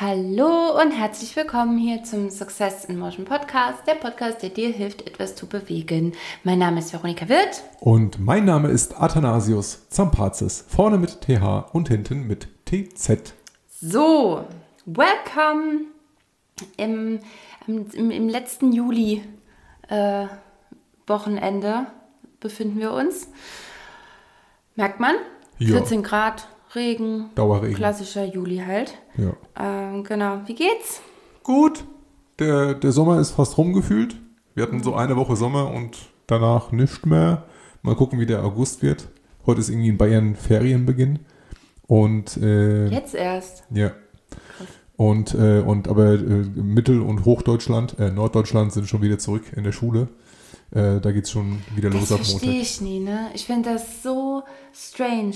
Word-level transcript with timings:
Hallo 0.00 0.80
und 0.80 0.90
herzlich 0.90 1.36
willkommen 1.36 1.76
hier 1.76 2.02
zum 2.02 2.30
Success 2.30 2.86
in 2.86 2.98
Motion 2.98 3.26
Podcast, 3.26 3.86
der 3.86 3.94
Podcast, 3.94 4.42
der 4.42 4.48
dir 4.48 4.72
hilft, 4.72 5.06
etwas 5.06 5.36
zu 5.36 5.46
bewegen. 5.46 6.14
Mein 6.44 6.58
Name 6.58 6.78
ist 6.78 6.94
Veronika 6.94 7.28
Wirth. 7.28 7.62
Und 7.78 8.18
mein 8.18 8.46
Name 8.46 8.68
ist 8.68 8.98
Athanasius 8.98 9.86
Zampazis, 9.90 10.64
vorne 10.66 10.96
mit 10.96 11.20
TH 11.20 11.74
und 11.74 11.88
hinten 11.88 12.26
mit 12.26 12.48
TZ. 12.64 13.34
So, 13.68 14.46
welcome 14.86 15.82
im, 16.78 17.20
im, 17.66 18.10
im 18.10 18.28
letzten 18.30 18.72
Juli 18.72 19.22
äh, 19.88 20.26
Wochenende 21.06 21.86
befinden 22.40 22.80
wir 22.80 22.92
uns. 22.92 23.28
Merkt 24.74 25.00
man? 25.00 25.16
Ja. 25.58 25.76
14 25.76 26.02
Grad, 26.02 26.48
Regen. 26.74 27.30
Dauerregen. 27.34 27.76
Klassischer 27.76 28.24
Juli 28.24 28.58
halt. 28.66 28.94
Ja. 29.16 29.34
Ähm, 29.58 30.04
genau. 30.04 30.40
Wie 30.46 30.54
geht's? 30.54 31.00
Gut, 31.42 31.84
der, 32.38 32.74
der 32.74 32.92
Sommer 32.92 33.20
ist 33.20 33.32
fast 33.32 33.58
rumgefühlt. 33.58 34.16
Wir 34.54 34.62
hatten 34.64 34.82
so 34.82 34.94
eine 34.94 35.16
Woche 35.16 35.36
Sommer 35.36 35.72
und 35.72 35.96
danach 36.26 36.72
nichts 36.72 37.04
mehr. 37.04 37.44
Mal 37.82 37.94
gucken, 37.96 38.20
wie 38.20 38.26
der 38.26 38.44
August 38.44 38.82
wird. 38.82 39.08
Heute 39.44 39.60
ist 39.60 39.68
irgendwie 39.70 39.88
in 39.88 39.98
Bayern 39.98 40.36
Ferienbeginn. 40.36 41.18
Und 41.86 42.36
äh, 42.36 42.86
Jetzt 42.88 43.14
erst. 43.14 43.64
ja. 43.70 43.90
Und, 44.96 45.34
äh, 45.34 45.60
und 45.66 45.88
aber 45.88 46.12
äh, 46.12 46.18
Mittel- 46.18 47.00
und 47.00 47.24
Hochdeutschland, 47.24 47.98
äh, 47.98 48.10
Norddeutschland 48.10 48.72
sind 48.72 48.86
schon 48.88 49.02
wieder 49.02 49.18
zurück 49.18 49.42
in 49.56 49.64
der 49.64 49.72
Schule. 49.72 50.08
Äh, 50.70 51.00
da 51.00 51.10
geht's 51.10 51.30
schon 51.30 51.60
wieder 51.74 51.90
Das 51.90 52.00
los 52.00 52.12
ab 52.12 52.18
verstehe 52.18 52.50
Montag. 52.50 52.62
ich 52.62 52.80
nie, 52.80 53.00
ne? 53.00 53.30
Ich 53.34 53.44
finde 53.46 53.70
das 53.72 54.02
so 54.02 54.42
strange. 54.72 55.34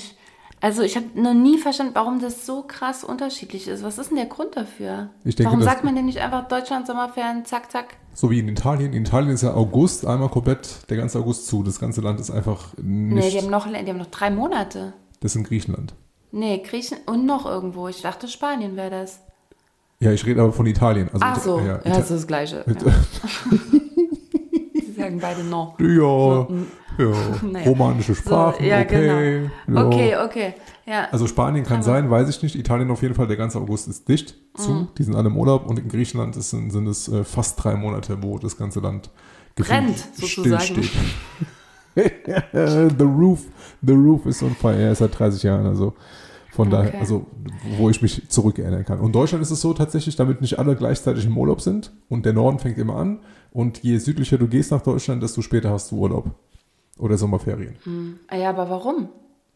Also 0.60 0.82
ich 0.82 0.96
habe 0.96 1.06
noch 1.14 1.34
nie 1.34 1.58
verstanden, 1.58 1.92
warum 1.94 2.18
das 2.18 2.46
so 2.46 2.62
krass 2.62 3.04
unterschiedlich 3.04 3.68
ist. 3.68 3.82
Was 3.84 3.98
ist 3.98 4.08
denn 4.10 4.16
der 4.16 4.26
Grund 4.26 4.56
dafür? 4.56 5.10
Ich 5.24 5.36
denke, 5.36 5.52
warum 5.52 5.62
sagt 5.62 5.84
man 5.84 5.94
denn 5.94 6.06
nicht 6.06 6.18
einfach 6.18 6.48
Deutschland 6.48 6.86
Sommerferien, 6.86 7.44
zack, 7.44 7.70
zack? 7.70 7.96
So 8.14 8.30
wie 8.30 8.38
in 8.38 8.48
Italien. 8.48 8.94
In 8.94 9.02
Italien 9.02 9.30
ist 9.32 9.42
ja 9.42 9.52
August 9.54 10.06
einmal 10.06 10.30
komplett, 10.30 10.88
der 10.88 10.96
ganze 10.96 11.18
August 11.18 11.46
zu. 11.46 11.62
Das 11.62 11.78
ganze 11.78 12.00
Land 12.00 12.20
ist 12.20 12.30
einfach 12.30 12.72
Nee, 12.78 13.14
nicht. 13.16 13.32
die 13.34 13.38
haben, 13.42 13.50
noch, 13.50 13.66
die 13.66 13.76
haben 13.76 13.98
noch 13.98 14.06
drei 14.06 14.30
Monate. 14.30 14.94
das 15.20 15.32
ist 15.32 15.36
in 15.36 15.44
Griechenland. 15.44 15.94
Nee, 16.32 16.62
Griechen 16.66 16.98
und 17.06 17.26
noch 17.26 17.44
irgendwo. 17.46 17.88
Ich 17.88 18.00
dachte, 18.02 18.26
Spanien 18.26 18.76
wäre 18.76 18.90
das. 18.90 19.20
Ja, 20.00 20.10
ich 20.12 20.24
rede 20.26 20.40
aber 20.42 20.52
von 20.52 20.66
Italien. 20.66 21.08
Also 21.12 21.20
Ach 21.22 21.36
Ita- 21.36 21.40
so, 21.40 21.58
ja, 21.60 21.66
ja, 21.66 21.76
das 21.78 21.86
Ita 21.86 21.98
ist 22.00 22.10
das 22.10 22.26
Gleiche. 22.26 22.64
Ja. 22.66 22.74
Sagen 25.06 25.20
beide 25.20 25.44
noch. 25.44 25.78
ja, 25.78 26.46
ja, 26.98 27.12
Naja. 27.42 27.66
romanische 27.68 28.14
Sprachen, 28.14 28.64
ja, 28.64 28.80
okay. 28.80 29.50
Ja. 29.68 29.86
Okay, 29.86 30.16
okay. 30.16 30.54
Ja. 30.84 31.08
Also 31.10 31.26
Spanien 31.26 31.64
kann 31.64 31.82
sein, 31.82 32.10
weiß 32.10 32.28
ich 32.28 32.42
nicht. 32.42 32.56
Italien 32.56 32.90
auf 32.90 33.02
jeden 33.02 33.14
Fall, 33.14 33.26
der 33.26 33.36
ganze 33.36 33.58
August 33.58 33.88
ist 33.88 34.08
dicht 34.08 34.36
zu. 34.54 34.70
Mhm. 34.70 34.88
Die 34.98 35.02
sind 35.02 35.14
alle 35.14 35.28
im 35.28 35.36
Urlaub 35.36 35.68
und 35.68 35.78
in 35.78 35.88
Griechenland 35.88 36.36
ist, 36.36 36.50
sind, 36.50 36.86
es 36.86 37.08
äh, 37.08 37.24
fast 37.24 37.62
drei 37.62 37.74
Monate, 37.74 38.22
wo 38.22 38.38
das 38.38 38.56
ganze 38.56 38.80
Land 38.80 39.10
Brennt, 39.56 39.98
sozusagen. 40.14 40.82
the 41.94 43.04
roof, 43.04 43.44
the 43.82 43.94
roof 43.94 44.26
is 44.26 44.42
on 44.42 44.54
fire. 44.54 44.76
Er 44.76 44.92
ist 44.92 44.98
seit 44.98 45.18
30 45.18 45.42
Jahren, 45.42 45.66
also 45.66 45.94
von 46.56 46.68
Okay. 46.72 46.86
daher, 46.86 47.00
also 47.00 47.26
wo 47.78 47.88
ich 47.90 48.02
mich 48.02 48.28
zurückerinnern 48.28 48.84
kann. 48.84 48.98
Und 48.98 49.14
Deutschland 49.14 49.42
ist 49.42 49.50
es 49.52 49.60
so 49.60 49.72
tatsächlich, 49.74 50.16
damit 50.16 50.40
nicht 50.40 50.58
alle 50.58 50.74
gleichzeitig 50.74 51.26
im 51.26 51.36
Urlaub 51.38 51.60
sind 51.60 51.92
und 52.08 52.24
der 52.26 52.32
Norden 52.32 52.58
fängt 52.58 52.78
immer 52.78 52.96
an 52.96 53.20
und 53.52 53.82
je 53.84 53.98
südlicher 53.98 54.38
du 54.38 54.48
gehst 54.48 54.70
nach 54.72 54.80
Deutschland, 54.82 55.22
desto 55.22 55.42
später 55.42 55.70
hast 55.70 55.92
du 55.92 55.96
Urlaub 55.96 56.30
oder 56.98 57.16
Sommerferien. 57.18 57.76
Ah 58.28 58.36
ja, 58.36 58.50
aber 58.50 58.68
warum? 58.70 59.08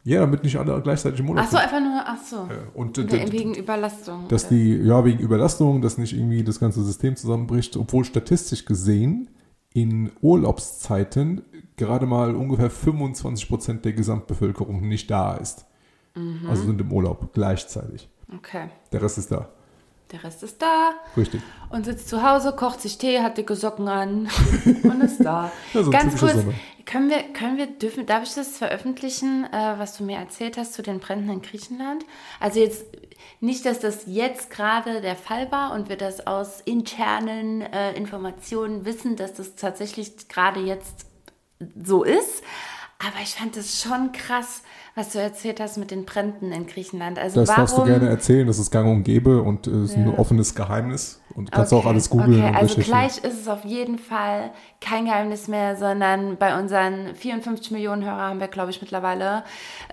Ja, 0.05 0.21
damit 0.21 0.45
nicht 0.45 0.57
alle 0.57 0.81
gleichzeitig 0.81 1.21
im 1.21 1.29
Urlaub 1.29 1.45
Ach 1.47 1.51
so, 1.51 1.57
sind. 1.59 1.65
einfach 1.67 1.81
nur, 1.81 2.03
ach 2.07 2.19
so. 2.25 2.49
Und 2.75 2.97
Wegen 3.33 3.55
Überlastung. 3.55 4.29
dass 4.29 4.49
die, 4.49 4.75
ja, 4.77 5.05
wegen 5.05 5.19
Überlastung, 5.19 5.83
dass 5.83 5.99
nicht 5.99 6.15
irgendwie 6.15 6.43
das 6.43 6.59
ganze 6.61 6.83
System 6.83 7.17
zusammenbricht, 7.17 7.77
obwohl 7.77 8.05
statistisch 8.05 8.65
gesehen 8.65 9.29
in 9.75 10.11
Urlaubszeiten 10.23 11.43
gerade 11.77 12.07
mal 12.07 12.35
ungefähr 12.35 12.71
25 12.71 13.49
Prozent 13.49 13.85
der 13.85 13.93
Gesamtbevölkerung 13.93 14.81
nicht 14.89 15.11
da 15.11 15.35
ist. 15.35 15.67
Mhm. 16.15 16.49
Also 16.49 16.65
sind 16.65 16.81
im 16.81 16.93
Urlaub 16.93 17.33
gleichzeitig. 17.33 18.09
Okay. 18.37 18.71
Der 18.93 19.03
Rest 19.03 19.19
ist 19.19 19.31
da. 19.31 19.49
Der 20.13 20.25
Rest 20.25 20.43
ist 20.43 20.61
da 20.61 20.91
Richtig. 21.17 21.41
und 21.69 21.85
sitzt 21.85 22.09
zu 22.09 22.29
Hause, 22.29 22.53
kocht 22.53 22.81
sich 22.81 22.99
Tee, 22.99 23.21
hat 23.21 23.39
dicke 23.39 23.55
Socken 23.55 23.87
an 23.87 24.29
und 24.83 25.01
ist 25.03 25.21
da. 25.21 25.53
Ja, 25.73 25.85
so 25.85 25.91
Ganz 25.91 26.19
kurz, 26.19 26.35
Sommer. 26.35 26.53
können 26.85 27.11
wir, 27.11 27.23
können 27.33 27.57
wir, 27.59 27.67
dürfen, 27.67 28.07
darf 28.07 28.25
ich 28.25 28.35
das 28.35 28.59
veröffentlichen, 28.59 29.45
äh, 29.53 29.79
was 29.79 29.97
du 29.97 30.03
mir 30.03 30.19
erzählt 30.19 30.57
hast 30.57 30.75
zu 30.75 30.83
den 30.83 30.99
Bränden 30.99 31.31
in 31.31 31.43
Griechenland? 31.43 32.05
Also 32.41 32.59
jetzt 32.59 32.87
nicht, 33.41 33.65
dass 33.65 33.79
das 33.79 34.03
jetzt 34.07 34.51
gerade 34.51 35.01
der 35.01 35.15
Fall 35.15 35.53
war 35.53 35.73
und 35.75 35.89
wir 35.89 35.97
das 35.97 36.27
aus 36.27 36.61
internen 36.61 37.61
äh, 37.63 37.93
Informationen 37.93 38.85
wissen, 38.85 39.15
dass 39.15 39.35
das 39.35 39.55
tatsächlich 39.55 40.27
gerade 40.29 40.59
jetzt 40.61 41.07
so 41.81 42.03
ist. 42.03 42.43
Aber 42.99 43.23
ich 43.23 43.35
fand 43.35 43.57
das 43.57 43.81
schon 43.81 44.13
krass, 44.13 44.63
was 44.95 45.11
du 45.11 45.19
erzählt 45.21 45.61
hast 45.61 45.77
mit 45.79 45.91
den 45.91 46.05
Bränden 46.05 46.53
in 46.53 46.67
Griechenland. 46.67 47.19
Also 47.19 47.41
Das 47.41 47.49
warum, 47.51 47.61
darfst 47.63 47.79
du 47.79 47.85
gerne 47.85 48.09
erzählen, 48.09 48.47
das 48.47 48.59
ist 48.59 48.71
gang 48.71 48.89
und 48.89 49.05
gäbe 49.05 49.43
und 49.43 49.67
äh, 49.67 49.85
ist 49.85 49.97
ein 49.97 50.11
Ja. 50.13 50.19
offenes 50.19 50.55
Geheimnis. 50.55 51.21
Und 51.35 51.53
kannst 51.53 51.73
auch 51.73 51.87
alles 51.87 52.11
googeln 52.11 52.43
Okay, 52.45 52.55
also 52.57 52.81
gleich 52.81 53.19
ist 53.19 53.41
es 53.43 53.47
auf 53.49 53.65
jeden 53.65 53.99
Fall 53.99 54.51
kein 54.81 55.05
Geheimnis 55.05 55.47
mehr, 55.47 55.77
sondern 55.77 56.37
bei 56.37 56.59
unseren 56.59 57.15
54 57.15 57.71
Millionen 57.71 58.05
Hörer 58.05 58.21
haben 58.21 58.41
wir, 58.41 58.49
glaube 58.49 58.71
ich, 58.71 58.81
mittlerweile. 58.81 59.45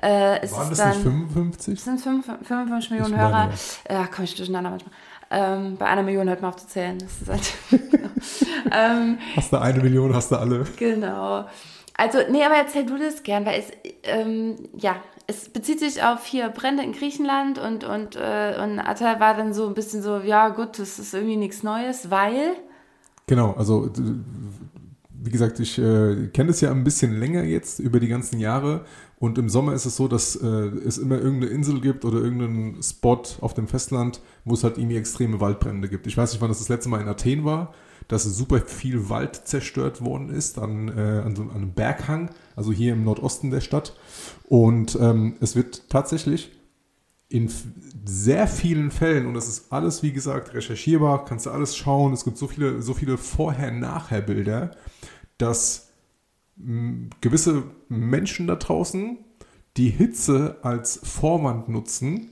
Äh, 0.02 0.44
ist 0.44 0.54
Waren 0.54 0.64
es 0.64 0.70
das 0.70 0.78
dann, 0.80 0.90
nicht 0.90 1.04
55? 1.04 1.74
Es 1.78 1.86
sind 1.86 2.02
fünf- 2.02 2.26
55 2.44 2.90
Millionen 2.92 3.16
meine, 3.16 3.24
Hörer. 3.30 3.50
Ja, 3.90 4.08
komme 4.08 4.26
ich 4.26 4.36
durcheinander 4.36 4.72
manchmal. 4.72 4.94
Ähm, 5.30 5.76
bei 5.78 5.86
einer 5.86 6.04
Million 6.04 6.28
hört 6.30 6.42
man 6.42 6.50
auf 6.50 6.56
zu 6.58 6.68
zählen. 6.68 6.98
Das 7.00 7.22
ist 7.22 7.30
halt 7.30 7.54
ähm, 8.72 9.18
Hast 9.36 9.52
du 9.52 9.58
eine 9.62 9.84
Million, 9.84 10.14
hast 10.16 10.32
du 10.32 10.38
alle. 10.38 10.66
Genau. 10.78 11.46
Also, 11.98 12.20
nee, 12.30 12.44
aber 12.44 12.56
erzähl 12.56 12.86
du 12.86 12.98
das 12.98 13.24
gern, 13.24 13.46
weil 13.46 13.60
es, 13.60 13.72
ähm, 14.04 14.56
ja, 14.78 15.02
es 15.26 15.50
bezieht 15.50 15.80
sich 15.80 16.04
auf 16.04 16.26
hier 16.26 16.50
Brände 16.50 16.84
in 16.84 16.94
Griechenland 16.94 17.58
und, 17.58 17.84
und, 17.84 18.16
äh, 18.16 18.56
und 18.64 18.80
Atta 18.80 19.20
war 19.20 19.36
dann 19.36 19.54
so 19.54 19.68
ein 19.68 19.74
bisschen 19.74 20.02
so, 20.02 20.20
ja 20.20 20.50
gut, 20.50 20.80
das 20.80 21.00
ist 21.00 21.14
irgendwie 21.14 21.36
nichts 21.36 21.64
Neues, 21.64 22.10
weil, 22.10 22.56
Genau, 23.30 23.52
also 23.58 23.92
wie 25.12 25.30
gesagt, 25.30 25.60
ich 25.60 25.78
äh, 25.78 26.28
kenne 26.28 26.52
es 26.52 26.62
ja 26.62 26.72
ein 26.72 26.86
bisschen 26.86 27.20
länger 27.20 27.44
jetzt 27.44 27.80
über 27.80 28.00
die 28.00 28.08
ganzen 28.08 28.40
Jahre 28.40 28.86
und 29.20 29.38
im 29.38 29.50
Sommer 29.50 29.74
ist 29.74 29.86
es 29.86 29.98
so, 29.98 30.08
dass 30.08 30.38
äh, 30.38 30.48
es 30.48 30.98
immer 30.98 31.16
irgendeine 31.16 31.52
Insel 31.52 31.82
gibt 31.82 32.06
oder 32.06 32.20
irgendeinen 32.20 32.82
Spot 32.82 33.22
auf 33.42 33.54
dem 33.54 33.68
Festland, 33.68 34.22
wo 34.46 34.54
es 34.54 34.64
halt 34.64 34.78
irgendwie 34.78 34.96
extreme 34.96 35.42
Waldbrände 35.42 35.90
gibt. 35.90 36.08
Ich 36.08 36.16
weiß 36.16 36.32
nicht, 36.32 36.42
wann 36.42 36.50
das 36.50 36.60
das 36.60 36.70
letzte 36.70 36.88
Mal 36.88 37.02
in 37.02 37.10
Athen 37.10 37.44
war, 37.44 37.74
dass 38.08 38.24
super 38.24 38.62
viel 38.62 39.10
Wald 39.10 39.48
zerstört 39.48 40.04
worden 40.04 40.30
ist 40.30 40.60
an, 40.60 40.88
äh, 40.90 41.22
an, 41.26 41.36
so, 41.36 41.44
einem 41.44 41.74
Berghang, 41.74 42.30
also 42.56 42.72
hier 42.72 42.94
im 42.94 43.04
Nordosten 43.04 43.52
der 43.52 43.62
Stadt. 43.62 43.96
Und 44.48 44.98
ähm, 45.00 45.36
es 45.42 45.56
wird 45.56 45.90
tatsächlich 45.90 46.52
in 47.30 47.52
sehr 48.06 48.48
vielen 48.48 48.92
Fällen, 48.92 49.28
und 49.28 49.34
das 49.34 49.50
ist 49.50 49.72
alles, 49.74 50.02
wie 50.02 50.14
gesagt, 50.14 50.54
recherchierbar, 50.54 51.26
kannst 51.26 51.46
du 51.46 51.52
alles 51.52 51.76
schauen, 51.76 52.14
es 52.14 52.24
gibt 52.24 52.38
so 52.38 52.48
viele, 52.48 52.82
so 52.82 52.94
viele 52.94 53.18
Vorher-Nachher-Bilder, 53.18 54.72
dass 55.38 55.90
gewisse 57.22 57.64
Menschen 57.90 58.48
da 58.48 58.56
draußen 58.56 59.18
die 59.76 59.90
Hitze 59.90 60.58
als 60.64 61.00
Vorwand 61.04 61.70
nutzen, 61.70 62.30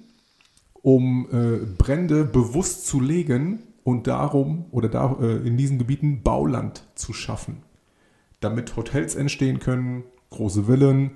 um 0.73 1.27
äh, 1.31 1.65
Brände 1.77 2.23
bewusst 2.23 2.87
zu 2.87 2.99
legen 2.99 3.63
und 3.85 4.07
darum 4.07 4.65
oder 4.71 4.89
da 4.89 5.15
äh, 5.21 5.47
in 5.47 5.57
diesen 5.57 5.77
Gebieten 5.77 6.23
Bauland 6.23 6.83
zu 6.95 7.13
schaffen, 7.13 7.61
damit 8.41 8.75
Hotels 8.75 9.15
entstehen 9.15 9.59
können, 9.59 10.03
große 10.31 10.63
Villen, 10.63 11.11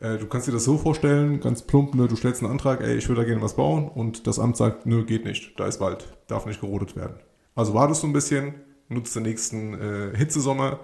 äh, 0.00 0.16
Du 0.16 0.26
kannst 0.28 0.46
dir 0.46 0.52
das 0.52 0.64
so 0.64 0.78
vorstellen, 0.78 1.40
ganz 1.40 1.62
plump, 1.62 1.96
ne, 1.96 2.06
du 2.06 2.14
stellst 2.14 2.42
einen 2.42 2.52
Antrag, 2.52 2.80
ey, 2.80 2.96
ich 2.96 3.08
würde 3.08 3.22
da 3.22 3.26
gerne 3.26 3.42
was 3.42 3.56
bauen 3.56 3.88
und 3.88 4.28
das 4.28 4.38
Amt 4.38 4.56
sagt, 4.56 4.86
nö, 4.86 5.04
geht 5.04 5.24
nicht, 5.24 5.58
da 5.58 5.66
ist 5.66 5.80
Wald, 5.80 6.16
darf 6.28 6.46
nicht 6.46 6.60
gerodet 6.60 6.94
werden. 6.94 7.16
Also 7.56 7.74
wartest 7.74 8.04
du 8.04 8.06
ein 8.06 8.12
bisschen, 8.12 8.54
nutzt 8.88 9.16
den 9.16 9.24
nächsten 9.24 9.74
äh, 9.74 10.16
Hitzesommer, 10.16 10.78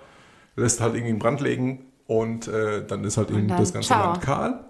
lässt 0.57 0.81
halt 0.81 0.95
irgendwie 0.95 1.11
einen 1.11 1.21
Brand 1.21 1.41
legen 1.41 1.87
und 2.09 2.49
äh, 2.49 2.85
dann 2.85 3.05
ist 3.05 3.17
halt 3.17 3.31
eben 3.31 3.47
dann 3.47 3.59
das 3.59 3.73
ganze 3.73 3.89
ciao. 3.89 4.11
Land 4.13 4.23
kahl 4.23 4.65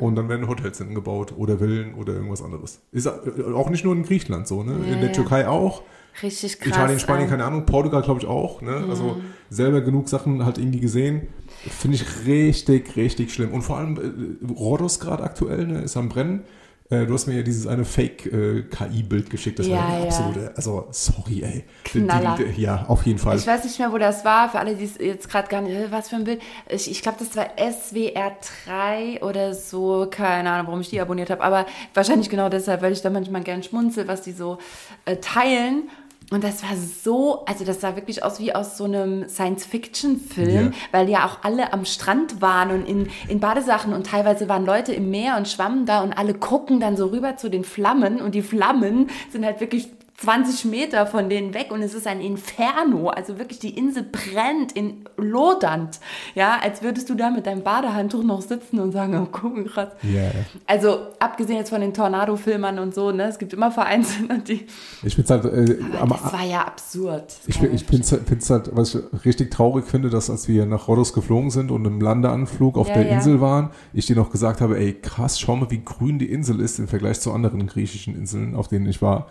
und 0.00 0.16
dann 0.16 0.28
werden 0.28 0.48
Hotels 0.48 0.78
hingebaut 0.78 1.34
oder 1.36 1.58
Villen 1.58 1.94
oder 1.94 2.14
irgendwas 2.14 2.42
anderes. 2.42 2.80
Ist 2.92 3.06
äh, 3.06 3.10
auch 3.54 3.70
nicht 3.70 3.84
nur 3.84 3.94
in 3.94 4.02
Griechenland 4.04 4.48
so, 4.48 4.62
ne? 4.62 4.72
Ja, 4.72 4.94
in 4.94 5.00
der 5.00 5.08
ja. 5.08 5.14
Türkei 5.14 5.48
auch. 5.48 5.82
richtig 6.22 6.60
krass. 6.60 6.68
Italien, 6.68 6.98
Spanien, 6.98 7.24
ähm, 7.24 7.30
keine 7.30 7.44
Ahnung, 7.44 7.66
Portugal 7.66 8.02
glaube 8.02 8.20
ich 8.20 8.26
auch. 8.26 8.62
Ne? 8.62 8.84
Also 8.88 9.20
selber 9.50 9.80
genug 9.80 10.08
Sachen 10.08 10.44
halt 10.44 10.58
irgendwie 10.58 10.80
gesehen. 10.80 11.28
Finde 11.68 11.96
ich 11.96 12.26
richtig, 12.26 12.96
richtig 12.96 13.32
schlimm. 13.32 13.52
Und 13.52 13.62
vor 13.62 13.78
allem 13.78 13.96
äh, 13.96 14.52
Rhodos 14.52 15.00
gerade 15.00 15.22
aktuell 15.22 15.66
ne, 15.66 15.82
ist 15.82 15.96
am 15.96 16.08
Brennen. 16.08 16.44
Äh, 16.88 17.04
du 17.06 17.14
hast 17.14 17.26
mir 17.26 17.34
ja 17.34 17.42
dieses 17.42 17.66
eine 17.66 17.84
Fake-KI-Bild 17.84 19.28
geschickt. 19.28 19.58
Das 19.58 19.66
Ja, 19.66 19.76
war 19.76 19.86
eine 19.88 19.98
ja. 19.98 20.04
absolute, 20.04 20.52
also 20.56 20.86
sorry, 20.92 21.42
ey. 21.42 21.64
Knaller. 21.84 22.36
Die, 22.38 22.44
die, 22.52 22.62
ja, 22.62 22.84
auf 22.86 23.04
jeden 23.06 23.18
Fall. 23.18 23.36
Ich 23.36 23.46
weiß 23.46 23.64
nicht 23.64 23.78
mehr, 23.78 23.90
wo 23.92 23.98
das 23.98 24.24
war, 24.24 24.50
für 24.50 24.60
alle, 24.60 24.76
die 24.76 24.84
es 24.84 24.98
jetzt 24.98 25.28
gerade 25.28 25.48
gar 25.48 25.62
nicht, 25.62 25.74
äh, 25.74 25.90
was 25.90 26.08
für 26.10 26.16
ein 26.16 26.24
Bild. 26.24 26.40
Ich, 26.68 26.88
ich 26.88 27.02
glaube, 27.02 27.18
das 27.18 27.34
war 27.36 27.46
SWR 27.58 28.36
3 28.66 29.22
oder 29.22 29.52
so, 29.54 30.06
keine 30.08 30.50
Ahnung, 30.50 30.66
warum 30.68 30.80
ich 30.80 30.90
die 30.90 31.00
abonniert 31.00 31.30
habe, 31.30 31.42
aber 31.42 31.66
wahrscheinlich 31.94 32.30
genau 32.30 32.48
deshalb, 32.48 32.82
weil 32.82 32.92
ich 32.92 33.02
da 33.02 33.10
manchmal 33.10 33.42
gern 33.42 33.64
schmunzel, 33.64 34.06
was 34.06 34.22
die 34.22 34.32
so 34.32 34.58
äh, 35.06 35.16
teilen. 35.16 35.90
Und 36.30 36.42
das 36.42 36.62
war 36.64 36.70
so, 36.76 37.44
also 37.44 37.64
das 37.64 37.80
sah 37.80 37.94
wirklich 37.94 38.24
aus 38.24 38.40
wie 38.40 38.52
aus 38.52 38.76
so 38.76 38.84
einem 38.84 39.28
Science-Fiction-Film, 39.28 40.66
Ja. 40.66 40.72
weil 40.90 41.08
ja 41.08 41.24
auch 41.24 41.38
alle 41.44 41.72
am 41.72 41.84
Strand 41.84 42.40
waren 42.40 42.70
und 42.70 42.84
in, 42.88 43.08
in 43.28 43.38
Badesachen 43.38 43.92
und 43.92 44.06
teilweise 44.08 44.48
waren 44.48 44.66
Leute 44.66 44.92
im 44.92 45.10
Meer 45.10 45.36
und 45.36 45.46
schwammen 45.48 45.86
da 45.86 46.02
und 46.02 46.12
alle 46.12 46.34
gucken 46.34 46.80
dann 46.80 46.96
so 46.96 47.06
rüber 47.06 47.36
zu 47.36 47.48
den 47.48 47.62
Flammen 47.62 48.20
und 48.20 48.34
die 48.34 48.42
Flammen 48.42 49.08
sind 49.30 49.44
halt 49.44 49.60
wirklich 49.60 49.88
20 50.18 50.64
Meter 50.64 51.06
von 51.06 51.28
denen 51.28 51.52
weg 51.52 51.70
und 51.70 51.82
es 51.82 51.92
ist 51.92 52.06
ein 52.06 52.22
Inferno. 52.22 53.08
Also 53.08 53.38
wirklich, 53.38 53.58
die 53.58 53.76
Insel 53.76 54.02
brennt 54.02 54.72
in 54.72 55.04
lodernd. 55.18 56.00
Ja, 56.34 56.58
als 56.62 56.82
würdest 56.82 57.10
du 57.10 57.14
da 57.14 57.30
mit 57.30 57.46
deinem 57.46 57.62
Badehandtuch 57.62 58.22
noch 58.22 58.40
sitzen 58.40 58.80
und 58.80 58.92
sagen, 58.92 59.14
oh, 59.18 59.28
guck, 59.30 59.66
krass. 59.66 59.90
Ja, 60.02 60.22
ja. 60.22 60.30
Also, 60.66 61.08
abgesehen 61.18 61.58
jetzt 61.58 61.68
von 61.68 61.82
den 61.82 61.92
Tornado-Filmern 61.92 62.78
und 62.78 62.94
so, 62.94 63.10
ne, 63.10 63.24
es 63.24 63.38
gibt 63.38 63.52
immer 63.52 63.70
Vereinzelte, 63.70 64.38
die. 64.38 64.66
Ich 65.02 65.14
finde 65.16 65.34
halt, 65.34 65.44
äh, 65.44 65.78
am, 66.00 66.08
Das 66.08 66.32
war 66.32 66.44
ja 66.44 66.62
absurd. 66.62 67.34
Ich, 67.46 67.62
ich 67.62 67.84
finde 67.84 68.02
es 68.38 68.50
halt, 68.50 68.74
was 68.74 68.94
ich 68.94 69.24
richtig 69.24 69.50
traurig 69.50 69.86
finde, 69.86 70.08
dass 70.08 70.30
als 70.30 70.48
wir 70.48 70.64
nach 70.64 70.88
Rhodos 70.88 71.12
geflogen 71.12 71.50
sind 71.50 71.70
und 71.70 71.84
im 71.84 72.00
Landeanflug 72.00 72.78
auf 72.78 72.88
Ja, 72.88 72.94
der 72.94 73.06
ja. 73.06 73.14
Insel 73.16 73.42
waren, 73.42 73.70
ich 73.92 74.06
dir 74.06 74.16
noch 74.16 74.30
gesagt 74.30 74.62
habe, 74.62 74.78
ey 74.78 74.94
krass, 74.94 75.38
schau 75.38 75.56
mal, 75.56 75.70
wie 75.70 75.84
grün 75.84 76.18
die 76.18 76.30
Insel 76.30 76.60
ist 76.60 76.78
im 76.78 76.88
Vergleich 76.88 77.20
zu 77.20 77.32
anderen 77.32 77.66
griechischen 77.66 78.14
Inseln, 78.14 78.54
auf 78.54 78.68
denen 78.68 78.86
ich 78.86 79.02
war. 79.02 79.26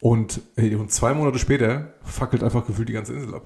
Und, 0.00 0.40
ey, 0.56 0.74
und 0.76 0.92
zwei 0.92 1.12
Monate 1.12 1.38
später 1.38 1.94
fackelt 2.08 2.42
einfach 2.42 2.66
gefühlt 2.66 2.88
die 2.88 2.92
ganze 2.94 3.12
Insel 3.14 3.34
ab. 3.34 3.42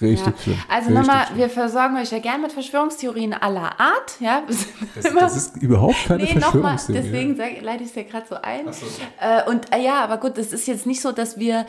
Richtig 0.00 0.26
Ja. 0.26 0.32
schlimm. 0.42 0.58
Also 0.68 0.90
nochmal, 0.90 1.26
wir 1.34 1.48
versorgen 1.50 1.96
euch 1.96 2.10
ja 2.10 2.18
gern 2.18 2.40
mit 2.42 2.52
Verschwörungstheorien 2.52 3.34
aller 3.34 3.78
Art. 3.80 4.16
Ja? 4.20 4.42
Das, 4.94 5.14
das 5.14 5.36
ist 5.36 5.56
überhaupt 5.58 5.96
keine 6.06 6.24
Nee, 6.24 6.34
nochmal, 6.34 6.78
Verschwörungstheorie. 6.78 7.02
deswegen 7.02 7.36
sag, 7.36 7.60
leite 7.62 7.84
ich 7.84 7.90
es 7.90 7.94
ja 7.96 8.02
gerade 8.02 8.26
so 8.28 8.34
ein. 8.36 8.72
So. 8.72 8.86
Äh, 9.20 9.48
und 9.48 9.72
äh, 9.74 9.82
ja, 9.82 10.02
aber 10.02 10.16
gut, 10.18 10.36
es 10.38 10.52
ist 10.52 10.66
jetzt 10.66 10.86
nicht 10.86 11.00
so, 11.00 11.12
dass 11.12 11.38
wir, 11.38 11.64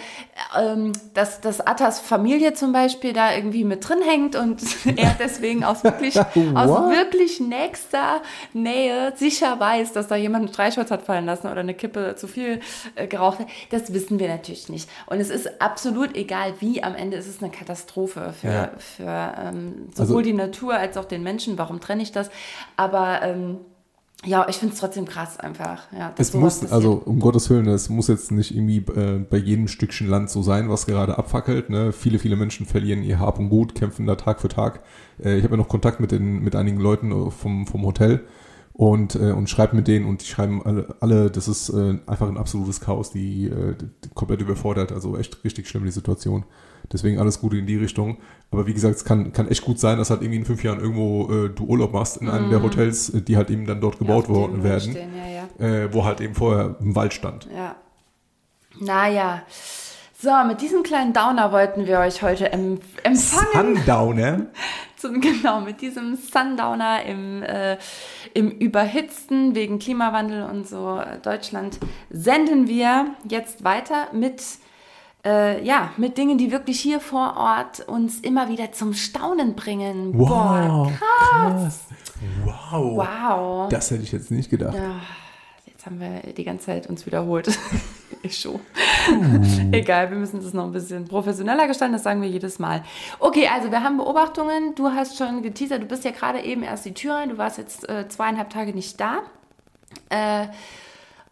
ähm, 0.59 0.91
dass, 1.13 1.39
dass 1.41 1.61
Attas 1.65 1.99
Familie 1.99 2.53
zum 2.53 2.73
Beispiel 2.73 3.13
da 3.13 3.33
irgendwie 3.33 3.63
mit 3.63 3.87
drin 3.87 3.99
hängt 4.05 4.35
und 4.35 4.61
er 4.97 5.15
deswegen 5.19 5.63
aus 5.63 5.83
wirklich, 5.83 6.17
aus 6.55 6.89
wirklich 6.89 7.39
nächster 7.39 8.21
Nähe 8.53 9.13
sicher 9.15 9.59
weiß, 9.59 9.93
dass 9.93 10.07
da 10.07 10.15
jemand 10.15 10.45
einen 10.45 10.53
Streichholz 10.53 10.89
hat 10.91 11.03
fallen 11.03 11.25
lassen 11.25 11.47
oder 11.47 11.59
eine 11.61 11.73
Kippe 11.73 12.15
zu 12.15 12.27
viel 12.27 12.59
äh, 12.95 13.07
geraucht 13.07 13.39
hat. 13.39 13.47
Das 13.69 13.93
wissen 13.93 14.19
wir 14.19 14.27
natürlich 14.27 14.67
nicht. 14.69 14.89
Und 15.05 15.19
es 15.19 15.29
ist 15.29 15.61
absolut 15.71 16.15
egal 16.15 16.53
wie, 16.59 16.83
am 16.83 16.95
Ende 16.95 17.17
ist 17.17 17.27
es 17.27 17.41
eine 17.41 17.51
Katastrophe 17.51 18.33
für, 18.39 18.47
Ja. 18.47 18.71
für 18.77 19.33
ähm, 19.37 19.87
sowohl 19.93 20.17
Also- 20.17 20.21
die 20.21 20.33
Natur 20.33 20.75
als 20.75 20.97
auch 20.97 21.05
den 21.05 21.23
Menschen. 21.23 21.57
Warum 21.57 21.79
trenne 21.79 22.03
ich 22.03 22.11
das? 22.11 22.29
Aber 22.75 23.21
ähm, 23.23 23.57
ja, 24.23 24.45
ich 24.47 24.57
finde 24.57 24.75
es 24.75 24.79
trotzdem 24.79 25.05
krass 25.05 25.39
einfach. 25.39 25.91
Ja, 25.97 26.13
Es 26.17 26.33
muss, 26.35 26.71
also 26.71 27.01
um 27.05 27.19
Gottes 27.19 27.49
Willen, 27.49 27.67
es 27.67 27.89
muss 27.89 28.07
jetzt 28.07 28.31
nicht 28.31 28.53
irgendwie 28.55 28.77
äh, 28.77 29.17
bei 29.27 29.37
jedem 29.37 29.67
Stückchen 29.67 30.07
Land 30.07 30.29
so 30.29 30.43
sein, 30.43 30.69
was 30.69 30.85
gerade 30.85 31.17
abfackelt. 31.17 31.71
Ne? 31.71 31.91
Viele, 31.91 32.19
viele 32.19 32.35
Menschen 32.35 32.67
verlieren 32.67 33.01
ihr 33.01 33.19
Hab 33.19 33.39
und 33.39 33.49
Gut, 33.49 33.73
kämpfen 33.73 34.05
da 34.05 34.15
Tag 34.15 34.39
für 34.39 34.49
Tag. 34.49 34.81
Äh, 35.23 35.37
ich 35.37 35.43
habe 35.43 35.53
ja 35.55 35.57
noch 35.57 35.69
Kontakt 35.69 35.99
mit, 35.99 36.11
den, 36.11 36.43
mit 36.43 36.55
einigen 36.55 36.79
Leuten 36.79 37.11
äh, 37.11 37.31
vom, 37.31 37.65
vom 37.65 37.83
Hotel 37.83 38.21
und, 38.81 39.13
äh, 39.13 39.31
und 39.31 39.47
schreibe 39.47 39.75
mit 39.75 39.87
denen 39.87 40.07
und 40.07 40.23
die 40.23 40.25
schreiben 40.25 40.65
alle, 40.65 40.95
alle 41.01 41.29
das 41.29 41.47
ist 41.47 41.69
äh, 41.69 41.99
einfach 42.07 42.27
ein 42.27 42.35
absolutes 42.35 42.81
Chaos, 42.81 43.11
die, 43.11 43.45
äh, 43.45 43.75
die 43.77 44.09
komplett 44.15 44.41
überfordert. 44.41 44.91
Also 44.91 45.19
echt 45.19 45.43
richtig 45.43 45.69
schlimm 45.69 45.85
die 45.85 45.91
Situation. 45.91 46.45
Deswegen 46.91 47.19
alles 47.19 47.39
Gute 47.39 47.57
in 47.57 47.67
die 47.67 47.75
Richtung. 47.75 48.17
Aber 48.49 48.65
wie 48.65 48.73
gesagt, 48.73 48.95
es 48.95 49.05
kann, 49.05 49.33
kann 49.33 49.47
echt 49.49 49.63
gut 49.63 49.79
sein, 49.79 49.99
dass 49.99 50.09
halt 50.09 50.23
irgendwie 50.23 50.39
in 50.39 50.45
fünf 50.45 50.63
Jahren 50.63 50.79
irgendwo 50.79 51.31
äh, 51.31 51.49
du 51.49 51.65
Urlaub 51.65 51.93
machst 51.93 52.17
in 52.17 52.27
einem 52.27 52.49
der 52.49 52.63
Hotels, 52.63 53.09
äh, 53.09 53.21
die 53.21 53.37
halt 53.37 53.51
eben 53.51 53.67
dann 53.67 53.81
dort 53.81 54.01
Mhm. 54.01 54.07
Ja, 54.07 54.15
gebaut 54.15 54.27
dem 54.27 54.35
worden 54.35 54.63
werden 54.63 54.91
Stehen, 54.93 55.11
ja, 55.15 55.45
ja. 55.59 55.83
äh, 55.83 55.93
wo 55.93 56.03
halt 56.03 56.19
eben 56.19 56.33
vorher 56.33 56.75
ein 56.81 56.95
Wald 56.95 57.13
stand. 57.13 57.47
ja. 57.55 57.75
Naja. 58.79 59.43
So, 60.17 60.31
mit 60.47 60.61
diesem 60.61 60.81
kleinen 60.81 61.13
Downer 61.13 61.51
wollten 61.51 61.85
wir 61.85 61.99
euch 61.99 62.23
heute 62.23 62.51
em 62.51 62.79
empfangen. 63.03 63.75
Sundowner? 63.75 64.47
Zum, 65.01 65.19
genau, 65.21 65.61
mit 65.61 65.81
diesem 65.81 66.15
Sundowner 66.15 67.03
im, 67.03 67.41
äh, 67.41 67.77
im 68.35 68.51
Überhitzten 68.51 69.55
wegen 69.55 69.79
Klimawandel 69.79 70.43
und 70.43 70.67
so 70.67 70.99
äh, 70.99 71.17
Deutschland 71.19 71.79
senden 72.11 72.67
wir 72.67 73.07
jetzt 73.27 73.63
weiter 73.63 74.09
mit, 74.13 74.43
äh, 75.25 75.63
ja, 75.65 75.91
mit 75.97 76.19
Dingen, 76.19 76.37
die 76.37 76.51
wirklich 76.51 76.79
hier 76.79 76.99
vor 76.99 77.35
Ort 77.35 77.79
uns 77.87 78.19
immer 78.19 78.47
wieder 78.47 78.71
zum 78.73 78.93
Staunen 78.93 79.55
bringen. 79.55 80.11
Boah, 80.11 80.91
krass. 80.99 81.85
Wow. 82.45 82.97
wow. 82.97 83.69
Das 83.69 83.89
hätte 83.89 84.03
ich 84.03 84.11
jetzt 84.11 84.29
nicht 84.29 84.51
gedacht. 84.51 84.75
Ja, 84.75 85.01
jetzt 85.81 85.87
haben 85.87 85.99
wir 85.99 86.33
die 86.33 86.43
ganze 86.43 86.67
Zeit 86.67 86.87
uns 86.87 87.07
wiederholt. 87.07 87.57
ich 88.21 88.37
schon. 88.37 88.59
Egal, 89.71 90.11
wir 90.11 90.17
müssen 90.17 90.39
das 90.39 90.53
noch 90.53 90.65
ein 90.65 90.71
bisschen 90.71 91.05
professioneller 91.05 91.67
gestalten, 91.67 91.93
das 91.93 92.03
sagen 92.03 92.21
wir 92.21 92.29
jedes 92.29 92.59
Mal. 92.59 92.83
Okay, 93.19 93.47
also 93.51 93.71
wir 93.71 93.81
haben 93.81 93.97
Beobachtungen. 93.97 94.75
Du 94.75 94.91
hast 94.91 95.17
schon 95.17 95.41
geteasert, 95.41 95.81
du 95.81 95.87
bist 95.87 96.05
ja 96.05 96.11
gerade 96.11 96.41
eben 96.41 96.61
erst 96.61 96.85
die 96.85 96.93
Tür 96.93 97.15
rein, 97.15 97.29
du 97.29 97.39
warst 97.39 97.57
jetzt 97.57 97.89
äh, 97.89 98.07
zweieinhalb 98.07 98.51
Tage 98.51 98.73
nicht 98.73 98.99
da. 98.99 99.21
Äh, 100.09 100.49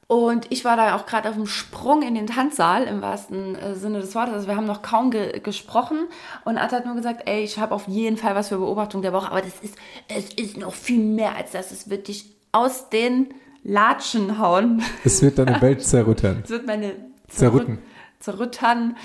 und 0.07 0.48
ich 0.50 0.66
war 0.66 0.75
da 0.75 0.96
auch 0.96 1.06
gerade 1.06 1.30
auf 1.30 1.36
dem 1.36 1.46
Sprung 1.46 2.01
in 2.01 2.16
den 2.16 2.25
Tanzsaal 2.25 2.86
im 2.86 3.04
wahrsten 3.04 3.56
äh, 3.56 3.75
Sinne 3.75 4.00
des 4.00 4.16
Wortes. 4.16 4.34
Also 4.34 4.48
wir 4.48 4.56
haben 4.56 4.66
noch 4.66 4.81
kaum 4.81 5.12
ge 5.12 5.40
gesprochen 5.42 6.07
und 6.44 6.57
Atta 6.57 6.78
hat 6.78 6.88
nur 6.88 6.96
gesagt, 6.96 7.30
ey, 7.30 7.44
ich 7.44 7.60
habe 7.60 7.75
auf 7.75 7.88
jeden 7.88 8.18
Fall 8.18 8.34
was 8.34 8.48
für 8.50 8.57
Beobachtung 8.57 9.04
der 9.04 9.13
Woche, 9.13 9.30
aber 9.30 9.42
das 9.42 9.60
ist, 9.62 9.75
es 10.07 10.34
ist 10.34 10.57
noch 10.57 10.74
viel 10.74 11.04
mehr 11.04 11.36
als 11.36 11.51
das. 11.51 11.69
Es 11.69 11.92
wird 11.92 12.07
dich 12.07 12.25
aus 12.51 12.90
den 12.90 13.28
Latschen 13.64 14.40
hauen. 14.40 14.82
Es 15.04 15.22
wird 15.22 15.38
deine 15.40 15.62
Welt 15.62 15.84
zerrüttern. 15.84 16.42
Es 16.44 16.50
wird 16.50 16.66
meine 16.66 16.94
Zerrütten. 17.28 17.80
Zerrüttern, 18.20 18.98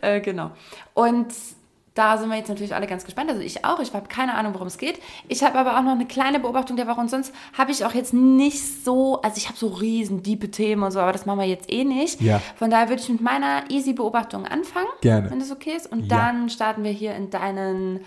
äh, 0.00 0.20
genau. 0.20 0.50
Und 0.94 1.28
da 1.94 2.16
sind 2.16 2.30
wir 2.30 2.38
jetzt 2.38 2.48
natürlich 2.48 2.74
alle 2.74 2.86
ganz 2.86 3.04
gespannt. 3.04 3.28
Also 3.28 3.42
ich 3.42 3.66
auch. 3.66 3.78
Ich 3.80 3.92
habe 3.92 4.08
keine 4.08 4.34
Ahnung, 4.34 4.54
worum 4.54 4.66
es 4.66 4.78
geht. 4.78 4.98
Ich 5.28 5.42
habe 5.44 5.58
aber 5.58 5.76
auch 5.76 5.82
noch 5.82 5.92
eine 5.92 6.06
kleine 6.06 6.40
Beobachtung 6.40 6.76
der 6.78 6.86
Woche. 6.86 7.00
Und 7.00 7.10
sonst 7.10 7.34
habe 7.56 7.70
ich 7.70 7.84
auch 7.84 7.92
jetzt 7.92 8.14
nicht 8.14 8.82
so, 8.82 9.20
also 9.20 9.36
ich 9.36 9.48
habe 9.48 9.58
so 9.58 9.66
riesen 9.68 10.22
diepe 10.22 10.50
Themen 10.50 10.82
und 10.84 10.90
so, 10.92 11.00
aber 11.00 11.12
das 11.12 11.26
machen 11.26 11.40
wir 11.40 11.46
jetzt 11.46 11.70
eh 11.70 11.84
nicht. 11.84 12.22
Ja. 12.22 12.40
Von 12.56 12.70
daher 12.70 12.88
würde 12.88 13.02
ich 13.02 13.08
mit 13.10 13.20
meiner 13.20 13.64
easy 13.68 13.92
Beobachtung 13.92 14.46
anfangen. 14.46 14.88
Gerne. 15.02 15.30
Wenn 15.30 15.38
das 15.40 15.52
okay 15.52 15.74
ist. 15.76 15.92
Und 15.92 16.06
Ja. 16.10 16.16
dann 16.16 16.48
starten 16.48 16.82
wir 16.82 16.92
hier 16.92 17.14
in 17.14 17.28
deinen 17.28 18.00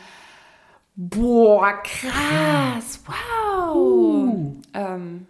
Boah, 0.96 1.74
krass. 1.84 3.02
Wow. 3.06 3.76
Uh. 3.76 4.56
Ähm, 4.74 5.28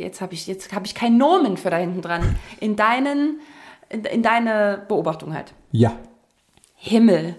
jetzt 0.00 0.20
habe 0.20 0.34
ich, 0.34 0.46
jetzt 0.46 0.72
habe 0.72 0.86
ich 0.86 0.94
keinen 0.94 1.18
Nomen 1.18 1.56
für 1.56 1.70
da 1.70 1.76
hinten 1.76 2.02
dran. 2.02 2.36
In 2.58 2.76
deinen, 2.76 3.40
in, 3.88 4.04
in 4.04 4.22
deine 4.22 4.84
Beobachtung 4.88 5.34
halt. 5.34 5.52
Ja. 5.72 5.96
Himmel. 6.74 7.36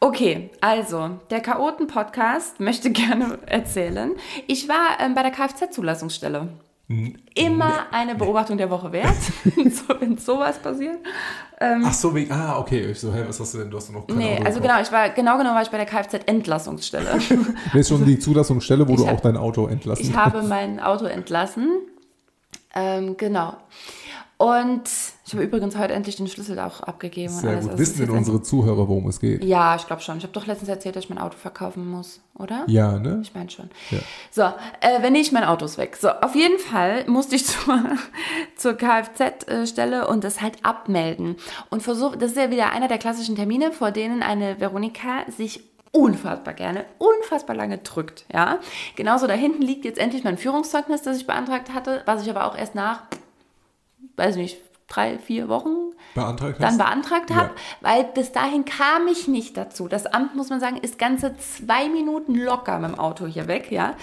Okay, 0.00 0.50
also 0.60 1.20
der 1.30 1.40
Chaoten-Podcast 1.40 2.60
möchte 2.60 2.90
gerne 2.92 3.38
erzählen. 3.46 4.12
Ich 4.46 4.68
war 4.68 4.98
ähm, 5.00 5.14
bei 5.14 5.22
der 5.22 5.32
Kfz-Zulassungsstelle. 5.32 6.48
Immer 7.34 7.86
eine 7.92 8.14
Beobachtung 8.14 8.56
der 8.58 8.68
Woche 8.70 8.92
wert, 8.92 9.14
so, 9.44 9.94
wenn 10.00 10.16
sowas 10.18 10.58
passiert. 10.58 10.98
Ach 11.60 11.92
so, 11.92 12.12
wegen, 12.14 12.32
ah, 12.32 12.58
okay. 12.58 12.86
Ich 12.90 12.98
so, 13.00 13.12
hä, 13.12 13.24
was 13.28 13.38
hast 13.38 13.54
du 13.54 13.58
denn? 13.58 13.70
Du 13.70 13.76
hast 13.76 13.88
doch 13.88 13.94
noch 13.94 14.06
keine 14.08 14.18
Nee, 14.18 14.32
Auto 14.36 14.44
also 14.46 14.60
gekauft. 14.60 14.62
genau, 14.62 14.82
ich 14.82 14.92
war, 14.92 15.08
genau 15.10 15.38
genau 15.38 15.54
war 15.54 15.62
ich 15.62 15.70
bei 15.70 15.76
der 15.76 15.86
Kfz-Entlassungsstelle. 15.86 17.06
Das 17.66 17.74
ist 17.74 17.88
schon 17.88 18.04
die 18.04 18.18
Zulassungsstelle, 18.18 18.86
wo 18.88 18.94
Ich 18.94 18.98
du 19.00 19.06
hab- 19.06 19.16
auch 19.16 19.20
dein 19.20 19.36
Auto 19.36 19.66
entlassen 19.68 20.04
Ich 20.04 20.16
habe 20.16 20.42
mein 20.42 20.80
Auto 20.80 21.04
entlassen. 21.04 21.68
Ähm, 22.74 23.16
genau. 23.16 23.54
Und 24.42 24.90
ich 25.24 25.34
habe 25.34 25.44
übrigens 25.44 25.78
heute 25.78 25.94
endlich 25.94 26.16
den 26.16 26.26
Schlüssel 26.26 26.58
auch 26.58 26.80
abgegeben. 26.80 27.32
und 27.32 27.42
Sehr 27.42 27.50
alles. 27.50 27.62
gut. 27.62 27.70
Also 27.70 27.80
Wissen 27.80 27.98
denn 28.00 28.10
unsere 28.10 28.42
Zuhörer, 28.42 28.88
worum 28.88 29.06
es 29.06 29.20
geht? 29.20 29.44
Ja, 29.44 29.76
ich 29.76 29.86
glaube 29.86 30.02
schon. 30.02 30.18
Ich 30.18 30.24
habe 30.24 30.32
doch 30.32 30.48
letztens 30.48 30.68
erzählt, 30.68 30.96
dass 30.96 31.04
ich 31.04 31.10
mein 31.10 31.20
Auto 31.20 31.36
verkaufen 31.36 31.88
muss, 31.88 32.18
oder? 32.36 32.64
Ja, 32.66 32.98
ne? 32.98 33.20
Ich 33.22 33.32
meine 33.36 33.50
schon. 33.50 33.70
Ja. 33.92 33.98
So, 34.32 34.42
äh, 34.42 35.00
wenn 35.00 35.12
nicht, 35.12 35.30
mein 35.32 35.44
Auto 35.44 35.64
ist 35.64 35.78
weg. 35.78 35.96
So, 35.96 36.08
auf 36.08 36.34
jeden 36.34 36.58
Fall 36.58 37.04
musste 37.06 37.36
ich 37.36 37.46
zur, 37.46 37.84
zur 38.56 38.74
Kfz-Stelle 38.74 40.08
und 40.08 40.24
das 40.24 40.40
halt 40.40 40.56
abmelden. 40.64 41.36
Und 41.70 41.84
versuch, 41.84 42.16
das 42.16 42.32
ist 42.32 42.36
ja 42.36 42.50
wieder 42.50 42.72
einer 42.72 42.88
der 42.88 42.98
klassischen 42.98 43.36
Termine, 43.36 43.70
vor 43.70 43.92
denen 43.92 44.24
eine 44.24 44.58
Veronika 44.58 45.24
sich 45.28 45.62
unfassbar 45.92 46.54
gerne, 46.54 46.84
unfassbar 46.98 47.54
lange 47.54 47.78
drückt, 47.78 48.24
ja. 48.32 48.58
Genauso 48.96 49.28
da 49.28 49.34
hinten 49.34 49.62
liegt 49.62 49.84
jetzt 49.84 50.00
endlich 50.00 50.24
mein 50.24 50.38
Führungszeugnis, 50.38 51.02
das 51.02 51.18
ich 51.18 51.28
beantragt 51.28 51.72
hatte, 51.72 52.02
was 52.06 52.22
ich 52.22 52.30
aber 52.30 52.46
auch 52.46 52.56
erst 52.56 52.74
nach, 52.74 53.02
weiß 54.16 54.36
nicht, 54.36 54.58
drei, 54.92 55.18
vier 55.18 55.48
Wochen 55.48 55.70
beantragt 56.14 56.56
dann 56.60 56.68
hast? 56.70 56.78
beantragt 56.78 57.30
habe, 57.34 57.50
Ja. 57.54 57.54
weil 57.80 58.04
bis 58.04 58.32
dahin 58.32 58.64
kam 58.64 59.08
ich 59.10 59.28
nicht 59.28 59.56
dazu. 59.56 59.88
Das 59.88 60.06
Amt, 60.06 60.34
muss 60.34 60.50
man 60.50 60.60
sagen, 60.60 60.76
ist 60.76 60.98
ganze 60.98 61.34
zwei 61.38 61.88
Minuten 61.88 62.34
locker 62.34 62.78
mit 62.78 62.90
dem 62.90 62.98
Auto 62.98 63.26
hier 63.26 63.48
weg, 63.48 63.70
ja. 63.70 63.94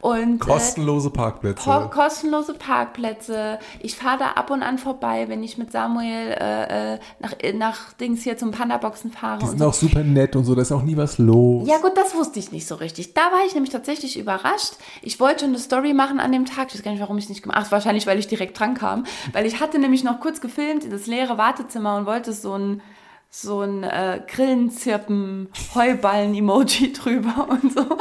Und, 0.00 0.34
äh, 0.34 0.38
Kostenlose 0.38 1.10
Parkplätze. 1.10 1.62
Ko 1.64 1.88
kostenlose 1.88 2.54
Parkplätze. 2.54 3.58
Ich 3.80 3.96
fahre 3.96 4.18
da 4.18 4.26
ab 4.32 4.50
und 4.50 4.62
an 4.62 4.78
vorbei, 4.78 5.28
wenn 5.28 5.42
ich 5.42 5.56
mit 5.58 5.72
Samuel 5.72 6.36
äh, 6.38 6.94
äh, 6.94 6.98
nach, 7.20 7.32
äh, 7.40 7.52
nach 7.52 7.92
Dings 7.94 8.22
hier 8.22 8.36
zum 8.36 8.50
Panda-Boxen 8.50 9.10
fahre. 9.10 9.38
die 9.40 9.46
sind 9.46 9.58
so. 9.58 9.66
auch 9.68 9.74
super 9.74 10.02
nett 10.02 10.36
und 10.36 10.44
so, 10.44 10.54
da 10.54 10.62
ist 10.62 10.72
auch 10.72 10.82
nie 10.82 10.96
was 10.96 11.18
los. 11.18 11.66
Ja 11.66 11.78
gut, 11.78 11.96
das 11.96 12.14
wusste 12.14 12.38
ich 12.38 12.52
nicht 12.52 12.66
so 12.66 12.74
richtig. 12.74 13.14
Da 13.14 13.22
war 13.22 13.44
ich 13.46 13.54
nämlich 13.54 13.72
tatsächlich 13.72 14.18
überrascht. 14.18 14.74
Ich 15.02 15.18
wollte 15.20 15.40
schon 15.40 15.50
eine 15.50 15.58
Story 15.58 15.94
machen 15.94 16.20
an 16.20 16.32
dem 16.32 16.44
Tag. 16.44 16.68
Ich 16.68 16.74
weiß 16.74 16.82
gar 16.82 16.90
nicht, 16.90 17.00
warum 17.00 17.16
ich 17.18 17.24
es 17.24 17.30
nicht 17.30 17.42
gemacht 17.42 17.56
habe. 17.56 17.66
Ach, 17.68 17.72
wahrscheinlich, 17.72 18.06
weil 18.06 18.18
ich 18.18 18.26
direkt 18.28 18.58
dran 18.58 18.74
kam. 18.74 19.04
Weil 19.32 19.46
ich 19.46 19.60
hatte 19.60 19.78
nämlich 19.78 20.04
noch 20.04 20.20
kurz 20.20 20.33
gefilmt, 20.40 20.90
das 20.90 21.06
leere 21.06 21.38
Wartezimmer 21.38 21.96
und 21.96 22.06
wollte 22.06 22.32
so 22.32 22.54
ein 22.54 22.82
so 23.30 23.62
ein 23.62 23.82
äh, 23.82 24.22
Grillenzirpen, 24.28 25.48
Heuballen-Emoji 25.74 26.92
drüber 26.92 27.48
und 27.48 27.72
so. 27.72 27.98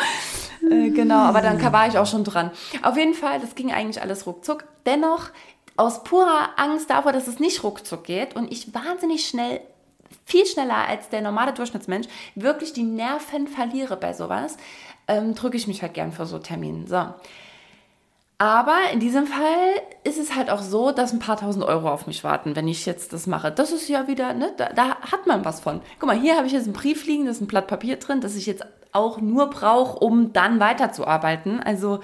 Äh, 0.70 0.92
genau, 0.92 1.22
aber 1.22 1.42
dann 1.42 1.60
war 1.74 1.88
ich 1.88 1.98
auch 1.98 2.06
schon 2.06 2.24
dran. 2.24 2.52
Auf 2.84 2.98
jeden 2.98 3.16
Fall, 3.16 3.40
das 3.40 3.56
ging 3.56 3.72
eigentlich 3.72 4.00
alles 4.00 4.28
ruckzuck. 4.28 4.66
Dennoch, 4.86 5.32
aus 5.76 6.04
purer 6.04 6.52
Angst 6.58 6.92
davor, 6.92 7.14
dass 7.14 7.28
es 7.28 7.40
nicht 7.40 7.64
ruckzuck 7.64 8.04
geht 8.04 8.36
und 8.36 8.52
ich 8.52 8.76
wahnsinnig 8.76 9.28
schnell 9.28 9.62
viel 10.26 10.46
schneller 10.46 10.88
als 10.88 11.10
der 11.10 11.22
normale 11.22 11.54
Durchschnittsmensch 11.54 12.08
wirklich 12.36 12.74
die 12.74 12.84
Nerven 12.84 13.48
verliere 13.48 13.98
bei 13.98 14.14
sowas, 14.14 14.58
ähm, 15.08 15.34
drücke 15.36 15.58
ich 15.58 15.68
mich 15.68 15.82
halt 15.82 15.96
gern 15.96 16.12
vor 16.12 16.28
so 16.28 16.40
Terminen. 16.40 16.88
So. 16.88 17.06
Aber 18.44 18.76
in 18.92 19.00
diesem 19.00 19.26
Fall 19.26 19.72
ist 20.04 20.20
es 20.20 20.36
halt 20.36 20.50
auch 20.50 20.62
so, 20.62 20.92
dass 20.92 21.14
ein 21.14 21.20
paar 21.20 21.38
tausend 21.38 21.64
Euro 21.64 21.90
auf 21.90 22.08
mich 22.08 22.26
warten, 22.26 22.58
wenn 22.58 22.68
ich 22.68 22.86
jetzt 22.86 23.14
das 23.14 23.26
mache. 23.26 23.54
Das 23.54 23.72
ist 23.72 23.88
ja 23.88 24.10
wieder, 24.10 24.34
ne, 24.34 24.52
da, 24.58 24.68
da 24.74 24.98
hat 25.00 25.28
man 25.28 25.46
was 25.46 25.62
von. 25.62 25.80
Guck 25.98 26.08
mal, 26.08 26.20
hier 26.20 26.36
habe 26.36 26.46
ich 26.46 26.52
jetzt 26.52 26.66
einen 26.66 26.74
Brief 26.74 27.06
liegen, 27.06 27.24
da 27.24 27.32
ist 27.32 27.40
ein 27.40 27.48
Blatt 27.48 27.68
Papier 27.68 27.96
drin, 27.96 28.20
das 28.20 28.36
ich 28.36 28.46
jetzt 28.46 28.66
auch 28.92 29.22
nur 29.22 29.50
brauche, 29.50 29.98
um 29.98 30.34
dann 30.34 30.60
weiterzuarbeiten. 30.60 31.62
Also 31.62 32.02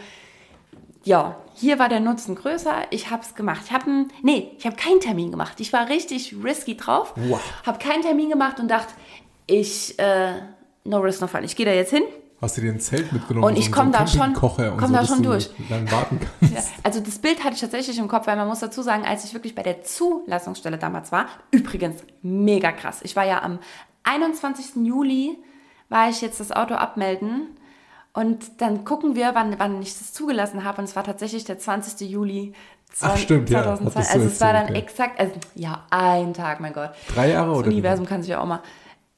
ja, 1.03 1.35
hier 1.55 1.77
war 1.77 1.89
der 1.89 1.99
Nutzen 1.99 2.35
größer. 2.35 2.83
Ich 2.91 3.11
habe 3.11 3.21
es 3.21 3.35
gemacht. 3.35 3.63
Ich 3.65 3.73
habe 3.73 4.05
nee, 4.21 4.53
ich 4.57 4.65
habe 4.65 4.77
keinen 4.77 5.01
Termin 5.01 5.31
gemacht. 5.31 5.59
Ich 5.59 5.73
war 5.73 5.89
richtig 5.89 6.33
risky 6.41 6.77
drauf. 6.77 7.15
Wow. 7.17 7.41
Habe 7.65 7.79
keinen 7.79 8.01
Termin 8.01 8.29
gemacht 8.29 8.61
und 8.61 8.69
dachte, 8.69 8.93
ich 9.45 9.99
äh, 9.99 10.35
no 10.85 10.99
risk 10.99 11.19
no 11.19 11.27
fun. 11.27 11.43
Ich 11.43 11.57
gehe 11.57 11.65
da 11.65 11.73
jetzt 11.73 11.91
hin. 11.91 12.03
Hast 12.41 12.55
du 12.57 12.61
dir 12.61 12.71
ein 12.71 12.79
Zelt 12.79 13.11
mitgenommen? 13.11 13.45
Und 13.45 13.57
ich 13.57 13.71
komm 13.71 13.91
da 13.91 14.07
schon- 14.07 14.33
komm 14.33 14.51
so, 14.57 14.93
da 14.93 15.05
schon 15.05 15.17
du 15.23 15.31
durch. 15.31 15.49
Dann 15.69 15.91
warten 15.91 16.19
kannst. 16.39 16.53
Ja, 16.55 16.61
also 16.83 16.99
das 17.01 17.19
Bild 17.19 17.43
hatte 17.43 17.55
ich 17.55 17.61
tatsächlich 17.61 17.97
im 17.99 18.07
Kopf, 18.07 18.27
weil 18.27 18.37
man 18.37 18.47
muss 18.47 18.59
dazu 18.59 18.81
sagen, 18.81 19.05
als 19.05 19.25
ich 19.25 19.33
wirklich 19.33 19.55
bei 19.55 19.63
der 19.63 19.83
Zulassungsstelle 19.83 20.77
damals 20.77 21.11
war, 21.11 21.25
übrigens 21.51 22.01
mega 22.21 22.71
krass. 22.71 22.99
Ich 23.03 23.15
war 23.15 23.25
ja 23.25 23.43
am 23.43 23.59
21. 24.03 24.85
Juli, 24.85 25.37
war 25.89 26.09
ich 26.09 26.21
jetzt 26.21 26.39
das 26.39 26.51
Auto 26.51 26.75
abmelden 26.75 27.47
und 28.13 28.61
dann 28.61 28.85
gucken 28.85 29.15
wir, 29.15 29.31
wann, 29.33 29.59
wann 29.59 29.81
ich 29.81 29.97
das 29.97 30.13
zugelassen 30.13 30.63
habe 30.63 30.79
und 30.79 30.85
es 30.85 30.95
war 30.95 31.03
tatsächlich 31.03 31.43
der 31.45 31.59
20. 31.59 32.09
Juli 32.09 32.53
Ach, 33.01 33.17
stimmt, 33.17 33.49
ja, 33.49 33.63
2020. 33.63 33.95
hattest 33.95 34.13
du 34.15 34.19
Also 34.19 34.27
es 34.33 34.41
war 34.41 34.53
dann 34.53 34.67
ja. 34.69 34.75
exakt, 34.81 35.19
also 35.19 35.33
ja, 35.55 35.83
ein 35.91 36.33
Tag, 36.33 36.59
mein 36.59 36.73
Gott. 36.73 36.91
Drei 37.13 37.31
Jahre 37.31 37.49
Das 37.49 37.57
oder? 37.59 37.67
wie? 37.67 37.73
Universum 37.73 38.05
kann 38.05 38.21
sich 38.21 38.31
ja 38.31 38.39
auch 38.39 38.45
mal. 38.47 38.61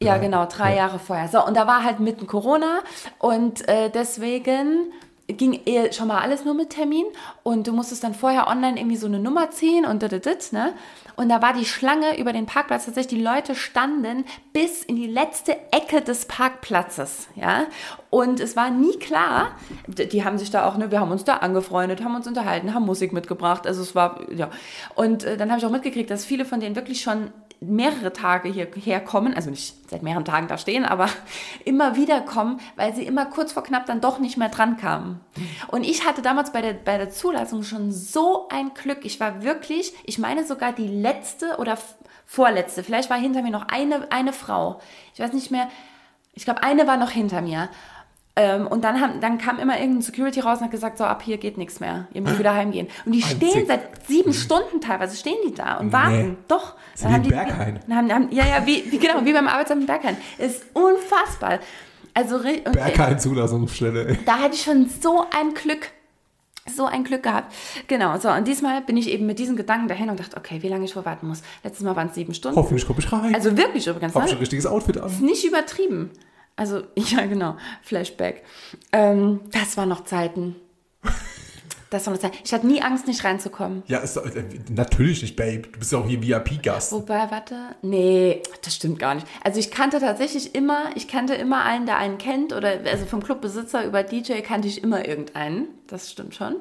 Ja, 0.02 0.18
genau, 0.18 0.46
drei 0.46 0.72
ja. 0.72 0.78
Jahre 0.78 1.00
vorher. 1.00 1.28
So, 1.28 1.46
und 1.46 1.56
da 1.56 1.68
war 1.68 1.84
halt 1.84 2.00
mitten 2.00 2.26
Corona 2.28 2.80
und 3.20 3.68
äh, 3.68 3.90
deswegen 3.90 4.92
ging 5.28 5.62
eh 5.66 5.92
schon 5.94 6.08
mal 6.08 6.20
alles 6.20 6.44
nur 6.44 6.54
mit 6.54 6.72
Termin 6.72 7.06
und 7.44 7.68
du 7.68 7.72
musstest 7.72 8.04
dann 8.04 8.14
vorher 8.14 8.48
online 8.48 8.80
irgendwie 8.80 8.98
so 8.98 9.08
eine 9.08 9.20
Nummer 9.20 9.52
ziehen 9.52 9.86
und 9.86 10.02
dit, 10.02 10.12
dit, 10.12 10.26
dit, 10.26 10.54
ne? 10.54 10.74
Und 11.16 11.30
da 11.30 11.42
war 11.42 11.54
die 11.54 11.66
Schlange 11.66 12.18
über 12.18 12.34
den 12.34 12.46
Parkplatz 12.46 12.86
tatsächlich, 12.86 13.20
die 13.20 13.24
Leute 13.24 13.54
standen 13.54 14.26
bis 14.54 14.84
in 14.84 14.96
die 14.96 15.08
letzte 15.08 15.56
Ecke 15.72 16.02
des 16.02 16.26
Parkplatzes, 16.26 17.28
ja? 17.36 17.66
Und 18.10 18.40
es 18.40 18.56
war 18.56 18.72
nie 18.72 18.98
klar, 18.98 19.52
die 19.88 20.26
haben 20.26 20.38
sich 20.38 20.52
da 20.52 20.68
auch, 20.68 20.78
ne, 20.78 20.92
wir 20.92 21.00
haben 21.00 21.12
uns 21.12 21.24
da 21.24 21.38
angefreundet, 21.38 22.04
haben 22.04 22.16
uns 22.16 22.28
unterhalten, 22.28 22.74
haben 22.74 22.86
Musik 22.86 23.14
mitgebracht, 23.14 23.68
also 23.68 23.82
es 23.82 23.94
war, 23.96 24.20
ja. 24.32 24.50
Und 24.96 25.24
äh, 25.24 25.38
dann 25.38 25.50
habe 25.50 25.60
ich 25.60 25.66
auch 25.66 25.72
mitgekriegt, 25.72 26.10
dass 26.10 26.26
viele 26.26 26.46
von 26.46 26.60
denen 26.60 26.76
wirklich 26.76 27.02
schon 27.02 27.32
mehrere 27.64 28.12
Tage 28.12 28.50
hierher 28.50 29.00
kommen, 29.00 29.36
also 29.36 29.52
nicht 29.52 29.88
seit 29.88 30.02
mehreren 30.02 30.26
Tagen 30.26 30.48
da 30.48 30.58
stehen, 30.58 30.84
aber 30.84 31.08
immer 31.66 31.96
wieder 31.96 32.20
kommen, 32.22 32.60
weil 32.76 32.96
sie 32.96 33.06
immer 33.06 33.28
kurz 33.28 33.54
vor 33.54 33.64
knapp 33.64 33.86
dann 33.86 34.02
doch 34.02 34.18
nicht 34.18 34.36
mehr 34.36 34.50
dran 34.50 34.78
kamen. 34.78 35.20
Und 35.68 35.84
ich 35.84 36.06
hatte 36.06 36.24
damals 36.24 36.52
bei 36.52 36.62
der, 36.62 36.74
bei 36.74 36.98
der 36.98 37.12
Zulassung 37.12 37.62
schon 37.62 37.92
so 37.92 38.48
ein 38.50 38.74
Glück. 38.74 39.06
Ich 39.06 39.20
war 39.20 39.44
wirklich, 39.44 39.94
ich 40.06 40.18
meine 40.18 40.44
sogar 40.44 40.74
die 40.74 40.88
letzte 40.88 41.58
oder 41.58 41.78
vorletzte, 42.26 42.84
vielleicht 42.84 43.10
war 43.12 43.18
hinter 43.18 43.44
mir 43.44 43.52
noch 43.52 43.68
eine, 43.68 44.12
eine 44.12 44.34
Frau. 44.34 44.82
Ich 45.14 45.20
weiß 45.20 45.34
nicht 45.34 45.52
mehr, 45.52 45.70
ich 46.34 46.46
glaube, 46.46 46.64
eine 46.64 46.88
war 46.88 46.98
noch 46.98 47.12
hinter 47.12 47.42
mir. 47.42 47.70
Ähm, 48.38 48.66
und 48.66 48.84
dann, 48.86 49.02
haben, 49.02 49.20
dann 49.20 49.38
kam 49.38 49.60
immer 49.60 49.78
irgendein 49.78 50.02
Security 50.04 50.40
raus 50.40 50.60
und 50.60 50.64
hat 50.66 50.72
gesagt, 50.72 50.98
so 50.98 51.04
ab 51.04 51.22
hier 51.22 51.38
geht 51.38 51.58
nichts 51.58 51.82
mehr, 51.82 52.08
ihr 52.14 52.22
müsst 52.22 52.40
wieder 52.40 52.54
heimgehen. 52.54 52.88
Und 53.06 53.12
die 53.12 53.22
stehen 53.22 53.68
seit 53.68 54.08
sieben 54.08 54.34
Stunden 54.34 54.80
teilweise, 54.80 55.18
stehen 55.18 55.36
die 55.46 55.54
da 55.54 55.78
und 55.78 55.92
warten. 55.92 56.38
Doch. 56.48 56.76
Ist 56.94 57.04
Dann 57.04 57.10
wie 57.12 57.16
haben 57.16 57.24
die- 57.24 57.30
Berghain. 57.30 57.80
dann 57.88 57.98
haben, 57.98 58.14
haben, 58.14 58.28
ja, 58.32 58.46
ja, 58.46 58.66
wie, 58.66 58.90
wie, 58.90 59.00
genau, 59.00 59.26
wie 59.26 59.34
beim 59.34 59.48
Arbeitsamt 59.50 59.82
in 59.82 59.88
Berghain. 59.88 60.16
Ist 60.38 60.64
unfassbar. 60.74 61.60
Also, 62.14 62.38
und, 62.38 62.72
Berghain 62.72 63.20
Zulassungsstelle. 63.20 64.08
ey. 64.08 64.20
da 64.26 64.38
hatte 64.40 64.56
ich 64.56 64.64
schon 64.64 64.90
so 65.02 65.26
ein 65.38 65.54
Glück. 65.54 65.90
So 66.74 66.86
ein 66.86 67.04
Glück 67.04 67.24
gehabt. 67.24 67.54
Genau, 67.88 68.18
so. 68.20 68.30
Und 68.30 68.48
diesmal 68.48 68.82
bin 68.82 68.96
ich 68.96 69.10
eben 69.10 69.26
mit 69.26 69.40
diesen 69.40 69.56
Gedanken 69.58 69.88
dahin 69.88 70.10
und 70.10 70.20
dachte, 70.20 70.38
okay, 70.38 70.62
wie 70.62 70.68
lange 70.70 70.86
ich 70.86 70.94
vorwarten 70.94 71.28
muss. 71.28 71.42
Letztes 71.64 71.84
Mal 71.84 71.96
waren 71.96 72.10
es 72.10 72.16
sieben 72.16 72.34
Stunden. 72.36 72.56
Hoffentlich 72.56 72.86
komme 72.86 73.00
ich 73.00 73.12
rein. 73.12 73.34
Also 73.34 73.58
wirklich 73.58 73.88
übrigens. 73.88 74.14
Hab 74.14 74.22
Ne? 74.22 74.28
schon 74.30 74.38
ein 74.38 74.42
richtiges 74.42 74.68
Outfit 74.68 74.98
an. 75.00 75.08
Ist 75.10 75.22
nicht 75.22 75.44
übertrieben. 75.44 76.12
Also, 76.56 76.84
ja, 76.96 77.26
genau. 77.26 77.58
Flashback. 77.84 78.44
Ähm, 78.92 79.42
das 79.52 79.78
waren 79.78 79.90
noch 79.90 80.04
Zeiten. 80.06 80.56
Das 81.92 82.06
war 82.06 82.14
noch 82.14 82.22
Zeiten. 82.22 82.38
Ich 82.46 82.54
hatte 82.54 82.66
nie 82.66 82.82
Angst, 82.82 83.06
nicht 83.06 83.24
reinzukommen. 83.26 83.84
Ja, 83.88 84.00
ist, 84.00 84.16
äh, 84.16 84.46
natürlich 84.70 85.22
nicht, 85.22 85.36
Babe. 85.36 85.68
Du 85.74 85.80
bist 85.80 85.92
ja 85.92 85.98
auch 85.98 86.08
hier 86.08 86.22
VIP-Gast. 86.24 86.94
Wobei, 86.94 87.30
warte. 87.30 87.76
Nee, 87.82 88.42
das 88.64 88.76
stimmt 88.76 88.98
gar 88.98 89.14
nicht. 89.14 89.28
Also 89.44 89.60
ich 89.60 89.72
kannte 89.72 90.00
tatsächlich 90.00 90.56
immer, 90.56 90.92
ich 90.96 91.10
kannte 91.10 91.34
immer 91.34 91.66
einen, 91.66 91.86
der 91.86 91.98
einen 91.98 92.18
kennt. 92.18 92.54
Oder 92.54 92.80
also 92.86 93.06
vom 93.06 93.22
Clubbesitzer 93.22 93.86
über 93.86 94.04
DJ 94.04 94.40
kannte 94.40 94.70
ich 94.70 94.82
immer 94.82 95.06
irgendeinen. 95.06 95.68
Das 95.88 96.10
stimmt 96.10 96.34
schon. 96.34 96.56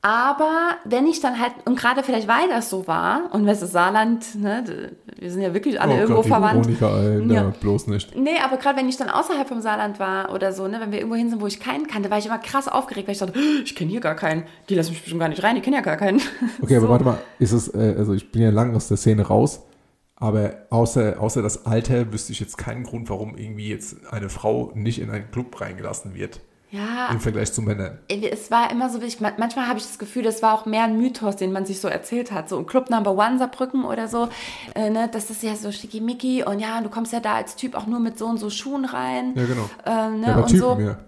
Aber 0.00 0.76
wenn 0.84 1.08
ich 1.08 1.20
dann 1.20 1.40
halt, 1.40 1.52
und 1.64 1.76
gerade 1.76 2.04
vielleicht 2.04 2.28
weil 2.28 2.48
das 2.48 2.70
so 2.70 2.86
war, 2.86 3.30
und 3.32 3.44
weißt 3.46 3.62
du, 3.62 3.66
Saarland, 3.66 4.36
ne, 4.36 4.92
wir 5.18 5.30
sind 5.30 5.42
ja 5.42 5.52
wirklich 5.54 5.80
alle 5.80 5.94
oh 5.94 5.96
irgendwo 5.96 6.14
Gott, 6.22 6.26
verwandt. 6.28 6.66
Veronika, 6.80 6.86
Alter, 6.88 7.34
Ja. 7.34 7.52
bloß 7.60 7.88
nicht. 7.88 8.14
Nee, 8.16 8.38
aber 8.44 8.58
gerade 8.58 8.78
wenn 8.78 8.88
ich 8.88 8.96
dann 8.96 9.10
außerhalb 9.10 9.48
vom 9.48 9.60
Saarland 9.60 9.98
war 9.98 10.32
oder 10.32 10.52
so, 10.52 10.68
ne, 10.68 10.78
wenn 10.80 10.92
wir 10.92 10.98
irgendwo 10.98 11.16
hin 11.16 11.30
sind, 11.30 11.40
wo 11.40 11.48
ich 11.48 11.58
keinen 11.58 11.88
kannte, 11.88 12.10
war 12.12 12.18
ich 12.18 12.26
immer 12.26 12.38
krass 12.38 12.68
aufgeregt, 12.68 13.08
weil 13.08 13.14
ich 13.14 13.18
dachte, 13.18 13.36
ich 13.64 13.74
kenne 13.74 13.90
hier 13.90 14.00
gar 14.00 14.14
keinen. 14.14 14.44
Die 14.68 14.76
lassen 14.76 14.90
mich 14.90 15.00
bestimmt 15.00 15.20
gar 15.20 15.28
nicht 15.28 15.42
rein, 15.42 15.56
die 15.56 15.62
kennen 15.62 15.74
ja 15.74 15.82
gar 15.82 15.96
keinen. 15.96 16.20
Okay, 16.62 16.76
aber 16.76 16.86
So. 16.86 16.92
warte 16.92 17.04
mal, 17.04 17.18
ist 17.40 17.50
es, 17.52 17.66
äh, 17.74 17.96
also 17.98 18.14
ich 18.14 18.30
bin 18.30 18.42
ja 18.42 18.50
lang 18.50 18.76
aus 18.76 18.86
der 18.86 18.96
Szene 18.98 19.22
raus, 19.26 19.62
aber 20.14 20.52
außer, 20.70 21.16
außer 21.20 21.42
das 21.42 21.66
Alter 21.66 22.12
wüsste 22.12 22.30
ich 22.32 22.38
jetzt 22.38 22.56
keinen 22.56 22.84
Grund, 22.84 23.10
warum 23.10 23.36
irgendwie 23.36 23.68
jetzt 23.68 23.96
eine 24.12 24.28
Frau 24.28 24.70
nicht 24.76 25.00
in 25.00 25.10
einen 25.10 25.30
Club 25.32 25.60
reingelassen 25.60 26.14
wird. 26.14 26.40
Ja, 26.70 27.08
Im 27.10 27.20
Vergleich 27.20 27.50
zu 27.52 27.62
Männern. 27.62 27.98
es 28.08 28.50
war 28.50 28.70
immer 28.70 28.90
so, 28.90 29.00
ich, 29.00 29.20
manchmal 29.20 29.68
habe 29.68 29.78
ich 29.78 29.86
das 29.86 29.98
Gefühl, 29.98 30.22
das 30.22 30.42
war 30.42 30.52
auch 30.52 30.66
mehr 30.66 30.84
ein 30.84 30.98
Mythos, 30.98 31.36
den 31.36 31.50
man 31.50 31.64
sich 31.64 31.80
so 31.80 31.88
erzählt 31.88 32.30
hat. 32.30 32.50
So 32.50 32.58
im 32.58 32.66
Club 32.66 32.90
Number 32.90 33.12
One 33.12 33.38
Saarbrücken 33.38 33.84
oder 33.84 34.06
so, 34.06 34.28
äh, 34.74 34.90
ne, 34.90 35.08
das 35.10 35.30
ist 35.30 35.42
ja 35.42 35.56
so 35.56 35.72
schickimicki 35.72 36.44
und 36.44 36.58
ja, 36.60 36.80
du 36.82 36.90
kommst 36.90 37.12
ja 37.14 37.20
da 37.20 37.34
als 37.36 37.56
Typ 37.56 37.74
auch 37.74 37.86
nur 37.86 38.00
mit 38.00 38.18
so 38.18 38.26
und 38.26 38.36
so 38.38 38.50
Schuhen 38.50 38.84
rein. 38.84 39.32
Ja, 39.34 39.46
genau. 39.46 39.70
Ähm, 39.86 40.20
ne, 40.20 40.26
Ja, 40.26 40.36
und 40.36 40.48
Typen, 40.48 40.60
so. 40.60 40.78
ja. 40.78 40.98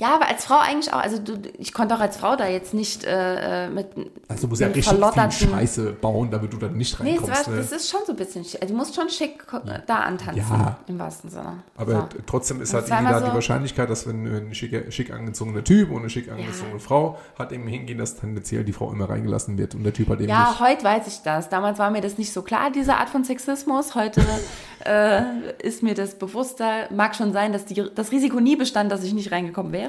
Ja, 0.00 0.14
aber 0.14 0.28
als 0.28 0.44
Frau 0.44 0.58
eigentlich 0.58 0.92
auch, 0.92 1.00
also 1.02 1.18
du, 1.18 1.32
ich 1.58 1.72
konnte 1.72 1.92
auch 1.96 2.00
als 2.00 2.16
Frau 2.18 2.36
da 2.36 2.46
jetzt 2.46 2.72
nicht 2.72 3.02
äh, 3.04 3.66
äh, 3.66 3.68
mit 3.68 3.88
Also 4.28 4.42
du 4.42 4.48
musst 4.50 4.60
ja 4.60 4.68
richtig 4.68 4.88
viel 4.96 5.48
Scheiße 5.50 5.92
bauen, 5.94 6.30
damit 6.30 6.52
du 6.52 6.56
dann 6.56 6.74
nicht 6.76 7.00
Nee, 7.02 7.16
reinkommst. 7.16 7.46
war, 7.48 7.52
ne? 7.54 7.60
das 7.60 7.72
ist 7.72 7.90
schon 7.90 8.00
so 8.06 8.12
ein 8.12 8.16
bisschen 8.16 8.44
schick. 8.44 8.62
Also, 8.62 8.74
du 8.74 8.78
musst 8.78 8.94
schon 8.94 9.08
schick 9.08 9.44
da 9.88 9.96
antanzen, 9.96 10.36
Ja. 10.48 10.76
im 10.86 11.00
wahrsten 11.00 11.30
Sinne. 11.30 11.64
Aber 11.76 11.92
so. 11.92 12.08
trotzdem 12.26 12.62
ist 12.62 12.70
Und 12.72 12.74
halt 12.82 12.88
irgendwie 12.90 13.04
da 13.04 13.10
immer 13.10 13.20
die 13.22 13.26
so- 13.30 13.34
Wahrscheinlichkeit, 13.34 13.90
dass 13.90 14.06
wenn 14.06 14.24
ein 14.48 14.54
schick, 14.54 14.92
schick 14.92 15.12
angezogener 15.12 15.64
Typ 15.64 15.90
und 15.90 15.98
eine 15.98 16.10
schick 16.10 16.30
angezogene 16.30 16.78
Frau 16.78 17.18
hat 17.36 17.50
eben 17.50 17.66
hingehen, 17.66 17.98
dass 17.98 18.14
tendenziell 18.14 18.62
die 18.62 18.72
Frau 18.72 18.92
immer 18.92 19.08
reingelassen 19.10 19.58
wird 19.58 19.74
und 19.74 19.82
der 19.82 19.92
Typ 19.94 20.10
hat 20.10 20.20
eben 20.20 20.28
Ja, 20.28 20.50
nicht. 20.50 20.60
heute 20.60 20.84
weiß 20.84 21.08
ich 21.08 21.22
das. 21.22 21.48
Damals 21.48 21.80
war 21.80 21.90
mir 21.90 22.02
das 22.02 22.18
nicht 22.18 22.32
so 22.32 22.42
klar, 22.42 22.70
diese 22.70 22.94
Art 22.94 23.10
von 23.10 23.24
Sexismus. 23.24 23.96
Heute 23.96 24.22
äh, 24.86 25.22
ist 25.60 25.82
mir 25.82 25.94
das 25.94 26.14
bewusster. 26.14 26.88
Mag 26.94 27.16
schon 27.16 27.32
sein, 27.32 27.52
dass 27.52 27.64
die, 27.64 27.82
das 27.92 28.12
Risiko 28.12 28.38
nie 28.38 28.54
bestand, 28.54 28.92
dass 28.92 29.02
ich 29.02 29.12
nicht 29.12 29.32
reingekommen 29.32 29.72
wäre. 29.72 29.87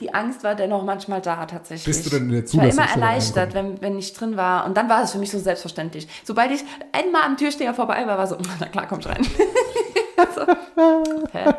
Die 0.00 0.14
Angst 0.14 0.44
war 0.44 0.54
dennoch 0.54 0.84
manchmal 0.84 1.20
da 1.20 1.44
tatsächlich. 1.46 1.84
Bist 1.84 2.06
du 2.06 2.10
denn 2.10 2.28
in 2.28 2.32
der 2.32 2.44
Ich 2.44 2.56
war 2.56 2.68
immer 2.68 2.88
erleichtert, 2.88 3.52
wenn, 3.52 3.80
wenn 3.80 3.98
ich 3.98 4.12
drin 4.12 4.36
war. 4.36 4.64
Und 4.64 4.76
dann 4.76 4.88
war 4.88 5.02
es 5.02 5.10
für 5.10 5.18
mich 5.18 5.30
so 5.30 5.40
selbstverständlich. 5.40 6.06
Sobald 6.22 6.52
ich 6.52 6.64
einmal 6.92 7.22
am 7.22 7.36
Türsteher 7.36 7.74
vorbei 7.74 8.06
war, 8.06 8.16
war 8.16 8.26
so, 8.26 8.36
na 8.60 8.66
klar, 8.66 8.86
komm 8.88 9.00
rein. 9.00 9.26
so, 10.46 11.28
hä? 11.32 11.54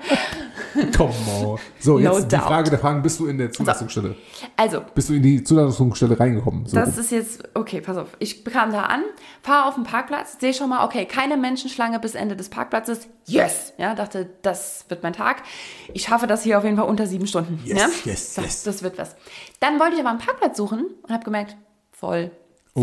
So, 1.79 1.97
No 1.99 2.17
jetzt 2.17 2.31
die 2.31 2.35
doubt. 2.35 2.47
Frage 2.47 2.69
der 2.69 2.79
Fragen. 2.79 3.01
Bist 3.01 3.19
du 3.19 3.27
in 3.27 3.37
der 3.37 3.51
Zulassungsstelle? 3.51 4.15
Also, 4.55 4.81
Bist 4.93 5.09
du 5.09 5.13
in 5.13 5.23
die 5.23 5.43
Zulassungsstelle 5.43 6.19
reingekommen? 6.19 6.65
So. 6.65 6.75
Das 6.75 6.97
ist 6.97 7.11
jetzt, 7.11 7.43
okay, 7.53 7.81
pass 7.81 7.97
auf. 7.97 8.07
Ich 8.19 8.43
kam 8.45 8.71
da 8.71 8.83
an, 8.83 9.03
fahre 9.41 9.67
auf 9.67 9.75
den 9.75 9.83
Parkplatz, 9.83 10.37
sehe 10.39 10.53
schon 10.53 10.69
mal, 10.69 10.85
okay, 10.85 11.05
keine 11.05 11.37
Menschenschlange 11.37 11.99
bis 11.99 12.15
Ende 12.15 12.35
des 12.35 12.49
Parkplatzes. 12.49 13.07
Yes! 13.25 13.73
Ja, 13.77 13.95
dachte, 13.95 14.29
das 14.41 14.85
wird 14.89 15.03
mein 15.03 15.13
Tag. 15.13 15.43
Ich 15.93 16.03
schaffe 16.03 16.27
das 16.27 16.43
hier 16.43 16.57
auf 16.57 16.63
jeden 16.63 16.77
Fall 16.77 16.87
unter 16.87 17.07
sieben 17.07 17.27
Stunden. 17.27 17.59
Yes, 17.65 17.77
ja? 17.79 17.87
yes, 18.11 18.33
das, 18.35 18.45
yes. 18.45 18.63
Das 18.63 18.83
wird 18.83 18.97
was. 18.97 19.15
Dann 19.59 19.79
wollte 19.79 19.95
ich 19.95 19.99
aber 20.01 20.09
einen 20.09 20.19
Parkplatz 20.19 20.57
suchen 20.57 20.85
und 21.03 21.13
habe 21.13 21.23
gemerkt, 21.23 21.55
voll, 21.91 22.31
Oh. 22.75 22.81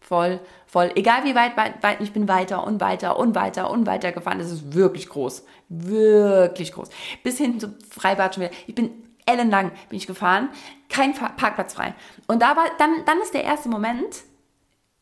voll, 0.00 0.40
voll. 0.72 0.90
Egal 0.94 1.24
wie 1.24 1.34
weit, 1.34 1.56
weit, 1.56 1.82
weit, 1.82 2.00
ich 2.00 2.12
bin 2.12 2.26
weiter 2.28 2.66
und 2.66 2.80
weiter 2.80 3.18
und 3.18 3.34
weiter 3.34 3.70
und 3.70 3.86
weiter 3.86 4.10
gefahren. 4.10 4.38
Das 4.38 4.50
ist 4.50 4.74
wirklich 4.74 5.08
groß. 5.08 5.44
Wirklich 5.68 6.72
groß. 6.72 6.88
Bis 7.22 7.36
hin 7.36 7.60
zum 7.60 7.74
Freibad 7.90 8.34
schon 8.34 8.44
wieder. 8.44 8.54
Ich 8.66 8.74
bin 8.74 8.90
ellenlang 9.26 9.70
bin 9.90 9.98
ich 9.98 10.06
gefahren. 10.06 10.48
Kein 10.88 11.14
Parkplatz 11.14 11.74
frei. 11.74 11.94
Und 12.26 12.40
da 12.40 12.56
war, 12.56 12.64
dann, 12.78 13.04
dann 13.04 13.20
ist 13.20 13.34
der 13.34 13.44
erste 13.44 13.68
Moment, 13.68 14.24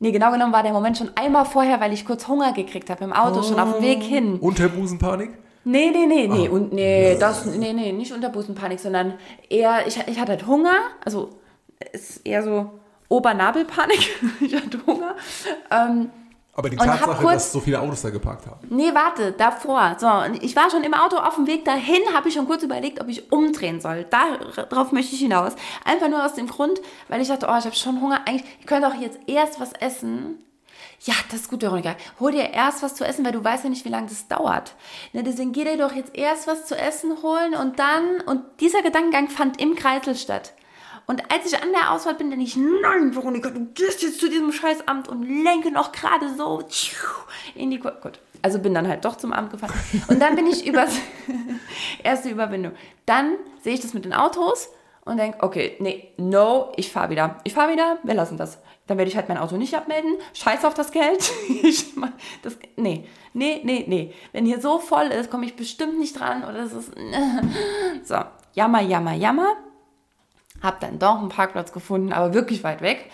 nee, 0.00 0.10
genau 0.10 0.32
genommen 0.32 0.52
war 0.52 0.64
der 0.64 0.72
Moment 0.72 0.98
schon 0.98 1.12
einmal 1.14 1.44
vorher, 1.44 1.80
weil 1.80 1.92
ich 1.92 2.04
kurz 2.04 2.26
Hunger 2.26 2.52
gekriegt 2.52 2.90
habe 2.90 3.04
im 3.04 3.12
Auto, 3.12 3.42
schon 3.44 3.60
auf 3.60 3.74
dem 3.74 3.82
Weg 3.82 4.02
hin. 4.02 4.40
Unterbusenpanik? 4.40 5.30
Nee, 5.62 5.90
nee, 5.90 6.06
nee, 6.06 6.26
nee. 6.26 6.48
Ah. 6.48 6.50
Und 6.50 6.72
nee, 6.72 7.16
das, 7.16 7.46
nee, 7.46 7.72
nee, 7.72 7.92
nicht 7.92 8.12
Unterbusenpanik, 8.12 8.80
sondern 8.80 9.14
eher, 9.48 9.86
ich, 9.86 9.96
ich 10.08 10.18
hatte 10.18 10.32
halt 10.32 10.46
Hunger, 10.48 10.74
also 11.04 11.30
es 11.92 12.10
ist 12.10 12.26
eher 12.26 12.42
so 12.42 12.79
Obernabelpanik. 13.10 14.08
ich 14.40 14.54
hatte 14.54 14.80
Hunger. 14.86 15.14
Ähm, 15.70 16.10
Aber 16.54 16.70
die 16.70 16.76
Tatsache, 16.76 17.20
kurz- 17.20 17.32
dass 17.34 17.52
so 17.52 17.60
viele 17.60 17.80
Autos 17.80 18.00
da 18.02 18.10
geparkt 18.10 18.46
haben. 18.46 18.66
nee, 18.70 18.94
warte, 18.94 19.32
davor. 19.32 19.96
So, 19.98 20.08
ich 20.40 20.56
war 20.56 20.70
schon 20.70 20.84
im 20.84 20.94
Auto 20.94 21.16
auf 21.16 21.34
dem 21.34 21.46
Weg 21.46 21.64
dahin, 21.66 22.00
habe 22.14 22.28
ich 22.28 22.34
schon 22.34 22.46
kurz 22.46 22.62
überlegt, 22.62 23.00
ob 23.00 23.08
ich 23.08 23.30
umdrehen 23.32 23.80
soll. 23.80 24.04
Darauf 24.04 24.92
möchte 24.92 25.14
ich 25.14 25.20
hinaus. 25.20 25.52
Einfach 25.84 26.08
nur 26.08 26.24
aus 26.24 26.34
dem 26.34 26.46
Grund, 26.46 26.80
weil 27.08 27.20
ich 27.20 27.28
dachte, 27.28 27.46
oh, 27.50 27.58
ich 27.58 27.64
habe 27.64 27.74
schon 27.76 28.00
Hunger. 28.00 28.20
Eigentlich, 28.26 28.44
ich 28.60 28.66
könnte 28.66 28.88
auch 28.88 28.94
jetzt 28.94 29.18
erst 29.26 29.60
was 29.60 29.72
essen. 29.74 30.38
Ja, 31.02 31.14
das 31.30 31.40
ist 31.40 31.50
gut, 31.50 31.62
Veronika. 31.62 31.96
Hol 32.20 32.32
dir 32.32 32.50
erst 32.50 32.82
was 32.82 32.94
zu 32.94 33.04
essen, 33.04 33.24
weil 33.24 33.32
du 33.32 33.42
weißt 33.42 33.64
ja 33.64 33.70
nicht, 33.70 33.84
wie 33.84 33.88
lange 33.90 34.08
das 34.08 34.28
dauert. 34.28 34.74
Ne, 35.12 35.22
deswegen 35.22 35.52
geh 35.52 35.64
dir 35.64 35.76
doch 35.78 35.92
jetzt 35.92 36.14
erst 36.16 36.46
was 36.46 36.66
zu 36.66 36.76
essen 36.76 37.22
holen 37.22 37.54
und 37.54 37.78
dann, 37.78 38.20
und 38.26 38.42
dieser 38.60 38.82
Gedankengang 38.82 39.28
fand 39.28 39.60
im 39.60 39.74
Kreisel 39.74 40.14
statt. 40.14 40.52
Und 41.10 41.28
als 41.28 41.44
ich 41.44 41.60
an 41.60 41.72
der 41.72 41.90
Auswahl 41.90 42.14
bin, 42.14 42.30
denke 42.30 42.44
ich, 42.44 42.56
nein, 42.56 43.12
Veronika, 43.12 43.50
du 43.50 43.64
gehst 43.74 44.00
jetzt 44.00 44.20
zu 44.20 44.30
diesem 44.30 44.52
Scheißamt 44.52 45.08
und 45.08 45.24
lenke 45.24 45.72
noch 45.72 45.90
gerade 45.90 46.32
so 46.32 46.62
in 47.56 47.72
die 47.72 47.80
Kur 47.80 47.90
Gut. 48.00 48.20
Also 48.42 48.60
bin 48.60 48.74
dann 48.74 48.86
halt 48.86 49.04
doch 49.04 49.16
zum 49.16 49.32
Amt 49.32 49.50
gefahren. 49.50 49.74
Und 50.06 50.20
dann 50.20 50.36
bin 50.36 50.46
ich 50.46 50.64
über 50.64 50.86
erste 52.04 52.28
Überwindung. 52.28 52.74
Dann 53.06 53.34
sehe 53.60 53.74
ich 53.74 53.80
das 53.80 53.92
mit 53.92 54.04
den 54.04 54.14
Autos 54.14 54.68
und 55.04 55.16
denke, 55.16 55.38
okay, 55.42 55.74
nee, 55.80 56.12
no, 56.16 56.70
ich 56.76 56.92
fahre 56.92 57.10
wieder. 57.10 57.40
Ich 57.42 57.54
fahre 57.54 57.72
wieder, 57.72 57.98
wir 58.04 58.14
lassen 58.14 58.36
das. 58.36 58.60
Dann 58.86 58.96
werde 58.96 59.10
ich 59.10 59.16
halt 59.16 59.28
mein 59.28 59.38
Auto 59.38 59.56
nicht 59.56 59.74
abmelden. 59.74 60.12
Scheiß 60.34 60.64
auf 60.64 60.74
das 60.74 60.92
Geld. 60.92 61.28
Ich, 61.48 61.96
mach 61.96 62.10
das, 62.42 62.56
nee, 62.76 63.04
nee, 63.32 63.60
nee, 63.64 63.84
nee. 63.88 64.14
Wenn 64.30 64.46
hier 64.46 64.60
so 64.60 64.78
voll 64.78 65.06
ist, 65.06 65.28
komme 65.28 65.44
ich 65.44 65.56
bestimmt 65.56 65.98
nicht 65.98 66.20
dran 66.20 66.44
oder 66.44 66.60
es 66.60 66.72
ist. 66.72 66.92
So, 68.04 68.18
jammer, 68.52 68.82
jammer, 68.82 69.14
jammer. 69.14 69.56
Hab 70.62 70.80
dann 70.80 70.98
doch 70.98 71.18
einen 71.18 71.28
Parkplatz 71.28 71.72
gefunden, 71.72 72.12
aber 72.12 72.34
wirklich 72.34 72.64
weit 72.64 72.82
weg. 72.82 73.10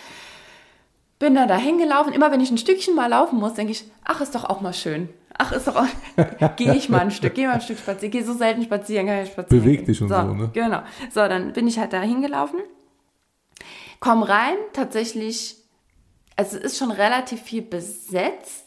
Bin 1.18 1.34
dann 1.34 1.48
da 1.48 1.56
hingelaufen. 1.56 2.12
Immer 2.12 2.30
wenn 2.30 2.40
ich 2.40 2.50
ein 2.50 2.58
Stückchen 2.58 2.94
mal 2.94 3.08
laufen 3.08 3.38
muss, 3.38 3.54
denke 3.54 3.72
ich, 3.72 3.84
ach, 4.04 4.20
ist 4.20 4.34
doch 4.34 4.44
auch 4.44 4.60
mal 4.60 4.74
schön. 4.74 5.08
Ach, 5.38 5.52
ist 5.52 5.66
doch 5.68 5.76
auch. 5.76 5.86
Gehe 6.56 6.74
ich 6.74 6.88
mal 6.88 7.00
ein 7.00 7.10
Stück, 7.10 7.34
gehe 7.34 7.46
mal 7.46 7.54
ein 7.54 7.60
Stück 7.60 7.78
spazieren. 7.78 8.10
Gehe 8.10 8.24
so 8.24 8.32
selten 8.32 8.62
spazieren, 8.62 9.06
kann 9.06 9.22
ich 9.22 9.30
spazieren. 9.30 9.62
Beweg 9.62 9.78
gehen. 9.78 9.86
dich 9.86 10.00
und 10.02 10.08
so, 10.08 10.22
ne? 10.22 10.50
Genau. 10.52 10.82
So, 11.10 11.20
dann 11.28 11.52
bin 11.52 11.66
ich 11.66 11.78
halt 11.78 11.92
da 11.92 12.00
hingelaufen. 12.00 12.60
Komm 14.00 14.22
rein, 14.22 14.56
tatsächlich, 14.72 15.56
also 16.36 16.56
es 16.56 16.64
ist 16.64 16.78
schon 16.78 16.90
relativ 16.90 17.42
viel 17.42 17.62
besetzt. 17.62 18.65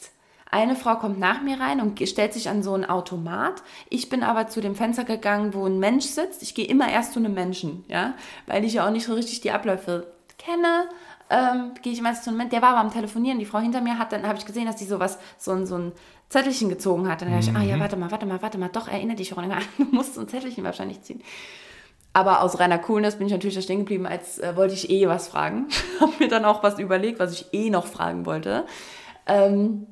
Eine 0.51 0.75
Frau 0.75 0.96
kommt 0.96 1.20
nach 1.20 1.41
mir 1.41 1.60
rein 1.60 1.79
und 1.79 2.00
stellt 2.08 2.34
sich 2.34 2.50
an 2.50 2.63
so 2.63 2.74
ein 2.74 2.84
Automat. 2.84 3.62
Ich 3.89 4.10
bin 4.10 4.24
aber 4.24 4.48
zu 4.48 4.62
dem 4.62 4.75
Fenster 4.75 5.03
gegangen, 5.03 5.53
wo 5.53 5.65
ein 5.65 5.77
Mensch 5.77 6.06
sitzt. 6.06 6.41
Ich 6.41 6.56
gehe 6.56 6.65
immer 6.65 6.89
erst 6.89 7.13
zu 7.13 7.20
einem 7.20 7.36
Menschen, 7.36 7.86
ja, 7.88 8.15
weil 8.48 8.65
ich 8.65 8.74
ja 8.74 8.88
auch 8.88 8.91
nicht 8.91 9.06
so 9.06 9.13
richtig 9.13 9.41
die 9.41 9.51
Abläufe 9.51 10.08
kenne. 10.39 10.89
Ähm, 11.29 11.74
gehe 11.84 11.94
ich 11.94 12.01
meistens 12.01 12.24
zu 12.24 12.29
einem 12.32 12.38
Menschen. 12.38 12.51
Der 12.51 12.63
war 12.63 12.70
aber 12.70 12.79
am 12.79 12.91
Telefonieren. 12.91 13.38
Die 13.38 13.46
Frau 13.46 13.60
hinter 13.60 13.82
mir 13.82 14.00
hat, 14.00 14.12
dann 14.12 14.25
habe 14.25 14.39
ich 14.39 14.46
gesehen, 14.48 14.65
dass 14.65 14.77
die 14.77 14.86
sowas, 14.86 15.20
so 15.38 15.51
ein, 15.51 15.68
so 15.68 15.77
ein 15.77 15.91
Zettelchen 16.29 16.70
gezogen 16.70 17.08
hat. 17.08 17.22
Dann 17.22 17.29
habe 17.29 17.41
ich, 17.41 17.56
ah 17.56 17.62
ja, 17.62 17.79
warte 17.79 17.96
mal, 17.96 18.10
warte 18.10 18.25
mal, 18.25 18.41
warte 18.41 18.58
mal, 18.58 18.70
doch, 18.70 18.88
erinnere 18.88 19.18
dich, 19.18 19.29
Veronika, 19.29 19.60
du 19.77 19.84
musst 19.91 20.15
so 20.15 20.22
ein 20.22 20.27
Zettelchen 20.27 20.63
wahrscheinlich 20.63 21.03
ziehen. 21.03 21.22
Aber 22.12 22.41
aus 22.41 22.60
reiner 22.60 22.79
Coolness 22.79 23.18
bin 23.18 23.27
ich 23.27 23.34
natürlich 23.34 23.56
da 23.56 23.62
stehen 23.62 23.79
geblieben, 23.79 24.08
als 24.08 24.39
äh, 24.39 24.56
wollte 24.56 24.74
ich 24.74 24.89
eh 24.89 25.08
was 25.08 25.27
fragen. 25.27 25.68
habe 26.00 26.13
mir 26.18 26.27
dann 26.27 26.44
auch 26.44 26.63
was 26.63 26.79
überlegt, 26.79 27.20
was 27.20 27.34
ich 27.34 27.53
eh 27.53 27.70
noch 27.70 27.86
fragen 27.86 28.25
wollte. 28.25 28.65
Ähm, 29.27 29.86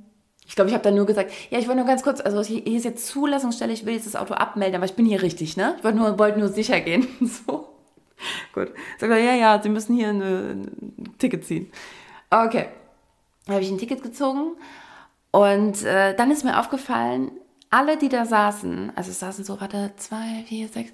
ich 0.47 0.55
glaube, 0.55 0.69
ich 0.69 0.73
habe 0.73 0.83
dann 0.83 0.95
nur 0.95 1.05
gesagt, 1.05 1.31
ja, 1.49 1.59
ich 1.59 1.67
wollte 1.67 1.81
nur 1.81 1.87
ganz 1.87 2.03
kurz, 2.03 2.21
also 2.21 2.41
hier 2.41 2.65
ist 2.65 2.85
jetzt 2.85 3.05
Zulassungsstelle, 3.05 3.73
ich 3.73 3.85
will 3.85 3.93
jetzt 3.93 4.07
das 4.07 4.15
Auto 4.15 4.33
abmelden, 4.33 4.77
aber 4.77 4.85
ich 4.85 4.93
bin 4.93 5.05
hier 5.05 5.21
richtig, 5.21 5.57
ne? 5.57 5.75
Ich 5.77 5.83
wollte 5.83 5.97
nur, 5.97 6.17
wollte 6.17 6.39
nur 6.39 6.47
sicher 6.47 6.79
gehen. 6.79 7.07
so. 7.21 7.67
Gut. 8.53 8.69
Sagt 8.97 9.11
er, 9.11 9.19
ja, 9.19 9.35
ja, 9.35 9.61
Sie 9.61 9.69
müssen 9.69 9.95
hier 9.95 10.09
ein 10.09 11.15
Ticket 11.19 11.45
ziehen. 11.45 11.69
Okay. 12.29 12.69
Dann 13.45 13.55
habe 13.55 13.63
ich 13.63 13.69
ein 13.69 13.77
Ticket 13.77 14.01
gezogen 14.01 14.55
und 15.31 15.83
äh, 15.83 16.15
dann 16.15 16.31
ist 16.31 16.43
mir 16.43 16.59
aufgefallen, 16.59 17.31
alle, 17.69 17.97
die 17.97 18.09
da 18.09 18.25
saßen, 18.25 18.93
also 18.95 19.11
es 19.11 19.19
saßen 19.19 19.43
so, 19.43 19.59
warte, 19.59 19.91
zwei, 19.97 20.43
vier, 20.47 20.69
sechs, 20.69 20.91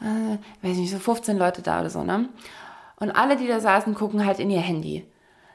äh, 0.00 0.38
weiß 0.66 0.76
nicht, 0.78 0.90
so 0.90 0.98
15 0.98 1.36
Leute 1.36 1.60
da 1.60 1.80
oder 1.80 1.90
so, 1.90 2.02
ne? 2.02 2.30
Und 2.96 3.10
alle, 3.10 3.36
die 3.36 3.46
da 3.46 3.60
saßen, 3.60 3.94
gucken 3.94 4.24
halt 4.24 4.38
in 4.38 4.50
ihr 4.50 4.60
Handy. 4.60 5.06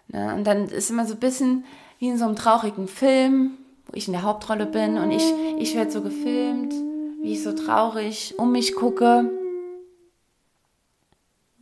Ne? 0.08 0.36
Und 0.36 0.46
dann 0.46 0.66
ist 0.66 0.92
immer 0.92 1.06
so 1.06 1.16
ein 1.16 1.20
bisschen 1.20 1.66
wie 2.00 2.08
in 2.08 2.18
so 2.18 2.26
einem 2.26 2.36
traurigen 2.36 2.88
Film, 2.88 3.52
wo 3.86 3.96
ich 3.96 4.08
in 4.08 4.14
der 4.14 4.24
Hauptrolle 4.24 4.66
bin 4.66 4.98
und 4.98 5.12
ich, 5.12 5.24
ich 5.60 5.76
werde 5.76 5.92
so 5.92 6.02
gefilmt, 6.02 6.74
wie 7.22 7.34
ich 7.34 7.44
so 7.44 7.54
traurig 7.54 8.36
um 8.38 8.52
mich 8.52 8.74
gucke. 8.76 9.30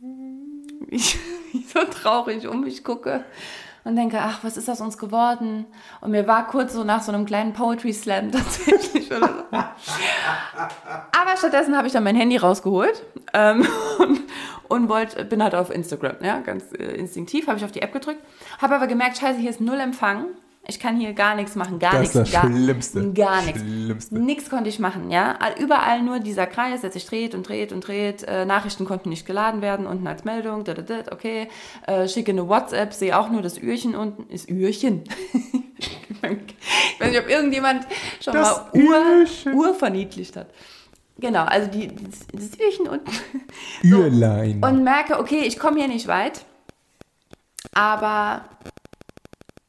Wie 0.90 0.96
ich, 0.96 1.18
so 1.66 1.80
traurig 1.80 2.46
um 2.46 2.60
mich 2.60 2.84
gucke 2.84 3.24
und 3.88 3.96
denke, 3.96 4.18
ach, 4.20 4.40
was 4.44 4.58
ist 4.58 4.68
aus 4.68 4.82
uns 4.82 4.98
geworden? 4.98 5.64
Und 6.02 6.10
mir 6.10 6.26
war 6.28 6.46
kurz 6.46 6.74
so 6.74 6.84
nach 6.84 7.00
so 7.00 7.10
einem 7.10 7.24
kleinen 7.24 7.54
Poetry 7.54 7.94
Slam 7.94 8.30
tatsächlich 8.32 9.10
oder 9.10 9.28
so. 9.28 9.44
Aber 9.50 11.36
stattdessen 11.38 11.74
habe 11.74 11.86
ich 11.86 11.94
dann 11.94 12.04
mein 12.04 12.14
Handy 12.14 12.36
rausgeholt 12.36 13.02
ähm, 13.32 13.66
und, 13.98 14.20
und 14.68 14.88
wollte, 14.90 15.24
bin 15.24 15.42
halt 15.42 15.54
auf 15.54 15.70
Instagram, 15.70 16.16
ja, 16.22 16.40
ganz 16.40 16.70
äh, 16.72 16.84
instinktiv, 16.96 17.46
habe 17.46 17.56
ich 17.56 17.64
auf 17.64 17.72
die 17.72 17.80
App 17.80 17.94
gedrückt, 17.94 18.22
habe 18.60 18.76
aber 18.76 18.88
gemerkt, 18.88 19.16
scheiße, 19.16 19.38
hier 19.38 19.48
ist 19.48 19.62
null 19.62 19.80
Empfang. 19.80 20.26
Ich 20.66 20.78
kann 20.78 21.00
hier 21.00 21.14
gar 21.14 21.34
nichts 21.34 21.54
machen, 21.54 21.78
gar 21.78 21.92
Das 21.92 22.00
nichts. 22.00 22.14
ist 22.14 22.34
das 22.34 22.42
gar, 22.42 22.50
Schlimmste. 22.50 23.12
Gar 23.12 23.42
nichts. 23.42 23.60
Schlimmste. 23.60 24.18
Nichts 24.18 24.50
konnte 24.50 24.68
ich 24.68 24.78
machen, 24.78 25.10
ja. 25.10 25.38
Überall 25.58 26.02
nur 26.02 26.20
dieser 26.20 26.46
Kreis, 26.46 26.82
der 26.82 26.90
sich 26.90 27.06
dreht 27.06 27.34
und 27.34 27.48
dreht 27.48 27.72
und 27.72 27.86
dreht. 27.86 28.22
Äh, 28.24 28.44
Nachrichten 28.44 28.84
konnten 28.84 29.08
nicht 29.08 29.24
geladen 29.24 29.62
werden, 29.62 29.86
unten 29.86 30.06
als 30.06 30.24
Meldung, 30.24 30.64
da, 30.64 30.74
da, 30.74 30.82
da, 30.82 31.12
okay. 31.12 31.48
Äh, 31.86 32.06
schicke 32.06 32.32
eine 32.32 32.48
WhatsApp, 32.48 32.92
sehe 32.92 33.18
auch 33.18 33.30
nur 33.30 33.40
das 33.40 33.56
Ührchen 33.56 33.94
unten. 33.94 34.28
Ist 34.30 34.50
Ührchen? 34.50 35.04
ich 35.82 37.00
weiß 37.00 37.10
nicht, 37.10 37.20
ob 37.20 37.28
irgendjemand 37.30 37.86
schon 38.20 38.34
Das 38.34 38.58
mal 38.58 38.70
Uhr. 38.74 39.54
Uhr 39.54 39.74
verniedlicht 39.74 40.36
hat. 40.36 40.48
Genau, 41.18 41.44
also 41.44 41.68
die, 41.70 41.88
das, 41.88 42.26
das 42.32 42.60
Ührchen 42.60 42.88
unten. 42.88 43.10
Ührlein. 43.82 44.62
Und 44.62 44.84
merke, 44.84 45.18
okay, 45.18 45.40
ich 45.46 45.58
komme 45.58 45.78
hier 45.78 45.88
nicht 45.88 46.06
weit. 46.06 46.44
Aber 47.72 48.44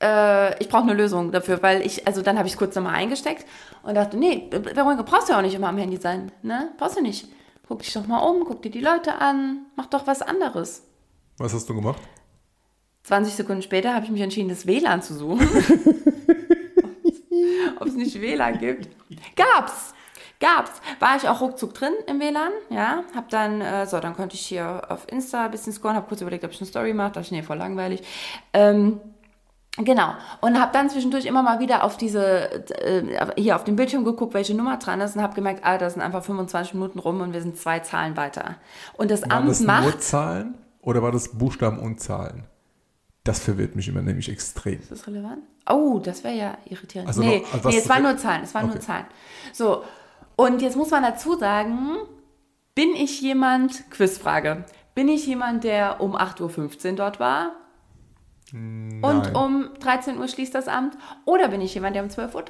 äh, 0.02 0.62
ich 0.62 0.70
brauche 0.70 0.84
eine 0.84 0.94
Lösung 0.94 1.32
dafür, 1.32 1.62
weil 1.62 1.86
ich, 1.86 2.08
also 2.08 2.22
dann 2.22 2.38
habe 2.38 2.48
ich 2.48 2.54
es 2.54 2.60
kurz 2.60 2.76
nochmal 2.76 2.96
eingesteckt 2.96 3.46
und 3.84 3.96
dachte, 3.96 4.18
nee, 4.18 4.50
Veronika, 4.52 5.04
brauchst 5.04 5.30
du 5.30 5.34
ja 5.34 5.40
auch 5.40 5.44
nicht 5.44 5.56
immer 5.56 5.70
am 5.70 5.78
Handy 5.78 5.98
sein, 5.98 6.32
ne? 6.42 6.72
Brauchst 6.78 6.98
du 6.98 7.02
nicht. 7.02 7.28
Guck 7.68 7.80
dich 7.80 7.94
doch 7.94 8.08
mal 8.08 8.20
um, 8.20 8.46
guck 8.46 8.62
dir 8.62 8.72
die 8.72 8.82
Leute 8.82 9.16
an, 9.16 9.66
mach 9.76 9.86
doch 9.88 10.08
was 10.08 10.22
anderes. 10.22 10.84
Was 11.38 11.54
hast 11.54 11.70
du 11.70 11.76
gemacht? 11.76 12.02
20 13.04 13.34
Sekunden 13.34 13.62
später 13.62 13.94
habe 13.94 14.06
ich 14.06 14.12
mich 14.12 14.22
entschieden, 14.22 14.50
das 14.50 14.66
WLAN 14.66 15.02
zu 15.02 15.14
suchen. 15.16 15.48
Ob 17.80 17.88
es 17.88 17.96
nicht 17.96 18.20
WLAN 18.22 18.60
gibt. 18.60 18.90
Gab's! 19.36 19.94
Gab's. 20.40 20.72
War 21.00 21.18
ich 21.18 21.28
auch 21.28 21.42
ruckzuck 21.42 21.74
drin 21.74 21.94
im 22.08 22.20
WLAN, 22.22 22.52
ja. 22.70 23.04
Hab 23.14 23.30
dann, 23.30 23.60
äh, 23.62 23.86
so, 23.86 24.00
dann 24.00 24.16
konnte 24.16 24.36
ich 24.36 24.42
hier 24.46 24.84
auf 24.90 25.12
Insta 25.12 25.46
ein 25.46 25.52
bisschen 25.52 25.74
scoren, 25.74 25.96
hab 25.96 26.08
kurz 26.08 26.22
überlegt, 26.22 26.46
ob 26.46 26.52
ich 26.52 26.62
eine 26.62 26.68
Story 26.68 26.94
mache. 26.94 27.12
Dachte 27.12 27.26
ich, 27.26 27.32
nee, 27.32 27.44
voll 27.44 27.58
langweilig. 27.58 28.02
Ähm, 28.54 29.02
Genau. 29.82 30.14
Und 30.42 30.60
habe 30.60 30.72
dann 30.74 30.90
zwischendurch 30.90 31.26
immer 31.26 31.42
mal 31.42 31.60
wieder 31.60 31.84
auf 31.84 31.96
diese, 31.98 32.52
äh, 32.84 33.28
hier 33.38 33.56
auf 33.56 33.64
dem 33.64 33.76
Bildschirm 33.78 34.04
geguckt, 34.04 34.34
welche 34.34 34.54
Nummer 34.54 34.78
dran 34.78 35.00
ist 35.02 35.16
und 35.16 35.22
habe 35.22 35.36
gemerkt, 35.36 35.62
ah, 35.64 35.78
da 35.78 35.90
sind 35.90 36.02
einfach 36.02 36.24
25 36.24 36.74
Minuten 36.74 37.00
rum 37.00 37.22
und 37.22 37.32
wir 37.34 37.42
sind 37.42 37.58
zwei 37.58 37.80
Zahlen 37.80 38.18
weiter. 38.18 38.56
Und 38.98 39.10
das 39.10 39.22
Waren 39.24 39.32
Amt 39.32 39.50
das 39.50 39.60
nur 39.62 39.68
macht. 39.68 40.04
Zahlen 40.04 40.56
oder 40.82 41.02
war 41.02 41.12
das 41.14 41.38
Buchstaben 41.38 41.80
und 41.80 42.00
Zahlen? 42.02 42.44
Das 43.24 43.40
verwirrt 43.40 43.76
mich 43.76 43.88
immer 43.88 44.02
nämlich 44.02 44.30
extrem. 44.30 44.80
Ist 44.80 44.92
das 44.92 45.08
relevant? 45.08 45.40
Oh, 45.70 46.00
das 46.04 46.24
wäre 46.24 46.36
ja 46.36 46.58
irritierend. 46.66 47.08
Also 47.10 47.22
nee, 47.22 47.40
noch- 47.40 47.54
also 47.54 47.70
nee, 47.70 47.78
es 47.78 47.88
waren 47.90 48.04
nur 48.04 48.18
Zahlen, 48.18 48.44
es 48.44 48.54
waren 48.54 48.66
nur 48.68 48.76
Okay. 48.76 48.86
Zahlen. 48.86 49.06
So, 49.54 49.84
und 50.36 50.62
jetzt 50.62 50.76
muss 50.78 50.90
man 50.92 51.04
dazu 51.04 51.38
sagen, 51.38 51.98
Bin 52.76 52.96
ich 52.96 53.20
jemand, 53.22 53.90
Quizfrage, 53.92 54.64
bin 54.96 55.10
ich 55.10 55.28
jemand, 55.28 55.64
der 55.66 56.00
um 56.02 56.16
8.15 56.16 56.92
Uhr 56.92 56.96
dort 56.96 57.20
war? 57.20 57.52
Und 58.54 59.02
Nein. 59.02 59.36
um 59.36 59.70
13 59.80 60.18
Uhr 60.18 60.28
schließt 60.28 60.56
das 60.56 60.68
Amt? 60.68 60.98
Oder 61.26 61.50
bin 61.50 61.62
ich 61.62 61.74
jemand, 61.74 61.96
der 61.96 62.04
um 62.04 62.10
12.30 62.10 62.36
Uhr 62.36 62.44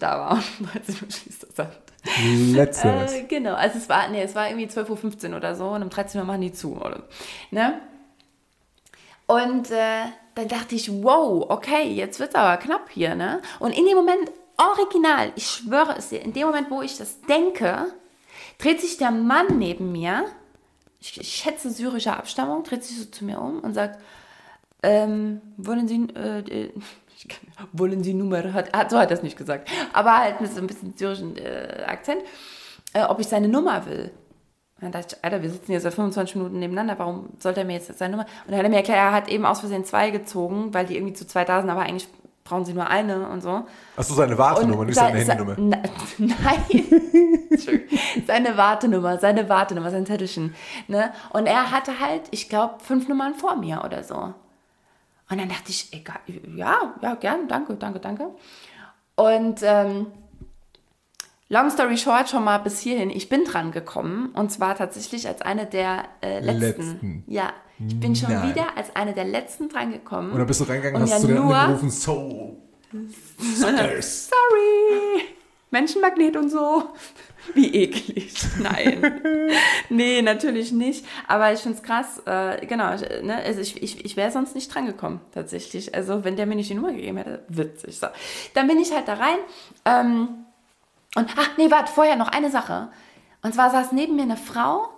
da 0.00 0.18
war? 0.18 0.32
Um 0.58 0.66
13 0.66 0.94
Uhr 0.94 1.10
schließt 1.10 1.46
das 1.48 1.66
Amt. 1.66 2.54
Letzteres. 2.54 3.12
Äh, 3.12 3.22
genau, 3.24 3.54
also 3.54 3.78
es 3.78 3.88
war, 3.88 4.08
nee, 4.08 4.22
es 4.22 4.34
war 4.34 4.48
irgendwie 4.48 4.66
12.15 4.66 5.30
Uhr 5.30 5.36
oder 5.36 5.54
so 5.54 5.68
und 5.68 5.82
um 5.82 5.90
13 5.90 6.20
Uhr 6.20 6.26
machen 6.26 6.42
die 6.42 6.52
zu, 6.52 6.76
oder? 6.76 7.04
Ne? 7.50 7.80
Und 9.26 9.70
äh, 9.70 10.04
dann 10.34 10.48
dachte 10.48 10.74
ich, 10.74 10.90
wow, 11.02 11.46
okay, 11.48 11.88
jetzt 11.88 12.20
wird 12.20 12.30
es 12.30 12.34
aber 12.34 12.56
knapp 12.58 12.90
hier, 12.90 13.14
ne? 13.14 13.40
Und 13.58 13.70
in 13.72 13.86
dem 13.86 13.96
Moment, 13.96 14.30
original, 14.58 15.32
ich 15.36 15.46
schwöre 15.46 15.96
es 15.96 16.10
dir, 16.10 16.20
in 16.20 16.32
dem 16.32 16.46
Moment, 16.46 16.70
wo 16.70 16.82
ich 16.82 16.98
das 16.98 17.20
denke, 17.22 17.86
dreht 18.58 18.80
sich 18.80 18.98
der 18.98 19.10
Mann 19.10 19.58
neben 19.58 19.92
mir, 19.92 20.26
ich, 21.00 21.18
ich 21.20 21.34
schätze 21.34 21.70
syrischer 21.70 22.18
Abstammung, 22.18 22.64
dreht 22.64 22.84
sich 22.84 22.98
so 22.98 23.04
zu 23.06 23.24
mir 23.24 23.40
um 23.40 23.60
und 23.60 23.74
sagt, 23.74 24.00
ähm, 24.84 25.40
wollen 25.56 25.88
Sie, 25.88 26.06
äh, 26.14 26.38
äh, 26.40 26.72
kann, 27.28 27.68
wollen 27.72 28.04
Sie 28.04 28.14
Nummer, 28.14 28.52
hat, 28.52 28.90
so 28.90 28.98
hat 28.98 29.10
er 29.10 29.16
es 29.16 29.22
nicht 29.22 29.36
gesagt, 29.36 29.68
aber 29.92 30.16
halt 30.18 30.40
mit 30.40 30.52
so 30.52 30.60
ein 30.60 30.66
bisschen 30.66 30.94
syrischen 30.96 31.36
äh, 31.36 31.84
Akzent, 31.86 32.22
äh, 32.92 33.02
ob 33.04 33.18
ich 33.20 33.26
seine 33.28 33.48
Nummer 33.48 33.86
will. 33.86 34.10
Und 34.76 34.82
dann 34.82 34.92
dachte 34.92 35.16
ich, 35.16 35.24
Alter, 35.24 35.42
wir 35.42 35.50
sitzen 35.50 35.66
hier 35.72 35.80
seit 35.80 35.94
25 35.94 36.36
Minuten 36.36 36.58
nebeneinander, 36.58 36.98
warum 36.98 37.30
sollte 37.38 37.60
er 37.60 37.66
mir 37.66 37.74
jetzt 37.74 37.96
seine 37.96 38.16
Nummer? 38.16 38.26
Und 38.44 38.50
dann 38.50 38.58
hat 38.58 38.64
er 38.64 38.70
mir 38.70 38.76
erklärt, 38.76 38.98
er 38.98 39.12
hat 39.12 39.28
eben 39.28 39.46
aus 39.46 39.60
Versehen 39.60 39.84
zwei 39.84 40.10
gezogen, 40.10 40.74
weil 40.74 40.84
die 40.86 40.96
irgendwie 40.96 41.14
zu 41.14 41.26
zweit 41.26 41.48
da 41.48 41.60
sind, 41.60 41.70
aber 41.70 41.82
eigentlich 41.82 42.08
brauchen 42.42 42.66
sie 42.66 42.74
nur 42.74 42.88
eine 42.88 43.26
und 43.28 43.40
so. 43.40 43.62
Achso, 43.96 44.12
seine 44.14 44.36
Wartenummer, 44.36 44.84
nicht 44.84 44.96
seine 44.96 45.24
se- 45.24 45.32
Handynummer. 45.32 45.56
Na, 45.58 45.78
nein. 46.18 46.84
Seine 48.26 48.56
Wartenummer, 48.56 49.18
seine 49.18 49.48
Wartenummer, 49.48 49.90
sein 49.90 50.06
Zettelchen. 50.06 50.54
Ne? 50.88 51.12
Und 51.30 51.46
er 51.46 51.70
hatte 51.70 52.00
halt, 52.00 52.22
ich 52.30 52.48
glaube, 52.48 52.74
fünf 52.82 53.08
Nummern 53.08 53.34
vor 53.34 53.56
mir 53.56 53.82
oder 53.84 54.02
so. 54.02 54.34
Und 55.30 55.38
dann 55.38 55.48
dachte 55.48 55.70
ich, 55.70 55.92
egal, 55.92 56.20
ja, 56.54 56.94
ja, 57.00 57.14
gern, 57.14 57.48
danke, 57.48 57.74
danke, 57.74 57.98
danke. 57.98 58.28
Und 59.16 59.60
ähm, 59.62 60.06
long 61.48 61.70
story 61.70 61.96
short, 61.96 62.28
schon 62.28 62.44
mal 62.44 62.58
bis 62.58 62.80
hierhin, 62.80 63.10
ich 63.10 63.28
bin 63.28 63.44
dran 63.44 63.72
gekommen. 63.72 64.30
Und 64.34 64.52
zwar 64.52 64.74
tatsächlich 64.76 65.26
als 65.26 65.40
eine 65.40 65.66
der 65.66 66.04
äh, 66.20 66.40
letzten. 66.40 66.60
Letzten. 66.60 67.24
Ja, 67.26 67.52
ich 67.86 67.98
bin 67.98 68.14
schon 68.14 68.32
Nein. 68.32 68.50
wieder 68.50 68.76
als 68.76 68.94
eine 68.94 69.14
der 69.14 69.24
letzten 69.24 69.68
dran 69.68 69.92
gekommen. 69.92 70.32
Und 70.32 70.38
dann 70.38 70.46
bist 70.46 70.60
du 70.60 70.64
reingegangen 70.64 70.96
und 70.96 71.02
hast 71.02 71.10
ja 71.10 71.18
zu 71.18 71.26
den 71.26 71.38
anderen 71.38 71.68
gerufen, 71.68 71.90
so, 71.90 72.58
suckers. 73.38 74.28
Sorry. 74.28 75.34
Menschenmagnet 75.74 76.36
und 76.36 76.48
so. 76.48 76.84
Wie 77.54 77.74
eklig. 77.74 78.32
Nein. 78.58 79.20
nee, 79.90 80.22
natürlich 80.22 80.72
nicht. 80.72 81.04
Aber 81.28 81.52
ich 81.52 81.60
finde 81.60 81.76
es 81.76 81.82
krass. 81.82 82.22
Äh, 82.24 82.64
genau. 82.66 82.94
ich- 82.94 83.22
Ne, 83.22 83.36
also 83.44 83.60
ich, 83.60 83.82
ich, 83.82 84.02
ich 84.04 84.16
wäre 84.16 84.30
sonst 84.30 84.54
nicht 84.54 84.74
dran 84.74 84.86
gekommen, 84.86 85.20
tatsächlich. 85.32 85.94
Also, 85.94 86.24
wenn 86.24 86.36
der 86.36 86.46
mir 86.46 86.54
nicht 86.56 86.70
die 86.70 86.74
Nummer 86.74 86.92
gegeben 86.92 87.18
hätte, 87.18 87.44
witzig. 87.48 87.98
So. 87.98 88.06
Dann 88.54 88.66
bin 88.66 88.78
ich 88.78 88.92
halt 88.92 89.08
da 89.08 89.14
rein. 89.14 89.38
Ähm, 89.84 90.28
und, 91.16 91.28
ach, 91.36 91.50
nee, 91.58 91.70
warte, 91.70 91.92
vorher 91.92 92.16
noch 92.16 92.28
eine 92.28 92.50
Sache. 92.50 92.88
Und 93.42 93.52
zwar 93.54 93.70
saß 93.70 93.92
neben 93.92 94.16
mir 94.16 94.22
eine 94.22 94.38
Frau. 94.38 94.88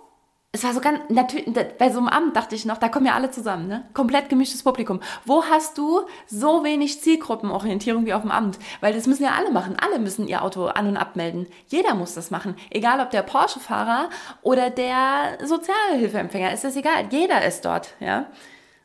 Es 0.57 0.63
war 0.63 0.73
so 0.73 0.79
ganz, 0.79 1.01
natürlich, 1.09 1.45
bei 1.77 1.91
so 1.91 1.99
einem 1.99 2.07
Abend 2.07 2.35
dachte 2.35 2.55
ich 2.55 2.65
noch, 2.65 2.79
da 2.79 2.89
kommen 2.89 3.05
ja 3.05 3.13
alle 3.13 3.29
zusammen, 3.29 3.67
ne? 3.67 3.83
Komplett 3.93 4.27
gemischtes 4.27 4.63
Publikum. 4.63 5.01
Wo 5.23 5.43
hast 5.43 5.77
du 5.77 6.01
so 6.25 6.63
wenig 6.63 6.99
Zielgruppenorientierung 6.99 8.07
wie 8.07 8.13
auf 8.15 8.23
dem 8.23 8.31
Amt? 8.31 8.57
Weil 8.81 8.95
das 8.95 9.05
müssen 9.05 9.23
ja 9.23 9.33
alle 9.37 9.51
machen. 9.51 9.75
Alle 9.79 9.99
müssen 9.99 10.27
ihr 10.27 10.41
Auto 10.41 10.65
an- 10.65 10.87
und 10.87 10.97
abmelden. 10.97 11.45
Jeder 11.67 11.93
muss 11.93 12.15
das 12.15 12.31
machen. 12.31 12.55
Egal 12.71 12.99
ob 13.01 13.11
der 13.11 13.21
Porsche-Fahrer 13.21 14.09
oder 14.41 14.71
der 14.71 15.37
Sozialhilfeempfänger, 15.45 16.51
ist 16.51 16.63
das 16.63 16.75
egal. 16.75 17.05
Jeder 17.11 17.45
ist 17.45 17.63
dort, 17.63 17.93
ja? 17.99 18.25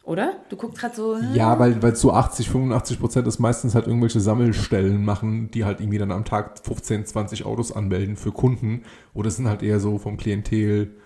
Oder? 0.04 0.34
Du 0.50 0.56
guckst 0.56 0.78
gerade 0.78 0.94
so. 0.94 1.16
hm? 1.16 1.34
Ja, 1.34 1.58
weil, 1.58 1.82
weil 1.82 1.96
so 1.96 2.12
80, 2.12 2.50
85 2.50 3.00
Prozent 3.00 3.26
ist 3.26 3.38
meistens 3.38 3.74
halt 3.74 3.86
irgendwelche 3.86 4.20
Sammelstellen 4.20 5.02
machen, 5.06 5.50
die 5.52 5.64
halt 5.64 5.80
irgendwie 5.80 5.98
dann 5.98 6.12
am 6.12 6.26
Tag 6.26 6.58
15, 6.62 7.06
20 7.06 7.46
Autos 7.46 7.72
anmelden 7.72 8.16
für 8.18 8.30
Kunden. 8.30 8.82
Oder 9.14 9.28
es 9.28 9.36
sind 9.36 9.48
halt 9.48 9.62
eher 9.62 9.80
so 9.80 9.96
vom 9.96 10.18
Klientel 10.18 10.98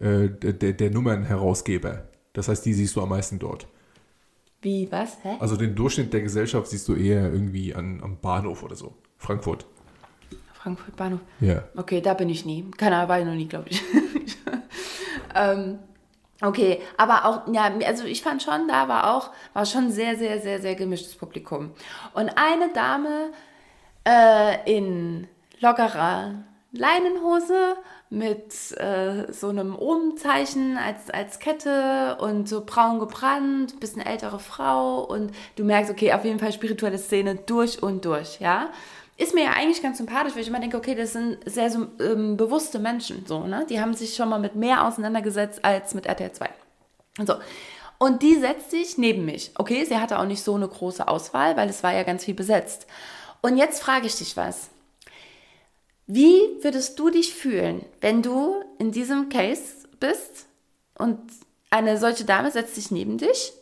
äh, 0.00 0.28
der, 0.28 0.72
der, 0.72 0.90
Nummernherausgeber. 0.90 2.08
Das 2.32 2.48
heißt, 2.48 2.64
die 2.64 2.72
siehst 2.72 2.96
du 2.96 3.02
am 3.02 3.10
meisten 3.10 3.38
dort. 3.38 3.66
Wie, 4.62 4.90
was? 4.90 5.18
Hä? 5.22 5.36
Also 5.40 5.56
den 5.56 5.74
Durchschnitt 5.74 6.12
der 6.12 6.22
Gesellschaft 6.22 6.68
siehst 6.68 6.88
du 6.88 6.94
eher 6.94 7.32
irgendwie 7.32 7.74
an, 7.74 8.00
am 8.02 8.18
Bahnhof 8.18 8.62
oder 8.62 8.76
so. 8.76 8.94
Frankfurt. 9.18 9.66
Frankfurt 10.52 10.96
Bahnhof. 10.96 11.20
Ja. 11.40 11.64
Okay, 11.76 12.00
da 12.00 12.14
bin 12.14 12.28
ich 12.28 12.44
nie. 12.44 12.70
Keiner 12.76 13.08
war 13.08 13.20
ich 13.20 13.26
noch 13.26 13.34
nie, 13.34 13.46
glaube 13.46 13.70
ich. 13.70 13.82
ähm, 15.34 15.78
okay, 16.42 16.80
aber 16.96 17.24
auch, 17.24 17.52
ja, 17.52 17.70
also 17.86 18.04
ich 18.04 18.22
fand 18.22 18.42
schon, 18.42 18.68
da 18.68 18.88
war 18.88 19.14
auch, 19.14 19.30
war 19.54 19.64
schon 19.64 19.90
sehr, 19.90 20.16
sehr, 20.16 20.40
sehr, 20.40 20.60
sehr 20.60 20.74
gemischtes 20.74 21.14
Publikum. 21.14 21.72
Und 22.12 22.30
eine 22.36 22.72
Dame 22.72 23.32
äh, 24.06 24.76
in 24.76 25.28
lockerer 25.60 26.44
Leinenhose 26.72 27.76
mit 28.10 28.76
äh, 28.78 29.32
so 29.32 29.48
einem 29.48 29.76
Ohmzeichen 29.76 30.76
als, 30.76 31.10
als 31.10 31.38
Kette 31.38 32.18
und 32.20 32.48
so 32.48 32.64
braun 32.66 32.98
gebrannt, 32.98 33.78
bisschen 33.78 34.02
ältere 34.02 34.40
Frau 34.40 35.04
und 35.04 35.30
du 35.54 35.64
merkst, 35.64 35.92
okay, 35.92 36.12
auf 36.12 36.24
jeden 36.24 36.40
Fall 36.40 36.52
spirituelle 36.52 36.98
Szene 36.98 37.36
durch 37.36 37.82
und 37.82 38.04
durch, 38.04 38.40
ja. 38.40 38.70
Ist 39.16 39.34
mir 39.34 39.44
ja 39.44 39.50
eigentlich 39.50 39.82
ganz 39.82 39.98
sympathisch, 39.98 40.34
weil 40.34 40.42
ich 40.42 40.48
immer 40.48 40.60
denke, 40.60 40.76
okay, 40.76 40.94
das 40.94 41.12
sind 41.12 41.38
sehr 41.44 41.70
so, 41.70 41.86
ähm, 42.00 42.36
bewusste 42.36 42.80
Menschen, 42.80 43.24
so, 43.26 43.46
ne? 43.46 43.64
Die 43.68 43.80
haben 43.80 43.94
sich 43.94 44.16
schon 44.16 44.28
mal 44.28 44.40
mit 44.40 44.56
mehr 44.56 44.86
auseinandergesetzt 44.86 45.64
als 45.64 45.94
mit 45.94 46.06
RTL 46.06 46.32
2. 46.32 46.48
Und 47.18 47.26
so. 47.28 47.34
Und 47.98 48.22
die 48.22 48.36
setzt 48.36 48.70
sich 48.70 48.96
neben 48.96 49.26
mich. 49.26 49.52
Okay, 49.56 49.84
sie 49.84 49.98
hatte 49.98 50.18
auch 50.18 50.24
nicht 50.24 50.42
so 50.42 50.54
eine 50.54 50.66
große 50.66 51.06
Auswahl, 51.06 51.56
weil 51.56 51.68
es 51.68 51.82
war 51.82 51.92
ja 51.92 52.02
ganz 52.02 52.24
viel 52.24 52.34
besetzt. 52.34 52.86
Und 53.42 53.58
jetzt 53.58 53.82
frage 53.82 54.06
ich 54.06 54.16
dich 54.16 54.38
was. 54.38 54.70
Wie 56.12 56.40
würdest 56.62 56.98
du 56.98 57.08
dich 57.10 57.34
fühlen, 57.34 57.84
wenn 58.00 58.20
du 58.20 58.56
in 58.80 58.90
diesem 58.90 59.28
Case 59.28 59.86
bist 60.00 60.46
und 60.98 61.20
eine 61.70 61.98
solche 61.98 62.24
Dame 62.24 62.50
setzt 62.50 62.74
sich 62.74 62.90
neben 62.90 63.16
dich? 63.16 63.52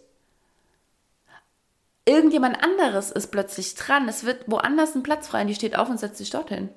Irgendjemand 2.07 2.63
anderes 2.63 3.11
ist 3.11 3.27
plötzlich 3.27 3.75
dran. 3.75 4.09
Es 4.09 4.25
wird 4.25 4.45
woanders 4.51 4.95
ein 4.95 5.03
Platz 5.03 5.29
frei 5.29 5.43
und 5.43 5.49
die 5.49 5.55
steht 5.55 5.77
auf 5.77 5.91
und 5.91 6.01
setzt 6.01 6.17
sich 6.17 6.31
dorthin. 6.31 6.71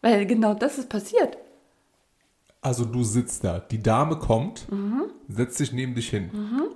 Weil 0.00 0.24
genau 0.24 0.54
das 0.54 0.78
ist 0.78 0.88
passiert. 0.88 1.36
Also 2.62 2.86
du 2.86 3.04
sitzt 3.04 3.44
da, 3.44 3.58
die 3.58 3.82
Dame 3.82 4.18
kommt, 4.18 4.70
Mhm. 4.72 5.10
setzt 5.28 5.58
sich 5.58 5.72
neben 5.72 5.94
dich 5.94 6.08
hin 6.08 6.30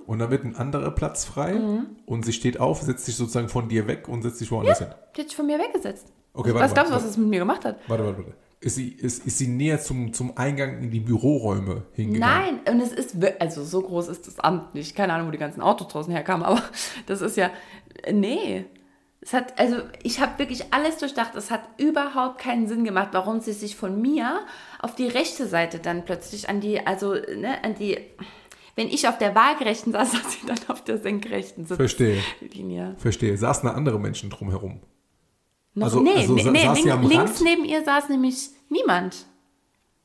und 0.05 0.19
dann 0.19 0.29
wird 0.29 0.43
ein 0.43 0.55
anderer 0.55 0.91
Platz 0.91 1.25
frei 1.25 1.53
Mhm. 1.53 1.87
und 2.05 2.23
sie 2.23 2.33
steht 2.33 2.59
auf, 2.59 2.83
setzt 2.83 3.05
sich 3.05 3.15
sozusagen 3.15 3.49
von 3.49 3.67
dir 3.67 3.87
weg 3.87 4.07
und 4.07 4.21
setzt 4.21 4.37
sich 4.37 4.51
woanders 4.51 4.77
hin. 4.77 4.89
Die 5.15 5.21
hat 5.21 5.27
sich 5.29 5.35
von 5.35 5.47
mir 5.47 5.57
weggesetzt. 5.57 6.05
Okay, 6.35 6.53
was 6.53 6.73
glaubst 6.73 6.91
du, 6.91 6.95
was 6.95 7.05
das 7.05 7.17
mit 7.17 7.27
mir 7.29 7.39
gemacht 7.39 7.65
hat? 7.65 7.79
Warte, 7.87 8.05
warte, 8.05 8.17
warte. 8.19 8.33
Ist 8.59 8.75
sie, 8.75 8.89
ist, 8.89 9.25
ist 9.25 9.37
sie 9.37 9.47
näher 9.47 9.79
zum, 9.79 10.11
zum 10.13 10.37
Eingang 10.37 10.81
in 10.81 10.89
die 10.89 10.99
Büroräume 10.99 11.83
hingegangen? 11.93 12.61
Nein, 12.65 12.73
und 12.73 12.81
es 12.81 12.91
ist, 12.91 13.15
also 13.39 13.63
so 13.63 13.81
groß 13.81 14.07
ist 14.07 14.27
das 14.27 14.39
Amt 14.39 14.73
nicht. 14.73 14.95
Keine 14.95 15.13
Ahnung, 15.13 15.27
wo 15.27 15.31
die 15.31 15.37
ganzen 15.37 15.61
Autos 15.61 15.87
draußen 15.89 16.11
herkamen, 16.11 16.45
aber 16.45 16.61
das 17.05 17.21
ist 17.21 17.37
ja, 17.37 17.51
nee. 18.11 18.65
Es 19.21 19.33
hat, 19.33 19.59
also 19.59 19.77
ich 20.03 20.19
habe 20.19 20.39
wirklich 20.39 20.73
alles 20.73 20.97
durchdacht. 20.97 21.35
Es 21.35 21.51
hat 21.51 21.61
überhaupt 21.77 22.39
keinen 22.39 22.67
Sinn 22.67 22.83
gemacht, 22.83 23.09
warum 23.11 23.39
sie 23.39 23.53
sich 23.53 23.75
von 23.75 24.01
mir 24.01 24.41
auf 24.79 24.95
die 24.95 25.07
rechte 25.07 25.47
Seite 25.47 25.79
dann 25.79 26.05
plötzlich 26.05 26.49
an 26.49 26.59
die, 26.59 26.85
also, 26.85 27.13
ne, 27.13 27.63
an 27.63 27.75
die, 27.75 27.97
wenn 28.75 28.87
ich 28.87 29.07
auf 29.07 29.17
der 29.17 29.35
waagerechten 29.35 29.91
saß, 29.91 30.11
saß 30.11 30.33
sie 30.33 30.47
dann 30.47 30.59
auf 30.69 30.83
der 30.83 30.97
senkrechten 30.97 31.65
Verstehe, 31.65 32.19
Sitzlinie. 32.39 32.95
verstehe. 32.97 33.37
Saßen 33.37 33.67
da 33.67 33.75
andere 33.75 33.99
Menschen 33.99 34.29
drumherum? 34.29 34.79
Noch, 35.75 35.85
Also- 35.85 35.99
nee, 35.99 36.15
also 36.15 36.33
nee, 36.33 36.43
nee 36.49 36.63
saß 36.65 36.83
links 36.83 37.15
Rand? 37.17 37.41
neben 37.43 37.65
ihr 37.65 37.83
saß 37.83 38.09
nämlich 38.09 38.49
niemand. 38.69 39.25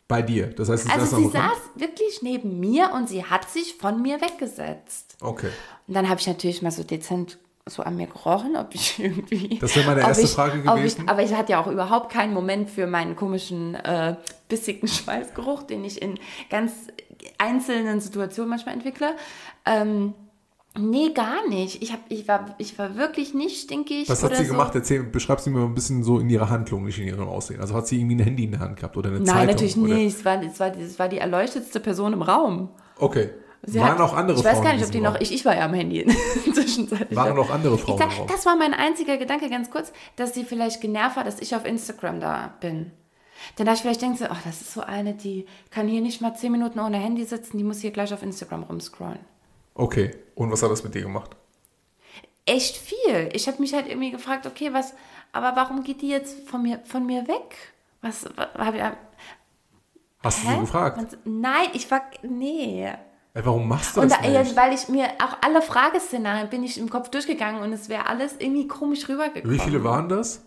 Bei 0.09 0.23
dir? 0.23 0.49
Das 0.49 0.69
heißt, 0.69 0.85
sie 0.85 0.91
Also 0.91 1.07
saßen 1.07 1.31
sie 1.31 1.37
am 1.39 1.43
Rand? 1.45 1.55
saß 1.55 1.63
wirklich 1.81 2.23
neben 2.23 2.59
mir 2.61 2.91
und 2.93 3.09
sie 3.09 3.25
hat 3.25 3.49
sich 3.49 3.75
von 3.77 4.03
mir 4.03 4.21
weggesetzt. 4.21 5.17
Okay. 5.21 5.51
Und 5.87 5.95
dann 5.95 6.09
habe 6.09 6.21
ich 6.21 6.27
natürlich 6.27 6.61
mal 6.63 6.73
so 6.73 6.83
dezent 6.83 7.39
so 7.67 7.83
an 7.85 7.95
mir 7.95 8.09
gerochen, 8.09 8.57
ob 8.57 8.75
ich 8.75 8.99
irgendwie. 9.03 9.59
Das 9.61 9.77
wäre 9.77 9.87
meine 9.87 10.01
erste 10.01 10.25
ich, 10.25 10.31
Frage 10.31 10.61
gewesen. 10.63 11.03
Ich, 11.05 11.09
aber 11.09 11.23
ich 11.23 11.33
hatte 11.35 11.53
ja 11.53 11.63
auch 11.63 11.69
überhaupt 11.69 12.11
keinen 12.11 12.35
Moment 12.35 12.69
für 12.69 12.89
meinen 12.89 13.15
komischen, 13.15 13.77
äh, 13.77 14.17
bissigen 14.49 14.89
Schweißgeruch, 14.89 15.63
den 15.63 15.85
ich 15.85 16.03
in 16.03 16.19
ganz 16.49 16.73
einzelnen 17.39 18.01
Situationen 18.01 18.49
manchmal 18.51 18.75
entwickle. 18.75 19.15
Ähm, 19.67 20.15
nee, 20.81 21.11
gar 21.13 21.47
nicht. 21.49 21.83
Ich, 21.83 21.93
hab, 21.93 22.01
ich, 22.09 22.27
war, 22.29 22.55
ich 22.59 22.79
war 22.79 22.97
wirklich 22.97 23.35
nicht 23.35 23.61
stinkig. 23.63 24.09
Was 24.09 24.23
hat 24.23 24.37
sie 24.37 24.45
so. 24.45 24.53
gemacht? 24.53 24.75
Erzähl, 24.75 25.03
beschreib 25.03 25.41
sie 25.41 25.51
mir 25.51 25.59
mal 25.61 25.67
ein 25.67 25.75
bisschen 25.75 26.03
so 26.03 26.19
in 26.19 26.29
ihrer 26.31 26.49
Handlung, 26.51 26.85
nicht 26.85 26.99
in 26.99 27.07
ihrem 27.07 27.29
Aussehen. 27.29 27.61
Also 27.61 27.75
hat 27.75 27.87
sie 27.87 27.99
irgendwie 27.99 28.17
ein 28.17 28.21
Handy 28.25 28.45
in 28.45 28.51
der 28.53 28.61
Hand 28.61 28.77
gehabt 28.77 28.97
oder 28.97 29.11
eine 29.11 29.19
Nein, 29.19 29.27
Zeitung? 29.27 29.47
natürlich 29.47 29.77
oder? 29.77 29.95
nicht. 29.95 30.17
Es 30.17 30.25
war, 30.25 30.43
es, 30.43 30.61
war, 30.61 30.77
es 30.77 30.99
war 30.99 31.09
die 31.09 31.19
erleuchtetste 31.19 31.81
Person 31.81 32.13
im 32.13 32.23
Raum. 32.23 32.71
Okay. 32.99 33.31
Sie 33.63 33.79
Waren 33.79 33.91
hat- 33.91 34.01
auch 34.01 34.15
andere 34.15 34.39
Ich 34.39 34.45
weiß 34.45 34.53
Frauen 34.55 34.65
gar 34.65 34.73
nicht, 34.73 34.85
ob 34.85 34.91
die 34.91 34.93
diesem 34.93 35.05
noch. 35.05 35.15
Raum? 35.15 35.23
Ich, 35.23 35.33
ich 35.35 35.45
war 35.45 35.55
ja 35.55 35.67
am 35.67 35.75
Handy 35.75 36.07
zwischenzeitlich. 36.55 37.15
Waren 37.17 37.37
noch 37.37 37.51
andere 37.51 37.77
Frauen 37.77 37.99
Ich 37.99 38.05
im 38.05 38.11
Raum? 38.21 38.27
das 38.29 38.47
war 38.47 38.57
mein 38.57 38.73
einziger 38.73 39.19
Gedanke, 39.19 39.51
ganz 39.51 39.71
kurz, 39.71 39.93
dass 40.17 40.33
sie 40.35 40.45
vielleicht 40.45 40.81
genervt 40.81 41.17
war, 41.17 41.25
dass 41.25 41.41
ich 41.41 41.55
auf 41.55 41.67
Instagram 41.67 42.21
da 42.21 42.55
bin. 42.61 42.91
Dann 43.57 43.67
dachte 43.67 43.77
ich, 43.77 43.83
vielleicht 43.83 44.03
du, 44.21 44.31
ach, 44.31 44.43
das 44.45 44.61
ist 44.61 44.73
so 44.75 44.81
eine, 44.83 45.15
die 45.15 45.47
kann 45.71 45.89
hier 45.89 46.01
nicht 46.01 46.21
mal 46.21 46.35
zehn 46.35 46.53
Minuten 46.53 46.79
ohne 46.79 46.99
Handy 46.99 47.25
sitzen, 47.25 47.59
die 47.59 47.65
muss 47.65 47.81
hier 47.81 47.91
gleich 47.91 48.13
auf 48.13 48.23
Instagram 48.23 48.63
rumscrollen. 48.65 49.19
Okay. 49.75 50.15
Und 50.35 50.51
was 50.51 50.63
hat 50.63 50.71
das 50.71 50.85
mit 50.85 50.95
dir 50.95 51.03
gemacht? 51.03 51.37
Echt 52.47 52.77
viel. 52.77 53.29
Ich 53.33 53.47
habe 53.47 53.61
mich 53.61 53.75
halt 53.75 53.89
irgendwie 53.89 54.11
gefragt, 54.11 54.47
okay, 54.47 54.73
was, 54.73 54.95
aber 55.33 55.55
warum 55.57 55.85
geht 55.85 56.03
die 56.03 56.09
jetzt 56.09 56.49
von 56.49 56.63
mir, 56.63 56.81
von 56.85 57.07
mir 57.07 57.29
weg? 57.29 57.57
Was, 58.03 58.25
habe 58.57 58.77
ich, 58.79 58.83
Hast 60.23 60.45
du 60.45 60.49
sie 60.49 60.59
gefragt? 60.61 60.99
Und, 60.99 61.19
nein, 61.25 61.69
ich 61.75 61.91
war, 61.91 62.03
nee. 62.23 62.91
Warum 63.35 63.69
machst 63.69 63.97
du 63.97 64.01
Und 64.01 64.11
das 64.11 64.21
da, 64.21 64.29
nicht? 64.29 64.57
weil 64.57 64.73
ich 64.75 64.89
mir 64.89 65.07
auch 65.23 65.37
alle 65.43 65.63
Frageszenarien 65.63 66.51
bin 66.51 66.65
ich 66.65 66.79
im 66.79 66.91
Kopf 66.91 67.11
durchgegangen 67.11 67.63
und 67.63 67.73
es 67.73 67.89
wäre 67.89 68.07
alles 68.07 68.35
irgendwie 68.39 68.67
komisch 68.67 69.09
rübergekommen. 69.09 69.55
Wie 69.55 69.61
viele 69.61 69.85
waren 69.85 70.09
das? 70.09 70.43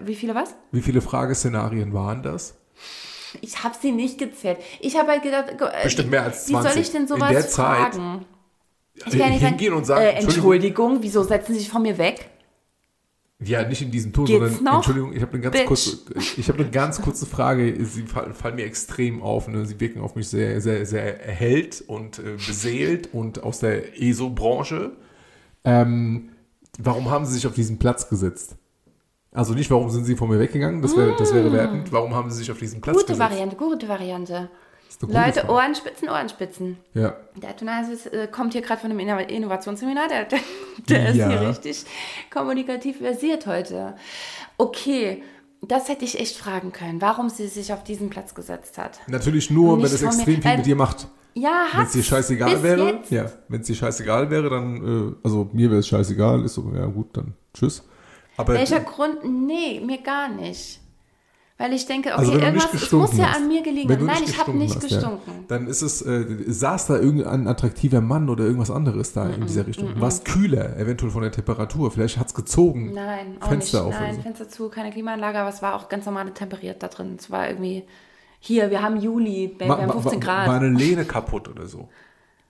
Wie 0.00 0.14
viele 0.14 0.34
was? 0.34 0.54
Wie 0.72 0.82
viele 0.82 1.00
Frageszenarien 1.00 1.92
waren 1.92 2.22
das? 2.22 2.54
Ich 3.40 3.62
habe 3.62 3.74
sie 3.80 3.92
nicht 3.92 4.18
gezählt. 4.18 4.58
Ich 4.80 4.96
habe 4.96 5.10
halt 5.10 5.22
gedacht, 5.22 5.46
äh, 5.50 5.82
Bestimmt 5.84 6.10
mehr 6.10 6.24
als 6.24 6.48
wie 6.48 6.52
soll 6.52 6.62
20. 6.62 6.82
ich 6.82 6.90
denn 6.92 7.02
In 7.02 7.08
sowas 7.08 7.30
der 7.30 7.48
Zeit 7.48 7.94
fragen? 7.94 8.24
Ich 8.94 9.04
kann 9.04 9.18
ja 9.18 9.28
nicht 9.30 9.44
hingehen 9.46 9.72
und 9.72 9.86
sagen, 9.86 10.02
äh, 10.02 10.10
Entschuldigung. 10.10 10.52
Entschuldigung, 10.52 10.98
wieso 11.00 11.22
setzen 11.22 11.54
Sie 11.54 11.60
sich 11.60 11.68
von 11.70 11.82
mir 11.82 11.96
weg? 11.96 12.28
Ja, 13.42 13.66
nicht 13.66 13.80
in 13.80 13.90
diesem 13.90 14.12
Ton, 14.12 14.26
Geht's 14.26 14.56
sondern 14.56 14.64
noch? 14.64 14.74
Entschuldigung, 14.76 15.14
ich 15.14 15.22
habe 15.22 15.32
eine 15.32 15.40
ganz 15.40 15.56
Bitch. 15.56 15.66
kurze, 15.66 15.98
ich 16.36 16.48
habe 16.48 16.58
eine 16.58 16.70
ganz 16.70 17.00
kurze 17.00 17.24
Frage. 17.24 17.84
Sie 17.86 18.02
fallen, 18.02 18.34
fallen 18.34 18.56
mir 18.56 18.66
extrem 18.66 19.22
auf. 19.22 19.48
Ne? 19.48 19.64
Sie 19.64 19.80
wirken 19.80 20.00
auf 20.00 20.14
mich 20.14 20.28
sehr, 20.28 20.60
sehr, 20.60 20.84
sehr 20.84 21.24
erhellt 21.24 21.82
und 21.86 22.18
äh, 22.18 22.34
beseelt 22.34 23.14
und 23.14 23.42
aus 23.42 23.60
der 23.60 23.98
ESO-Branche. 24.00 24.92
Ähm, 25.64 26.30
warum 26.78 27.10
haben 27.10 27.24
Sie 27.24 27.32
sich 27.32 27.46
auf 27.46 27.54
diesen 27.54 27.78
Platz 27.78 28.10
gesetzt? 28.10 28.56
Also 29.32 29.54
nicht, 29.54 29.70
warum 29.70 29.88
sind 29.90 30.04
Sie 30.04 30.16
von 30.16 30.28
mir 30.28 30.40
weggegangen? 30.40 30.82
Das 30.82 30.96
wäre, 30.96 31.14
das 31.16 31.32
wäre 31.32 31.52
wertend. 31.52 31.92
Warum 31.92 32.14
haben 32.14 32.30
Sie 32.30 32.38
sich 32.38 32.50
auf 32.50 32.58
diesen 32.58 32.80
Platz 32.80 32.96
Mm. 32.96 32.98
Gute 32.98 33.12
gesetzt? 33.12 33.30
Variante, 33.30 33.56
gute 33.56 33.88
Variante. 33.88 34.50
Ist 34.88 35.00
gute 35.00 35.12
Leute, 35.12 35.40
Frage. 35.40 35.52
Ohrenspitzen, 35.52 36.08
Ohrenspitzen. 36.08 36.76
Ja. 36.94 37.14
Der 37.40 37.56
Tonalsis 37.56 38.06
äh, 38.06 38.26
kommt 38.26 38.54
hier 38.54 38.62
gerade 38.62 38.80
von 38.80 38.90
einem 38.90 38.98
Inno- 38.98 39.24
Innovationsseminar. 39.28 40.08
Der, 40.08 40.24
der, 40.24 40.38
der 40.88 41.08
ist 41.10 41.16
Ja. 41.16 41.28
hier 41.28 41.40
richtig 41.48 41.84
kommunikativ 42.32 42.98
versiert 42.98 43.46
heute. 43.46 43.94
Okay, 44.58 45.22
das 45.62 45.88
hätte 45.88 46.04
ich 46.04 46.18
echt 46.18 46.36
fragen 46.36 46.72
können, 46.72 47.00
warum 47.00 47.28
sie 47.28 47.46
sich 47.46 47.72
auf 47.72 47.84
diesen 47.84 48.10
Platz 48.10 48.34
gesetzt 48.34 48.78
hat. 48.78 48.98
Natürlich 49.06 49.48
nur, 49.50 49.78
wenn 49.78 49.84
es 49.84 49.92
von 50.02 50.08
mir. 50.08 50.14
extrem 50.16 50.42
viel 50.42 50.50
Äh, 50.50 50.56
mit 50.56 50.66
dir 50.66 50.76
macht. 50.76 51.06
Ja, 51.34 51.66
Wenn 51.76 51.84
es 51.86 51.92
dir 51.92 52.02
scheißegal 52.02 52.60
wäre, 52.64 52.94
Jetzt. 52.94 53.10
ja, 53.12 53.26
wenn 53.46 53.60
es 53.60 53.68
dir 53.68 53.76
scheißegal 53.76 54.28
wäre, 54.30 54.50
dann, 54.50 55.12
äh, 55.12 55.14
also 55.22 55.48
mir 55.52 55.70
wäre 55.70 55.78
es 55.78 55.86
scheißegal, 55.86 56.44
ist 56.44 56.54
so, 56.54 56.72
ja 56.74 56.86
gut, 56.86 57.16
dann 57.16 57.34
tschüss. 57.54 57.84
Aber 58.40 58.54
Welcher 58.54 58.80
Grund? 58.80 59.24
Nee, 59.24 59.80
mir 59.84 59.98
gar 60.02 60.28
nicht. 60.28 60.80
Weil 61.58 61.74
ich 61.74 61.84
denke, 61.84 62.08
okay, 62.08 62.18
also 62.18 62.32
wenn 62.32 62.40
du 62.40 62.46
irgendwas, 62.46 62.72
nicht 62.72 62.84
es 62.86 62.92
muss 62.92 63.16
ja 63.18 63.32
an 63.36 63.46
mir 63.46 63.62
gelegen 63.62 63.92
haben. 63.92 64.06
Nein, 64.06 64.22
ich 64.24 64.38
habe 64.38 64.52
nicht 64.52 64.76
hast, 64.76 64.82
gestunken. 64.88 65.30
Ja, 65.30 65.44
dann 65.48 65.66
ist 65.66 65.82
es, 65.82 66.00
äh, 66.00 66.24
saß 66.46 66.86
da 66.86 66.96
irgendein 66.98 67.46
attraktiver 67.46 68.00
Mann 68.00 68.30
oder 68.30 68.44
irgendwas 68.44 68.70
anderes 68.70 69.12
da 69.12 69.28
in 69.28 69.42
dieser 69.46 69.66
Richtung. 69.66 70.00
War 70.00 70.08
es 70.08 70.24
kühler, 70.24 70.78
eventuell 70.78 71.12
von 71.12 71.20
der 71.20 71.32
Temperatur, 71.32 71.90
vielleicht 71.90 72.16
hat 72.16 72.28
es 72.28 72.34
gezogen. 72.34 72.94
Nein, 72.94 73.36
auch 73.40 73.48
Fenster 73.48 73.84
nicht. 73.84 73.94
auf 73.94 74.00
Nein, 74.00 74.14
so. 74.16 74.22
Fenster 74.22 74.48
zu, 74.48 74.68
keine 74.70 74.90
Klimaanlage, 74.90 75.38
aber 75.38 75.50
es 75.50 75.60
war 75.60 75.74
auch 75.74 75.90
ganz 75.90 76.06
normal 76.06 76.30
temperiert 76.30 76.82
da 76.82 76.88
drin. 76.88 77.16
Es 77.18 77.30
war 77.30 77.46
irgendwie, 77.50 77.84
hier, 78.38 78.70
wir 78.70 78.80
haben 78.80 78.98
Juli, 78.98 79.54
wir 79.58 79.66
Ma- 79.66 79.76
haben 79.76 79.86
ma- 79.88 79.92
15 79.92 80.14
wa- 80.22 80.24
Grad. 80.24 80.48
War 80.48 80.56
eine 80.56 80.70
Lehne 80.70 81.04
kaputt 81.04 81.46
oder 81.46 81.66
so. 81.66 81.90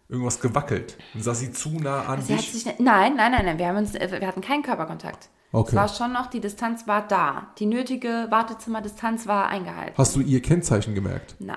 Irgendwas 0.08 0.40
gewackelt. 0.40 0.96
Dann 1.14 1.22
saß 1.22 1.40
sie 1.40 1.50
zu 1.52 1.70
nah 1.70 2.02
an 2.02 2.22
Sie 2.22 2.32
hat 2.34 2.40
dich. 2.42 2.52
sich, 2.52 2.64
ne- 2.64 2.74
nein, 2.78 3.14
nein, 3.16 3.32
nein, 3.32 3.44
nein, 3.44 3.58
wir, 3.58 3.66
haben 3.66 3.76
uns, 3.78 3.96
äh, 3.96 4.08
wir 4.20 4.28
hatten 4.28 4.40
keinen 4.40 4.62
Körperkontakt. 4.62 5.30
Okay. 5.52 5.70
Es 5.70 5.74
war 5.76 5.88
schon 5.88 6.12
noch, 6.12 6.28
die 6.28 6.40
Distanz 6.40 6.86
war 6.86 7.06
da. 7.06 7.52
Die 7.58 7.66
nötige 7.66 8.28
Wartezimmerdistanz 8.30 9.26
war 9.26 9.48
eingehalten. 9.48 9.94
Hast 9.96 10.14
du 10.14 10.20
ihr 10.20 10.40
Kennzeichen 10.40 10.94
gemerkt? 10.94 11.34
Nein. 11.40 11.56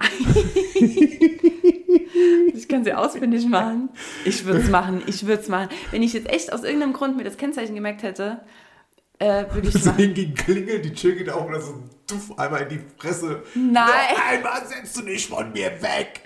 ich 2.53 2.67
kann 2.67 2.84
sie 2.84 2.93
ausfindig 2.93 3.47
machen. 3.47 3.89
Ich 4.25 4.45
würde 4.45 4.62
es 4.62 4.69
machen, 4.69 5.03
ich 5.06 5.27
würde 5.27 5.43
es 5.43 5.47
machen. 5.47 5.69
Wenn 5.91 6.01
ich 6.01 6.13
jetzt 6.13 6.27
echt 6.27 6.51
aus 6.51 6.63
irgendeinem 6.63 6.93
Grund 6.93 7.17
mir 7.17 7.23
das 7.23 7.38
Kennzeichen 7.38 7.75
gemerkt 7.75 8.01
hätte, 8.01 8.41
äh, 9.19 9.45
würde 9.51 9.67
ich 9.67 9.75
es 9.75 9.86
machen. 9.86 9.97
hingegen 9.97 10.34
klingelt, 10.34 10.86
die 10.86 10.93
Tür 10.93 11.12
geht 11.13 11.29
auf 11.29 11.45
und 11.45 11.62
so 11.62 11.84
duff 12.08 12.38
einmal 12.39 12.63
in 12.63 12.69
die 12.69 12.82
Fresse. 12.97 13.43
Nein. 13.53 13.86
Noch 13.86 14.32
einmal 14.32 14.67
setzt 14.67 14.97
du 14.97 15.03
dich 15.03 15.27
von 15.27 15.51
mir 15.51 15.71
weg. 15.82 16.23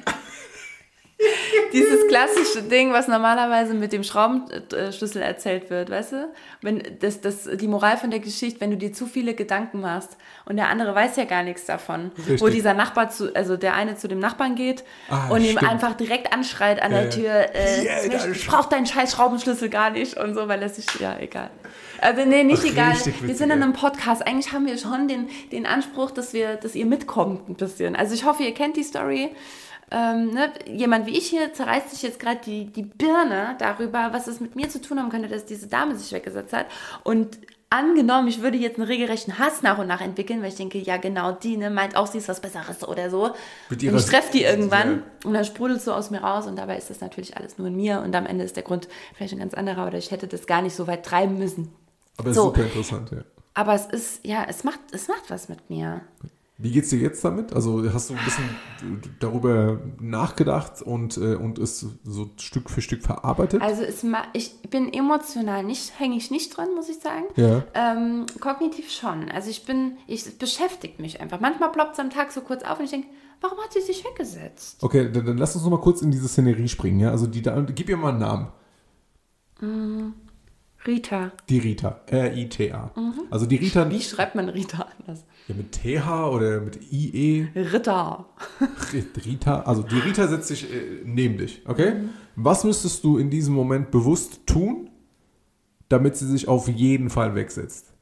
Dieses 1.73 2.07
klassische 2.07 2.61
Ding, 2.61 2.93
was 2.93 3.07
normalerweise 3.07 3.73
mit 3.73 3.91
dem 3.91 4.03
Schraubenschlüssel 4.03 5.21
erzählt 5.21 5.69
wird, 5.69 5.89
weißt 5.89 6.11
du? 6.13 6.31
Wenn 6.61 6.83
das, 6.99 7.21
das, 7.21 7.49
die 7.55 7.67
Moral 7.67 7.97
von 7.97 8.11
der 8.11 8.19
Geschichte, 8.19 8.61
wenn 8.61 8.69
du 8.71 8.77
dir 8.77 8.93
zu 8.93 9.07
viele 9.07 9.33
Gedanken 9.33 9.81
machst 9.81 10.15
und 10.45 10.57
der 10.57 10.69
andere 10.69 10.93
weiß 10.93 11.15
ja 11.17 11.25
gar 11.25 11.41
nichts 11.43 11.65
davon, 11.65 12.11
Richtig. 12.19 12.41
wo 12.41 12.49
dieser 12.49 12.73
Nachbar 12.75 13.09
zu, 13.09 13.35
also 13.35 13.57
der 13.57 13.73
eine 13.73 13.97
zu 13.97 14.07
dem 14.07 14.19
Nachbarn 14.19 14.55
geht 14.55 14.83
Ah, 15.09 15.29
und 15.29 15.41
ihm 15.43 15.57
stimmt. 15.57 15.71
einfach 15.71 15.95
direkt 15.95 16.31
anschreit 16.33 16.81
an 16.81 16.91
Ja, 16.91 17.01
der. 17.01 17.09
Tür, 17.09 17.55
äh, 17.55 17.81
Hier, 18.09 18.31
ich, 18.31 18.47
brauche 18.47 18.69
deinen 18.69 18.85
scheiß 18.85 19.11
Schraubenschlüssel 19.13 19.69
gar 19.69 19.89
nicht 19.89 20.17
und 20.17 20.35
so, 20.35 20.47
weil 20.47 20.61
er 20.61 20.69
sich, 20.69 20.85
ja, 20.99 21.17
egal. 21.19 21.49
Also 21.99 22.25
nee, 22.25 22.43
nicht 22.43 22.61
Ach, 22.63 22.71
egal. 22.71 22.93
Wir 23.21 23.35
sind 23.35 23.49
in 23.49 23.63
einem 23.63 23.73
Podcast. 23.73 24.25
Eigentlich 24.25 24.53
haben 24.53 24.67
wir 24.67 24.77
schon 24.77 25.07
den, 25.07 25.29
den 25.51 25.65
Anspruch, 25.65 26.11
dass 26.11 26.31
wir, 26.33 26.55
dass 26.57 26.75
ihr 26.75 26.85
mitkommt 26.85 27.49
ein 27.49 27.55
bisschen. 27.55 27.95
Also 27.95 28.13
ich 28.13 28.23
hoffe, 28.23 28.43
ihr 28.43 28.53
kennt 28.53 28.77
die 28.77 28.83
Story. 28.83 29.31
Ähm, 29.91 30.33
ne? 30.33 30.51
Jemand 30.65 31.05
wie 31.07 31.17
ich 31.17 31.27
hier 31.27 31.53
zerreißt 31.53 31.89
sich 31.91 32.01
jetzt 32.01 32.19
gerade 32.19 32.39
die, 32.45 32.65
die 32.65 32.83
Birne 32.83 33.55
darüber, 33.59 34.09
was 34.11 34.27
es 34.27 34.39
mit 34.41 34.55
mir 34.55 34.69
zu 34.69 34.81
tun 34.81 34.99
haben 34.99 35.09
könnte, 35.09 35.29
dass 35.29 35.45
diese 35.45 35.67
Dame 35.67 35.95
sich 35.95 36.11
weggesetzt 36.11 36.51
hat. 36.53 36.65
Und 37.03 37.37
angenommen, 37.69 38.27
ich 38.27 38.41
würde 38.41 38.57
jetzt 38.57 38.77
einen 38.77 38.87
regelrechten 38.87 39.39
Hass 39.39 39.61
nach 39.61 39.77
und 39.77 39.87
nach 39.87 40.01
entwickeln, 40.01 40.41
weil 40.41 40.49
ich 40.49 40.55
denke, 40.55 40.77
ja 40.77 40.97
genau, 40.97 41.31
die 41.33 41.57
ne, 41.57 41.69
meint 41.69 41.95
auch, 41.95 42.07
sie 42.07 42.17
ist 42.17 42.27
was 42.29 42.39
Besseres 42.41 42.85
oder 42.87 43.09
so. 43.09 43.31
Mit 43.69 43.83
Und 43.83 43.97
ich 43.97 44.05
treffe 44.05 44.31
die 44.31 44.43
irgendwann 44.43 44.91
Ja. 45.23 45.27
und 45.27 45.33
dann 45.33 45.45
sprudelt 45.45 45.81
so 45.81 45.93
aus 45.93 46.09
mir 46.09 46.19
raus 46.21 46.47
und 46.47 46.57
dabei 46.57 46.77
ist 46.77 46.89
das 46.89 47.01
natürlich 47.01 47.35
alles 47.37 47.57
nur 47.57 47.67
in 47.67 47.75
mir 47.75 48.01
und 48.01 48.15
am 48.15 48.25
Ende 48.25 48.43
ist 48.45 48.55
der 48.55 48.63
Grund 48.63 48.87
vielleicht 49.15 49.33
ein 49.33 49.39
ganz 49.39 49.53
anderer 49.53 49.87
oder 49.87 49.97
ich 49.97 50.11
hätte 50.11 50.27
das 50.27 50.47
gar 50.47 50.61
nicht 50.61 50.75
so 50.75 50.87
weit 50.87 51.05
treiben 51.05 51.37
müssen. 51.37 51.73
Aber 52.17 52.33
So. 52.33 52.43
super 52.45 52.63
interessant, 52.63 53.11
ja. 53.11 53.19
Aber 53.53 53.73
es 53.73 53.85
ist, 53.85 54.25
ja, 54.25 54.45
es 54.47 54.63
macht, 54.63 54.79
es 54.91 55.07
macht 55.07 55.29
was 55.29 55.49
mit 55.49 55.69
mir. 55.69 56.01
Wie 56.59 56.71
geht's 56.71 56.89
dir 56.89 56.97
jetzt 56.97 57.23
damit? 57.23 57.53
Also 57.53 57.83
hast 57.93 58.09
du 58.09 58.15
ein 58.15 58.25
bisschen 58.25 58.49
darüber 59.19 59.79
nachgedacht 59.99 60.81
und, 60.81 61.15
äh, 61.17 61.35
und 61.35 61.59
es 61.59 61.85
so 62.03 62.31
Stück 62.37 62.71
für 62.71 62.81
Stück 62.81 63.03
verarbeitet? 63.03 63.61
Also 63.61 63.83
es 63.83 64.03
ich 64.33 64.59
bin 64.69 64.91
emotional 64.91 65.63
nicht, 65.63 65.99
hänge 65.99 66.15
ich 66.17 66.31
nicht 66.31 66.57
dran, 66.57 66.73
muss 66.73 66.89
ich 66.89 66.97
sagen. 66.99 67.25
Ja. 67.35 67.63
Ähm, 67.75 68.25
kognitiv 68.39 68.89
schon. 68.91 69.29
Also 69.29 69.51
ich 69.51 69.65
bin, 69.65 69.97
ich 70.07 70.25
es 70.25 70.31
beschäftigt 70.31 70.99
mich 70.99 71.21
einfach. 71.21 71.39
Manchmal 71.39 71.71
ploppt 71.71 71.93
es 71.93 71.99
am 71.99 72.09
Tag 72.09 72.31
so 72.31 72.41
kurz 72.41 72.63
auf 72.63 72.79
und 72.79 72.85
ich 72.85 72.91
denke, 72.91 73.07
warum 73.39 73.59
hat 73.59 73.73
sie 73.73 73.81
sich 73.81 74.03
weggesetzt? 74.03 74.83
Okay, 74.83 75.11
dann, 75.11 75.27
dann 75.27 75.37
lass 75.37 75.53
uns 75.55 75.63
noch 75.63 75.69
mal 75.71 75.79
kurz 75.81 76.01
in 76.01 76.09
diese 76.09 76.27
Szenerie 76.27 76.67
springen. 76.67 76.99
Ja? 76.99 77.11
Also 77.11 77.27
die, 77.27 77.43
da- 77.43 77.61
gib 77.61 77.87
ihr 77.87 77.97
mal 77.97 78.09
einen 78.09 78.19
Namen. 79.61 80.07
Rita. 80.85 81.31
Die 81.49 81.59
Rita. 81.59 82.01
R-I-T-A. 82.07 82.91
Also 83.29 83.45
die 83.45 83.55
Rita 83.57 83.89
Wie 83.89 84.01
schreibt 84.01 84.35
man 84.35 84.47
Rita 84.49 84.87
anders? 84.99 85.25
ja, 85.47 85.55
mit 85.55 85.71
TH 85.73 86.29
oder 86.33 86.61
mit 86.61 86.79
IE. 86.91 87.47
Ritter. 87.55 88.25
Rita, 89.25 89.61
also 89.61 89.81
die 89.83 89.97
Rita 89.99 90.27
setzt 90.27 90.47
sich 90.49 90.71
äh, 90.71 91.01
neben 91.03 91.37
dich, 91.37 91.61
okay? 91.67 91.93
Was 92.35 92.63
müsstest 92.63 93.03
du 93.03 93.17
in 93.17 93.29
diesem 93.29 93.53
Moment 93.55 93.91
bewusst 93.91 94.45
tun, 94.45 94.89
damit 95.89 96.15
sie 96.15 96.27
sich 96.27 96.47
auf 96.47 96.67
jeden 96.69 97.09
Fall 97.09 97.33
wegsetzt? 97.35 97.93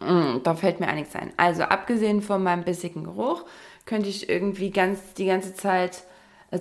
Mm, 0.00 0.38
Da 0.42 0.54
fällt 0.54 0.80
mir 0.80 0.88
einiges 0.88 1.14
ein. 1.14 1.32
Also 1.36 1.62
abgesehen 1.64 2.22
von 2.22 2.42
meinem 2.42 2.64
bissigen 2.64 3.04
Geruch 3.04 3.44
könnte 3.86 4.08
ich 4.08 4.28
irgendwie 4.28 4.70
ganz 4.70 5.14
die 5.14 5.26
ganze 5.26 5.54
Zeit 5.54 6.04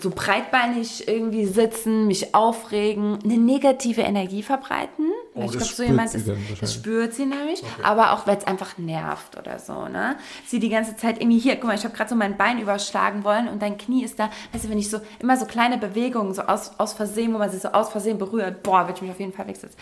so 0.01 0.09
breitbeinig 0.09 1.07
irgendwie 1.07 1.45
sitzen, 1.45 2.07
mich 2.07 2.33
aufregen, 2.33 3.19
eine 3.23 3.37
negative 3.37 4.01
Energie 4.01 4.41
verbreiten. 4.41 5.11
Oh, 5.35 5.41
ich 5.43 5.51
glaube, 5.51 5.65
so 5.65 5.65
spürt 5.65 5.89
jemand 5.89 6.09
sie 6.09 6.17
ist, 6.17 6.31
das 6.61 6.73
spürt 6.73 7.13
sie 7.13 7.25
nämlich, 7.25 7.61
aber 7.83 8.13
auch 8.13 8.25
weil 8.25 8.37
es 8.37 8.47
einfach 8.47 8.77
nervt 8.77 9.37
oder 9.37 9.59
so, 9.59 9.87
ne? 9.87 10.17
Sie 10.45 10.59
die 10.59 10.69
ganze 10.69 10.95
Zeit 10.95 11.21
irgendwie 11.21 11.39
hier, 11.39 11.55
guck 11.55 11.65
mal, 11.65 11.75
ich 11.75 11.83
habe 11.83 11.95
gerade 11.95 12.09
so 12.09 12.15
mein 12.15 12.35
Bein 12.35 12.59
überschlagen 12.59 13.23
wollen 13.23 13.47
und 13.47 13.61
dein 13.61 13.77
Knie 13.77 14.03
ist 14.03 14.17
da, 14.17 14.29
weißt 14.53 14.65
du, 14.65 14.69
wenn 14.69 14.79
ich 14.79 14.89
so 14.89 14.99
immer 15.19 15.37
so 15.37 15.45
kleine 15.45 15.77
Bewegungen 15.77 16.33
so 16.33 16.43
aus, 16.43 16.79
aus 16.79 16.93
Versehen, 16.93 17.33
wo 17.33 17.37
man 17.37 17.51
sich 17.51 17.61
so 17.61 17.69
aus 17.69 17.89
Versehen 17.89 18.17
berührt, 18.17 18.63
boah, 18.63 18.87
würde 18.87 18.93
ich 18.95 19.01
mich 19.01 19.11
auf 19.11 19.19
jeden 19.19 19.33
Fall 19.33 19.47
wegsetzen. 19.47 19.77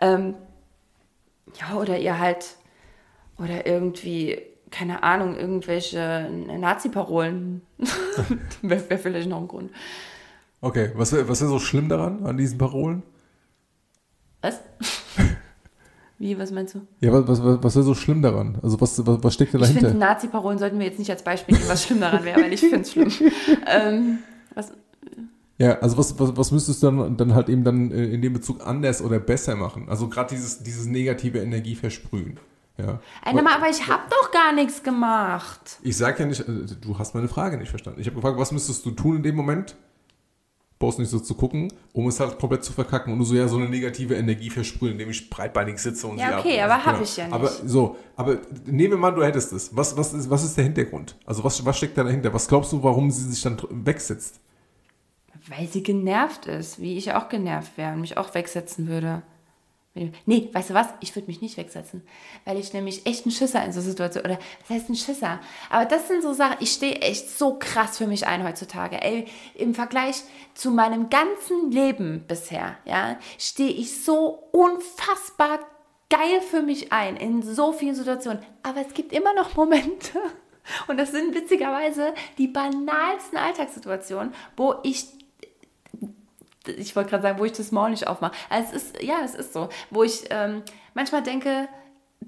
Ähm, 0.00 0.34
ja, 1.60 1.76
oder 1.76 1.98
ihr 1.98 2.18
halt, 2.18 2.56
oder 3.38 3.66
irgendwie, 3.66 4.40
keine 4.74 5.04
Ahnung, 5.04 5.36
irgendwelche 5.36 6.28
Nazi-Parolen. 6.58 7.62
Wäre 8.62 8.90
wär 8.90 8.98
vielleicht 8.98 9.28
noch 9.28 9.40
ein 9.40 9.46
Grund. 9.46 9.70
Okay, 10.60 10.90
was 10.96 11.12
wäre 11.12 11.28
was 11.28 11.40
wär 11.40 11.48
so 11.48 11.58
schlimm 11.60 11.88
daran, 11.88 12.24
an 12.24 12.36
diesen 12.36 12.58
Parolen? 12.58 13.02
Was? 14.40 14.60
Wie, 16.18 16.36
was 16.38 16.50
meinst 16.50 16.74
du? 16.74 16.80
Ja, 17.00 17.12
was, 17.12 17.44
was, 17.44 17.62
was 17.62 17.76
wäre 17.76 17.84
so 17.84 17.94
schlimm 17.94 18.22
daran? 18.22 18.58
Also 18.62 18.80
was, 18.80 19.06
was, 19.06 19.22
was 19.22 19.34
steckt 19.34 19.54
da 19.54 19.58
Ich 19.58 19.66
finde, 19.66 19.82
dahinter? 19.82 20.06
Nazi-Parolen 20.06 20.58
sollten 20.58 20.78
wir 20.78 20.86
jetzt 20.86 20.98
nicht 20.98 21.10
als 21.10 21.22
Beispiel 21.22 21.56
nehmen, 21.56 21.68
was 21.68 21.84
schlimm 21.84 22.00
daran 22.00 22.24
wäre, 22.24 22.40
weil 22.40 22.52
ich 22.52 22.60
finde 22.60 22.80
es 22.80 22.92
schlimm. 22.92 23.12
ähm, 23.66 24.18
was, 24.54 24.72
Ja, 25.58 25.78
also 25.78 25.98
was, 25.98 26.18
was, 26.18 26.36
was 26.36 26.50
müsstest 26.50 26.82
du 26.82 26.86
dann, 26.86 27.16
dann 27.16 27.34
halt 27.34 27.48
eben 27.48 27.62
dann 27.62 27.92
äh, 27.92 28.06
in 28.06 28.22
dem 28.22 28.32
Bezug 28.32 28.66
anders 28.66 29.02
oder 29.02 29.20
besser 29.20 29.54
machen? 29.54 29.88
Also 29.88 30.08
gerade 30.08 30.34
dieses, 30.34 30.62
dieses 30.62 30.86
negative 30.86 31.38
Energie 31.38 31.76
versprühen. 31.76 32.40
Ja. 32.76 33.00
Ey, 33.24 33.34
mal, 33.34 33.54
aber 33.54 33.68
ich 33.70 33.86
habe 33.88 34.02
doch 34.10 34.32
gar 34.32 34.52
nichts 34.52 34.82
gemacht. 34.82 35.78
Ich 35.82 35.96
sag 35.96 36.18
ja 36.18 36.26
nicht, 36.26 36.40
äh, 36.40 36.66
du 36.80 36.98
hast 36.98 37.14
meine 37.14 37.28
Frage 37.28 37.56
nicht 37.56 37.68
verstanden. 37.70 38.00
Ich 38.00 38.06
habe 38.08 38.16
gefragt, 38.16 38.36
was 38.38 38.50
müsstest 38.50 38.84
du 38.84 38.90
tun 38.90 39.16
in 39.16 39.22
dem 39.22 39.36
Moment? 39.36 39.76
Brauchst 40.80 40.98
nicht 40.98 41.08
so 41.08 41.20
zu 41.20 41.34
gucken, 41.34 41.72
um 41.92 42.08
es 42.08 42.18
halt 42.18 42.36
komplett 42.38 42.64
zu 42.64 42.72
verkacken 42.72 43.12
und 43.12 43.20
du 43.20 43.24
so 43.24 43.36
ja 43.36 43.46
so 43.46 43.56
eine 43.58 43.68
negative 43.68 44.16
Energie 44.16 44.50
versprühen, 44.50 44.92
indem 44.94 45.08
ich 45.10 45.30
breitbeinig 45.30 45.78
sitze 45.78 46.08
und 46.08 46.18
Ja, 46.18 46.40
okay, 46.40 46.60
ab- 46.60 46.70
aber 46.72 46.84
hab 46.84 47.00
ich 47.00 47.16
ja 47.16 47.24
nicht. 47.26 47.32
Aber 47.32 47.48
so, 47.48 47.96
aber 48.16 48.38
nehmen 48.66 48.90
wir 48.94 48.98
mal, 48.98 49.12
du 49.12 49.22
hättest 49.22 49.52
es. 49.52 49.74
Was, 49.76 49.96
was, 49.96 50.12
ist, 50.12 50.28
was 50.28 50.42
ist 50.42 50.56
der 50.56 50.64
Hintergrund? 50.64 51.16
Also 51.24 51.44
was, 51.44 51.64
was 51.64 51.76
steckt 51.76 51.96
da 51.96 52.02
dahinter? 52.02 52.34
Was 52.34 52.48
glaubst 52.48 52.72
du, 52.72 52.82
warum 52.82 53.08
sie 53.12 53.30
sich 53.30 53.40
dann 53.40 53.56
wegsetzt? 53.70 54.40
Weil 55.48 55.68
sie 55.68 55.84
genervt 55.84 56.46
ist, 56.46 56.80
wie 56.80 56.98
ich 56.98 57.12
auch 57.14 57.28
genervt 57.28 57.78
wäre 57.78 57.92
und 57.92 58.00
mich 58.00 58.16
auch 58.18 58.34
wegsetzen 58.34 58.88
würde. 58.88 59.22
Nee, 60.26 60.50
weißt 60.52 60.70
du 60.70 60.74
was? 60.74 60.88
Ich 60.98 61.14
würde 61.14 61.28
mich 61.28 61.40
nicht 61.40 61.56
wegsetzen, 61.56 62.02
weil 62.44 62.58
ich 62.58 62.72
nämlich 62.72 63.06
echt 63.06 63.26
ein 63.26 63.30
Schisser 63.30 63.64
in 63.64 63.72
so 63.72 63.80
Situationen, 63.80 64.32
oder 64.32 64.40
was 64.62 64.76
heißt 64.76 64.90
ein 64.90 64.96
Schisser? 64.96 65.40
Aber 65.70 65.84
das 65.84 66.08
sind 66.08 66.20
so 66.20 66.32
Sachen, 66.32 66.56
ich 66.58 66.72
stehe 66.72 66.96
echt 66.96 67.30
so 67.30 67.60
krass 67.60 67.98
für 67.98 68.08
mich 68.08 68.26
ein 68.26 68.42
heutzutage. 68.42 69.00
Ey, 69.00 69.26
im 69.54 69.72
Vergleich 69.72 70.16
zu 70.54 70.72
meinem 70.72 71.10
ganzen 71.10 71.70
Leben 71.70 72.24
bisher, 72.26 72.76
ja, 72.84 73.18
stehe 73.38 73.70
ich 73.70 74.04
so 74.04 74.48
unfassbar 74.50 75.60
geil 76.10 76.40
für 76.40 76.62
mich 76.62 76.92
ein 76.92 77.16
in 77.16 77.42
so 77.42 77.72
vielen 77.72 77.94
Situationen. 77.94 78.42
Aber 78.64 78.80
es 78.80 78.94
gibt 78.94 79.12
immer 79.12 79.32
noch 79.32 79.54
Momente, 79.54 80.18
und 80.88 80.96
das 80.96 81.12
sind 81.12 81.34
witzigerweise 81.34 82.14
die 82.38 82.48
banalsten 82.48 83.38
Alltagssituationen, 83.38 84.34
wo 84.56 84.74
ich 84.82 85.06
ich 86.66 86.96
wollte 86.96 87.10
gerade 87.10 87.22
sagen, 87.22 87.38
wo 87.38 87.44
ich 87.44 87.52
das 87.52 87.72
Maul 87.72 87.90
nicht 87.90 88.06
aufmache. 88.06 88.32
Also 88.50 88.74
es 88.74 88.82
ist, 88.82 89.02
ja, 89.02 89.16
es 89.24 89.34
ist 89.34 89.52
so, 89.52 89.68
wo 89.90 90.02
ich 90.02 90.24
ähm, 90.30 90.62
manchmal 90.94 91.22
denke, 91.22 91.68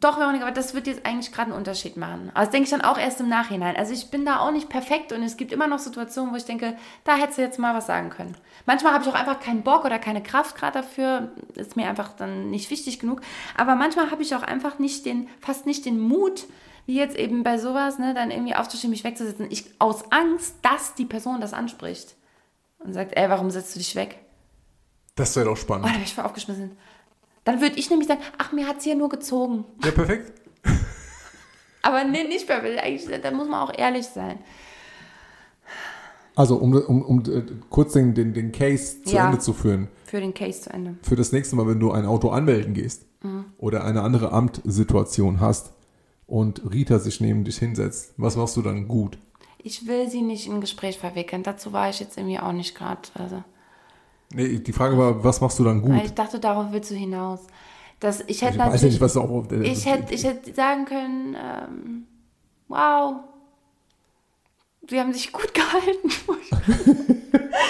doch, 0.00 0.18
Veronika, 0.18 0.44
aber 0.44 0.54
das 0.54 0.74
wird 0.74 0.86
jetzt 0.86 1.06
eigentlich 1.06 1.32
gerade 1.32 1.50
einen 1.50 1.58
Unterschied 1.58 1.96
machen. 1.96 2.30
Aber 2.34 2.44
das 2.44 2.50
denke 2.50 2.64
ich 2.64 2.70
dann 2.70 2.82
auch 2.82 2.98
erst 2.98 3.20
im 3.20 3.28
Nachhinein. 3.28 3.76
Also 3.76 3.94
ich 3.94 4.10
bin 4.10 4.26
da 4.26 4.40
auch 4.40 4.50
nicht 4.50 4.68
perfekt 4.68 5.12
und 5.12 5.22
es 5.22 5.36
gibt 5.36 5.52
immer 5.52 5.66
noch 5.66 5.78
Situationen, 5.78 6.32
wo 6.32 6.36
ich 6.36 6.44
denke, 6.44 6.76
da 7.04 7.16
hättest 7.16 7.38
du 7.38 7.42
jetzt 7.42 7.58
mal 7.58 7.74
was 7.74 7.86
sagen 7.86 8.10
können. 8.10 8.36
Manchmal 8.66 8.92
habe 8.92 9.04
ich 9.04 9.10
auch 9.10 9.14
einfach 9.14 9.40
keinen 9.40 9.62
Bock 9.62 9.84
oder 9.84 9.98
keine 9.98 10.22
Kraft 10.22 10.56
gerade 10.56 10.80
dafür, 10.80 11.30
ist 11.54 11.76
mir 11.76 11.88
einfach 11.88 12.12
dann 12.12 12.50
nicht 12.50 12.70
wichtig 12.70 12.98
genug. 12.98 13.22
Aber 13.56 13.74
manchmal 13.74 14.10
habe 14.10 14.22
ich 14.22 14.34
auch 14.34 14.42
einfach 14.42 14.78
nicht 14.78 15.06
den, 15.06 15.28
fast 15.40 15.64
nicht 15.64 15.86
den 15.86 15.98
Mut, 15.98 16.44
wie 16.84 16.96
jetzt 16.96 17.16
eben 17.16 17.42
bei 17.42 17.58
sowas, 17.58 17.98
ne, 17.98 18.12
dann 18.12 18.30
irgendwie 18.30 18.54
aufzustehen, 18.54 18.90
mich 18.90 19.04
wegzusetzen. 19.04 19.46
Ich, 19.50 19.64
aus 19.78 20.12
Angst, 20.12 20.56
dass 20.62 20.94
die 20.94 21.06
Person 21.06 21.40
das 21.40 21.54
anspricht 21.54 22.16
und 22.78 22.92
sagt, 22.92 23.16
ey, 23.16 23.30
warum 23.30 23.50
setzt 23.50 23.74
du 23.74 23.78
dich 23.78 23.96
weg? 23.96 24.18
Das 25.16 25.34
wäre 25.34 25.46
doch 25.46 25.52
Oh, 25.52 25.56
spannend. 25.56 25.86
da 25.86 25.92
bin 25.92 26.02
ich 26.02 26.14
voll 26.14 26.24
aufgeschmissen. 26.24 26.72
Dann 27.44 27.60
würde 27.60 27.76
ich 27.78 27.90
nämlich 27.90 28.08
sagen, 28.08 28.20
ach, 28.38 28.52
mir 28.52 28.66
hat 28.68 28.78
es 28.78 28.84
hier 28.84 28.94
nur 28.94 29.08
gezogen. 29.08 29.64
Ja, 29.84 29.90
perfekt. 29.90 30.32
Aber 31.82 32.04
nee, 32.04 32.24
nicht 32.24 32.50
Eigentlich, 32.50 33.06
da 33.22 33.30
muss 33.30 33.48
man 33.48 33.60
auch 33.68 33.72
ehrlich 33.76 34.06
sein. 34.06 34.38
Also, 36.34 36.56
um, 36.56 36.74
um, 36.74 37.02
um 37.02 37.20
äh, 37.32 37.42
kurz 37.70 37.94
den, 37.94 38.12
den, 38.14 38.34
den 38.34 38.52
Case 38.52 39.02
zu 39.04 39.14
Ja. 39.14 39.26
Ende 39.26 39.38
zu 39.38 39.54
führen. 39.54 39.88
Für 40.04 40.20
den 40.20 40.34
Case 40.34 40.60
zu 40.62 40.70
Ende. 40.70 40.96
Für 41.02 41.16
das 41.16 41.32
nächste 41.32 41.56
Mal, 41.56 41.66
wenn 41.66 41.80
du 41.80 41.92
ein 41.92 42.04
Auto 42.06 42.28
anmelden 42.30 42.74
gehst 42.74 43.04
Mhm. 43.22 43.46
oder 43.56 43.84
eine 43.84 44.02
andere 44.02 44.32
Amtsituation 44.32 45.40
hast 45.40 45.72
und 46.26 46.60
Rita 46.70 46.98
sich 46.98 47.20
neben 47.22 47.44
dich 47.44 47.56
hinsetzt, 47.58 48.12
was 48.18 48.36
machst 48.36 48.56
du 48.58 48.62
dann 48.62 48.86
gut? 48.88 49.16
Ich 49.62 49.86
will 49.86 50.10
sie 50.10 50.20
nicht 50.20 50.46
in 50.46 50.54
ein 50.56 50.60
Gespräch 50.60 50.98
verwickeln. 50.98 51.42
Dazu 51.42 51.72
war 51.72 51.88
ich 51.88 51.98
jetzt 52.00 52.18
irgendwie 52.18 52.38
auch 52.38 52.52
nicht 52.52 52.74
gerade. 52.76 53.00
Also. 53.14 53.42
Nee, 54.34 54.58
die 54.58 54.72
Frage 54.72 54.98
war, 54.98 55.22
was 55.22 55.40
machst 55.40 55.58
du 55.58 55.64
dann 55.64 55.82
gut? 55.82 55.94
Ich 56.04 56.14
dachte, 56.14 56.38
darauf 56.40 56.66
willst 56.72 56.90
du 56.90 56.94
hinaus. 56.94 57.40
Das, 58.00 58.22
ich 58.26 58.42
hätte 58.42 58.54
Ich 58.54 58.60
weiß 58.60 58.82
nicht, 58.82 59.00
was 59.00 59.14
du 59.14 59.20
auch. 59.22 59.50
äh, 59.50 59.62
ich, 59.62 59.86
hätte, 59.86 60.12
ich 60.12 60.24
hätte 60.24 60.52
sagen 60.52 60.84
können, 60.84 61.34
ähm, 61.34 62.06
wow. 62.68 63.16
Sie 64.88 65.00
haben 65.00 65.12
sich 65.12 65.32
gut 65.32 65.52
gehalten. 65.54 66.10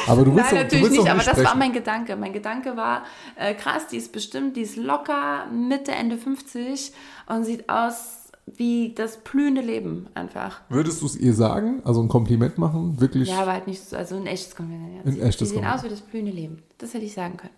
aber 0.06 0.24
du 0.24 0.34
willst 0.34 0.52
Nein, 0.52 0.62
doch, 0.64 0.68
du 0.68 0.76
natürlich 0.76 0.84
willst 0.84 0.98
nicht, 0.98 1.10
aber 1.10 1.22
das 1.22 1.44
war 1.44 1.54
mein 1.54 1.72
Gedanke. 1.72 2.16
Mein 2.16 2.32
Gedanke 2.32 2.76
war, 2.76 3.04
äh, 3.36 3.54
krass, 3.54 3.86
die 3.86 3.98
ist 3.98 4.12
bestimmt, 4.12 4.56
die 4.56 4.62
ist 4.62 4.76
locker 4.76 5.46
Mitte, 5.46 5.92
Ende 5.92 6.18
50 6.18 6.92
und 7.26 7.44
sieht 7.44 7.68
aus 7.68 8.25
wie 8.46 8.94
das 8.94 9.18
blühende 9.18 9.60
Leben 9.60 10.06
einfach. 10.14 10.60
Würdest 10.68 11.02
du 11.02 11.06
es 11.06 11.16
ihr 11.16 11.34
sagen? 11.34 11.82
Also 11.84 12.00
ein 12.02 12.08
Kompliment 12.08 12.58
machen? 12.58 13.00
Wirklich? 13.00 13.28
Ja, 13.28 13.40
aber 13.42 13.52
halt 13.52 13.66
nicht 13.66 13.82
so, 13.84 13.96
also 13.96 14.16
ein 14.16 14.26
echtes 14.26 14.54
Kompliment. 14.54 15.04
Ein 15.04 15.12
Sie- 15.12 15.20
echtes 15.20 15.48
sehen 15.48 15.56
Kompliment. 15.56 15.78
aus 15.78 15.84
wie 15.84 15.88
das 15.90 16.00
blühende 16.00 16.32
Leben. 16.32 16.62
Das 16.78 16.94
hätte 16.94 17.04
ich 17.04 17.12
sagen 17.12 17.36
können. 17.36 17.54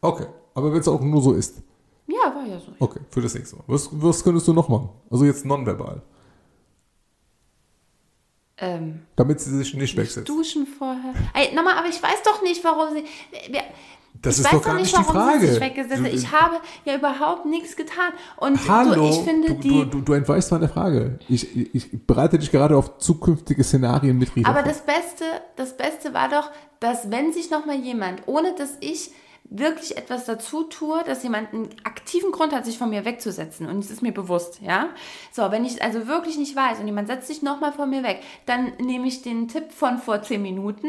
Okay. 0.00 0.26
Aber 0.54 0.72
wenn 0.72 0.80
es 0.80 0.88
auch 0.88 1.00
nur 1.00 1.22
so 1.22 1.32
ist. 1.34 1.62
Ja, 2.08 2.34
war 2.34 2.44
ja 2.46 2.58
so. 2.58 2.72
Okay, 2.80 3.00
für 3.10 3.20
das 3.20 3.34
nächste 3.34 3.56
Mal. 3.56 3.64
Was, 3.68 3.88
was 3.92 4.24
könntest 4.24 4.48
du 4.48 4.52
noch 4.52 4.68
machen? 4.68 4.88
Also 5.10 5.24
jetzt 5.24 5.44
nonverbal. 5.44 6.02
Ähm, 8.60 9.02
Damit 9.14 9.40
sie 9.40 9.56
sich 9.56 9.72
nicht 9.74 9.96
wegsetzt. 9.96 10.28
duschen 10.28 10.66
vorher. 10.66 11.14
Ey, 11.32 11.54
nochmal, 11.54 11.76
aber 11.78 11.88
ich 11.88 12.02
weiß 12.02 12.22
doch 12.24 12.42
nicht, 12.42 12.64
warum 12.64 12.92
sie. 12.92 13.04
Wer- 13.52 13.62
Das 14.20 14.34
ich 14.38 14.44
ist 14.44 14.52
weiß 14.52 14.60
doch 14.60 14.64
gar 14.66 14.74
nicht 14.74 14.92
die 14.92 14.96
warum 14.98 15.14
Frage. 15.14 15.40
sie 15.40 15.46
sich 15.46 15.60
weggesetzt. 15.60 16.00
Du- 16.00 16.06
Ich 16.08 16.32
habe 16.32 16.56
ja 16.84 16.96
überhaupt 16.96 17.46
nichts 17.46 17.76
getan. 17.76 18.12
Und 18.36 18.68
Hallo, 18.68 18.94
du, 18.94 19.08
ich 19.08 19.18
finde 19.20 19.54
die. 19.54 19.68
du, 19.68 19.84
du, 19.84 20.00
du 20.00 20.12
entweichst 20.12 20.50
meine 20.50 20.68
Frage. 20.68 21.18
Ich, 21.28 21.56
ich, 21.56 21.74
ich 21.74 22.06
bereite 22.06 22.38
dich 22.38 22.50
gerade 22.50 22.76
auf 22.76 22.98
zukünftige 22.98 23.62
Szenarien 23.62 24.18
mit 24.18 24.34
Rita 24.34 24.48
Aber 24.50 24.60
vor. 24.60 24.68
das 24.68 24.80
Beste, 24.82 25.24
das 25.56 25.76
Beste 25.76 26.14
war 26.14 26.28
doch, 26.28 26.50
dass 26.80 27.10
wenn 27.10 27.32
sich 27.32 27.50
noch 27.50 27.64
mal 27.66 27.76
jemand, 27.76 28.22
ohne 28.26 28.54
dass 28.54 28.76
ich 28.80 29.12
wirklich 29.50 29.96
etwas 29.96 30.26
dazu 30.26 30.64
tue, 30.64 31.02
dass 31.04 31.22
jemand 31.22 31.54
einen 31.54 31.70
aktiven 31.84 32.32
Grund 32.32 32.52
hat, 32.52 32.66
sich 32.66 32.76
von 32.76 32.90
mir 32.90 33.06
wegzusetzen. 33.06 33.66
Und 33.66 33.78
es 33.78 33.90
ist 33.90 34.02
mir 34.02 34.12
bewusst, 34.12 34.60
ja. 34.60 34.88
So, 35.32 35.50
wenn 35.50 35.64
ich 35.64 35.80
also 35.82 36.06
wirklich 36.06 36.36
nicht 36.36 36.54
weiß 36.54 36.80
und 36.80 36.86
jemand 36.86 37.08
setzt 37.08 37.28
sich 37.28 37.40
noch 37.40 37.58
mal 37.60 37.72
von 37.72 37.88
mir 37.88 38.02
weg, 38.02 38.20
dann 38.44 38.72
nehme 38.78 39.06
ich 39.06 39.22
den 39.22 39.48
Tipp 39.48 39.72
von 39.72 39.96
vor 39.96 40.20
zehn 40.22 40.42
Minuten 40.42 40.88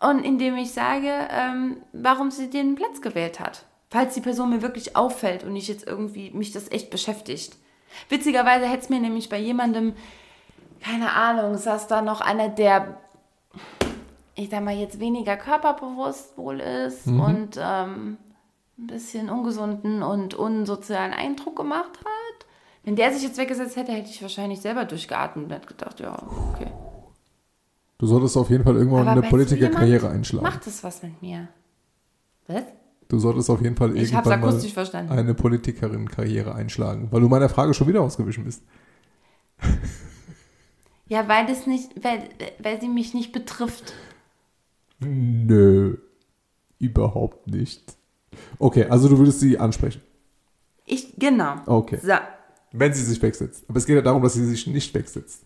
und 0.00 0.24
indem 0.24 0.56
ich 0.56 0.72
sage, 0.72 1.10
ähm, 1.30 1.78
warum 1.92 2.30
sie 2.30 2.50
den 2.50 2.74
Platz 2.74 3.00
gewählt 3.00 3.40
hat. 3.40 3.64
Falls 3.90 4.14
die 4.14 4.20
Person 4.20 4.50
mir 4.50 4.62
wirklich 4.62 4.96
auffällt 4.96 5.44
und 5.44 5.56
ich 5.56 5.68
jetzt 5.68 5.86
irgendwie 5.86 6.30
mich 6.30 6.52
das 6.52 6.70
echt 6.70 6.90
beschäftigt. 6.90 7.56
Witzigerweise 8.08 8.66
hätte 8.66 8.82
es 8.82 8.90
mir 8.90 9.00
nämlich 9.00 9.28
bei 9.28 9.38
jemandem 9.38 9.94
keine 10.80 11.12
Ahnung, 11.12 11.56
saß 11.56 11.86
da 11.86 12.02
noch 12.02 12.20
einer, 12.20 12.48
der, 12.48 12.98
ich 14.34 14.50
sag 14.50 14.62
mal, 14.62 14.74
jetzt 14.74 15.00
weniger 15.00 15.36
körperbewusst 15.36 16.36
wohl 16.36 16.60
ist 16.60 17.06
und 17.06 17.58
ähm, 17.58 18.18
ein 18.78 18.86
bisschen 18.86 19.28
ungesunden 19.28 20.02
und 20.02 20.34
unsozialen 20.34 21.12
Eindruck 21.12 21.56
gemacht 21.56 21.98
hat. 21.98 22.46
Wenn 22.84 22.96
der 22.96 23.12
sich 23.12 23.22
jetzt 23.22 23.38
weggesetzt 23.38 23.76
hätte, 23.76 23.92
hätte 23.92 24.10
ich 24.10 24.22
wahrscheinlich 24.22 24.60
selber 24.60 24.84
durchgeatmet 24.84 25.46
und 25.46 25.52
hätte 25.52 25.66
gedacht, 25.66 26.00
ja, 26.00 26.16
okay. 26.52 26.70
Du 27.98 28.06
solltest 28.06 28.36
auf 28.36 28.48
jeden 28.48 28.64
Fall 28.64 28.76
irgendwann 28.76 29.08
Aber 29.08 29.20
eine 29.20 29.28
Politikerkarriere 29.28 30.08
einschlagen. 30.08 30.44
Macht 30.44 30.66
das 30.66 30.84
was 30.84 31.02
mit 31.02 31.20
mir? 31.20 31.48
Was? 32.46 32.62
Du 33.08 33.18
solltest 33.18 33.50
auf 33.50 33.60
jeden 33.60 33.74
Fall 33.74 33.96
Ich 33.96 34.12
irgendwann 34.12 34.40
mal 34.40 34.60
verstanden. 34.60 35.12
eine 35.12 35.34
Politikerin-Karriere 35.34 36.54
einschlagen, 36.54 37.08
weil 37.10 37.20
du 37.20 37.28
meiner 37.28 37.48
Frage 37.48 37.74
schon 37.74 37.88
wieder 37.88 38.02
ausgewichen 38.02 38.44
bist. 38.44 38.62
Ja, 41.10 41.26
weil 41.26 41.46
das 41.46 41.66
nicht, 41.66 42.04
weil, 42.04 42.28
weil 42.58 42.80
sie 42.80 42.88
mich 42.88 43.14
nicht 43.14 43.32
betrifft. 43.32 43.94
Nö, 45.00 45.96
überhaupt 46.78 47.46
nicht. 47.46 47.96
Okay, 48.58 48.84
also 48.84 49.08
du 49.08 49.16
würdest 49.16 49.40
sie 49.40 49.58
ansprechen. 49.58 50.02
Ich, 50.84 51.14
genau. 51.16 51.56
Okay. 51.64 51.98
So. 52.02 52.12
Wenn 52.72 52.92
sie 52.92 53.04
sich 53.04 53.22
wegsetzt. 53.22 53.64
Aber 53.68 53.78
es 53.78 53.86
geht 53.86 53.96
ja 53.96 54.02
darum, 54.02 54.22
dass 54.22 54.34
sie 54.34 54.44
sich 54.44 54.66
nicht 54.66 54.92
wegsetzt. 54.94 55.44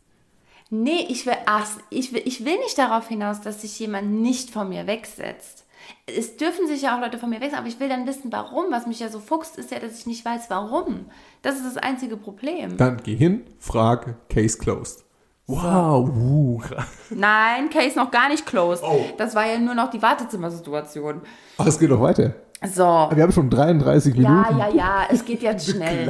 Nee, 0.75 1.05
ich 1.11 1.27
will, 1.27 1.37
ach, 1.45 1.69
ich 1.91 2.15
will, 2.15 2.23
ich 2.25 2.47
will 2.47 2.57
nicht 2.57 2.79
darauf 2.79 3.07
hinaus, 3.07 3.43
dass 3.43 3.61
sich 3.61 3.79
jemand 3.79 4.11
nicht 4.11 4.49
von 4.49 4.71
mir 4.71 4.87
wegsetzt. 4.87 5.67
Es 6.07 6.39
dürfen 6.39 6.67
sich 6.67 6.81
ja 6.81 6.97
auch 6.97 7.01
Leute 7.03 7.19
von 7.19 7.29
mir 7.29 7.43
wegsetzen, 7.43 7.59
aber 7.59 7.69
ich 7.69 7.79
will 7.79 7.91
dann 7.91 8.07
wissen, 8.07 8.33
warum. 8.33 8.65
Was 8.71 8.87
mich 8.87 8.99
ja 8.99 9.11
so 9.11 9.21
fuchst, 9.21 9.59
ist 9.59 9.71
ja, 9.71 9.81
dass 9.81 9.99
ich 9.99 10.07
nicht 10.07 10.25
weiß, 10.25 10.49
warum. 10.49 11.11
Das 11.43 11.57
ist 11.57 11.67
das 11.67 11.77
einzige 11.77 12.17
Problem. 12.17 12.79
Dann 12.79 13.03
geh 13.03 13.15
hin, 13.15 13.43
frag, 13.59 14.27
Case 14.31 14.57
closed. 14.57 15.05
Wow, 15.47 16.09
uh, 16.09 16.57
krass. 16.57 16.87
Nein, 17.11 17.69
Case 17.69 17.99
noch 17.99 18.11
gar 18.11 18.31
nicht 18.31 18.47
closed. 18.47 18.83
Oh. 18.83 19.05
Das 19.19 19.35
war 19.35 19.47
ja 19.47 19.59
nur 19.59 19.75
noch 19.75 19.91
die 19.91 20.01
Wartezimmersituation. 20.01 21.21
Ach, 21.59 21.67
es 21.67 21.79
geht 21.79 21.91
noch 21.91 22.01
weiter. 22.01 22.35
So. 22.70 22.83
Wir 22.85 23.22
haben 23.22 23.33
schon 23.33 23.51
33 23.51 24.14
Ja, 24.16 24.29
Minuten. 24.31 24.59
ja, 24.59 24.68
ja, 24.68 25.07
es 25.11 25.25
geht 25.25 25.42
jetzt 25.42 25.68
schnell. 25.70 26.09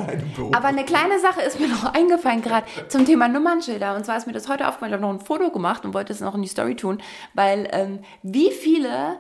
Aber 0.52 0.68
eine 0.68 0.84
kleine 0.84 1.18
Sache 1.20 1.42
ist 1.42 1.58
mir 1.60 1.68
noch 1.68 1.84
eingefallen 1.94 2.42
gerade 2.42 2.66
zum 2.88 3.04
Thema 3.06 3.28
Nummernschilder. 3.28 3.94
Und 3.96 4.04
zwar 4.04 4.16
ist 4.16 4.26
mir 4.26 4.32
das 4.32 4.48
heute 4.48 4.66
aufgefallen, 4.68 4.90
ich 4.92 4.94
habe 5.00 5.02
noch 5.02 5.18
ein 5.18 5.24
Foto 5.24 5.50
gemacht 5.50 5.84
und 5.84 5.94
wollte 5.94 6.12
es 6.12 6.20
noch 6.20 6.34
in 6.34 6.42
die 6.42 6.48
Story 6.48 6.76
tun, 6.76 7.00
weil 7.34 7.68
ähm, 7.72 8.00
wie 8.22 8.50
viele 8.50 9.16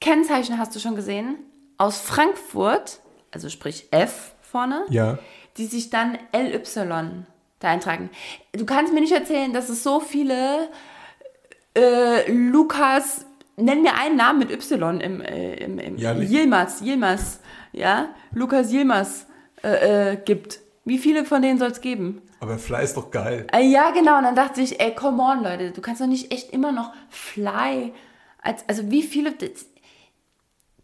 Kennzeichen 0.00 0.58
hast 0.58 0.74
du 0.74 0.80
schon 0.80 0.96
gesehen 0.96 1.36
aus 1.78 1.98
Frankfurt, 2.00 3.00
also 3.32 3.48
sprich 3.48 3.88
F 3.90 4.34
vorne, 4.40 4.84
Ja. 4.90 5.18
die 5.58 5.66
sich 5.66 5.90
dann 5.90 6.18
LY 6.34 6.62
da 7.60 7.68
eintragen. 7.68 8.10
Du 8.52 8.64
kannst 8.66 8.92
mir 8.92 9.00
nicht 9.00 9.12
erzählen, 9.12 9.52
dass 9.52 9.68
es 9.68 9.82
so 9.82 10.00
viele 10.00 10.68
äh, 11.76 12.30
Lukas, 12.30 13.24
nenn 13.56 13.82
mir 13.82 13.94
einen 13.94 14.16
Namen 14.16 14.38
mit 14.38 14.50
Y 14.50 15.00
im, 15.00 15.20
äh, 15.20 15.54
im, 15.54 15.78
im 15.78 15.96
Ja, 15.96 16.14
nicht. 16.14 16.32
Yilmaz, 16.32 16.80
Yilmaz, 16.80 17.40
ja, 17.72 18.08
Lukas 18.32 18.72
Yilmaz 18.72 19.26
äh, 19.62 20.12
äh, 20.12 20.16
gibt. 20.16 20.60
Wie 20.84 20.98
viele 20.98 21.24
von 21.24 21.42
denen 21.42 21.58
soll 21.58 21.70
es 21.70 21.80
geben? 21.80 22.22
Aber 22.40 22.58
Fly 22.58 22.82
ist 22.82 22.96
doch 22.96 23.10
geil. 23.10 23.46
Äh, 23.52 23.66
ja, 23.68 23.92
genau. 23.92 24.18
Und 24.18 24.24
dann 24.24 24.34
dachte 24.34 24.60
ich, 24.60 24.80
ey, 24.80 24.94
come 24.94 25.22
on, 25.22 25.44
Leute, 25.44 25.70
du 25.70 25.80
kannst 25.80 26.00
doch 26.00 26.06
nicht 26.08 26.32
echt 26.32 26.50
immer 26.50 26.72
noch 26.72 26.92
Fly. 27.08 27.92
Als, 28.42 28.68
also 28.68 28.90
wie 28.90 29.02
viele 29.02 29.32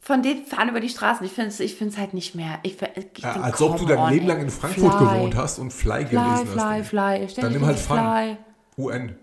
von 0.01 0.23
denen 0.23 0.47
fahren 0.47 0.69
über 0.69 0.79
die 0.81 0.89
Straßen. 0.89 1.27
Ich 1.27 1.33
finde 1.33 1.51
es 1.51 1.59
ich 1.61 1.75
find's 1.75 1.99
halt 1.99 2.15
nicht 2.15 2.35
mehr. 2.37 2.61
Ich, 2.63 2.77
ich 2.81 3.23
ja, 3.23 3.33
als 3.41 3.61
ob 3.61 3.77
du 3.77 3.87
dein 3.87 3.99
on, 3.99 4.13
Leben 4.13 4.27
lang 4.29 4.41
in 4.41 4.51
Frankfurt 4.51 4.95
Fly. 4.95 5.17
gewohnt 5.17 5.37
hast 5.37 5.59
und 5.59 5.73
Fly, 5.73 6.07
Fly 6.07 6.11
gelesen 6.11 6.47
Fly, 6.47 6.63
hast. 6.63 6.89
Fly, 6.89 7.29
Fly, 7.29 7.43
Dann 7.43 7.53
nimm 7.53 7.67
halt 7.67 7.79
Fun. 7.79 7.99
Fly. 7.99 8.37
UN. 8.79 9.17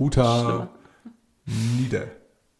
Uta 0.00 0.68
Nieder. 1.46 2.08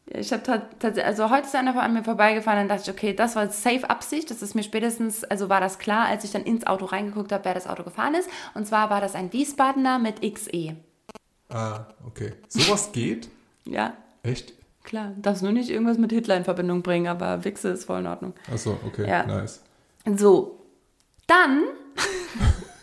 Ich 0.06 0.32
habe 0.32 0.42
tatsächlich, 0.44 1.04
also 1.04 1.30
heute 1.30 1.46
ist 1.46 1.54
einer 1.56 1.76
an 1.82 1.92
mir 1.92 2.04
vorbeigefahren, 2.04 2.60
dann 2.60 2.68
dachte 2.68 2.90
ich, 2.90 2.96
okay, 2.96 3.12
das 3.12 3.34
war 3.34 3.50
safe 3.50 3.90
Absicht. 3.90 4.30
Das 4.30 4.40
ist 4.40 4.54
mir 4.54 4.62
spätestens, 4.62 5.24
also 5.24 5.48
war 5.48 5.60
das 5.60 5.78
klar, 5.78 6.06
als 6.06 6.22
ich 6.22 6.30
dann 6.30 6.44
ins 6.44 6.66
Auto 6.66 6.84
reingeguckt 6.84 7.32
habe, 7.32 7.44
wer 7.44 7.54
das 7.54 7.66
Auto 7.66 7.82
gefahren 7.82 8.14
ist. 8.14 8.30
Und 8.54 8.66
zwar 8.66 8.88
war 8.88 9.00
das 9.00 9.16
ein 9.16 9.32
Wiesbadener 9.32 9.98
mit 9.98 10.22
XE. 10.22 10.76
Ah, 11.48 11.86
okay. 12.06 12.34
Sowas 12.48 12.92
geht? 12.92 13.28
ja. 13.64 13.94
Echt? 14.22 14.54
Klar, 14.82 15.12
darfst 15.16 15.42
nur 15.42 15.50
nicht 15.52 15.68
irgendwas 15.68 15.98
mit 15.98 16.12
Hitler 16.12 16.36
in 16.36 16.44
Verbindung 16.44 16.82
bringen, 16.82 17.08
aber 17.08 17.44
Wichse 17.44 17.70
ist 17.70 17.84
voll 17.86 18.00
in 18.00 18.06
Ordnung. 18.06 18.34
Achso, 18.52 18.78
okay, 18.86 19.08
ja. 19.08 19.26
nice. 19.26 19.60
So, 20.16 20.60
dann 21.26 21.64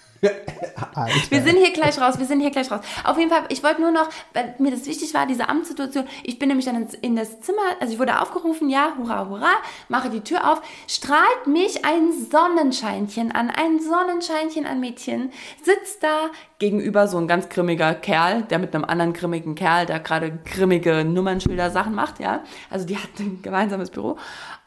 wir 1.30 1.42
sind 1.42 1.58
hier 1.58 1.74
gleich 1.74 2.00
raus, 2.00 2.18
wir 2.18 2.26
sind 2.26 2.40
hier 2.40 2.52
gleich 2.52 2.72
raus. 2.72 2.80
Auf 3.04 3.18
jeden 3.18 3.30
Fall, 3.30 3.44
ich 3.50 3.64
wollte 3.64 3.82
nur 3.82 3.92
noch, 3.92 4.10
weil 4.34 4.56
mir 4.60 4.72
das 4.72 4.86
wichtig 4.86 5.14
war, 5.14 5.26
diese 5.26 5.50
Amtssituation, 5.50 6.08
ich 6.24 6.40
bin 6.40 6.50
nämlich 6.50 6.66
dann 6.66 6.88
in 7.02 7.16
das 7.16 7.42
Zimmer, 7.42 7.62
also 7.80 7.94
ich 7.94 8.00
wurde 8.00 8.22
aufgerufen, 8.22 8.70
ja, 8.70 8.94
hurra, 8.98 9.28
hurra, 9.28 9.52
mache 9.90 10.10
die 10.10 10.22
Tür 10.22 10.52
auf, 10.52 10.62
strahlt 10.88 11.48
mich 11.48 11.86
ein 11.86 12.12
Sonnenscheinchen 12.32 13.32
an, 13.32 13.50
ein 13.50 13.80
Sonnenscheinchen 13.80 14.66
an 14.66 14.80
Mädchen, 14.80 15.32
sitzt 15.62 16.04
da 16.04 16.30
gegenüber 16.60 17.08
so 17.08 17.18
ein 17.18 17.28
ganz 17.28 17.50
grimmiger 17.50 17.94
Kerl, 17.94 18.44
der 18.44 18.60
mit 18.60 18.74
einem 18.74 18.86
anderen 18.86 19.14
grimmigen 19.14 19.56
Kerl, 19.56 19.86
der 19.86 20.00
gerade 20.00 20.40
grimmige 20.46 21.04
Nummernschilder 21.04 21.70
Sachen 21.72 21.94
macht, 21.94 22.20
ja, 22.20 22.44
also 22.70 22.86
die 22.86 22.98
hat 22.98 23.10
ein 23.20 23.42
gemeinsames 23.42 23.90
Büro. 23.90 24.18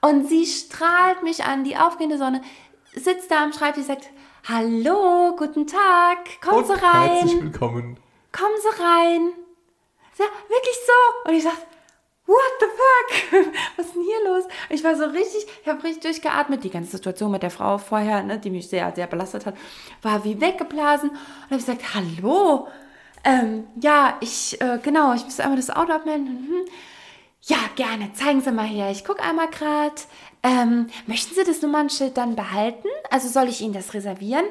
Und 0.03 0.29
sie 0.29 0.45
strahlt 0.45 1.23
mich 1.23 1.45
an, 1.45 1.65
die 1.65 1.77
aufgehende 1.77 2.19
Sonne, 2.19 2.43
sitzt 2.95 3.31
da 3.31 3.43
am 3.43 3.53
Schreibtisch, 3.53 3.85
sagt, 3.85 4.09
Hallo, 4.49 5.34
guten 5.36 5.66
Tag. 5.66 6.40
Kommen 6.40 6.59
Und 6.59 6.66
Sie 6.68 6.72
rein. 6.74 7.11
Herzlich 7.11 7.42
willkommen. 7.42 7.99
Kommen 8.30 8.55
Sie 8.61 8.80
rein. 8.80 9.32
Ja, 10.18 10.26
wirklich 10.49 10.76
so. 10.86 11.28
Und 11.28 11.36
ich 11.36 11.42
sag, 11.42 11.57
what 12.26 12.38
the 12.61 12.66
fuck? 12.66 13.53
Was 13.76 13.86
ist 13.86 13.97
denn 13.97 14.05
hier 14.05 14.24
los? 14.24 14.44
Ich 14.70 14.84
war 14.84 14.94
so 14.94 15.07
richtig, 15.07 15.49
ich 15.62 15.68
habe 15.68 15.82
richtig 15.82 16.03
durchgeatmet. 16.03 16.62
Die 16.62 16.70
ganze 16.70 16.92
Situation 16.92 17.32
mit 17.32 17.42
der 17.42 17.51
Frau 17.51 17.78
vorher, 17.78 18.22
ne, 18.22 18.38
die 18.38 18.51
mich 18.51 18.68
sehr, 18.68 18.92
sehr 18.94 19.09
belastet 19.09 19.47
hat, 19.47 19.57
war 20.03 20.22
wie 20.22 20.40
weggeblasen. 20.40 21.11
Und 21.11 21.51
habe 21.51 21.57
gesagt, 21.57 21.82
hallo. 21.97 22.68
Ähm, 23.24 23.66
ja, 23.80 24.16
ich, 24.20 24.61
äh, 24.61 24.78
genau, 24.80 25.12
ich 25.14 25.24
muss 25.24 25.40
einmal 25.40 25.57
das 25.57 25.70
Auto 25.70 25.92
abmelden. 25.92 26.47
Mhm. 26.49 26.64
Ja, 27.49 27.59
gerne. 27.76 28.12
Zeigen 28.12 28.40
Sie 28.40 28.51
mal 28.51 28.66
her. 28.66 28.90
Ich 28.90 29.05
gucke 29.05 29.22
einmal 29.22 29.49
gerade. 29.49 29.94
Ähm, 30.42 30.88
möchten 31.07 31.34
Sie 31.34 31.44
das 31.44 31.62
Nummernschild 31.62 32.16
dann 32.16 32.34
behalten? 32.34 32.88
Also 33.11 33.28
soll 33.28 33.49
ich 33.49 33.61
Ihnen 33.61 33.72
das 33.72 33.94
reservieren? 33.94 34.44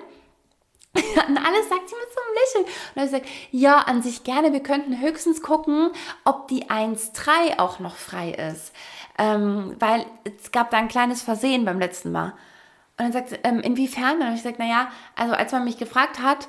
Und 0.95 1.37
alles 1.37 1.67
sagt 1.67 1.89
sie 1.89 1.95
mit 1.95 2.07
so 2.13 2.21
einem 2.21 2.63
Lächeln. 2.63 2.75
Und 2.95 3.01
er 3.01 3.07
sagt, 3.09 3.25
ja, 3.51 3.79
an 3.79 4.01
sich 4.01 4.23
gerne. 4.23 4.53
Wir 4.53 4.61
könnten 4.61 5.01
höchstens 5.01 5.41
gucken, 5.41 5.91
ob 6.23 6.47
die 6.47 6.69
1.3 6.69 7.59
auch 7.59 7.79
noch 7.79 7.95
frei 7.95 8.31
ist. 8.31 8.71
Ähm, 9.17 9.75
weil 9.79 10.05
es 10.23 10.53
gab 10.53 10.71
da 10.71 10.77
ein 10.77 10.87
kleines 10.87 11.21
Versehen 11.21 11.65
beim 11.65 11.79
letzten 11.79 12.13
Mal. 12.13 12.33
Und 12.97 13.03
dann 13.03 13.11
sagt 13.11 13.29
sie, 13.29 13.39
ähm, 13.43 13.59
inwiefern? 13.59 14.21
Und 14.21 14.29
ich 14.29 14.43
gesagt, 14.43 14.59
naja, 14.59 14.89
also 15.17 15.33
als 15.33 15.51
man 15.51 15.65
mich 15.65 15.77
gefragt 15.77 16.21
hat, 16.21 16.47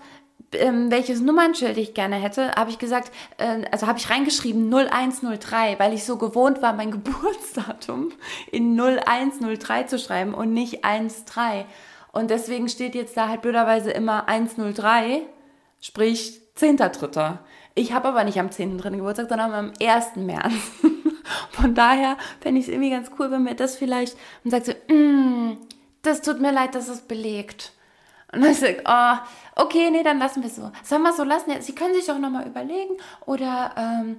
ähm, 0.53 0.90
welches 0.90 1.20
Nummernschild 1.20 1.76
ich 1.76 1.94
gerne 1.94 2.16
hätte, 2.16 2.53
habe 2.53 2.70
ich 2.70 2.78
gesagt, 2.78 3.11
äh, 3.38 3.64
also 3.70 3.86
habe 3.86 3.99
ich 3.99 4.11
reingeschrieben 4.11 4.72
0103, 4.72 5.78
weil 5.78 5.92
ich 5.92 6.05
so 6.05 6.16
gewohnt 6.16 6.62
war, 6.62 6.72
mein 6.72 6.90
Geburtsdatum 6.92 8.12
in 8.51 8.78
0103 8.78 9.84
zu 9.84 9.99
schreiben 9.99 10.34
und 10.34 10.53
nicht 10.53 10.84
13. 10.84 11.64
Und 12.12 12.30
deswegen 12.30 12.68
steht 12.68 12.94
jetzt 12.94 13.16
da 13.16 13.28
halt 13.28 13.42
blöderweise 13.42 13.90
immer 13.90 14.28
103, 14.28 15.22
sprich 15.80 16.40
10.3. 16.57 17.38
Ich 17.74 17.92
habe 17.92 18.09
aber 18.09 18.24
nicht 18.24 18.40
am 18.40 18.47
10.3. 18.47 18.97
Geburtstag, 18.97 19.28
sondern 19.28 19.53
am 19.53 19.72
1. 19.80 20.16
März. 20.16 20.55
Von 21.51 21.74
daher 21.74 22.16
fände 22.40 22.61
ich 22.61 22.66
es 22.66 22.72
irgendwie 22.72 22.90
ganz 22.90 23.11
cool, 23.18 23.30
wenn 23.30 23.42
mir 23.42 23.55
das 23.55 23.76
vielleicht 23.76 24.16
und 24.44 24.51
sagt 24.51 24.66
so, 24.66 24.72
mm, 24.94 25.59
das 26.03 26.22
tut 26.22 26.40
mir 26.40 26.53
leid, 26.53 26.74
dass 26.74 26.88
es 26.88 27.03
belegt. 27.03 27.72
Und 28.33 28.43
dann 28.43 28.55
sage 28.55 28.72
ich, 28.72 28.83
oh, 28.87 29.62
okay, 29.62 29.91
nee, 29.91 30.03
dann 30.03 30.18
lassen 30.18 30.43
wir 30.43 30.49
es 30.49 30.57
so. 30.57 30.70
Sollen 30.83 31.03
wir 31.03 31.11
es 31.11 31.16
so 31.16 31.24
lassen? 31.24 31.53
Sie 31.61 31.74
können 31.74 31.95
sich 31.95 32.07
doch 32.07 32.18
nochmal 32.18 32.47
überlegen. 32.47 32.97
Oder, 33.24 33.72
ähm, 33.77 34.16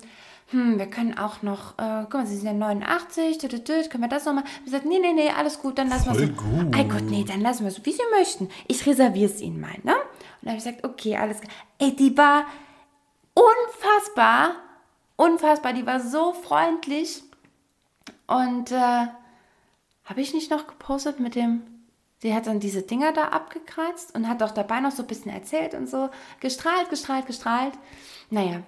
hm, 0.50 0.80
wir 0.80 0.90
können 0.90 1.18
auch 1.18 1.42
noch, 1.42 1.78
äh, 1.78 2.04
guck 2.04 2.14
mal, 2.14 2.26
Sie 2.26 2.38
sind 2.38 2.48
ja 2.48 2.54
89, 2.54 3.38
tü, 3.38 3.50
tü, 3.50 3.64
tü, 3.64 3.90
können 3.90 4.04
wir 4.04 4.08
das 4.08 4.26
nochmal? 4.26 4.46
Wir 4.64 4.72
sagen, 4.72 4.88
nee, 4.88 5.00
nee, 5.00 5.12
nee, 5.12 5.30
alles 5.30 5.60
gut, 5.60 5.78
dann 5.78 5.90
lassen 5.90 6.06
wir 6.06 6.12
es 6.14 6.20
so. 6.20 6.28
Gut. 6.28 6.76
Ey 6.76 6.86
Gott, 6.86 7.04
nee, 7.04 7.26
dann 7.26 7.42
lassen 7.42 7.64
wir 7.64 7.68
es 7.68 7.76
so, 7.76 7.86
wie 7.86 7.92
Sie 7.92 8.02
möchten. 8.18 8.50
Ich 8.68 8.86
reserviere 8.86 9.30
es 9.30 9.42
Ihnen 9.42 9.60
mal, 9.60 9.76
ne? 9.84 9.94
Und 9.94 10.44
dann 10.44 10.52
habe 10.52 10.58
ich 10.58 10.64
gesagt, 10.64 10.86
okay, 10.86 11.18
alles 11.18 11.42
klar. 11.42 11.54
Ey, 11.80 11.94
die 11.94 12.18
war 12.18 12.46
unfassbar, 13.34 14.56
unfassbar, 15.18 15.74
die 15.74 15.86
war 15.86 16.00
so 16.00 16.32
freundlich. 16.32 17.24
Und, 18.28 18.72
äh, 18.72 19.08
habe 20.06 20.22
ich 20.22 20.34
nicht 20.34 20.50
noch 20.50 20.68
gepostet 20.68 21.20
mit 21.20 21.36
dem 21.36 21.64
Sie 22.20 22.34
hat 22.34 22.48
dann 22.48 22.60
diese 22.60 22.82
Dinger 22.82 23.14
da 23.14 23.26
abgekratzt 23.26 24.16
und 24.16 24.28
hat 24.28 24.42
auch 24.42 24.52
dabei 24.52 24.80
noch 24.80 24.92
so 24.92 25.04
ein 25.04 25.08
bisschen 25.08 25.32
erzählt 25.32 25.74
und 25.74 25.88
so. 25.88 26.10
Gestrahlt, 26.40 26.90
gestrahlt, 26.90 27.28
gestrahlt. 27.28 27.74
Naja, 28.30 28.64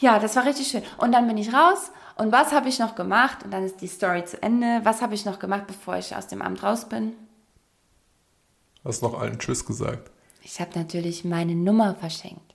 ja, 0.00 0.18
das 0.18 0.36
war 0.36 0.44
richtig 0.44 0.68
schön. 0.68 0.82
Und 0.98 1.12
dann 1.12 1.26
bin 1.26 1.38
ich 1.38 1.52
raus 1.52 1.90
und 2.16 2.32
was 2.32 2.52
habe 2.52 2.68
ich 2.68 2.78
noch 2.78 2.94
gemacht? 2.94 3.44
Und 3.44 3.50
dann 3.50 3.64
ist 3.64 3.80
die 3.80 3.86
Story 3.86 4.24
zu 4.24 4.42
Ende. 4.42 4.80
Was 4.84 5.00
habe 5.00 5.14
ich 5.14 5.24
noch 5.24 5.38
gemacht, 5.38 5.66
bevor 5.66 5.96
ich 5.96 6.14
aus 6.14 6.26
dem 6.26 6.42
Amt 6.42 6.62
raus 6.62 6.88
bin? 6.88 7.14
Hast 8.84 9.02
noch 9.02 9.18
allen 9.18 9.38
Tschüss 9.38 9.64
gesagt? 9.64 10.10
Ich 10.42 10.60
habe 10.60 10.78
natürlich 10.78 11.24
meine 11.24 11.54
Nummer 11.54 11.94
verschenkt. 11.94 12.49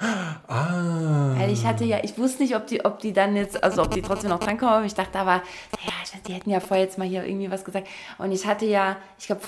Ah. 0.00 1.34
Weil 1.36 1.50
ich 1.50 1.66
hatte 1.66 1.84
ja, 1.84 1.98
ich 2.02 2.16
wusste 2.16 2.42
nicht, 2.42 2.54
ob 2.54 2.68
die, 2.68 2.84
ob 2.84 3.00
die 3.00 3.12
dann 3.12 3.34
jetzt, 3.34 3.62
also 3.62 3.82
ob 3.82 3.90
die 3.90 4.02
trotzdem 4.02 4.30
noch 4.30 4.38
drankommen. 4.38 4.84
Ich 4.84 4.94
dachte 4.94 5.18
aber, 5.18 5.42
ja, 5.84 6.20
die 6.26 6.34
hätten 6.34 6.50
ja 6.50 6.60
vorher 6.60 6.84
jetzt 6.84 6.98
mal 6.98 7.06
hier 7.06 7.24
irgendwie 7.24 7.50
was 7.50 7.64
gesagt. 7.64 7.88
Und 8.18 8.30
ich 8.30 8.46
hatte 8.46 8.66
ja, 8.66 8.96
ich 9.18 9.26
glaube, 9.26 9.42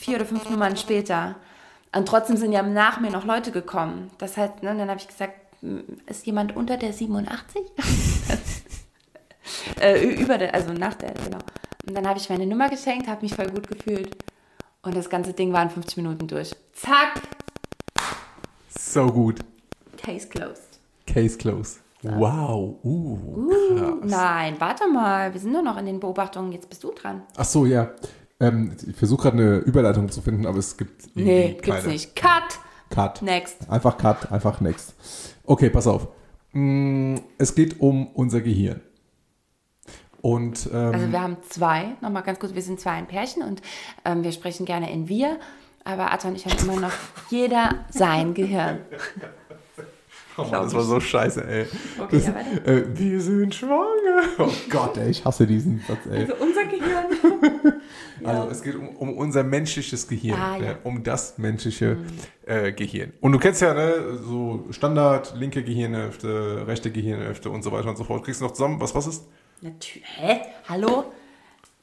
vier 0.00 0.16
oder 0.16 0.26
fünf 0.26 0.48
Nummern 0.50 0.76
später. 0.76 1.36
Und 1.94 2.06
trotzdem 2.06 2.36
sind 2.36 2.52
ja 2.52 2.62
nach 2.62 3.00
mir 3.00 3.10
noch 3.10 3.24
Leute 3.24 3.50
gekommen. 3.50 4.10
Das 4.18 4.36
heißt, 4.36 4.62
ne, 4.62 4.76
dann 4.76 4.90
habe 4.90 5.00
ich 5.00 5.08
gesagt, 5.08 5.34
ist 6.06 6.26
jemand 6.26 6.54
unter 6.54 6.76
der 6.76 6.92
87? 6.92 7.62
äh, 9.80 10.04
über 10.04 10.36
der, 10.36 10.54
also 10.54 10.72
nach 10.72 10.94
der, 10.94 11.14
genau. 11.14 11.38
Und 11.86 11.94
dann 11.94 12.06
habe 12.06 12.18
ich 12.18 12.28
meine 12.28 12.46
Nummer 12.46 12.68
geschenkt, 12.68 13.08
habe 13.08 13.22
mich 13.22 13.34
voll 13.34 13.48
gut 13.48 13.68
gefühlt. 13.68 14.16
Und 14.82 14.96
das 14.96 15.08
ganze 15.08 15.32
Ding 15.32 15.52
war 15.52 15.62
in 15.62 15.70
50 15.70 15.96
Minuten 15.96 16.26
durch. 16.26 16.54
Zack! 16.74 17.22
So 18.68 19.06
gut. 19.06 19.40
Case 20.04 20.28
closed. 20.28 20.78
Case 21.06 21.38
closed. 21.38 21.80
Wow, 22.02 22.78
uh, 22.84 23.18
uh 23.18 24.00
Nein, 24.04 24.56
warte 24.58 24.86
mal, 24.86 25.32
wir 25.32 25.40
sind 25.40 25.52
nur 25.52 25.62
noch 25.62 25.78
in 25.78 25.86
den 25.86 26.00
Beobachtungen, 26.00 26.52
jetzt 26.52 26.68
bist 26.68 26.84
du 26.84 26.90
dran. 26.92 27.22
Ach 27.36 27.46
so, 27.46 27.64
ja. 27.64 27.92
Ähm, 28.38 28.76
ich 28.86 28.94
versuche 28.94 29.22
gerade 29.22 29.38
eine 29.38 29.56
Überleitung 29.58 30.10
zu 30.10 30.20
finden, 30.20 30.44
aber 30.44 30.58
es 30.58 30.76
gibt 30.76 31.06
irgendwie 31.14 31.24
Nee, 31.24 31.54
keine. 31.54 31.62
gibt's 31.62 31.86
nicht. 31.86 32.16
Cut! 32.16 32.58
Cut. 32.90 33.22
Next. 33.22 33.70
Einfach 33.70 33.96
Cut, 33.96 34.30
einfach 34.30 34.60
next. 34.60 34.94
Okay, 35.44 35.70
pass 35.70 35.86
auf. 35.86 36.08
Mm, 36.52 37.16
es 37.38 37.54
geht 37.54 37.80
um 37.80 38.08
unser 38.08 38.42
Gehirn. 38.42 38.82
Und, 40.20 40.68
ähm, 40.72 40.94
also 40.94 41.12
wir 41.12 41.22
haben 41.22 41.36
zwei, 41.48 41.96
nochmal 42.02 42.22
ganz 42.22 42.38
kurz, 42.38 42.54
wir 42.54 42.62
sind 42.62 42.80
zwei 42.80 42.92
ein 42.92 43.06
Pärchen 43.06 43.42
und 43.42 43.62
ähm, 44.04 44.22
wir 44.22 44.32
sprechen 44.32 44.66
gerne 44.66 44.92
in 44.92 45.08
wir, 45.08 45.38
aber 45.84 46.12
Atta 46.12 46.28
und 46.28 46.36
ich 46.36 46.46
haben 46.46 46.58
immer 46.58 46.80
noch 46.80 46.92
jeder 47.30 47.84
sein 47.90 48.34
Gehirn. 48.34 48.80
Oh 50.36 50.42
Mann, 50.42 50.64
das 50.64 50.74
war 50.74 50.82
so 50.82 50.98
scheiße, 50.98 51.46
ey. 51.46 51.66
Okay, 51.98 52.16
das, 52.16 52.26
ja, 52.26 52.72
äh, 52.72 52.84
wir 52.92 53.20
sind 53.20 53.54
schwanger. 53.54 54.24
Oh 54.38 54.50
Gott, 54.68 54.96
ey, 54.96 55.10
ich 55.10 55.24
hasse 55.24 55.46
diesen 55.46 55.82
Satz, 55.86 56.06
ey. 56.10 56.22
Also 56.22 56.34
unser 56.40 56.64
Gehirn. 56.64 57.80
also 58.24 58.48
es 58.50 58.62
geht 58.62 58.74
um, 58.74 58.88
um 58.96 59.16
unser 59.16 59.44
menschliches 59.44 60.08
Gehirn, 60.08 60.40
ah, 60.40 60.56
ja. 60.56 60.74
um 60.82 61.04
das 61.04 61.38
menschliche 61.38 61.96
mhm. 61.96 62.06
äh, 62.46 62.72
Gehirn. 62.72 63.12
Und 63.20 63.32
du 63.32 63.38
kennst 63.38 63.62
ja, 63.62 63.74
ne, 63.74 64.18
so 64.22 64.66
Standard, 64.70 65.34
linke 65.36 65.62
Gehirnhälfte, 65.62 66.64
rechte 66.66 66.90
Gehirnhälfte 66.90 67.50
und 67.50 67.62
so 67.62 67.70
weiter 67.70 67.88
und 67.88 67.96
so 67.96 68.04
fort. 68.04 68.24
Kriegst 68.24 68.40
du 68.40 68.46
noch 68.46 68.52
zusammen, 68.52 68.80
was 68.80 68.94
was 68.94 69.06
ist? 69.06 69.28
Natürlich. 69.60 70.04
Hä? 70.16 70.40
Hallo? 70.68 71.12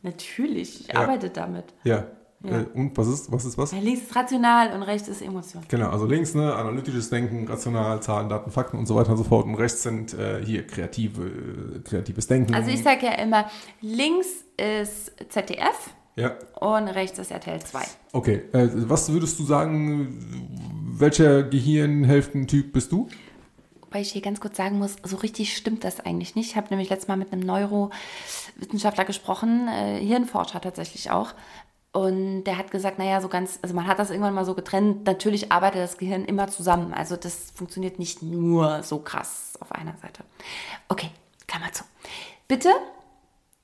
Natürlich, 0.02 0.82
ich 0.82 0.88
ja. 0.88 1.00
arbeite 1.00 1.30
damit. 1.30 1.66
Ja, 1.84 2.06
ja. 2.44 2.62
Äh, 2.62 2.66
und 2.74 2.98
was 2.98 3.08
ist, 3.08 3.32
was 3.32 3.46
ist 3.46 3.58
was? 3.58 3.72
links 3.72 4.02
ist 4.02 4.16
rational 4.16 4.74
und 4.74 4.84
rechts 4.84 5.08
ist 5.08 5.22
Emotion. 5.22 5.64
Genau, 5.68 5.90
also 5.90 6.06
links 6.06 6.34
ne, 6.34 6.54
analytisches 6.54 7.10
Denken, 7.10 7.48
rational, 7.48 8.02
Zahlen, 8.02 8.30
Daten, 8.30 8.52
Fakten 8.52 8.78
und 8.78 8.86
so 8.88 8.96
weiter 8.96 9.12
und 9.12 9.18
so 9.18 9.24
fort. 9.24 9.46
Und 9.46 9.56
rechts 9.56 9.84
sind 9.84 10.14
äh, 10.14 10.44
hier 10.44 10.66
kreative, 10.66 11.82
kreatives 11.84 12.28
Denken. 12.28 12.54
Also 12.56 12.72
ich 12.72 12.84
sage 12.84 13.06
ja 13.06 13.14
immer, 13.14 13.46
links 13.82 14.28
ist 14.58 15.12
ZDF, 15.30 15.94
Ja. 16.16 16.36
Und 16.60 16.88
rechts 16.88 17.20
ist 17.20 17.32
RTL 17.32 17.60
2. 17.60 17.82
Okay, 18.12 18.42
äh, 18.54 18.70
was 18.74 19.12
würdest 19.12 19.40
du 19.40 19.44
sagen, 19.44 20.18
welcher 20.94 21.44
Gehirnhälftentyp 21.44 22.74
bist 22.74 22.92
du? 22.92 23.08
Weil 23.92 24.04
ich 24.04 24.12
hier 24.14 24.22
ganz 24.22 24.40
kurz 24.40 24.56
sagen 24.56 24.78
muss, 24.80 24.96
so 25.04 25.18
richtig 25.18 25.56
stimmt 25.56 25.84
das 25.84 26.00
eigentlich 26.00 26.36
nicht. 26.36 26.52
Ich 26.52 26.56
habe 26.56 26.68
nämlich 26.70 26.90
letztes 26.90 27.10
Mal 27.10 27.18
mit 27.18 27.34
einem 27.34 27.42
Neurowissenschaftler 27.42 29.04
gesprochen, 29.04 29.68
äh, 29.68 30.00
Hirnforscher 30.00 30.62
tatsächlich 30.62 31.12
auch. 31.12 31.34
Und 31.94 32.46
der 32.46 32.58
hat 32.58 32.72
gesagt, 32.72 33.00
naja, 33.00 33.20
so 33.20 33.28
ganz, 33.28 33.60
also 33.62 33.76
man 33.76 33.86
hat 33.86 34.00
das 34.00 34.12
irgendwann 34.12 34.34
mal 34.34 34.46
so 34.46 34.54
getrennt. 34.56 35.06
Natürlich 35.06 35.52
arbeitet 35.52 35.82
das 35.82 35.98
Gehirn 35.98 36.24
immer 36.24 36.48
zusammen. 36.48 36.94
Also 36.94 37.18
das 37.18 37.52
funktioniert 37.54 38.00
nicht 38.00 38.22
nur 38.22 38.82
so 38.84 39.00
krass 39.00 39.58
auf 39.60 39.74
einer 39.74 39.96
Seite. 40.02 40.24
Okay, 40.88 41.10
Klammer 41.48 41.72
zu. 41.74 41.84
Bitte, 42.48 42.70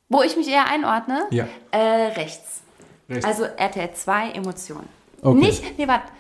wo 0.10 0.24
ich 0.24 0.36
mich 0.36 0.50
eher 0.50 0.66
einordne, 0.70 1.26
Ja. 1.32 1.48
äh, 1.72 1.78
rechts. 2.18 2.62
Rechts. 3.10 3.26
Also 3.26 3.46
RTL 3.46 3.94
2 3.94 4.32
Emotionen. 4.32 4.90
Okay. 5.22 5.38
Nicht, 5.40 5.78
nee, 5.78 5.88
warte, 5.88 6.12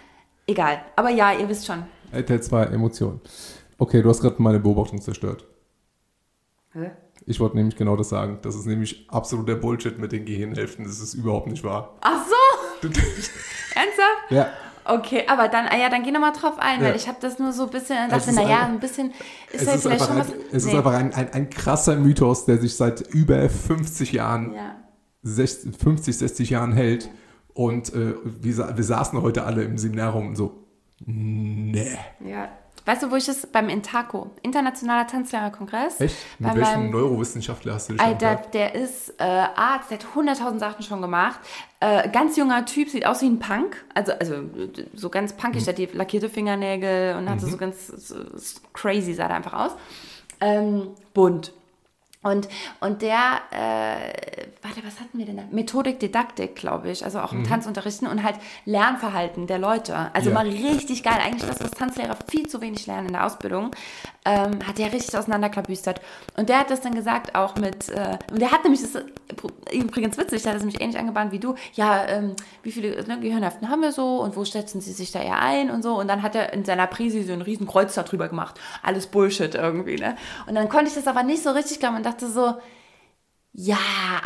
egal. 0.47 0.81
Aber 0.95 1.09
ja, 1.09 1.33
ihr 1.33 1.49
wisst 1.49 1.65
schon. 1.65 1.83
RTL 2.13 2.41
2 2.41 2.63
Emotionen. 2.67 3.19
Okay, 3.77 4.01
du 4.01 4.09
hast 4.09 4.21
gerade 4.21 4.41
meine 4.41 4.59
Beobachtung 4.59 5.01
zerstört. 5.01 5.45
Hä? 6.73 6.91
Ich 7.27 7.39
wollte 7.39 7.57
nämlich 7.57 7.75
genau 7.75 7.95
das 7.95 8.09
sagen. 8.09 8.39
Das 8.41 8.55
ist 8.55 8.65
nämlich 8.65 9.05
absoluter 9.09 9.55
Bullshit 9.55 9.99
mit 9.99 10.11
den 10.13 10.25
Gehirnhälften. 10.25 10.85
Das 10.85 10.99
ist 10.99 11.13
überhaupt 11.13 11.47
nicht 11.47 11.63
wahr. 11.63 11.93
Ach 12.01 12.25
so, 12.25 12.87
ernsthaft? 13.75 14.31
ja, 14.31 14.47
Okay, 14.89 15.23
aber 15.27 15.49
dann, 15.49 15.65
ah 15.67 15.75
ja, 15.77 15.89
dann 15.89 16.03
geh 16.03 16.11
nochmal 16.11 16.31
drauf 16.31 16.53
ein, 16.59 16.79
Ja. 16.81 16.87
weil 16.87 16.95
ich 16.95 17.09
habe 17.09 17.17
das 17.19 17.39
nur 17.39 17.51
so 17.51 17.63
ein 17.63 17.69
bisschen, 17.69 18.09
dachte, 18.09 18.29
ist 18.29 18.35
naja, 18.37 18.65
ein 18.67 18.79
bisschen 18.79 19.11
ist 19.51 19.63
es 19.63 19.67
halt 19.67 19.75
ist 19.75 19.81
vielleicht 19.83 20.01
einfach, 20.01 20.07
schon 20.07 20.35
ein, 20.35 20.39
was. 20.39 20.47
es 20.53 20.63
ist 20.63 20.71
nee. 20.71 20.77
einfach 20.77 20.93
ein, 20.93 21.13
ein, 21.13 21.33
ein 21.33 21.49
krasser 21.49 21.97
Mythos, 21.97 22.45
der 22.45 22.57
sich 22.57 22.73
seit 22.75 23.01
über 23.13 23.49
50 23.49 24.13
Jahren, 24.13 24.53
Ja. 24.53 24.77
60, 25.23 25.75
50, 25.75 26.17
60 26.17 26.49
Jahren 26.51 26.71
hält. 26.71 27.09
Und 27.53 27.93
äh, 27.93 28.13
wir, 28.23 28.77
wir 28.77 28.83
saßen 28.83 29.21
heute 29.21 29.43
alle 29.43 29.63
im 29.63 29.77
Seminar 29.77 30.13
rum 30.13 30.27
und 30.27 30.35
so, 30.37 30.63
nee. 31.05 31.97
ja. 32.25 32.47
Weißt 32.87 33.03
du, 33.03 33.11
wo 33.11 33.17
ich 33.17 33.25
das 33.25 33.45
beim 33.47 33.67
Intaco, 33.67 34.31
Internationaler 34.43 35.05
Tanzlehrerkongress? 35.07 35.99
Echt? 35.99 36.15
Mit 36.39 36.55
welchem 36.55 36.83
meinem- 36.83 36.91
Neurowissenschaftler 36.91 37.73
hast 37.73 37.89
du 37.89 37.93
dich 37.93 38.01
Alter, 38.01 38.37
der 38.53 38.75
ist 38.75 39.09
äh, 39.19 39.23
Arzt, 39.23 39.91
der 39.91 39.99
hat 39.99 40.05
100.000 40.15 40.57
Sachen 40.59 40.83
schon 40.83 41.01
gemacht. 41.01 41.37
Äh, 41.81 42.07
ganz 42.09 42.37
junger 42.37 42.65
Typ, 42.65 42.87
sieht 42.89 43.05
aus 43.05 43.21
wie 43.21 43.25
ein 43.25 43.39
Punk. 43.39 43.83
Also, 43.93 44.13
also 44.13 44.35
so 44.93 45.09
ganz 45.09 45.33
punkig, 45.33 45.65
der 45.65 45.73
hat 45.73 45.77
die 45.79 45.85
lackierte 45.87 46.29
Fingernägel 46.29 47.17
und 47.17 47.29
hatte 47.29 47.45
so 47.47 47.57
ganz 47.57 47.87
so, 47.87 48.15
crazy 48.71 49.13
sah 49.13 49.27
der 49.27 49.35
einfach 49.35 49.53
aus. 49.53 49.71
Ähm, 50.39 50.91
bunt. 51.13 51.51
Und, 52.27 52.47
und 52.79 53.01
der, 53.01 53.39
äh, 53.51 54.47
warte, 54.61 54.85
was 54.85 54.99
hatten 54.99 55.17
wir 55.17 55.25
denn 55.25 55.37
da? 55.37 55.43
Methodik, 55.51 55.99
Didaktik, 55.99 56.55
glaube 56.55 56.89
ich. 56.91 57.03
Also 57.03 57.19
auch 57.19 57.33
im 57.33 57.43
Tanzunterrichten 57.43 58.07
und 58.07 58.23
halt 58.23 58.35
Lernverhalten 58.65 59.47
der 59.47 59.59
Leute. 59.59 60.09
Also 60.13 60.29
Ja. 60.29 60.35
mal 60.35 60.47
richtig 60.47 61.03
geil. 61.03 61.17
Eigentlich 61.23 61.49
das, 61.49 61.59
was 61.61 61.71
Tanzlehrer 61.71 62.17
viel 62.29 62.47
zu 62.47 62.61
wenig 62.61 62.85
lernen 62.87 63.07
in 63.07 63.13
der 63.13 63.25
Ausbildung, 63.25 63.71
ähm, 64.25 64.59
hat 64.67 64.77
der 64.77 64.91
richtig 64.91 65.17
auseinanderklabüstert. 65.17 66.01
Und 66.35 66.49
der 66.49 66.59
hat 66.59 66.69
das 66.69 66.81
dann 66.81 66.93
gesagt 66.95 67.35
auch 67.35 67.55
mit, 67.55 67.89
äh, 67.89 68.17
und 68.31 68.41
der 68.41 68.51
hat 68.51 68.63
nämlich, 68.63 68.81
das 68.81 68.95
ist 68.95 69.05
übrigens 69.71 70.17
witzig, 70.17 70.41
der 70.43 70.51
hat 70.51 70.57
das 70.57 70.63
nämlich 70.63 70.81
ähnlich 70.81 70.99
angebahnt 70.99 71.31
wie 71.31 71.39
du. 71.39 71.55
Ja, 71.73 72.05
ähm, 72.07 72.35
wie 72.63 72.71
viele 72.71 73.03
ne, 73.07 73.19
Gehirnhälften 73.19 73.69
haben 73.69 73.81
wir 73.81 73.91
so 73.91 74.21
und 74.21 74.35
wo 74.35 74.43
setzen 74.43 74.81
sie 74.81 74.91
sich 74.91 75.11
da 75.11 75.21
eher 75.21 75.39
ein 75.39 75.69
und 75.69 75.81
so. 75.83 75.97
Und 75.97 76.07
dann 76.07 76.23
hat 76.23 76.35
er 76.35 76.53
in 76.53 76.65
seiner 76.65 76.87
Prise 76.87 77.23
so 77.23 77.33
ein 77.33 77.41
riesen 77.41 77.67
Kreuz 77.67 77.93
darüber 77.93 78.27
gemacht. 78.27 78.59
Alles 78.83 79.07
Bullshit 79.07 79.55
irgendwie, 79.55 79.95
ne? 79.95 80.17
Und 80.45 80.55
dann 80.55 80.67
konnte 80.69 80.87
ich 80.87 80.93
das 80.95 81.07
aber 81.07 81.23
nicht 81.23 81.43
so 81.43 81.51
richtig 81.51 81.79
glauben 81.79 81.95
und 81.97 82.05
dachte 82.05 82.16
so, 82.25 82.55
ja, 83.53 83.77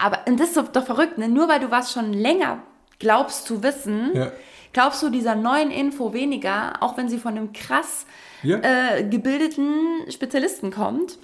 aber, 0.02 0.20
und 0.28 0.40
das 0.40 0.56
ist 0.56 0.76
doch 0.76 0.86
verrückt, 0.86 1.18
ne? 1.18 1.28
Nur 1.30 1.48
weil 1.48 1.60
du 1.60 1.72
was 1.72 1.92
schon 1.92 2.14
länger 2.14 2.60
glaubst 3.00 3.46
zu 3.46 3.64
wissen, 3.64 4.12
Ja. 4.14 4.32
glaubst 4.74 5.02
du 5.04 5.10
dieser 5.10 5.36
neuen 5.36 5.72
Info 5.72 6.14
weniger, 6.14 6.82
auch 6.82 6.98
wenn 6.98 7.10
sie 7.10 7.18
von 7.18 7.36
einem 7.38 7.52
krass 7.54 8.06
Ja. 8.44 8.58
äh, 8.62 9.04
gebildeten 9.04 9.76
Spezialisten 10.10 10.72
kommt. 10.72 11.18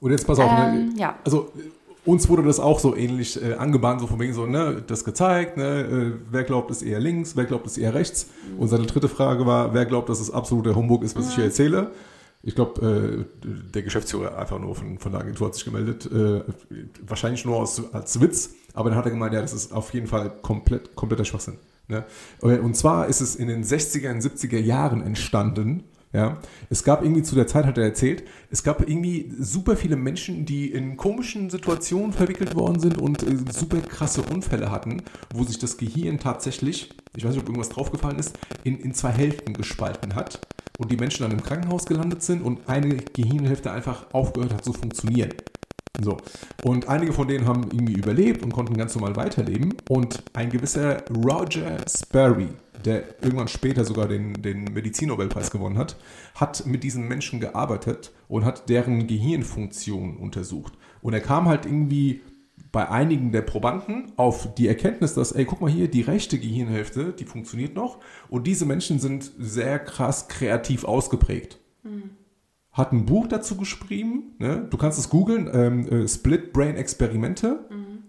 Und 0.00 0.10
jetzt 0.12 0.26
pass 0.26 0.38
auf, 0.38 0.50
Ähm, 0.50 0.88
ne? 0.88 0.92
ja. 0.96 1.16
Also 1.24 1.50
uns 2.06 2.28
wurde 2.28 2.42
das 2.42 2.58
auch 2.58 2.78
so 2.80 2.96
ähnlich 2.96 3.40
äh, 3.42 3.54
angebahnt, 3.54 4.00
so 4.00 4.06
von 4.06 4.18
wegen 4.18 4.32
so, 4.32 4.46
ne, 4.46 4.82
das 4.86 5.04
gezeigt, 5.04 5.56
ne, 5.58 5.80
äh, 5.80 6.12
wer 6.30 6.44
glaubt, 6.44 6.70
ist 6.70 6.80
eher 6.82 6.98
links, 6.98 7.36
wer 7.36 7.44
glaubt, 7.44 7.66
ist 7.66 7.76
eher 7.76 7.92
rechts. 7.94 8.28
Und 8.58 8.68
seine 8.68 8.86
dritte 8.86 9.08
Frage 9.08 9.44
war, 9.46 9.74
wer 9.74 9.84
glaubt, 9.84 10.08
dass 10.08 10.18
es 10.20 10.30
absoluter 10.30 10.74
Humbug 10.74 11.02
ist, 11.04 11.14
was 11.16 11.28
ich 11.28 11.34
hier 11.34 11.44
erzähle. 11.44 11.90
Ich 12.42 12.54
glaube, 12.54 13.26
äh, 13.44 13.46
der 13.74 13.82
Geschäftsführer 13.82 14.38
einfach 14.38 14.58
nur 14.58 14.74
von, 14.74 14.98
von 14.98 15.12
der 15.12 15.20
Agentur 15.20 15.48
hat 15.48 15.54
sich 15.54 15.64
gemeldet, 15.64 16.10
äh, 16.10 16.42
wahrscheinlich 17.06 17.44
nur 17.44 17.56
aus, 17.56 17.92
als 17.92 18.20
Witz, 18.20 18.54
aber 18.72 18.88
dann 18.90 18.98
hat 18.98 19.04
er 19.04 19.10
gemeint, 19.10 19.34
ja, 19.34 19.42
das 19.42 19.52
ist 19.52 19.72
auf 19.72 19.92
jeden 19.92 20.06
Fall 20.06 20.30
komplett, 20.42 20.94
kompletter 20.94 21.24
Schwachsinn. 21.24 21.58
Ne? 21.88 22.04
Und 22.40 22.76
zwar 22.76 23.08
ist 23.08 23.20
es 23.20 23.36
in 23.36 23.48
den 23.48 23.64
60er 23.64 24.10
und 24.10 24.22
70er 24.22 24.58
Jahren 24.58 25.02
entstanden, 25.02 25.84
ja, 26.12 26.38
es 26.68 26.82
gab 26.82 27.02
irgendwie 27.02 27.22
zu 27.22 27.36
der 27.36 27.46
Zeit, 27.46 27.66
hat 27.66 27.78
er 27.78 27.84
erzählt, 27.84 28.24
es 28.50 28.64
gab 28.64 28.80
irgendwie 28.80 29.32
super 29.38 29.76
viele 29.76 29.94
Menschen, 29.94 30.44
die 30.44 30.72
in 30.72 30.96
komischen 30.96 31.50
Situationen 31.50 32.12
verwickelt 32.12 32.56
worden 32.56 32.80
sind 32.80 32.98
und 32.98 33.22
äh, 33.22 33.36
super 33.52 33.80
krasse 33.80 34.22
Unfälle 34.22 34.72
hatten, 34.72 35.02
wo 35.32 35.44
sich 35.44 35.58
das 35.58 35.76
Gehirn 35.76 36.18
tatsächlich, 36.18 36.90
ich 37.14 37.24
weiß 37.24 37.32
nicht, 37.34 37.42
ob 37.42 37.48
irgendwas 37.48 37.68
draufgefallen 37.68 38.18
ist, 38.18 38.36
in, 38.64 38.80
in 38.80 38.92
zwei 38.92 39.10
Hälften 39.10 39.52
gespalten 39.52 40.16
hat 40.16 40.40
und 40.80 40.90
die 40.90 40.96
Menschen 40.96 41.24
dann 41.24 41.32
im 41.32 41.42
Krankenhaus 41.42 41.84
gelandet 41.84 42.22
sind 42.22 42.42
und 42.42 42.66
eine 42.66 42.96
Gehirnhälfte 42.96 43.70
einfach 43.70 44.06
aufgehört 44.14 44.54
hat 44.54 44.64
zu 44.64 44.72
funktionieren. 44.72 45.34
So. 46.00 46.16
Und 46.64 46.88
einige 46.88 47.12
von 47.12 47.28
denen 47.28 47.46
haben 47.46 47.64
irgendwie 47.70 47.92
überlebt 47.92 48.42
und 48.42 48.52
konnten 48.52 48.74
ganz 48.78 48.94
normal 48.94 49.14
weiterleben. 49.14 49.74
Und 49.90 50.22
ein 50.32 50.48
gewisser 50.48 51.02
Roger 51.10 51.76
Sperry, 51.86 52.48
der 52.82 53.22
irgendwann 53.22 53.48
später 53.48 53.84
sogar 53.84 54.08
den, 54.08 54.40
den 54.40 54.64
Medizinnobelpreis 54.72 55.50
gewonnen 55.50 55.76
hat, 55.76 55.96
hat 56.34 56.64
mit 56.64 56.82
diesen 56.82 57.06
Menschen 57.06 57.40
gearbeitet 57.40 58.10
und 58.28 58.46
hat 58.46 58.70
deren 58.70 59.06
Gehirnfunktion 59.06 60.16
untersucht. 60.16 60.72
Und 61.02 61.12
er 61.12 61.20
kam 61.20 61.46
halt 61.46 61.66
irgendwie 61.66 62.22
bei 62.72 62.88
einigen 62.88 63.32
der 63.32 63.42
Probanden 63.42 64.12
auf 64.16 64.54
die 64.54 64.68
Erkenntnis, 64.68 65.14
dass, 65.14 65.32
ey, 65.32 65.44
guck 65.44 65.60
mal 65.60 65.70
hier, 65.70 65.88
die 65.88 66.02
rechte 66.02 66.38
Gehirnhälfte, 66.38 67.12
die 67.12 67.24
funktioniert 67.24 67.74
noch. 67.74 67.98
Und 68.28 68.46
diese 68.46 68.66
Menschen 68.66 68.98
sind 68.98 69.30
sehr 69.38 69.78
krass 69.78 70.28
kreativ 70.28 70.84
ausgeprägt 70.84 71.58
hat 72.72 72.92
ein 72.92 73.04
Buch 73.06 73.26
dazu 73.26 73.56
geschrieben. 73.56 74.34
Ne? 74.38 74.66
Du 74.70 74.76
kannst 74.76 74.98
es 74.98 75.08
googeln, 75.10 75.50
ähm, 75.52 75.88
äh, 75.88 76.08
Split 76.08 76.52
Brain 76.52 76.76
Experimente. 76.76 77.66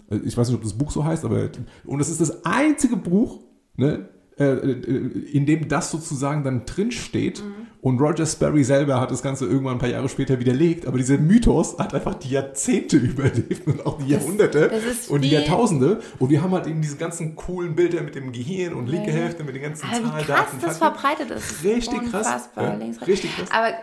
Äh, 0.10 0.18
Ich 0.24 0.38
weiß 0.38 0.48
nicht, 0.50 0.56
ob 0.58 0.64
das 0.64 0.78
Buch 0.78 0.92
so 0.92 1.04
heißt, 1.04 1.26
aber 1.26 1.50
und 1.86 2.00
es 2.00 2.10
ist 2.10 2.22
das 2.22 2.46
einzige 2.46 2.96
Buch, 2.96 3.40
ne, 3.76 4.10
äh, 4.42 4.72
äh, 4.72 5.30
in 5.32 5.46
dem 5.46 5.68
das 5.68 5.92
sozusagen 5.92 6.44
dann 6.44 6.66
drin 6.66 6.92
steht. 6.92 7.44
Und 7.82 8.00
Roger 8.00 8.28
Sperry 8.28 8.64
selber 8.64 9.02
hat 9.02 9.10
das 9.10 9.24
Ganze 9.24 9.48
irgendwann 9.48 9.74
ein 9.74 9.80
paar 9.80 9.90
Jahre 9.90 10.08
später 10.08 10.40
widerlegt, 10.40 10.86
aber 10.86 11.00
dieser 11.00 11.18
Mythos 11.18 11.80
hat 11.80 11.96
einfach 11.96 12.14
die 12.14 12.30
Jahrzehnte 12.30 12.98
überlebt 12.98 13.66
und 13.66 13.84
auch 13.88 13.98
die 13.98 14.10
Jahrhunderte 14.10 14.70
das 14.70 15.08
und 15.08 15.22
die 15.22 15.32
Jahrtausende. 15.32 16.00
Und 16.20 16.30
wir 16.30 16.44
haben 16.44 16.52
halt 16.52 16.68
eben 16.68 16.82
diese 16.82 16.98
ganzen 16.98 17.36
coolen 17.36 17.76
Bilder 17.76 18.02
mit 18.02 18.14
dem 18.14 18.32
Gehirn 18.32 18.74
und 18.74 18.88
linke 18.88 19.12
Hälfte 19.12 19.44
mit 19.44 19.56
den 19.56 19.64
ganzen 19.64 19.88
Aber 19.88 19.94
Zahlen, 19.96 20.06
wie 20.06 20.24
krass 20.24 20.46
Daten, 20.52 20.58
das 20.62 20.78
verbreitet 20.78 21.32
ist. 21.32 21.64
Richtig 21.64 22.02
krass. 22.12 22.28
Unfassbar. 22.28 22.64
Ja, 22.66 22.74
links, 22.76 22.98
rechts. 22.98 23.08
richtig 23.08 23.36
krass. 23.36 23.50
Aber 23.52 23.74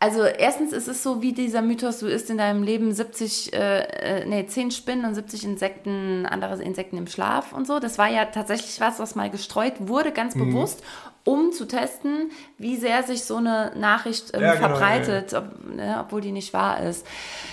also 0.00 0.22
erstens 0.24 0.72
ist 0.72 0.88
es 0.88 1.02
so 1.02 1.20
wie 1.20 1.32
dieser 1.34 1.60
Mythos, 1.62 1.98
du 1.98 2.06
isst 2.06 2.30
in 2.30 2.38
deinem 2.38 2.62
Leben 2.62 2.90
70, 2.92 3.52
äh, 3.52 3.80
äh, 4.22 4.26
nee, 4.26 4.46
10 4.46 4.70
Spinnen 4.70 5.04
und 5.04 5.14
70 5.14 5.44
Insekten, 5.44 6.24
andere 6.26 6.60
Insekten 6.62 6.96
im 6.96 7.06
Schlaf 7.06 7.52
und 7.52 7.66
so. 7.66 7.78
Das 7.78 7.98
war 7.98 8.08
ja 8.08 8.24
tatsächlich 8.24 8.80
was, 8.80 8.98
was 8.98 9.14
mal 9.14 9.28
gestreut 9.30 9.74
wurde, 9.78 10.10
ganz 10.10 10.34
Mhm. 10.34 10.48
bewusst, 10.50 10.82
um 11.24 11.52
zu 11.52 11.66
testen, 11.66 12.30
wie 12.56 12.76
sehr 12.76 13.02
sich 13.02 13.24
so 13.24 13.36
eine 13.36 13.72
Nachricht 13.76 14.34
ähm, 14.34 14.40
Ja, 14.40 14.54
genau, 14.54 14.68
verbreitet, 14.68 15.34
Ob, 15.34 15.74
ne, 15.74 15.98
obwohl 16.00 16.22
die 16.22 16.32
nicht 16.32 16.54
wahr 16.54 16.80
ist. 16.82 17.06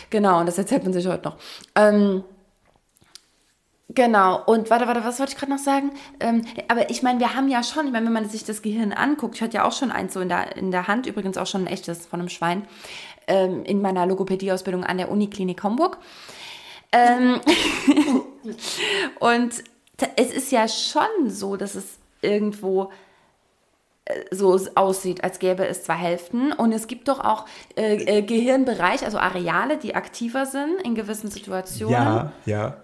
Genau, 0.09 0.39
und 0.39 0.45
das 0.45 0.57
erzählt 0.57 0.83
man 0.83 0.93
sich 0.93 1.05
heute 1.05 1.25
noch. 1.25 1.35
Ähm, 1.75 2.23
Genau, 3.89 4.43
und 4.45 4.69
warte, 4.69 4.85
warte, 4.85 5.05
was 5.05 5.17
wollte 5.19 5.31
ich 5.31 5.37
gerade 5.37 5.51
noch 5.51 5.59
sagen? 5.59 5.91
Ähm, 6.19 6.41
aber 6.67 6.89
ich 6.89 7.03
meine, 7.03 7.19
wir 7.21 7.35
haben 7.35 7.47
ja 7.47 7.63
schon, 7.63 7.87
ich 7.87 7.93
meine, 7.93 8.05
wenn 8.05 8.13
man 8.13 8.27
sich 8.27 8.43
das 8.43 8.61
Gehirn 8.61 8.91
anguckt, 8.91 9.35
ich 9.35 9.41
hatte 9.41 9.57
ja 9.57 9.65
auch 9.65 9.71
schon 9.71 9.91
eins 9.91 10.13
so 10.13 10.19
in 10.19 10.27
der, 10.27 10.57
in 10.57 10.71
der 10.71 10.87
Hand, 10.87 11.05
übrigens 11.05 11.37
auch 11.37 11.47
schon 11.47 11.61
ein 11.63 11.67
echtes 11.67 12.05
von 12.05 12.19
einem 12.19 12.27
Schwein, 12.27 12.67
ähm, 13.27 13.63
in 13.63 13.81
meiner 13.81 14.05
Logopädieausbildung 14.05 14.83
an 14.83 14.97
der 14.97 15.09
Uniklinik 15.09 15.63
Homburg. 15.63 15.99
Ähm, 16.91 17.39
und 19.19 19.53
es 20.15 20.31
ist 20.33 20.51
ja 20.51 20.67
schon 20.67 21.29
so, 21.29 21.55
dass 21.55 21.75
es 21.75 21.97
irgendwo 22.21 22.91
äh, 24.05 24.35
so 24.35 24.59
aussieht, 24.75 25.23
als 25.23 25.39
gäbe 25.39 25.65
es 25.65 25.83
zwei 25.83 25.95
Hälften. 25.95 26.51
Und 26.51 26.71
es 26.71 26.87
gibt 26.87 27.07
doch 27.07 27.19
auch 27.19 27.45
äh, 27.75 27.95
äh, 27.95 28.21
Gehirnbereiche, 28.21 29.05
also 29.05 29.17
Areale, 29.17 29.77
die 29.77 29.95
aktiver 29.95 30.45
sind 30.45 30.81
in 30.83 30.93
gewissen 30.93 31.31
Situationen. 31.31 31.93
Ja, 31.93 32.31
ja. 32.45 32.77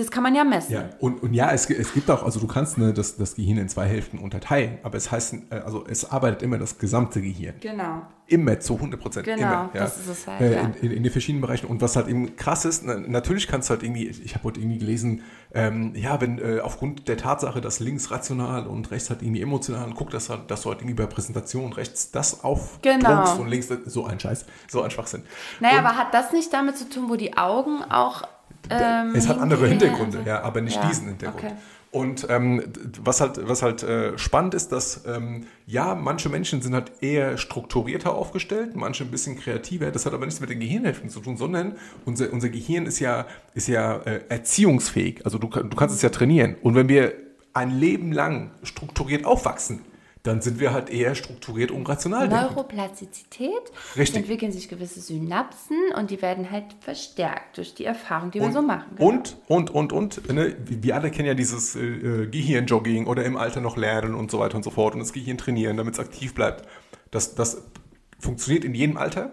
Das 0.00 0.10
kann 0.10 0.22
man 0.22 0.34
ja 0.34 0.44
messen. 0.44 0.72
Ja, 0.72 0.90
und, 0.98 1.22
und 1.22 1.34
ja, 1.34 1.50
es, 1.52 1.68
es 1.68 1.92
gibt 1.92 2.10
auch, 2.10 2.22
also 2.22 2.40
du 2.40 2.46
kannst 2.46 2.78
ne, 2.78 2.92
das, 2.92 3.16
das 3.16 3.34
Gehirn 3.34 3.58
in 3.58 3.68
zwei 3.68 3.86
Hälften 3.86 4.18
unterteilen, 4.18 4.78
aber 4.82 4.96
es 4.96 5.10
heißt, 5.10 5.34
äh, 5.50 5.54
also 5.56 5.84
es 5.88 6.10
arbeitet 6.10 6.42
immer 6.42 6.58
das 6.58 6.78
gesamte 6.78 7.20
Gehirn. 7.20 7.54
Genau. 7.60 8.02
Immer 8.26 8.60
zu 8.60 8.76
100 8.76 9.00
Prozent. 9.00 9.24
Genau, 9.26 9.36
immer, 9.40 9.70
ja. 9.74 9.80
das 9.80 9.98
ist 9.98 10.06
es 10.08 10.26
halt, 10.26 10.40
Äh, 10.40 10.54
ja. 10.54 10.60
in, 10.60 10.74
in, 10.74 10.90
in 10.92 11.02
den 11.02 11.10
verschiedenen 11.12 11.40
Bereichen. 11.42 11.66
Und 11.66 11.82
was 11.82 11.96
halt 11.96 12.06
eben 12.06 12.36
krass 12.36 12.64
ist, 12.64 12.84
na, 12.84 12.94
natürlich 13.00 13.48
kannst 13.48 13.68
du 13.68 13.72
halt 13.74 13.82
irgendwie, 13.82 14.06
ich 14.08 14.34
habe 14.34 14.44
heute 14.44 14.60
irgendwie 14.60 14.78
gelesen, 14.78 15.22
ähm, 15.52 15.92
ja, 15.96 16.20
wenn 16.20 16.38
äh, 16.38 16.60
aufgrund 16.60 17.08
der 17.08 17.16
Tatsache, 17.16 17.60
dass 17.60 17.80
links 17.80 18.10
rational 18.12 18.68
und 18.68 18.90
rechts 18.92 19.10
halt 19.10 19.22
irgendwie 19.22 19.42
emotional, 19.42 19.90
guck, 19.96 20.10
dass, 20.10 20.30
halt, 20.30 20.48
dass 20.50 20.62
du 20.62 20.68
halt 20.70 20.80
irgendwie 20.80 20.94
bei 20.94 21.06
Präsentation 21.06 21.72
rechts 21.72 22.12
das 22.12 22.44
aufplumpst 22.44 23.00
Genau. 23.06 23.36
und 23.40 23.48
links 23.48 23.66
so 23.86 24.04
ein 24.06 24.20
Scheiß, 24.20 24.46
so 24.68 24.82
ein 24.82 24.90
Schwachsinn. 24.92 25.22
Naja, 25.58 25.80
und 25.80 25.86
aber 25.86 25.96
hat 25.96 26.14
das 26.14 26.32
nicht 26.32 26.52
damit 26.52 26.76
zu 26.78 26.88
tun, 26.88 27.08
wo 27.08 27.16
die 27.16 27.36
Augen 27.36 27.82
auch. 27.90 28.22
Ähm, 28.68 29.14
es 29.14 29.28
hat 29.28 29.38
andere? 29.38 29.66
Hintergründe, 29.68 30.18
Also- 30.18 30.28
ja, 30.28 30.42
aber 30.42 30.60
nicht 30.60 30.76
Ja, 30.76 30.88
diesen 30.88 31.08
Hintergrund. 31.08 31.44
okay. 31.44 31.54
Und 31.92 32.26
ähm, 32.30 32.62
was 33.02 33.20
halt, 33.20 33.48
was 33.48 33.62
halt 33.62 33.82
äh, 33.82 34.16
spannend 34.16 34.54
ist, 34.54 34.70
dass 34.70 35.04
ähm, 35.08 35.46
ja, 35.66 35.96
manche 35.96 36.28
Menschen 36.28 36.62
sind 36.62 36.72
halt 36.72 36.92
eher 37.00 37.36
strukturierter 37.36 38.14
aufgestellt, 38.14 38.76
manche 38.76 39.02
ein 39.02 39.10
bisschen 39.10 39.36
kreativer. 39.36 39.90
Das 39.90 40.06
hat 40.06 40.14
aber 40.14 40.24
nichts 40.24 40.40
mit 40.40 40.50
den 40.50 40.60
Gehirnhälften 40.60 41.10
zu 41.10 41.18
tun, 41.18 41.36
sondern 41.36 41.72
unser, 42.04 42.32
unser 42.32 42.48
Gehirn 42.48 42.86
ist 42.86 43.00
ja, 43.00 43.26
ist 43.54 43.66
ja 43.66 43.96
äh, 44.02 44.20
erziehungsfähig. 44.28 45.24
Also 45.24 45.38
du, 45.38 45.48
du 45.48 45.76
kannst 45.76 45.96
es 45.96 46.02
ja 46.02 46.10
trainieren. 46.10 46.54
Und 46.62 46.76
wenn 46.76 46.88
wir 46.88 47.12
ein 47.54 47.70
Leben 47.72 48.12
lang 48.12 48.52
strukturiert 48.62 49.24
aufwachsen, 49.24 49.80
dann 50.22 50.42
sind 50.42 50.60
wir 50.60 50.72
halt 50.72 50.90
eher 50.90 51.14
strukturiert 51.14 51.70
und 51.70 51.88
rational. 51.88 52.28
Neuroplastizität. 52.28 53.50
Richtig. 53.96 54.20
Entwickeln 54.22 54.52
sich 54.52 54.68
gewisse 54.68 55.00
Synapsen 55.00 55.78
und 55.96 56.10
die 56.10 56.20
werden 56.20 56.50
halt 56.50 56.64
verstärkt 56.80 57.56
durch 57.56 57.74
die 57.74 57.86
Erfahrung, 57.86 58.30
die 58.30 58.38
wir 58.40 58.46
Und, 58.46 58.52
so 58.52 58.62
machen. 58.62 58.96
genau. 58.96 59.08
und, 59.08 59.36
und, 59.48 59.70
und, 59.70 59.92
und, 59.92 60.32
ne, 60.32 60.56
wir 60.58 60.94
alle 60.94 61.10
kennen 61.10 61.28
ja 61.28 61.34
dieses 61.34 61.74
äh, 61.74 61.80
äh, 61.80 62.26
Gehirnjogging 62.26 63.06
oder 63.06 63.24
im 63.24 63.36
Alter 63.36 63.60
noch 63.60 63.76
lernen 63.76 64.14
und 64.14 64.30
so 64.30 64.38
weiter 64.38 64.56
und 64.56 64.62
so 64.62 64.70
fort 64.70 64.94
und 64.94 65.00
das 65.00 65.12
Gehirn 65.12 65.38
trainieren, 65.38 65.76
damit 65.76 65.94
es 65.94 66.00
aktiv 66.00 66.34
bleibt. 66.34 66.68
Das, 67.10 67.34
das 67.34 67.62
funktioniert 68.18 68.64
in 68.64 68.74
jedem 68.74 68.96
Alter 68.98 69.32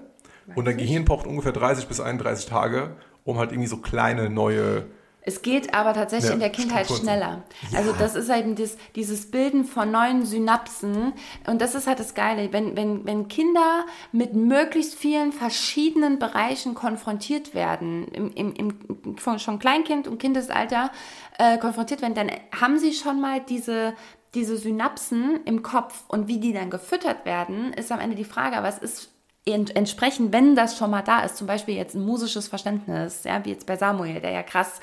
und 0.56 0.66
dein. 0.66 0.78
Gehirn 0.78 1.04
braucht 1.04 1.28
ungefähr 1.28 1.52
30 1.52 1.88
bis 1.88 2.00
31 2.00 2.46
Tage, 2.46 2.96
um 3.26 3.38
halt 3.38 3.52
irgendwie 3.52 3.68
so 3.68 3.78
kleine 3.78 4.30
neue. 4.30 4.86
Es 5.28 5.42
geht 5.42 5.74
aber 5.74 5.94
tatsächlich 5.94 6.30
Ja, 6.30 6.34
in 6.36 6.40
der 6.40 6.50
Kindheit 6.50 6.88
schneller. 6.88 7.44
Also 7.76 7.92
das 7.92 8.16
ist 8.16 8.30
halt 8.30 8.58
das, 8.58 8.78
dieses 8.96 9.30
Bilden 9.30 9.66
von 9.66 9.92
neuen 9.92 10.26
Synapsen. 10.26 11.12
Und 11.46 11.62
das 11.62 11.76
ist 11.76 11.86
halt 11.86 12.00
das 12.00 12.14
Geile. 12.14 12.54
Wenn, 12.54 12.78
wenn, 12.78 13.06
wenn 13.06 13.28
Kinder 13.28 13.86
mit 14.14 14.34
möglichst 14.36 14.96
vielen 14.96 15.34
verschiedenen 15.34 16.18
Bereichen 16.18 16.76
konfrontiert 16.76 17.54
werden, 17.54 18.08
im, 18.14 18.32
im, 18.34 18.54
im, 18.54 19.18
von 19.18 19.38
schon 19.40 19.60
Kleinkind 19.60 20.08
und 20.08 20.18
Kindesalter 20.18 20.92
äh, 21.38 21.58
konfrontiert 21.58 22.02
werden, 22.02 22.16
dann 22.16 22.32
haben 22.60 22.80
sie 22.80 22.94
schon 22.94 23.20
mal 23.20 23.42
diese 23.42 23.94
diese 24.34 24.58
Synapsen 24.58 25.40
im 25.46 25.64
Kopf 25.64 26.04
und 26.10 26.28
wie 26.28 26.40
die 26.40 26.54
dann 26.54 26.70
gefüttert 26.70 27.26
werden, 27.26 27.74
ist 27.74 27.92
am 27.92 28.00
Ende 28.00 28.16
die 28.16 28.26
Frage, 28.26 28.58
aber 28.58 28.68
es 28.68 28.78
ist 28.78 29.10
ent- 29.46 29.76
entsprechend, 29.76 30.34
wenn 30.34 30.54
das 30.56 30.78
schon 30.78 30.92
mal 30.92 31.02
da 31.02 31.22
ist, 31.22 31.38
zum 31.38 31.48
Beispiel 31.48 31.76
jetzt 31.76 31.96
ein 31.96 32.06
musisches 32.06 32.48
Verständnis, 32.50 33.24
ja, 33.24 33.44
wie 33.46 33.52
jetzt 33.52 33.66
bei 33.66 33.78
Samuel, 33.78 34.20
der 34.20 34.32
ja 34.32 34.44
krass 34.44 34.80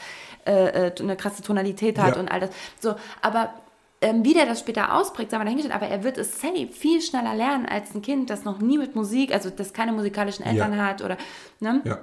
äh, 0.46 0.86
äh, 0.88 0.92
eine 1.00 1.16
krasse 1.16 1.42
Tonalität 1.42 1.98
hat 1.98 2.14
Ja. 2.16 2.20
und 2.20 2.30
all 2.30 2.40
das. 2.40 2.50
So, 2.80 2.94
aber 3.22 3.54
ähm, 4.00 4.24
wie 4.24 4.34
der 4.34 4.44
das 4.46 4.60
später 4.60 4.94
ausprägt, 4.94 5.30
sagen 5.30 5.40
wir 5.42 5.44
dahingestellt, 5.46 5.74
aber 5.74 5.86
er 5.90 6.04
wird 6.04 6.18
es 6.18 6.40
safe 6.40 6.68
viel 6.70 7.00
schneller 7.00 7.34
lernen 7.34 7.66
als 7.66 7.94
ein 7.94 8.02
Kind, 8.02 8.28
das 8.28 8.44
noch 8.44 8.58
nie 8.60 8.76
mit 8.78 8.94
Musik, 8.94 9.32
also 9.32 9.48
das 9.50 9.72
keine 9.72 9.92
musikalischen 9.92 10.44
Eltern 10.44 10.72
Ja. 10.76 10.84
hat 10.86 11.02
oder, 11.02 11.16
ne? 11.60 11.80
Ja. 11.84 11.98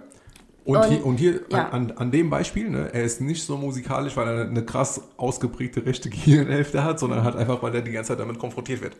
Und, 0.63 0.77
Und- 0.77 0.85
hier, 0.89 1.05
und 1.05 1.17
hier 1.17 1.41
ja. 1.49 1.69
an, 1.69 1.91
an, 1.97 2.11
dem 2.11 2.29
Beispiel, 2.29 2.69
ne, 2.69 2.89
er 2.93 3.03
ist 3.03 3.19
nicht 3.19 3.43
so 3.43 3.57
musikalisch, 3.57 4.15
weil 4.15 4.27
er 4.27 4.45
eine 4.47 4.63
krass 4.63 5.01
ausgeprägte 5.17 5.85
rechte 5.85 6.09
Gehirnhälfte 6.11 6.83
hat, 6.83 6.99
sondern 6.99 7.23
halt 7.23 7.35
einfach, 7.35 7.61
weil 7.63 7.73
er 7.75 7.81
die 7.81 7.91
ganze 7.91 8.09
Zeit 8.09 8.19
damit 8.19 8.37
konfrontiert 8.39 8.81
wird. 8.81 8.95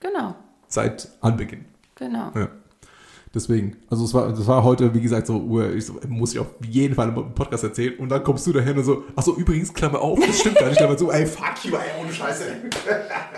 Genau, 0.00 0.34
Seit 0.68 1.08
Anbeginn. 1.20 1.64
genau. 1.94 2.30
Ja. 2.34 2.48
Deswegen, 3.32 3.76
also 3.88 4.04
es 4.04 4.12
war, 4.12 4.28
das 4.30 4.44
war 4.48 4.64
heute, 4.64 4.92
wie 4.92 5.00
gesagt, 5.00 5.28
so, 5.28 5.60
ich 5.60 5.86
so, 5.86 6.00
muss 6.08 6.32
ich 6.32 6.40
auf 6.40 6.48
jeden 6.68 6.96
Fall 6.96 7.10
im 7.10 7.32
Podcast 7.32 7.62
erzählen. 7.62 7.96
Und 7.98 8.08
dann 8.08 8.24
kommst 8.24 8.44
du 8.48 8.52
dahin 8.52 8.76
und 8.76 8.82
so, 8.82 9.04
ach 9.14 9.22
so, 9.22 9.36
übrigens, 9.36 9.72
Klammer 9.72 10.00
auf, 10.00 10.18
das 10.18 10.40
stimmt 10.40 10.56
gar 10.56 10.66
nicht. 10.66 10.78
Klammer 10.78 10.98
so, 10.98 11.12
ey, 11.12 11.24
fuck 11.26 11.64
you, 11.64 11.76
ey, 11.76 11.80
ohne 12.02 12.12
Scheiße. 12.12 12.44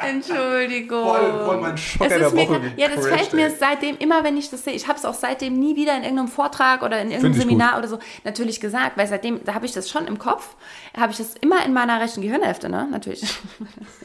Entschuldigung. 0.01 1.05
Voll- 1.05 1.45
voll 1.45 1.61
mein 1.61 1.77
Schocker 1.77 2.07
Es 2.07 2.13
ist 2.13 2.21
der 2.21 2.31
mir 2.31 2.49
Woche 2.51 2.61
grad- 2.61 2.79
Ja, 2.79 2.89
das 2.89 3.07
fällt 3.07 3.33
mir 3.35 3.51
seitdem, 3.51 3.97
immer 3.99 4.25
wenn 4.25 4.39
ich 4.39 4.49
das 4.49 4.65
sehe, 4.65 4.73
ich 4.73 4.89
habe 4.89 4.99
es 4.99 5.05
auch 5.05 5.13
seitdem 5.15 5.59
nie 5.59 5.77
wieder 5.77 5.95
in 5.95 6.03
irgendeinem 6.05 6.29
Vortrag 6.29 6.83
oder 6.83 7.01
in 7.03 7.11
irgendeinem 7.11 7.35
Seminar 7.35 7.79
oder 7.79 7.89
so 7.89 7.99
natürlich 8.25 8.61
gesagt, 8.61 8.97
weil 8.97 9.07
seitdem, 9.07 9.45
da 9.45 9.53
habe 9.55 9.67
ich 9.67 9.73
das 9.73 9.91
schon 9.91 10.07
im 10.07 10.19
Kopf, 10.19 10.57
habe 10.97 11.13
ich 11.13 11.19
das 11.19 11.35
immer 11.41 11.65
in 11.67 11.75
meiner 11.75 12.01
rechten 12.01 12.23
Gehirnhälfte, 12.23 12.71
ne, 12.71 12.89
natürlich. 12.91 13.23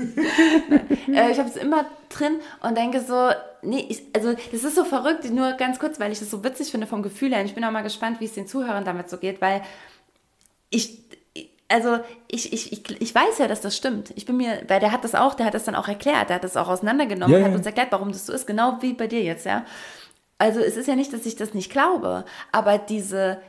äh, 1.07 1.31
ich 1.31 1.39
habe 1.39 1.49
es 1.49 1.55
immer 1.55 1.85
drin 2.09 2.39
und 2.61 2.77
denke 2.77 3.01
so, 3.01 3.31
nee, 3.61 3.85
ich, 3.89 4.03
also 4.15 4.33
das 4.51 4.63
ist 4.63 4.75
so 4.75 4.85
verrückt, 4.85 5.29
nur 5.31 5.53
ganz 5.53 5.79
kurz, 5.79 5.99
weil 5.99 6.11
ich 6.11 6.19
das 6.19 6.29
so 6.29 6.43
witzig 6.43 6.71
finde 6.71 6.87
vom 6.87 7.03
Gefühl 7.03 7.31
her. 7.31 7.39
Und 7.41 7.45
ich 7.47 7.55
bin 7.55 7.63
auch 7.63 7.71
mal 7.71 7.83
gespannt, 7.83 8.19
wie 8.19 8.25
es 8.25 8.33
den 8.33 8.47
Zuhörern 8.47 8.85
damit 8.85 9.09
so 9.09 9.17
geht, 9.17 9.41
weil 9.41 9.61
ich, 10.69 10.99
also 11.67 11.99
ich, 12.27 12.53
ich, 12.53 12.71
ich, 12.71 13.01
ich 13.01 13.15
weiß 13.15 13.39
ja, 13.39 13.47
dass 13.47 13.61
das 13.61 13.75
stimmt. 13.75 14.11
Ich 14.15 14.25
bin 14.25 14.37
mir, 14.37 14.63
weil 14.67 14.79
der 14.79 14.91
hat 14.91 15.03
das 15.03 15.15
auch, 15.15 15.33
der 15.33 15.45
hat 15.45 15.53
das 15.53 15.65
dann 15.65 15.75
auch 15.75 15.87
erklärt, 15.87 16.29
der 16.29 16.37
hat 16.37 16.43
das 16.43 16.57
auch 16.57 16.67
auseinandergenommen, 16.67 17.35
Ja, 17.35 17.43
hat 17.43 17.51
ja. 17.51 17.57
uns 17.57 17.65
erklärt, 17.65 17.91
warum 17.91 18.11
das 18.11 18.25
so 18.25 18.33
ist, 18.33 18.47
genau 18.47 18.77
wie 18.81 18.93
bei 18.93 19.07
dir 19.07 19.21
jetzt, 19.21 19.45
ja. 19.45 19.65
Also 20.37 20.59
es 20.59 20.77
ist 20.77 20.87
ja 20.87 20.95
nicht, 20.95 21.11
dass 21.13 21.25
ich 21.25 21.35
das 21.35 21.53
nicht 21.53 21.71
glaube, 21.71 22.23
aber 22.51 22.77
diese, 22.77 23.41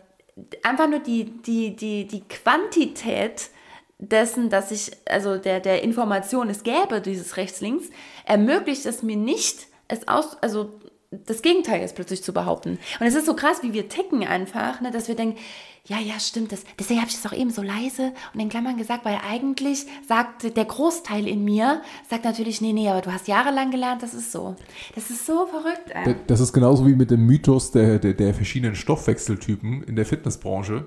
einfach 0.62 0.88
nur 0.88 1.00
die, 1.00 1.24
die, 1.42 1.76
die, 1.76 2.06
die 2.06 2.22
Quantität 2.22 3.50
dessen, 3.98 4.48
dass 4.48 4.70
ich, 4.70 4.92
also 5.08 5.36
der, 5.36 5.60
der 5.60 5.82
Information 5.82 6.48
es 6.50 6.62
gäbe, 6.62 7.00
dieses 7.00 7.36
Rechts-Links, 7.36 7.88
ermöglicht 8.24 8.86
es 8.86 9.02
mir 9.02 9.16
nicht, 9.16 9.66
es 9.88 10.06
aus, 10.06 10.36
also 10.40 10.78
das 11.10 11.42
Gegenteil 11.42 11.80
jetzt 11.80 11.94
plötzlich 11.94 12.22
zu 12.22 12.32
behaupten. 12.32 12.78
Und 13.00 13.06
es 13.06 13.14
ist 13.14 13.26
so 13.26 13.34
krass, 13.34 13.62
wie 13.62 13.72
wir 13.72 13.88
ticken 13.88 14.24
einfach, 14.24 14.80
ne, 14.80 14.90
dass 14.90 15.08
wir 15.08 15.14
denken, 15.14 15.38
ja, 15.86 15.98
ja, 15.98 16.20
stimmt, 16.20 16.52
das, 16.52 16.64
deswegen 16.78 17.00
habe 17.00 17.08
ich 17.08 17.16
das 17.16 17.24
auch 17.24 17.34
eben 17.34 17.50
so 17.50 17.62
leise 17.62 18.12
und 18.34 18.40
in 18.40 18.50
Klammern 18.50 18.76
gesagt, 18.76 19.06
weil 19.06 19.18
eigentlich 19.26 19.86
sagt 20.06 20.54
der 20.54 20.64
Großteil 20.66 21.26
in 21.26 21.44
mir, 21.44 21.80
sagt 22.10 22.24
natürlich, 22.24 22.60
nee, 22.60 22.74
nee, 22.74 22.90
aber 22.90 23.00
du 23.00 23.10
hast 23.10 23.26
jahrelang 23.26 23.70
gelernt, 23.70 24.02
das 24.02 24.12
ist 24.12 24.30
so. 24.30 24.54
Das 24.94 25.08
ist 25.08 25.24
so 25.24 25.46
verrückt. 25.46 25.90
Ey. 25.94 26.16
Das 26.26 26.40
ist 26.40 26.52
genauso 26.52 26.86
wie 26.86 26.94
mit 26.94 27.10
dem 27.10 27.24
Mythos 27.24 27.70
der, 27.70 27.98
der, 27.98 28.12
der 28.12 28.34
verschiedenen 28.34 28.74
Stoffwechseltypen 28.74 29.82
in 29.84 29.96
der 29.96 30.04
Fitnessbranche, 30.04 30.86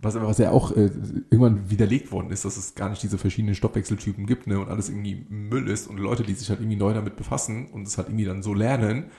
was, 0.00 0.14
was 0.14 0.38
ja 0.38 0.50
auch 0.50 0.70
äh, 0.72 0.90
irgendwann 1.30 1.70
widerlegt 1.70 2.12
worden 2.12 2.30
ist, 2.30 2.44
dass 2.44 2.56
es 2.56 2.74
gar 2.74 2.88
nicht 2.88 3.02
diese 3.02 3.18
verschiedenen 3.18 3.54
Stoffwechseltypen 3.54 4.26
gibt 4.26 4.46
ne, 4.46 4.60
und 4.60 4.68
alles 4.68 4.88
irgendwie 4.88 5.26
Müll 5.28 5.68
ist 5.68 5.88
und 5.88 5.98
Leute, 5.98 6.22
die 6.22 6.34
sich 6.34 6.48
halt 6.50 6.60
irgendwie 6.60 6.76
neu 6.76 6.94
damit 6.94 7.16
befassen 7.16 7.66
und 7.72 7.86
es 7.86 7.98
halt 7.98 8.08
irgendwie 8.08 8.24
dann 8.24 8.42
so 8.42 8.54
lernen 8.54 9.10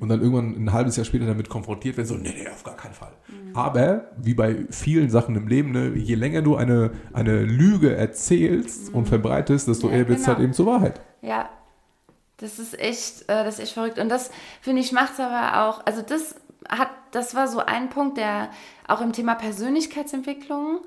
und 0.00 0.08
dann 0.08 0.20
irgendwann 0.20 0.54
ein 0.56 0.72
halbes 0.72 0.96
Jahr 0.96 1.04
später 1.04 1.26
damit 1.26 1.48
konfrontiert 1.48 1.96
werden, 1.96 2.08
so, 2.08 2.16
nee, 2.16 2.34
nee, 2.36 2.48
auf 2.48 2.64
gar 2.64 2.76
keinen 2.76 2.94
Fall. 2.94 3.12
Mhm. 3.28 3.54
Aber, 3.54 4.10
wie 4.16 4.34
bei 4.34 4.66
vielen 4.70 5.08
Sachen 5.08 5.36
im 5.36 5.46
Leben, 5.46 5.70
ne, 5.70 5.92
je 5.94 6.16
länger 6.16 6.42
du 6.42 6.56
eine, 6.56 6.90
eine 7.12 7.44
Lüge 7.44 7.94
erzählst 7.94 8.92
und 8.92 9.06
verbreitest, 9.06 9.68
desto 9.68 9.86
Mhm. 9.86 9.92
Ja, 9.92 9.98
eher 9.98 10.08
wird 10.08 10.18
es 10.18 10.24
genau. 10.24 10.36
halt 10.36 10.44
eben 10.44 10.52
zur 10.52 10.66
Wahrheit. 10.66 11.00
Ja, 11.22 11.48
das 12.38 12.58
ist 12.58 12.78
echt, 12.78 13.22
äh, 13.22 13.44
das 13.44 13.54
ist 13.54 13.60
echt 13.60 13.72
verrückt. 13.74 13.98
Und 13.98 14.08
das, 14.08 14.30
finde 14.60 14.82
ich, 14.82 14.90
macht 14.90 15.14
es 15.14 15.20
aber 15.20 15.64
auch, 15.64 15.86
also 15.86 16.02
das 16.02 16.34
hat, 16.68 16.90
das 17.12 17.34
war 17.34 17.48
so 17.48 17.60
ein 17.60 17.90
Punkt, 17.90 18.18
der 18.18 18.50
auch 18.88 19.00
im 19.00 19.12
Thema 19.12 19.34
Persönlichkeitsentwicklung, 19.34 20.80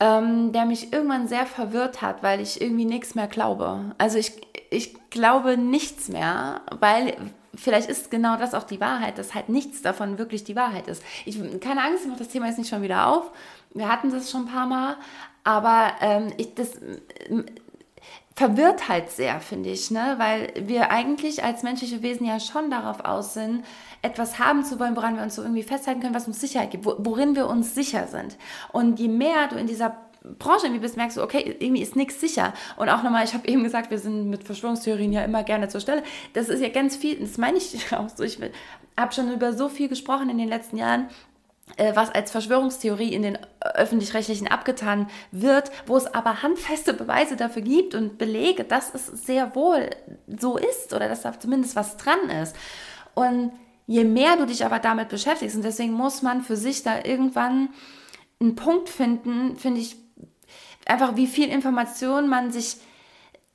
ähm, 0.00 0.52
der 0.52 0.64
mich 0.64 0.92
irgendwann 0.92 1.28
sehr 1.28 1.46
verwirrt 1.46 2.02
hat, 2.02 2.22
weil 2.22 2.40
ich 2.40 2.60
irgendwie 2.60 2.84
nichts 2.84 3.14
mehr 3.14 3.26
glaube. 3.26 3.94
Also 3.98 4.18
ich, 4.18 4.32
ich 4.70 5.10
glaube 5.10 5.56
nichts 5.56 6.08
mehr, 6.08 6.60
weil 6.78 7.16
vielleicht 7.54 7.88
ist 7.88 8.10
genau 8.10 8.36
das 8.36 8.54
auch 8.54 8.62
die 8.62 8.80
Wahrheit, 8.80 9.18
dass 9.18 9.34
halt 9.34 9.48
nichts 9.48 9.82
davon 9.82 10.18
wirklich 10.18 10.44
die 10.44 10.56
Wahrheit 10.56 10.86
ist. 10.88 11.02
Ich, 11.24 11.38
keine 11.60 11.82
Angst, 11.82 12.04
ich 12.04 12.08
mache 12.08 12.20
das 12.20 12.28
Thema 12.28 12.46
jetzt 12.46 12.58
nicht 12.58 12.68
schon 12.68 12.82
wieder 12.82 13.08
auf. 13.08 13.30
Wir 13.74 13.90
hatten 13.90 14.10
das 14.10 14.30
schon 14.30 14.42
ein 14.42 14.52
paar 14.52 14.66
Mal, 14.66 14.96
aber 15.44 15.92
ähm, 16.00 16.32
ich, 16.36 16.54
das 16.54 16.78
verwirrt 18.38 18.88
halt 18.88 19.10
sehr, 19.10 19.40
finde 19.40 19.70
ich, 19.70 19.90
ne? 19.90 20.14
weil 20.18 20.52
wir 20.60 20.92
eigentlich 20.92 21.42
als 21.42 21.64
menschliche 21.64 22.02
Wesen 22.02 22.24
ja 22.24 22.38
schon 22.38 22.70
darauf 22.70 23.04
aus 23.04 23.34
sind, 23.34 23.64
etwas 24.00 24.38
haben 24.38 24.64
zu 24.64 24.78
wollen, 24.78 24.94
woran 24.94 25.16
wir 25.16 25.24
uns 25.24 25.34
so 25.34 25.42
irgendwie 25.42 25.64
festhalten 25.64 26.00
können, 26.00 26.14
was 26.14 26.28
uns 26.28 26.40
Sicherheit 26.40 26.70
gibt, 26.70 26.84
wo, 26.84 26.94
worin 26.98 27.34
wir 27.34 27.48
uns 27.48 27.74
sicher 27.74 28.06
sind. 28.06 28.36
Und 28.70 29.00
je 29.00 29.08
mehr 29.08 29.48
du 29.48 29.56
in 29.56 29.66
dieser 29.66 29.96
Branche 30.38 30.66
irgendwie 30.66 30.82
bist, 30.82 30.96
merkst 30.96 31.16
du, 31.16 31.22
okay, 31.22 31.56
irgendwie 31.58 31.82
ist 31.82 31.96
nichts 31.96 32.20
sicher. 32.20 32.54
Und 32.76 32.88
auch 32.88 33.02
nochmal, 33.02 33.24
ich 33.24 33.34
habe 33.34 33.48
eben 33.48 33.64
gesagt, 33.64 33.90
wir 33.90 33.98
sind 33.98 34.30
mit 34.30 34.44
Verschwörungstheorien 34.44 35.12
ja 35.12 35.24
immer 35.24 35.42
gerne 35.42 35.66
zur 35.66 35.80
Stelle. 35.80 36.04
Das 36.34 36.48
ist 36.48 36.60
ja 36.60 36.68
ganz 36.68 36.94
viel, 36.94 37.18
das 37.18 37.38
meine 37.38 37.58
ich 37.58 37.92
auch 37.96 38.08
so. 38.08 38.22
Ich 38.22 38.38
habe 38.96 39.12
schon 39.12 39.32
über 39.32 39.52
so 39.52 39.68
viel 39.68 39.88
gesprochen 39.88 40.30
in 40.30 40.38
den 40.38 40.48
letzten 40.48 40.76
Jahren, 40.76 41.08
was 41.94 42.10
als 42.10 42.30
Verschwörungstheorie 42.30 43.12
in 43.12 43.22
den 43.22 43.38
öffentlich-rechtlichen 43.60 44.48
abgetan 44.48 45.08
wird, 45.30 45.70
wo 45.86 45.96
es 45.96 46.06
aber 46.06 46.42
handfeste 46.42 46.94
Beweise 46.94 47.36
dafür 47.36 47.62
gibt 47.62 47.94
und 47.94 48.18
Belege, 48.18 48.64
dass 48.64 48.94
es 48.94 49.06
sehr 49.06 49.54
wohl 49.54 49.90
so 50.26 50.56
ist 50.56 50.92
oder 50.92 51.08
dass 51.08 51.22
da 51.22 51.38
zumindest 51.38 51.76
was 51.76 51.96
dran 51.96 52.30
ist. 52.42 52.56
Und 53.14 53.52
je 53.86 54.04
mehr 54.04 54.36
du 54.36 54.46
dich 54.46 54.64
aber 54.64 54.78
damit 54.78 55.08
beschäftigst, 55.08 55.56
und 55.56 55.62
deswegen 55.64 55.92
muss 55.92 56.22
man 56.22 56.42
für 56.42 56.56
sich 56.56 56.82
da 56.82 57.04
irgendwann 57.04 57.70
einen 58.40 58.54
Punkt 58.54 58.88
finden, 58.88 59.56
finde 59.56 59.80
ich, 59.80 59.96
einfach 60.86 61.16
wie 61.16 61.26
viel 61.26 61.48
Information 61.48 62.28
man 62.28 62.50
sich 62.50 62.76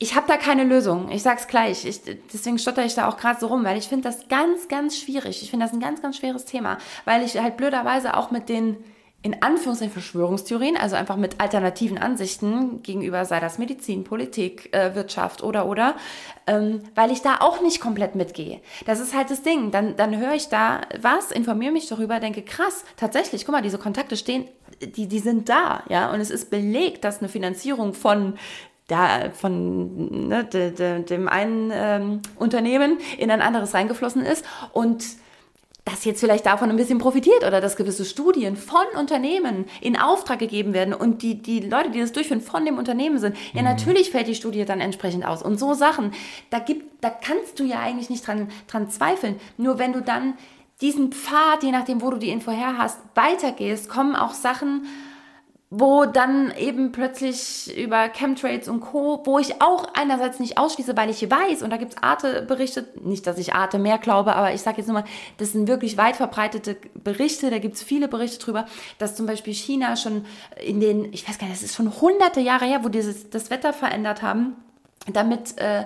ich 0.04 0.16
habe 0.16 0.28
da 0.28 0.36
keine 0.36 0.66
Lösung. 0.66 1.10
Ich 1.12 1.24
sag's 1.24 1.48
gleich. 1.48 1.86
Ich, 1.86 2.02
deswegen 2.34 2.60
stotter 2.60 2.84
ich 2.84 2.94
da 2.94 3.08
auch 3.08 3.16
gerade 3.16 3.40
so 3.40 3.48
rum, 3.48 3.64
weil 3.64 3.78
ich 3.78 3.88
finde 3.88 4.04
das 4.04 4.28
ganz, 4.28 4.68
ganz 4.68 4.98
schwierig. 4.98 5.42
Ich 5.42 5.50
finde 5.50 5.66
das 5.66 5.74
ein 5.74 5.80
ganz, 5.80 6.02
ganz 6.02 6.18
schweres 6.18 6.44
Thema, 6.44 6.78
weil 7.06 7.24
ich 7.24 7.40
halt 7.40 7.56
blöderweise 7.56 8.18
auch 8.18 8.30
mit 8.30 8.50
den 8.50 8.76
in 9.22 9.42
Anführungszeichen 9.42 9.94
Verschwörungstheorien, 9.94 10.76
also 10.76 10.98
einfach 10.98 11.16
mit 11.16 11.40
alternativen 11.40 11.98
Ansichten 11.98 12.84
gegenüber, 12.84 13.24
sei 13.24 13.40
das 13.40 13.58
Medizin, 13.58 14.04
Politik, 14.04 14.76
äh, 14.76 14.94
Wirtschaft 14.96 15.42
oder 15.42 15.66
oder, 15.66 15.96
ähm, 16.46 16.82
weil 16.94 17.10
ich 17.10 17.22
da 17.22 17.38
auch 17.40 17.62
nicht 17.62 17.80
komplett 17.80 18.16
mitgehe. 18.16 18.60
Das 18.86 19.00
ist 19.00 19.16
halt 19.16 19.32
das 19.32 19.42
Ding. 19.42 19.72
Dann, 19.72 19.96
dann 19.96 20.18
höre 20.18 20.34
ich 20.34 20.50
da 20.50 20.82
was, 21.00 21.32
informiere 21.32 21.72
mich 21.72 21.88
darüber, 21.88 22.20
denke, 22.20 22.42
krass, 22.42 22.84
tatsächlich, 22.98 23.46
guck 23.46 23.54
mal, 23.54 23.62
diese 23.62 23.78
Kontakte 23.78 24.18
stehen, 24.18 24.46
die, 24.82 25.08
die 25.08 25.20
sind 25.20 25.48
da, 25.48 25.84
ja, 25.88 26.12
und 26.12 26.20
es 26.20 26.30
ist 26.30 26.50
belegt, 26.50 27.06
dass 27.06 27.20
eine 27.20 27.30
Finanzierung 27.30 27.94
von 27.94 28.34
da 28.88 29.32
von 29.32 30.28
ne, 30.28 30.44
de, 30.44 30.72
de, 30.72 31.04
dem 31.04 31.28
einen 31.28 31.72
ähm, 31.74 32.22
Unternehmen 32.36 32.98
in 33.18 33.32
ein 33.32 33.42
anderes 33.42 33.74
reingeflossen 33.74 34.24
ist 34.26 34.46
und 34.74 35.04
das 35.86 36.06
jetzt 36.06 36.22
vielleicht 36.22 36.46
davon 36.46 36.70
ein 36.70 36.78
bisschen 36.78 36.98
profitiert 36.98 37.44
oder 37.46 37.60
dass 37.60 37.76
gewisse 37.76 38.06
Studien 38.06 38.56
von 38.56 38.86
Unternehmen 38.98 39.66
in 39.82 39.98
Auftrag 39.98 40.40
gegeben 40.40 40.74
werden 40.74 40.94
und 40.94 41.22
die, 41.22 41.42
die 41.42 41.60
Leute, 41.60 41.92
die 41.92 42.00
das 42.00 42.14
durchführen, 42.14 42.40
von 42.40 42.66
dem 42.66 42.78
Unternehmen 42.78 43.20
sind. 43.20 43.36
Ja, 43.54 43.62
mhm. 43.62 43.68
natürlich 43.68 44.12
fällt 44.12 44.28
die 44.28 44.36
Studie 44.36 44.64
dann 44.64 44.80
entsprechend 44.80 45.26
aus. 45.26 45.44
Und 45.44 45.60
so 45.60 45.74
Sachen, 45.74 46.14
da, 46.52 46.60
gibt, 46.60 47.04
da 47.04 47.10
kannst 47.10 47.60
du 47.60 47.66
ja 47.66 47.82
eigentlich 47.82 48.10
nicht 48.10 48.26
dran, 48.26 48.48
dran 48.68 48.90
zweifeln. 48.90 49.40
Nur 49.58 49.78
wenn 49.78 49.92
du 49.92 50.02
dann 50.02 50.36
diesen 50.80 51.12
Pfad, 51.12 51.64
je 51.64 51.72
nachdem, 51.72 52.02
wo 52.02 52.12
du 52.12 52.18
die 52.18 52.30
Info 52.30 52.52
her 52.52 52.78
hast, 52.78 53.00
weitergehst, 53.16 53.90
kommen 53.90 54.16
auch 54.16 54.34
Sachen, 54.34 54.86
wo 55.76 56.06
dann 56.06 56.54
eben 56.56 56.92
plötzlich 56.92 57.76
über 57.76 58.08
Chemtrails 58.10 58.68
und 58.68 58.82
Co., 58.82 59.24
wo 59.26 59.40
ich 59.40 59.60
auch 59.60 59.88
einerseits 59.96 60.40
nicht 60.40 60.60
ausschließe, 60.60 60.96
weil 60.96 61.10
ich 61.10 61.28
weiß, 61.32 61.64
und 61.64 61.72
da 61.72 61.78
gibt 61.78 61.94
es 61.94 62.04
Arte-Berichte, 62.04 62.86
nicht, 63.04 63.26
dass 63.26 63.40
ich 63.40 63.56
Arte 63.56 63.80
mehr 63.80 63.98
glaube, 63.98 64.36
aber 64.36 64.54
ich 64.54 64.62
sage 64.62 64.78
jetzt 64.78 64.88
nur 64.88 65.02
mal, 65.02 65.08
das 65.38 65.54
sind 65.54 65.68
wirklich 65.68 65.98
weit 65.98 66.16
verbreitete 66.16 66.78
Berichte, 66.94 67.50
da 67.50 67.58
gibt 67.58 67.74
es 67.74 67.82
viele 67.82 68.08
Berichte 68.08 68.38
drüber, 68.38 68.68
dass 69.00 69.16
zum 69.16 69.26
Beispiel 69.26 69.56
China 69.56 69.96
schon 69.96 70.26
in 70.64 70.80
den, 70.80 71.12
ich 71.12 71.28
weiß 71.28 71.40
gar 71.40 71.48
nicht, 71.48 71.60
das 71.60 71.68
ist 71.68 71.76
schon 71.76 72.00
hunderte 72.00 72.40
Jahre 72.40 72.66
her, 72.66 72.84
wo 72.84 72.90
dieses, 72.90 73.32
das 73.32 73.50
Wetter 73.50 73.74
verändert 73.74 74.22
haben, 74.22 74.56
damit 75.12 75.58
äh, 75.58 75.86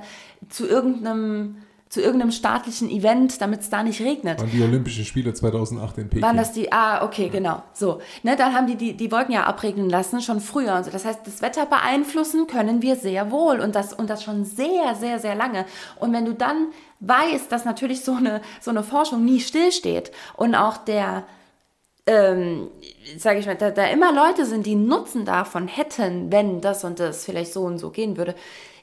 zu 0.50 0.68
irgendeinem 0.68 1.64
zu 1.90 2.02
irgendeinem 2.02 2.32
staatlichen 2.32 2.90
Event, 2.90 3.42
damit 3.42 3.62
es 3.62 3.70
da 3.70 3.82
nicht 3.82 4.02
regnet. 4.02 4.40
Waren 4.40 4.52
die 4.52 4.62
Olympischen 4.62 5.06
Spiele 5.06 5.34
2008 5.34 5.98
in 6.00 6.10
Peking. 6.10 6.22
Waren 6.22 6.38
das 6.38 6.52
die, 6.52 6.72
ah, 6.72 7.04
okay, 7.04 7.30
genau. 7.30 7.64
So, 7.74 8.02
ne, 8.24 8.36
dann 8.36 8.54
haben 8.54 8.68
die, 8.68 8.76
die 8.76 8.98
die 8.98 9.12
Wolken 9.12 9.34
ja 9.34 9.46
abregnen 9.46 9.90
lassen, 9.90 10.22
schon 10.22 10.42
früher 10.42 10.76
und 10.76 10.84
so. 10.84 10.92
Das 10.92 11.06
heißt, 11.06 11.22
das 11.26 11.42
Wetter 11.42 11.66
beeinflussen 11.66 12.48
können 12.48 12.82
wir 12.82 12.98
sehr 12.98 13.32
wohl 13.32 13.60
und 13.62 13.76
das, 13.76 13.94
und 13.94 14.10
das 14.10 14.24
schon 14.24 14.44
sehr, 14.44 14.96
sehr, 14.96 15.20
sehr 15.20 15.36
lange. 15.36 15.66
Und 15.98 16.12
wenn 16.12 16.26
du 16.26 16.34
dann 16.34 16.68
weißt, 17.00 17.52
dass 17.52 17.64
natürlich 17.64 18.04
so 18.04 18.16
eine, 18.16 18.42
so 18.60 18.72
eine 18.72 18.84
Forschung 18.84 19.24
nie 19.24 19.40
stillsteht 19.40 20.12
und 20.36 20.56
auch 20.56 20.78
der, 20.78 21.24
ähm, 22.06 22.68
sage 23.18 23.40
ich 23.40 23.46
mal, 23.46 23.56
da, 23.56 23.72
da 23.72 23.86
immer 23.86 24.12
Leute 24.12 24.46
sind, 24.46 24.66
die 24.66 24.76
Nutzen 24.76 25.24
davon 25.24 25.68
hätten, 25.68 26.32
wenn 26.32 26.60
das 26.60 26.84
und 26.84 27.00
das 27.00 27.24
vielleicht 27.24 27.54
so 27.54 27.64
und 27.64 27.78
so 27.78 27.92
gehen 27.92 28.18
würde, 28.18 28.36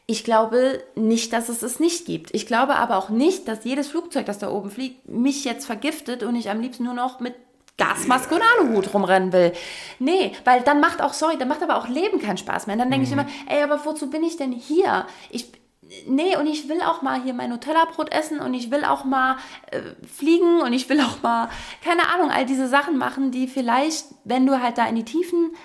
ich 0.07 0.25
glaube 0.25 0.83
nicht, 0.95 1.33
dass 1.33 1.49
es 1.49 1.63
es 1.63 1.81
nicht 1.81 2.05
gibt. 2.05 2.35
Ich 2.35 2.47
glaube 2.47 2.77
aber 2.77 2.99
auch 2.99 3.09
nicht, 3.09 3.49
dass 3.49 3.65
jedes 3.65 3.89
Flugzeug, 3.89 4.27
das 4.27 4.39
da 4.39 4.51
oben 4.51 4.71
fliegt, 4.71 5.09
mich 5.09 5.45
jetzt 5.45 5.65
vergiftet 5.65 6.23
und 6.23 6.37
ich 6.37 6.51
am 6.51 6.61
liebsten 6.61 6.85
nur 6.85 6.95
noch 6.95 7.21
mit 7.21 7.35
Gasmaske 7.77 8.35
und 8.35 8.43
Aluhut 8.43 8.93
rumrennen 8.93 9.33
will. 9.33 9.53
Nee, 9.99 10.33
weil 10.45 10.61
dann 10.61 10.81
macht 10.81 11.01
auch, 11.01 11.13
sorry, 11.13 11.37
dann 11.39 11.49
macht 11.49 11.63
aber 11.63 11.77
auch 11.77 11.89
Leben 11.89 12.21
keinen 12.21 12.37
Spaß 12.37 12.67
mehr. 12.67 12.75
Und 12.75 12.81
dann 12.81 12.91
denke 12.91 13.07
mhm. 13.07 13.13
ich 13.13 13.13
immer, 13.13 13.27
ey, 13.49 13.63
aber 13.63 13.85
wozu 13.85 14.11
bin 14.11 14.23
ich 14.23 14.37
denn 14.37 14.53
hier? 14.53 15.07
Ich, 15.31 15.51
nee, 16.07 16.37
und 16.37 16.47
ich 16.47 16.69
will 16.69 16.83
auch 16.83 17.03
mal 17.03 17.23
hier 17.23 17.35
mein 17.35 17.51
Nutella-Brot 17.51 18.13
essen 18.13 18.41
und 18.41 18.55
ich 18.55 18.71
will 18.71 18.85
auch 18.85 19.05
mal 19.05 19.39
äh, 19.71 19.81
fliegen 20.07 20.61
und 20.61 20.73
ich 20.73 20.89
will 20.89 21.01
auch 21.01 21.23
mal, 21.23 21.49
keine 21.83 22.11
Ahnung, 22.11 22.31
all 22.31 22.47
diese 22.47 22.69
Sachen 22.69 22.97
machen, 22.97 23.33
die 23.33 23.49
vielleicht, 23.49 24.05
wenn 24.25 24.47
du 24.47 24.61
halt 24.63 24.79
da 24.79 24.87
in 24.87 24.95
die 24.97 25.05
Tiefen 25.05 25.57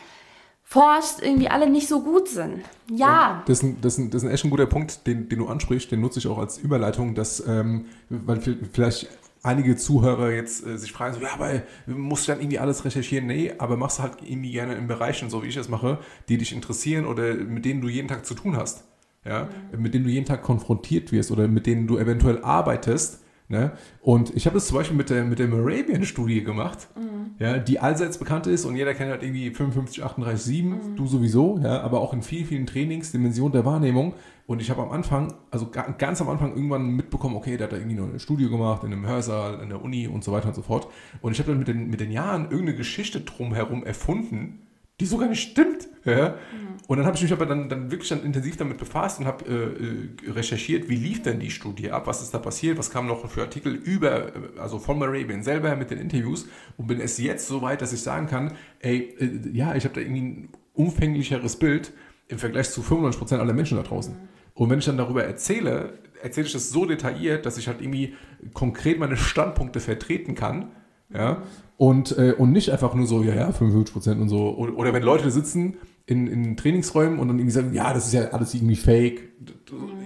forschst, 0.70 1.24
irgendwie 1.24 1.50
alle 1.50 1.68
nicht 1.68 1.88
so 1.88 2.04
gut 2.04 2.28
sind. 2.28 2.62
Ja. 2.92 3.08
ja 3.08 3.44
das, 3.48 3.58
ist 3.58 3.64
ein, 3.64 3.82
das, 3.82 3.94
ist 3.94 4.00
ein, 4.00 4.10
das 4.12 4.24
ist 4.24 4.30
echt 4.30 4.46
ein 4.46 4.52
guter 4.52 4.68
Punkt, 4.68 5.08
den, 5.08 5.28
den 5.28 5.40
du 5.40 5.48
ansprichst, 5.48 5.92
den 5.92 6.00
nutze 6.00 6.20
ich 6.20 6.28
auch 6.28 6.38
als 6.38 6.60
Überleitung, 6.60 7.16
dass, 7.16 7.44
ähm, 7.48 7.86
weil 8.10 8.40
vielleicht 8.72 9.08
einige 9.42 9.78
Zuhörer 9.78 10.32
jetzt 10.32 10.64
äh, 10.68 10.78
sich 10.78 10.92
fragen, 10.92 11.16
so, 11.16 11.22
ja, 11.22 11.34
aber 11.34 11.64
musst 11.88 12.28
du 12.28 12.34
dann 12.34 12.42
irgendwie 12.42 12.60
alles 12.60 12.86
recherchieren? 12.86 13.26
Nee, 13.26 13.54
aber 13.58 13.78
machst 13.78 13.98
du 13.98 14.04
halt 14.04 14.18
irgendwie 14.22 14.52
gerne 14.52 14.76
in 14.76 14.88
Bereichen, 14.88 15.32
so 15.32 15.42
wie 15.42 15.48
ich 15.48 15.58
es 15.58 15.70
mache, 15.70 15.98
die 16.28 16.38
dich 16.38 16.54
interessieren 16.54 17.08
oder 17.08 17.34
mit 17.34 17.66
denen 17.66 17.82
du 17.82 17.90
jeden 17.90 18.08
Tag 18.08 18.24
zu 18.28 18.36
tun 18.36 18.56
hast. 18.56 18.84
Ja, 19.26 19.50
mhm. 19.74 19.82
mit 19.82 19.96
denen 19.96 20.06
du 20.06 20.12
jeden 20.12 20.28
Tag 20.28 20.44
konfrontiert 20.44 21.12
wirst 21.12 21.32
oder 21.32 21.48
mit 21.48 21.66
denen 21.66 21.88
du 21.88 21.98
eventuell 21.98 22.44
arbeitest 22.44 23.24
Ne? 23.52 23.72
Und 24.02 24.36
ich 24.36 24.46
habe 24.46 24.54
das 24.54 24.68
zum 24.68 24.78
Beispiel 24.78 24.96
mit 24.96 25.10
der, 25.10 25.24
mit 25.24 25.40
der 25.40 25.48
Moravian-Studie 25.48 26.44
gemacht, 26.44 26.88
mhm. 26.96 27.32
ja, 27.40 27.58
die 27.58 27.80
allseits 27.80 28.20
bekannt 28.20 28.46
ist 28.46 28.64
und 28.64 28.76
jeder 28.76 28.94
kennt 28.94 29.10
halt 29.10 29.24
irgendwie 29.24 29.50
55, 29.50 30.04
38, 30.04 30.40
7, 30.40 30.70
mhm. 30.70 30.96
du 30.96 31.08
sowieso, 31.08 31.58
ja, 31.58 31.82
aber 31.82 32.00
auch 32.00 32.14
in 32.14 32.22
vielen, 32.22 32.46
vielen 32.46 32.68
Trainings, 32.68 33.12
Dimensionen 33.12 33.52
der 33.54 33.66
Wahrnehmung. 33.66 34.14
Und 34.46 34.62
ich 34.62 34.70
habe 34.70 34.84
am 34.84 34.92
Anfang, 34.92 35.34
also 35.50 35.68
ganz 35.98 36.22
am 36.22 36.30
Anfang 36.30 36.56
irgendwann 36.56 36.92
mitbekommen, 36.96 37.36
okay, 37.36 37.58
der 37.58 37.66
hat 37.66 37.74
da 37.74 37.78
irgendwie 37.78 38.00
eine 38.00 38.20
Studie 38.20 38.50
gemacht 38.50 38.84
in 38.84 38.94
einem 38.94 39.08
Hörsaal, 39.08 39.62
in 39.64 39.70
der 39.70 39.82
Uni 39.82 40.08
und 40.08 40.24
so 40.24 40.32
weiter 40.32 40.50
und 40.50 40.56
so 40.56 40.62
fort. 40.62 40.88
Und 41.22 41.32
ich 41.32 41.40
habe 41.40 41.50
dann 41.50 41.58
mit 41.58 41.68
den, 41.68 41.90
mit 41.90 42.00
den 42.00 42.12
Jahren 42.12 42.44
irgendeine 42.44 42.76
Geschichte 42.76 43.22
drumherum 43.22 43.84
erfunden, 43.84 44.60
die 45.00 45.06
so 45.08 45.18
gar 45.18 45.28
nicht 45.28 45.42
stimmt. 45.42 45.88
Ja? 46.06 46.30
Mhm. 46.30 46.69
Und 46.90 46.98
dann 46.98 47.06
habe 47.06 47.16
ich 47.16 47.22
mich 47.22 47.32
aber 47.32 47.46
dann, 47.46 47.70
dann 47.70 47.92
wirklich 47.92 48.10
dann 48.10 48.24
intensiv 48.24 48.58
damit 48.58 48.80
befasst 48.80 49.20
und 49.20 49.28
habe 49.28 49.46
äh, 49.46 50.28
äh, 50.28 50.32
recherchiert, 50.32 50.90
wie 50.90 50.96
lief 50.96 51.22
denn 51.22 51.40
die 51.40 51.52
Studie 51.52 51.92
ab, 51.92 52.08
was 52.08 52.24
ist 52.24 52.34
da 52.34 52.40
passiert, 52.40 52.80
was 52.80 52.90
kam 52.90 53.06
noch 53.06 53.30
für 53.30 53.44
Artikel 53.44 53.76
über, 53.76 54.30
äh, 54.30 54.32
also 54.58 54.80
von 54.80 54.98
Moravian 54.98 55.44
selber 55.44 55.76
mit 55.76 55.92
den 55.92 56.00
Interviews 56.00 56.48
und 56.78 56.88
bin 56.88 57.00
es 57.00 57.20
jetzt 57.20 57.48
so 57.48 57.62
weit, 57.62 57.84
dass 57.84 57.94
ich 57.94 58.02
sagen 58.02 58.26
kann, 58.26 58.54
ey, 58.80 59.16
äh, 59.20 59.56
ja, 59.56 59.76
ich 59.76 59.84
habe 59.84 59.94
da 59.94 60.02
irgendwie 60.02 60.22
ein 60.22 60.50
umfänglicheres 60.74 61.58
Bild 61.58 61.92
im 62.28 62.40
Vergleich 62.40 62.72
zu 62.72 62.82
95% 62.82 63.38
aller 63.38 63.54
Menschen 63.54 63.78
da 63.78 63.84
draußen. 63.84 64.16
Mhm. 64.16 64.28
Und 64.56 64.72
wenn 64.72 64.80
ich 64.80 64.86
dann 64.86 64.98
darüber 64.98 65.24
erzähle, 65.24 65.94
erzähle 66.24 66.48
ich 66.48 66.54
das 66.54 66.72
so 66.72 66.88
detailliert, 66.88 67.46
dass 67.46 67.60
ich 67.60 67.68
halt 67.68 67.82
irgendwie 67.82 68.16
konkret 68.56 68.98
meine 68.98 69.16
Standpunkte 69.16 69.80
vertreten 69.80 70.34
kann. 70.34 70.72
Ja, 71.14 71.44
und, 71.78 72.18
äh, 72.18 72.34
und 72.38 72.52
nicht 72.52 72.72
einfach 72.72 72.94
nur 72.94 73.08
so, 73.08 73.24
ja, 73.24 73.34
ja, 73.34 73.52
55 73.52 73.94
Prozent 73.94 74.22
und 74.22 74.28
so. 74.28 74.58
Oder, 74.58 74.76
oder, 74.76 74.94
wenn 74.94 75.02
Leute 75.02 75.32
sitzen 75.32 75.78
in, 76.10 76.26
in 76.26 76.58
Trainingsräumen 76.58 77.20
und 77.20 77.28
dann 77.28 77.38
irgendwie 77.38 77.54
sagen, 77.54 77.74
ja, 77.74 77.94
das 77.94 78.08
ist 78.08 78.14
ja 78.14 78.30
alles 78.30 78.56
irgendwie 78.56 78.76
fake. 78.76 79.30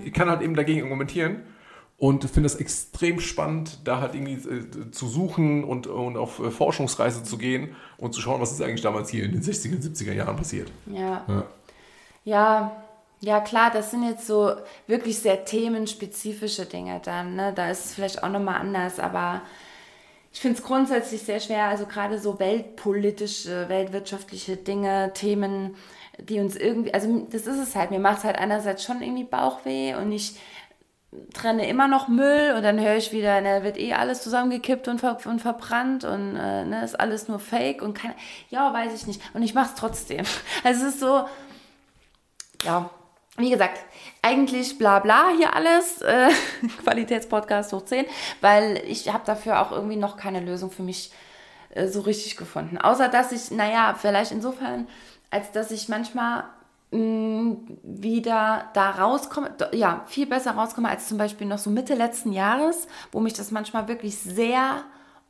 Ich 0.04 0.12
kann 0.12 0.30
halt 0.30 0.42
eben 0.42 0.54
dagegen 0.54 0.84
argumentieren 0.84 1.44
und 1.98 2.26
finde 2.26 2.48
es 2.48 2.56
extrem 2.56 3.22
spannend, 3.22 3.80
da 3.86 4.02
halt 4.02 4.14
irgendwie 4.14 4.34
äh, 4.34 4.92
zu 4.92 5.08
suchen 5.08 5.64
und, 5.64 5.88
und 5.88 6.18
auf 6.18 6.40
äh, 6.40 6.52
Forschungsreise 6.52 7.24
zu 7.24 7.38
gehen 7.38 7.76
und 7.98 8.14
zu 8.14 8.20
schauen, 8.20 8.42
was 8.42 8.52
ist 8.52 8.62
eigentlich 8.62 8.82
damals 8.82 9.10
hier 9.12 9.24
in 9.24 9.32
den 9.32 9.42
60er, 9.42 9.82
70er 9.82 10.12
Jahren 10.12 10.36
passiert. 10.36 10.70
Ja. 10.88 11.24
Ja, 11.30 11.46
ja, 12.26 12.84
ja 13.22 13.40
klar, 13.40 13.72
das 13.72 13.92
sind 13.92 14.04
jetzt 14.04 14.28
so 14.28 14.52
wirklich 14.88 15.20
sehr 15.20 15.46
themenspezifische 15.46 16.66
Dinge 16.66 17.00
dann. 17.02 17.38
Ne? 17.38 17.54
Da 17.56 17.70
ist 17.72 17.86
es 17.86 17.94
vielleicht 17.94 18.24
auch 18.24 18.30
nochmal 18.30 18.60
anders, 18.60 19.00
aber 19.00 19.42
ich 20.34 20.42
finde 20.42 20.58
es 20.58 20.66
grundsätzlich 20.66 21.22
sehr 21.22 21.40
schwer, 21.40 21.66
also 21.66 21.86
gerade 21.86 22.18
so 22.18 22.40
weltpolitische, 22.40 23.70
weltwirtschaftliche 23.70 24.58
Dinge, 24.58 25.12
Themen, 25.14 25.76
die 26.18 26.40
uns 26.40 26.56
irgendwie, 26.56 26.94
also 26.94 27.28
das 27.30 27.46
ist 27.46 27.60
es 27.60 27.76
halt, 27.76 27.92
mir 27.92 28.00
macht 28.00 28.20
es 28.20 28.24
halt 28.24 28.38
einerseits 28.38 28.84
schon 28.84 29.04
irgendwie 29.04 29.26
Bauchweh 29.26 29.94
und 29.94 30.12
ich 30.12 30.40
trenne 31.34 31.68
immer 31.68 31.88
noch 31.88 32.08
Müll 32.08 32.56
und 32.58 32.64
dann 32.64 32.80
höre 32.80 32.96
ich 32.96 33.12
wieder, 33.12 33.42
ne, 33.42 33.64
wird 33.64 33.78
eh 33.78 33.94
alles 33.94 34.24
zusammengekippt 34.24 34.88
und, 34.88 35.00
ver 35.00 35.20
und 35.26 35.40
verbrannt 35.40 36.04
und 36.04 36.36
äh, 36.36 36.66
ne, 36.66 36.84
ist 36.84 37.00
alles 37.00 37.28
nur 37.28 37.38
Fake 37.38 37.84
und 37.84 37.94
keine, 37.94 38.16
ja, 38.50 38.74
weiß 38.74 38.94
ich 38.96 39.06
nicht. 39.06 39.22
Und 39.36 39.44
ich 39.44 39.54
mache 39.54 39.70
es 39.70 39.76
trotzdem. 39.76 40.26
Also 40.64 40.88
es 40.88 40.94
ist 40.94 41.00
so, 41.00 41.26
ja, 42.64 42.90
wie 43.38 43.52
gesagt, 43.52 43.80
eigentlich 44.24 44.78
bla 44.78 45.00
bla 45.00 45.30
hier 45.38 45.54
alles, 45.54 46.02
äh, 46.02 46.30
Qualitätspodcast 46.84 47.74
hoch 47.74 47.86
10, 47.86 48.06
weil 48.42 48.82
ich 48.88 49.14
habe 49.14 49.24
dafür 49.26 49.62
auch 49.62 49.72
irgendwie 49.72 49.98
noch 49.98 50.18
keine 50.18 50.40
Lösung 50.40 50.72
für 50.72 50.82
mich 50.82 51.12
äh, 51.76 51.88
so 51.88 52.02
richtig 52.02 52.38
gefunden. 52.38 52.78
Außer 52.80 53.10
dass 53.10 53.32
ich, 53.32 53.52
naja, 53.52 53.96
vielleicht 54.00 54.32
insofern, 54.32 54.88
als 55.30 55.52
dass 55.52 55.72
ich 55.72 55.90
manchmal 55.90 56.46
mh, 56.92 57.00
mm, 57.00 57.80
wieder 57.84 58.70
da 58.74 58.92
rauskomme, 58.92 59.54
ja, 59.74 60.04
viel 60.08 60.26
besser 60.26 60.52
rauskomme 60.52 60.90
als 60.90 61.08
zum 61.08 61.18
Beispiel 61.18 61.46
noch 61.46 61.60
so 61.60 61.70
Mitte 61.70 61.94
letzten 61.94 62.32
Jahres, 62.32 62.88
wo 63.12 63.20
mich 63.20 63.34
das 63.34 63.52
manchmal 63.52 63.88
wirklich 63.90 64.18
sehr 64.18 64.84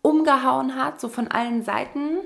umgehauen 0.04 0.76
hat, 0.76 1.02
so 1.02 1.10
von 1.10 1.30
allen 1.30 1.64
Seiten 1.64 2.20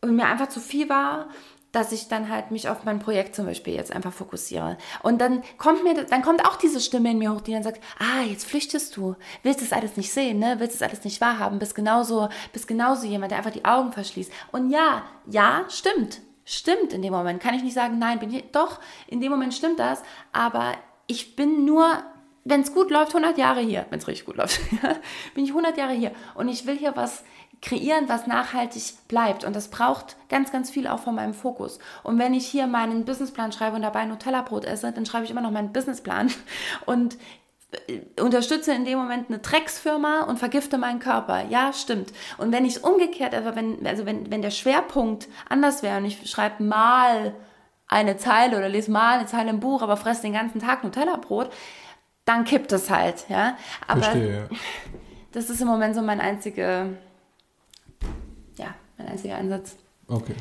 und 0.00 0.16
mir 0.16 0.26
einfach 0.26 0.48
zu 0.48 0.60
viel 0.60 0.88
war 0.88 1.28
dass 1.76 1.92
ich 1.92 2.08
dann 2.08 2.30
halt 2.30 2.50
mich 2.50 2.70
auf 2.70 2.84
mein 2.84 3.00
Projekt 3.00 3.34
zum 3.34 3.44
Beispiel 3.44 3.74
jetzt 3.74 3.92
einfach 3.92 4.12
fokussiere. 4.12 4.78
Und 5.02 5.20
dann 5.20 5.42
kommt 5.58 5.84
mir, 5.84 6.04
dann 6.04 6.22
kommt 6.22 6.42
auch 6.46 6.56
diese 6.56 6.80
Stimme 6.80 7.10
in 7.10 7.18
mir 7.18 7.34
hoch, 7.34 7.42
die 7.42 7.52
dann 7.52 7.62
sagt, 7.62 7.82
ah, 7.98 8.22
jetzt 8.22 8.46
flüchtest 8.46 8.96
du, 8.96 9.14
willst 9.42 9.60
das 9.60 9.74
alles 9.74 9.98
nicht 9.98 10.10
sehen, 10.10 10.38
ne? 10.38 10.56
willst 10.58 10.80
das 10.80 10.88
alles 10.88 11.04
nicht 11.04 11.20
wahrhaben, 11.20 11.58
bist 11.58 11.74
genauso, 11.74 12.30
bist 12.54 12.66
genauso 12.66 13.06
jemand, 13.06 13.30
der 13.30 13.38
einfach 13.38 13.50
die 13.50 13.66
Augen 13.66 13.92
verschließt. 13.92 14.32
Und 14.52 14.70
ja, 14.70 15.02
ja, 15.26 15.66
stimmt. 15.68 16.22
stimmt 16.46 16.94
in 16.94 17.02
dem 17.02 17.12
Moment. 17.12 17.42
Kann 17.42 17.54
ich 17.54 17.62
nicht 17.62 17.74
sagen, 17.74 17.98
nein, 17.98 18.20
bin 18.20 18.32
ich, 18.32 18.44
doch, 18.52 18.80
in 19.06 19.20
dem 19.20 19.30
Moment 19.30 19.52
stimmt 19.52 19.78
das, 19.78 20.02
aber 20.32 20.72
ich 21.06 21.36
bin 21.36 21.66
nur, 21.66 22.02
wenn 22.44 22.62
es 22.62 22.72
gut 22.72 22.90
läuft, 22.90 23.14
100 23.14 23.36
Jahre 23.36 23.60
hier, 23.60 23.84
wenn 23.90 23.98
es 23.98 24.08
richtig 24.08 24.24
gut 24.24 24.36
läuft, 24.36 24.60
bin 25.34 25.44
ich 25.44 25.50
100 25.50 25.76
Jahre 25.76 25.92
hier 25.92 26.12
und 26.36 26.48
ich 26.48 26.66
will 26.66 26.78
hier 26.78 26.96
was 26.96 27.22
kreieren, 27.62 28.08
was 28.08 28.26
nachhaltig 28.26 28.94
bleibt. 29.08 29.44
Und 29.44 29.56
das 29.56 29.68
braucht 29.68 30.16
ganz, 30.28 30.52
ganz 30.52 30.70
viel 30.70 30.86
auch 30.86 31.00
von 31.00 31.14
meinem 31.14 31.34
Fokus. 31.34 31.78
Und 32.02 32.18
wenn 32.18 32.34
ich 32.34 32.46
hier 32.46 32.66
meinen 32.66 33.04
Businessplan 33.04 33.52
schreibe 33.52 33.76
und 33.76 33.82
dabei 33.82 34.04
Nutella-Brot 34.04 34.64
esse, 34.64 34.92
dann 34.92 35.06
schreibe 35.06 35.24
ich 35.24 35.30
immer 35.30 35.40
noch 35.40 35.50
meinen 35.50 35.72
Businessplan 35.72 36.30
und 36.86 37.16
äh, 37.88 38.00
unterstütze 38.20 38.72
in 38.72 38.84
dem 38.84 38.98
Moment 38.98 39.28
eine 39.28 39.38
Drecksfirma 39.38 40.22
und 40.22 40.38
vergifte 40.38 40.78
meinen 40.78 41.00
Körper. 41.00 41.44
Ja, 41.48 41.72
stimmt. 41.72 42.12
Und 42.38 42.52
wenn 42.52 42.64
ich 42.64 42.76
es 42.76 42.78
umgekehrt, 42.78 43.34
also 43.34 43.56
wenn, 43.56 43.86
also 43.86 44.06
wenn, 44.06 44.30
wenn 44.30 44.42
der 44.42 44.50
Schwerpunkt 44.50 45.28
anders 45.48 45.82
wäre 45.82 45.98
und 45.98 46.04
ich 46.04 46.30
schreibe 46.30 46.62
mal 46.62 47.34
eine 47.88 48.16
Zeile 48.16 48.56
oder 48.56 48.68
lese 48.68 48.90
mal 48.90 49.18
eine 49.18 49.26
Zeile 49.26 49.50
im 49.50 49.60
Buch, 49.60 49.82
aber 49.82 49.96
fresse 49.96 50.22
den 50.22 50.32
ganzen 50.32 50.60
Tag 50.60 50.84
Nutella-Brot, 50.84 51.50
dann 52.24 52.44
kippt 52.44 52.72
es 52.72 52.90
halt, 52.90 53.26
ja. 53.28 53.56
Aber 53.86 54.02
Verstehe, 54.02 54.48
ja. 54.50 54.56
das 55.32 55.48
ist 55.50 55.60
im 55.60 55.68
Moment 55.68 55.94
so 55.94 56.02
mein 56.02 56.20
einziger 56.20 56.88
mein 58.98 59.08
einziger 59.08 59.36
Einsatz. 59.36 59.76
Okay. 60.08 60.34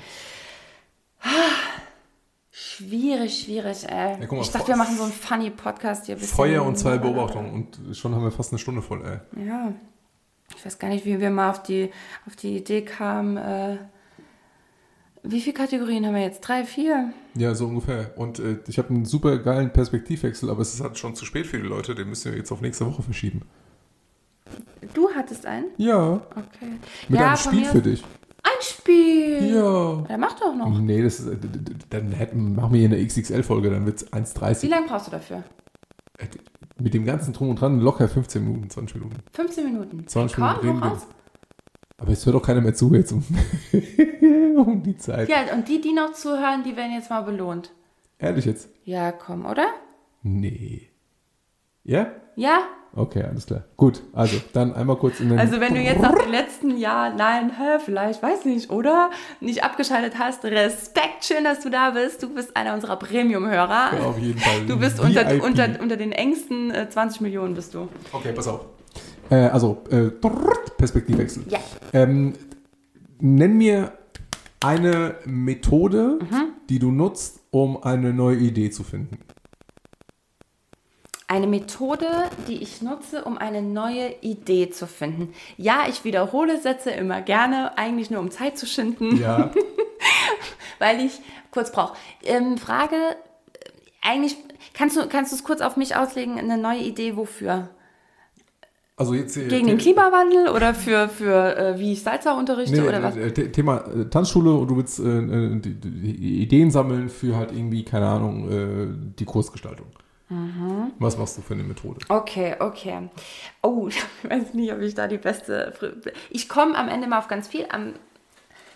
Schwierig, 2.52 3.44
schwierig, 3.44 3.84
ey. 3.88 4.22
Ja, 4.22 4.28
mal, 4.32 4.42
ich 4.42 4.52
dachte, 4.52 4.68
wir 4.70 4.76
machen 4.76 4.96
so 4.98 5.04
einen 5.04 5.12
funny 5.12 5.50
Podcast 5.50 6.06
hier. 6.06 6.18
Feuer 6.18 6.64
und 6.64 6.78
zwei 6.78 6.98
Beobachtungen 6.98 7.52
und 7.54 7.98
schon 7.98 8.14
haben 8.14 8.24
wir 8.24 8.32
fast 8.32 8.52
eine 8.52 8.60
Stunde 8.60 8.82
voll, 8.82 9.04
ey. 9.06 9.46
Ja. 9.46 9.74
Ich 10.56 10.66
weiß 10.66 10.78
gar 10.80 10.90
nicht, 10.90 11.06
wie 11.06 11.20
wir 11.20 11.30
mal 11.30 11.50
auf 11.50 11.64
die, 11.64 11.90
auf 12.28 12.36
die 12.36 12.58
Idee 12.58 12.84
kamen. 12.84 13.38
Äh, 13.38 13.78
wie 15.24 15.42
viele 15.42 15.56
Kategorien 15.56 16.06
haben 16.06 16.14
wir 16.14 16.22
jetzt? 16.22 16.42
Drei, 16.42 16.66
vier? 16.66 17.12
Ja, 17.34 17.56
so 17.56 17.66
ungefähr. 17.66 18.14
Und 18.16 18.40
äh, 18.40 18.60
ich 18.68 18.78
habe 18.78 18.90
einen 18.90 19.06
super 19.06 19.38
geilen 19.40 19.74
Perspektivwechsel, 19.74 20.50
aber 20.50 20.62
es 20.62 20.74
ist 20.74 20.82
halt 20.82 20.98
schon 20.98 21.16
zu 21.16 21.26
spät 21.26 21.48
für 21.48 21.58
die 21.58 21.68
Leute. 21.68 21.96
Den 21.96 22.10
müssen 22.10 22.32
wir 22.32 22.38
jetzt 22.38 22.52
auf 22.52 22.62
nächste 22.62 22.86
Woche 22.86 23.02
verschieben. 23.02 23.42
Du 24.94 25.10
hattest 25.16 25.46
einen? 25.46 25.66
Ja. 25.78 26.22
Okay. 26.30 26.78
Mit 27.10 27.20
ja, 27.20 27.28
einem 27.28 27.38
Spiel 27.38 27.66
für 27.66 27.82
dich. 27.82 28.04
Ein 28.46 28.62
Spiel. 28.62 29.56
Ja. 29.56 30.04
Der 30.08 30.18
macht 30.20 30.40
doch 30.40 30.56
noch. 30.56 30.78
Nee, 30.80 31.02
das 31.02 31.20
ist, 31.20 31.40
dann 31.90 32.12
hätten, 32.12 32.56
machen 32.56 32.74
wir 32.74 32.80
hier 32.88 32.90
eine 32.90 33.04
XXL-Folge, 33.04 33.72
dann 33.72 33.86
wird 33.88 34.04
es 34.04 34.14
1,30. 34.14 34.64
Wie 34.64 34.68
lange 34.68 34.88
brauchst 34.88 35.08
du 35.08 35.12
dafür? 35.12 35.44
Äh, 36.20 36.28
mit 36.80 36.94
dem 36.94 37.06
ganzen 37.06 37.34
Drum 37.34 37.50
und 37.50 37.60
Dran 37.60 37.80
locker 37.80 38.08
15 38.08 38.44
Minuten, 38.44 38.70
20 38.70 38.98
Minuten. 38.98 39.16
15 39.34 39.64
Minuten? 39.66 40.08
20 40.08 40.38
Minuten 40.38 40.60
reden 40.60 40.80
wir. 40.80 41.02
Aber 41.98 42.12
es 42.12 42.26
hört 42.26 42.36
doch 42.36 42.42
keiner 42.42 42.62
mehr 42.62 42.76
zu 42.76 42.94
jetzt 42.94 43.14
um, 43.14 43.24
um 44.58 44.84
die 44.84 44.98
Zeit. 44.98 45.28
Ja, 45.30 45.54
und 45.54 45.68
die, 45.68 45.82
die 45.82 45.94
noch 45.94 46.14
zuhören, 46.14 46.64
die 46.64 46.76
werden 46.76 46.94
jetzt 46.94 47.10
mal 47.10 47.22
belohnt. 47.22 47.72
Ehrlich 48.20 48.46
jetzt? 48.46 48.70
Ja, 48.84 49.12
komm, 49.12 49.46
oder? 49.46 49.68
Nee. 50.22 50.90
Ja? 51.84 52.12
Ja? 52.36 52.60
Okay, 52.98 53.24
alles 53.24 53.46
klar. 53.46 53.64
Gut, 53.76 54.02
also 54.14 54.38
dann 54.54 54.74
einmal 54.74 54.96
kurz 54.96 55.20
in 55.20 55.30
den. 55.30 55.38
Also 55.38 55.60
wenn 55.60 55.74
du 55.74 55.82
jetzt 55.82 56.02
nach 56.02 56.16
dem 56.16 56.32
letzten 56.32 56.78
Jahr, 56.78 57.14
nein, 57.14 57.52
hä, 57.58 57.80
vielleicht, 57.84 58.24
weiß 58.24 58.46
nicht, 58.46 58.70
oder? 58.70 59.10
Nicht 59.42 59.66
abgeschaltet 59.66 60.18
hast, 60.18 60.46
Respekt, 60.46 61.26
schön, 61.26 61.44
dass 61.44 61.60
du 61.60 61.70
da 61.70 61.92
bist. 61.92 62.24
Du 62.24 62.34
bist 62.34 62.56
einer 62.56 62.74
unserer 62.74 62.96
Premium-Hörer. 62.96 63.98
Ja, 63.98 64.06
auf 64.06 64.18
jeden 64.18 64.40
Fall. 64.40 64.66
Du 64.66 64.80
bist 64.80 65.02
unter, 65.02 65.44
unter, 65.44 65.70
unter 65.82 65.98
den 65.98 66.14
engsten 66.14 66.72
äh, 66.72 66.90
20 66.90 67.20
Millionen 67.20 67.54
bist 67.54 67.74
du. 67.74 67.90
Okay, 68.14 68.32
pass 68.32 68.48
auf. 68.48 68.62
Äh, 69.30 69.36
also, 69.36 69.84
äh, 69.90 70.12
Perspektivwechsel. 70.78 71.44
Ja. 71.50 71.60
Ähm, 71.92 72.34
nenn 73.20 73.58
mir 73.58 73.92
eine 74.62 75.16
Methode, 75.26 76.20
mhm. 76.22 76.54
die 76.70 76.80
du 76.80 76.92
nutzt, 76.92 77.42
um 77.52 77.84
eine 77.84 78.14
neue 78.14 78.38
Idee 78.38 78.70
zu 78.70 78.84
finden. 78.84 79.20
Eine 81.28 81.48
Methode, 81.48 82.08
die 82.48 82.62
ich 82.62 82.84
nutze, 82.84 83.24
um 83.24 83.40
eine 83.40 83.64
neue 83.64 84.14
Idee 84.22 84.70
zu 84.70 84.86
finden. 84.86 85.34
Ja, 85.58 85.86
ich 85.90 86.04
wiederhole 86.04 86.62
Sätze 86.62 86.92
immer 86.92 87.22
gerne, 87.22 87.78
eigentlich 87.80 88.12
nur 88.12 88.20
um 88.20 88.30
Zeit 88.30 88.60
zu 88.60 88.68
schinden. 88.68 89.18
Ja. 89.18 89.50
Weil 90.80 91.04
ich 91.04 91.20
kurz 91.50 91.72
brauche. 91.72 91.96
Ähm, 92.22 92.60
Frage, 92.60 92.96
äh, 92.96 93.70
eigentlich, 94.04 94.38
kannst 94.76 94.98
du, 94.98 95.08
kannst 95.08 95.32
du 95.32 95.38
es 95.38 95.44
kurz 95.44 95.62
auf 95.62 95.78
mich 95.78 95.96
auslegen, 95.96 96.38
eine 96.38 96.60
neue 96.60 96.82
Idee 96.82 97.18
wofür? 97.18 97.70
Also 98.98 99.14
jetzt, 99.14 99.36
äh, 99.36 99.48
Gegen 99.48 99.68
den 99.68 99.78
Klimawandel 99.80 100.50
oder 100.50 100.74
für, 100.76 101.10
für 101.10 101.58
äh, 101.58 101.80
wie 101.80 101.94
ich 101.94 102.04
Salsa 102.04 102.38
unterrichte 102.38 102.80
nee, 102.80 102.88
oder 102.88 103.02
was? 103.02 103.18
Äh, 103.18 103.32
Thema 103.32 103.80
äh, 103.88 104.06
Tanzschule 104.10 104.54
und 104.54 104.70
du 104.70 104.78
willst 104.78 105.00
äh, 105.00 105.60
die, 105.60 105.74
die 105.74 106.44
Ideen 106.44 106.70
sammeln 106.70 107.10
für 107.10 107.36
halt 107.36 107.52
irgendwie, 107.52 107.84
keine 107.84 108.08
Ahnung, 108.08 109.14
die 109.18 109.26
Kursgestaltung. 109.26 109.88
Mhm. 110.30 110.92
Was 110.98 111.18
machst 111.18 111.38
du 111.38 111.42
für 111.42 111.54
eine 111.54 111.64
Methode? 111.64 112.00
Okay, 112.10 112.56
okay. 112.60 113.10
Oh, 113.62 113.88
ich 113.90 114.04
weiß 114.24 114.54
nicht, 114.54 114.74
ob 114.74 114.80
ich 114.80 114.96
da 114.96 115.08
die 115.08 115.18
beste. 115.18 115.74
Ich 116.30 116.50
komme 116.50 116.76
am 116.76 116.90
Ende 116.90 117.08
mal 117.08 117.20
auf 117.20 117.28
ganz 117.28 117.48
viel. 117.48 117.66
Am 117.70 117.94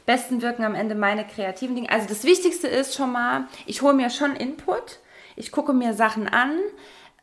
besten 0.06 0.42
wirken 0.42 0.64
am 0.64 0.76
Ende 0.76 0.96
meine 0.96 1.26
kreativen 1.26 1.76
Dinge. 1.76 1.90
Also 1.90 2.08
das 2.08 2.24
Wichtigste 2.24 2.68
ist 2.68 2.96
schon 2.96 3.12
mal, 3.12 3.48
ich 3.66 3.82
hole 3.82 3.94
mir 3.94 4.10
schon 4.10 4.36
Input. 4.36 5.00
Ich 5.36 5.52
gucke 5.52 5.72
mir 5.72 5.94
Sachen 5.94 6.28
an, 6.28 6.60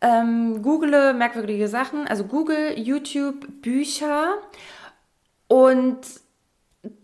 ähm, 0.00 0.62
google 0.62 1.12
merkwürdige 1.14 1.68
Sachen, 1.68 2.06
also 2.06 2.24
Google, 2.24 2.78
YouTube, 2.78 3.60
Bücher 3.62 4.38
und 5.48 5.98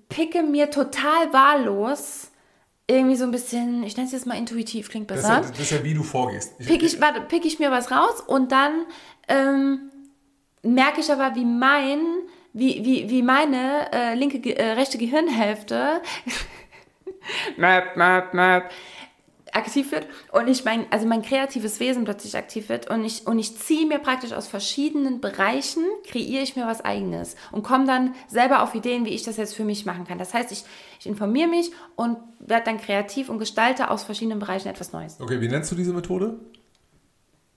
picke 0.09 0.43
mir 0.43 0.70
total 0.70 1.33
wahllos 1.33 2.32
irgendwie 2.93 3.16
so 3.16 3.24
ein 3.24 3.30
bisschen, 3.30 3.82
ich 3.84 3.97
nenne 3.97 4.07
es 4.07 4.12
jetzt 4.12 4.26
mal 4.26 4.36
intuitiv, 4.36 4.90
klingt 4.90 5.07
besser. 5.07 5.36
Das 5.38 5.47
ist, 5.47 5.51
ja, 5.51 5.51
das 5.51 5.61
ist 5.61 5.70
ja 5.70 5.84
wie 5.84 5.95
du 5.95 6.03
vorgehst. 6.03 6.55
Ich, 6.59 6.66
pick 6.66 6.82
ich, 6.82 7.01
warte, 7.01 7.20
pick 7.22 7.45
ich 7.45 7.59
mir 7.59 7.70
was 7.70 7.90
raus 7.90 8.20
und 8.26 8.53
dann 8.53 8.86
ähm, 9.28 9.90
merke 10.62 11.01
ich 11.01 11.11
aber, 11.12 11.34
wie 11.34 11.45
mein, 11.45 12.01
wie, 12.53 12.84
wie, 12.84 13.11
wie 13.11 13.22
meine 13.22 13.90
äh, 13.93 14.14
linke, 14.14 14.38
äh, 14.57 14.72
rechte 14.72 14.99
Gehirnhälfte 14.99 16.03
map, 17.57 17.97
map, 17.97 18.34
map, 18.34 18.70
aktiv 19.53 19.93
wird 19.93 20.07
und 20.33 20.49
ich 20.49 20.65
mein, 20.65 20.87
also 20.91 21.07
mein 21.07 21.23
kreatives 21.23 21.79
Wesen 21.79 22.05
plötzlich 22.05 22.37
aktiv 22.37 22.69
wird 22.69 22.89
und 22.91 23.05
ich, 23.05 23.27
und 23.27 23.39
ich 23.39 23.57
ziehe 23.57 23.87
mir 23.87 23.99
praktisch 23.99 24.33
aus 24.33 24.49
verschiedenen 24.49 25.21
Bereichen, 25.21 25.85
kreiere 26.07 26.43
ich 26.43 26.57
mir 26.57 26.67
was 26.67 26.85
eigenes 26.85 27.37
und 27.53 27.63
komme 27.63 27.87
dann 27.87 28.15
selber 28.29 28.63
auf 28.63 28.75
Ideen, 28.75 29.05
wie 29.05 29.11
ich 29.11 29.23
das 29.23 29.37
jetzt 29.37 29.55
für 29.55 29.65
mich 29.65 29.85
machen 29.85 30.07
kann. 30.07 30.19
Das 30.19 30.35
heißt, 30.35 30.51
ich, 30.53 30.65
ich 30.99 31.07
informiere 31.07 31.49
mich 31.49 31.71
und 31.97 32.19
werde 32.41 32.65
dann 32.65 32.79
kreativ 32.79 33.29
und 33.29 33.39
gestalte 33.39 33.91
aus 33.91 34.05
verschiedenen 34.05 34.39
Bereichen 34.39 34.69
etwas 34.69 34.93
Neues. 34.93 35.21
Okay, 35.21 35.41
wie 35.41 35.49
nennst 35.49 35.71
du 35.71 35.77
diese 35.77 35.93
Methode? 35.93 36.37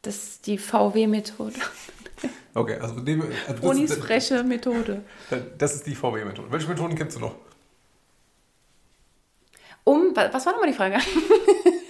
Das 0.01 0.15
ist 0.15 0.47
die 0.47 0.57
VW-Methode. 0.57 1.55
Okay, 2.57 2.77
also, 2.79 3.01
dem, 3.01 3.21
also 3.49 3.61
Bonis 3.61 3.93
freche 3.95 4.41
Methode. 4.41 5.01
Das 5.57 5.75
ist 5.75 5.85
die 5.85 5.93
VW-Methode. 5.93 6.49
Welche 6.49 6.69
Methoden 6.69 6.95
kennst 6.95 7.17
du 7.17 7.19
noch? 7.19 7.35
Um, 9.83 10.15
was 10.15 10.45
war 10.45 10.53
nochmal 10.53 10.69
die 10.69 10.75
Frage? 10.75 10.95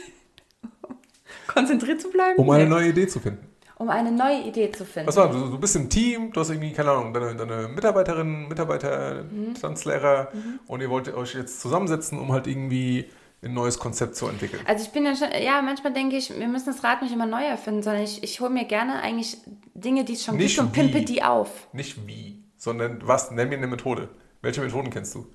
konzentriert 1.56 2.02
zu 2.02 2.10
bleiben? 2.10 2.38
Um 2.38 2.50
eine 2.52 2.68
neue 2.68 2.90
Idee 2.90 3.08
zu 3.08 3.20
finden. 3.20 3.48
Um 3.78 3.90
eine 3.90 4.12
neue 4.12 4.42
Idee 4.44 4.72
zu 4.72 4.86
finden. 4.86 5.08
Was 5.08 5.18
war, 5.18 5.30
du, 5.30 5.50
du 5.50 5.60
bist 5.60 5.76
im 5.76 5.90
Team, 5.90 6.32
du 6.32 6.40
hast 6.40 6.50
irgendwie, 6.50 6.72
keine 6.72 6.92
Ahnung, 6.92 7.14
deine, 7.14 7.36
deine 7.36 7.68
Mitarbeiterinnen, 7.68 8.48
Mitarbeiter, 8.48 9.24
mhm. 9.24 9.54
Tanzlehrer 9.56 10.30
mhm. 10.32 10.60
und 10.68 10.82
ihr 10.82 10.90
wollt 10.90 11.14
euch 11.14 11.34
jetzt 11.34 11.60
zusammensetzen, 11.60 12.20
um 12.20 12.32
halt 12.32 12.48
irgendwie 12.48 13.10
ein 13.44 13.54
neues 13.54 13.78
Konzept 13.78 14.16
zu 14.16 14.28
entwickeln. 14.28 14.62
Also 14.66 14.86
ich 14.86 14.92
bin 14.92 15.06
ja 15.06 15.16
schon, 15.16 15.28
ja, 15.42 15.62
manchmal 15.62 15.94
denke 15.94 16.16
ich, 16.16 16.38
wir 16.38 16.48
müssen 16.48 16.68
das 16.68 16.84
Rad 16.84 17.02
nicht 17.02 17.14
immer 17.14 17.26
neu 17.26 17.44
erfinden, 17.44 17.84
sondern 17.84 18.04
ich, 18.04 18.24
ich 18.24 18.40
hole 18.40 18.50
mir 18.50 18.66
gerne 18.66 19.02
eigentlich 19.02 19.38
Dinge, 19.74 20.06
die 20.06 20.14
es 20.14 20.24
schon 20.24 20.38
nicht 20.38 20.56
gibt 20.56 20.68
und 20.68 20.74
pimpe 20.74 21.02
die 21.02 21.22
auf. 21.22 21.68
Nicht 21.74 22.08
wie, 22.08 22.44
sondern 22.58 23.00
was, 23.04 23.32
nenn 23.32 23.50
mir 23.50 23.58
eine 23.58 23.68
Methode. 23.68 24.10
Welche 24.42 24.62
Methoden 24.62 24.90
kennst 24.90 25.16
du? 25.16 25.28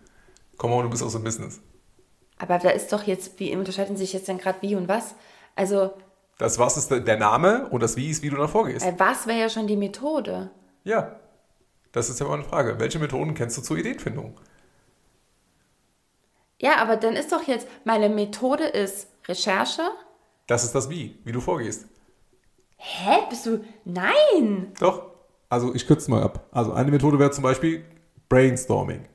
Komm 0.56 0.70
mal, 0.70 0.82
du 0.82 0.90
bist 0.90 1.02
aus 1.02 1.12
dem 1.12 1.24
Business. 1.24 1.60
Aber 2.38 2.58
da 2.58 2.70
ist 2.70 2.92
doch 2.92 3.04
jetzt, 3.04 3.38
wie 3.38 3.54
unterscheiden 3.54 3.96
sich 3.96 4.12
jetzt 4.12 4.28
denn 4.28 4.38
gerade 4.38 4.62
wie 4.62 4.74
und 4.74 4.88
was? 4.88 5.14
Also 5.56 5.92
das 6.40 6.58
Was 6.58 6.78
ist 6.78 6.90
der 6.90 7.18
Name 7.18 7.68
und 7.68 7.82
das 7.82 7.96
Wie 7.96 8.08
ist, 8.08 8.22
wie 8.22 8.30
du 8.30 8.36
da 8.36 8.48
vorgehst. 8.48 8.84
Äh, 8.84 8.94
was 8.96 9.26
wäre 9.26 9.38
ja 9.38 9.48
schon 9.50 9.66
die 9.66 9.76
Methode? 9.76 10.50
Ja, 10.84 11.20
das 11.92 12.08
ist 12.08 12.18
ja 12.18 12.26
mal 12.26 12.34
eine 12.34 12.44
Frage. 12.44 12.80
Welche 12.80 12.98
Methoden 12.98 13.34
kennst 13.34 13.58
du 13.58 13.62
zur 13.62 13.76
Ideenfindung? 13.76 14.40
Ja, 16.58 16.76
aber 16.78 16.96
dann 16.96 17.14
ist 17.14 17.30
doch 17.30 17.42
jetzt, 17.42 17.68
meine 17.84 18.08
Methode 18.08 18.64
ist 18.64 19.08
Recherche. 19.28 19.82
Das 20.46 20.64
ist 20.64 20.74
das 20.74 20.88
Wie, 20.88 21.18
wie 21.24 21.32
du 21.32 21.42
vorgehst. 21.42 21.84
Hä? 22.76 23.18
Bist 23.28 23.44
du. 23.44 23.62
Nein! 23.84 24.72
Doch. 24.80 25.10
Also 25.50 25.74
ich 25.74 25.86
kürze 25.86 26.10
mal 26.10 26.22
ab. 26.22 26.48
Also 26.52 26.72
eine 26.72 26.90
Methode 26.90 27.18
wäre 27.18 27.32
zum 27.32 27.42
Beispiel 27.42 27.84
Brainstorming. 28.30 29.06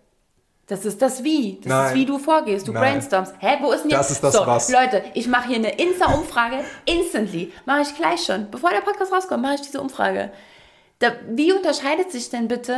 Das 0.67 0.83
ist 0.83 1.01
das 1.01 1.23
Wie. 1.23 1.59
Das 1.61 1.69
Nein. 1.69 1.87
ist 1.87 1.93
wie 1.95 2.05
du 2.05 2.17
vorgehst. 2.17 2.67
Du 2.67 2.71
Nein. 2.71 2.81
brainstormst. 2.81 3.35
Hä, 3.39 3.57
wo 3.61 3.71
ist 3.71 3.83
denn 3.83 3.91
jetzt? 3.91 3.99
Das 3.99 4.11
ist 4.11 4.23
das 4.23 4.33
so, 4.33 4.47
was. 4.47 4.71
Leute, 4.71 5.03
ich 5.13 5.27
mache 5.27 5.49
hier 5.49 5.57
eine 5.57 5.77
Insta-Umfrage. 5.77 6.63
Instantly. 6.85 7.53
Mache 7.65 7.81
ich 7.81 7.95
gleich 7.95 8.25
schon. 8.25 8.49
Bevor 8.49 8.71
der 8.71 8.81
Podcast 8.81 9.11
rauskommt, 9.11 9.43
mache 9.43 9.55
ich 9.55 9.61
diese 9.61 9.79
Umfrage. 9.79 10.31
Da, 10.99 11.11
wie 11.29 11.51
unterscheidet 11.51 12.11
sich 12.11 12.29
denn 12.29 12.47
bitte, 12.47 12.75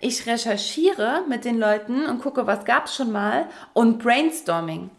ich 0.00 0.26
recherchiere 0.26 1.22
mit 1.28 1.44
den 1.44 1.58
Leuten 1.58 2.06
und 2.06 2.22
gucke, 2.22 2.46
was 2.46 2.64
gab 2.64 2.86
es 2.86 2.96
schon 2.96 3.12
mal 3.12 3.46
und 3.74 4.02
Brainstorming? 4.02 4.90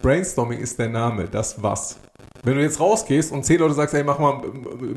Brainstorming 0.00 0.58
ist 0.58 0.78
der 0.78 0.88
Name, 0.88 1.28
das 1.28 1.62
was. 1.62 1.98
Wenn 2.42 2.56
du 2.56 2.62
jetzt 2.62 2.80
rausgehst 2.80 3.30
und 3.30 3.44
zehn 3.44 3.60
Leute 3.60 3.74
sagst, 3.74 3.94
ey, 3.94 4.02
mach 4.02 4.18
mal, 4.18 4.42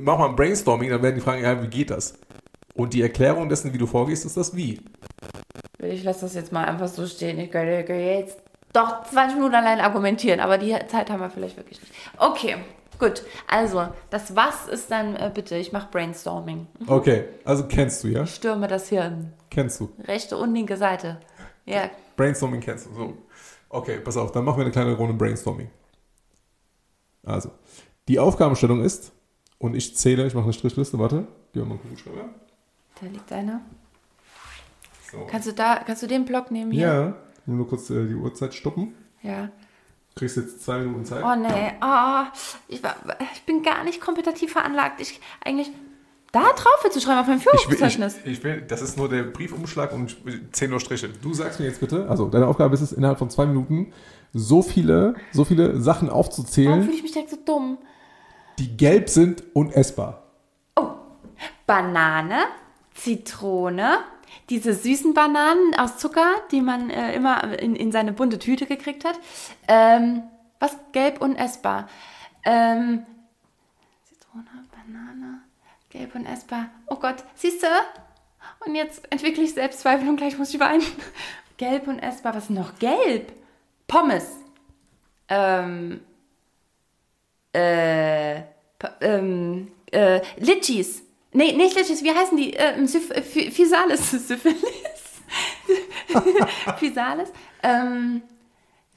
mach 0.02 0.18
mal 0.18 0.30
ein 0.30 0.36
Brainstorming, 0.36 0.89
dann 0.89 1.04
werden 1.04 1.16
die 1.16 1.22
fragen, 1.22 1.43
ja, 1.43 1.62
wie 1.62 1.68
geht 1.68 1.91
das? 1.91 2.16
Und 2.76 2.93
die 2.93 3.01
Erklärung 3.01 3.49
dessen, 3.49 3.73
wie 3.73 3.78
du 3.78 3.88
vorgehst, 3.88 4.26
ist 4.26 4.38
das 4.38 4.55
Wie. 4.55 4.82
Ich 5.80 6.03
lasse 6.03 6.21
das 6.21 6.36
jetzt 6.36 6.51
mal 6.51 6.65
einfach 6.65 6.89
so 6.89 7.07
stehen. 7.07 7.39
Ich 7.39 7.49
könnte 7.49 7.93
jetzt 7.93 8.38
doch 8.73 9.03
20 9.05 9.38
Minuten 9.38 9.55
allein 9.55 9.80
argumentieren, 9.80 10.41
aber 10.41 10.57
die 10.57 10.76
Zeit 10.88 11.09
haben 11.09 11.21
wir 11.21 11.30
vielleicht 11.30 11.55
wirklich 11.55 11.80
nicht. 11.80 11.93
Okay, 12.17 12.57
gut. 12.99 13.23
Also, 13.47 13.88
das 14.09 14.36
Was 14.36 14.67
ist 14.67 14.91
dann 14.91 15.15
äh, 15.15 15.32
bitte, 15.34 15.55
ich 15.55 15.71
mache 15.71 15.88
Brainstorming. 15.89 16.67
Okay, 16.86 17.26
also 17.45 17.65
kennst 17.65 18.03
du, 18.03 18.09
ja? 18.09 18.23
Ich 18.23 18.36
stürme 18.36 18.67
das 18.67 18.89
Hirn. 18.89 19.32
Kennst 19.49 19.80
du. 19.80 19.89
Rechte 20.03 20.36
und 20.36 20.53
linke 20.53 20.76
Seite. 20.76 21.21
Ja. 21.65 21.89
Brainstorming 22.17 22.59
kennst 22.59 22.88
du. 22.88 22.93
So. 22.93 23.17
Okay, 23.69 23.99
pass 24.03 24.17
auf, 24.17 24.34
dann 24.34 24.43
machen 24.43 24.57
wir 24.57 24.65
eine 24.65 24.71
kleine 24.71 24.93
Runde 24.93 25.13
Brainstorming. 25.13 25.69
Also, 27.23 27.51
die 28.09 28.19
Aufgabenstellung 28.19 28.84
ist, 28.84 29.13
und 29.57 29.76
ich 29.76 29.95
zähle, 29.95 30.28
ich 30.28 30.34
mache 30.34 30.43
eine 30.43 30.53
Strichliste, 30.53 30.99
warte, 30.99 31.28
gehen 31.53 31.61
wir 31.61 31.65
mal 31.65 31.71
einen 31.71 31.82
Kugelschreiber. 31.82 32.30
Da 33.00 33.08
liegt 33.08 33.32
einer. 33.32 33.62
So. 35.12 35.28
Kannst 35.30 35.48
du 35.48 35.54
da, 35.54 35.78
kannst 35.86 36.04
du 36.04 36.08
den 36.08 36.26
Block 36.26 36.52
nehmen 36.52 36.72
hier? 36.72 36.88
Ja, 36.88 37.16
nur 37.46 37.68
kurz 37.68 37.89
äh, 37.89 38.06
die 38.06 38.16
Uhrzeit 38.16 38.54
stoppen. 38.54 38.93
Ja. 39.22 39.50
Kriegst 40.16 40.38
jetzt 40.38 40.64
zwei 40.64 40.80
Minuten 40.80 41.04
Zeit. 41.06 41.24
Oh 41.24 41.36
nee, 41.36 41.74
oh, 41.82 42.24
ich, 42.70 42.82
war, 42.82 42.96
ich 43.34 43.43
bin 43.43 43.64
gar 43.64 43.84
nicht 43.84 44.00
kompetitiv 44.00 44.54
veranlagt. 44.54 45.02
Ich 45.02 45.20
eigentlich 45.43 45.72
da 46.32 46.52
drauf 46.54 46.89
zu 46.89 47.00
schreiben 47.00 47.20
auf 47.20 47.28
meinem 47.28 47.38
Ich 47.38 47.43
Führungszeugnis. 47.43 48.18
ich, 48.24 48.32
ich 48.32 48.43
will, 48.43 48.62
das 48.62 48.82
ist 48.82 48.98
nur 48.98 49.10
der 49.10 49.24
Briefumschlag 49.24 49.93
und 49.93 50.16
zehn 50.52 50.70
nur 50.70 50.80
Striche. 50.80 51.10
Du 51.10 51.34
sagst 51.34 51.60
mir 51.60 51.66
jetzt 51.66 51.80
bitte, 51.80 52.10
also 52.10 52.28
deine 52.28 52.48
Aufgabe 52.48 52.74
ist 52.74 52.82
es, 52.82 52.91
innerhalb 52.93 53.20
von 53.20 53.30
zwei 53.30 53.46
Minuten 53.46 53.93
so 54.34 54.62
viele, 54.62 55.16
so 55.32 55.46
viele 55.46 55.80
Sachen 55.80 56.08
Warum 56.08 56.20
aufzuzählen, 56.20 56.84
fühle 56.84 56.96
ich 56.96 57.04
mich 57.04 57.12
direkt 57.14 57.32
so 57.32 57.38
dumm? 57.46 57.78
die 58.60 58.76
gelb 58.76 59.10
sind 59.10 59.43
und 59.54 59.74
essbar. 59.74 60.24
Oh, 60.76 60.91
Banane, 61.66 62.39
Zitrone, 62.96 64.00
diese 64.50 64.74
süßen 64.74 65.14
Bananen 65.14 65.76
aus 65.76 65.98
Zucker, 65.98 66.36
die 66.52 66.62
man 66.62 66.89
äh, 66.89 67.14
immer 67.14 67.60
in, 67.60 67.76
in 67.76 67.91
seine 67.91 68.14
bunte 68.14 68.39
Tüte 68.39 68.66
gekriegt 68.66 69.06
hat. 69.06 69.20
Ähm, 69.68 70.24
was? 70.60 70.76
Gelb 70.93 71.22
und 71.22 71.36
essbar. 71.36 71.88
Ähm, 72.43 73.06
Zitrone, 74.06 74.46
Banane, 74.72 75.41
gelb 75.89 76.16
und 76.16 76.26
essbar. 76.26 76.70
Oh 76.88 76.96
Gott, 76.96 77.24
siehst 77.36 77.62
du? 77.62 77.68
Und 78.66 78.76
jetzt 78.76 79.12
entwickle 79.12 79.43
ich 79.43 79.54
Selbstzweifel 79.54 80.08
und 80.08 80.18
gleich 80.18 80.38
muss 80.38 80.54
ich 80.54 80.60
weinen. 80.60 80.84
Gelb 81.58 81.88
und 81.88 82.00
essbar. 82.00 82.36
Was 82.36 82.50
noch 82.50 82.78
gelb? 82.80 83.32
Pommes. 83.88 84.28
Ähm, 85.30 86.02
äh, 87.54 88.41
ähm, 89.02 89.72
äh, 89.91 90.22
Litchis. 90.38 91.05
Nee, 91.36 91.52
nicht 91.52 91.76
Litchis, 91.76 92.02
wie 92.04 92.12
heißen 92.14 92.38
die? 92.38 92.54
Ähm, 92.54 92.86
äh, 92.86 93.22
Phy- 93.22 93.52
Physalis. 93.52 94.12
Syphilis. 94.28 94.64
Physalis. 96.80 97.30
Ähm, 97.62 98.22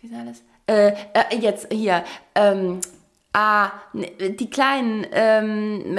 Physalis. 0.01 0.43
Äh, 0.66 0.93
äh, 1.14 1.36
jetzt 1.41 1.72
hier. 1.72 2.05
Ähm, 2.34 2.80
ah, 3.32 3.70
die 3.93 4.51
kleinen, 4.51 5.07
ähm, 5.12 5.95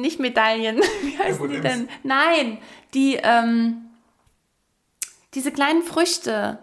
nicht 0.00 0.20
Medaillen. 0.20 0.78
Wie 1.02 1.18
heißen 1.18 1.48
die 1.50 1.60
denn? 1.60 1.88
Nein, 2.02 2.58
die, 2.94 3.18
ähm, 3.22 3.86
diese 5.34 5.52
kleinen 5.52 5.82
Früchte. 5.82 6.58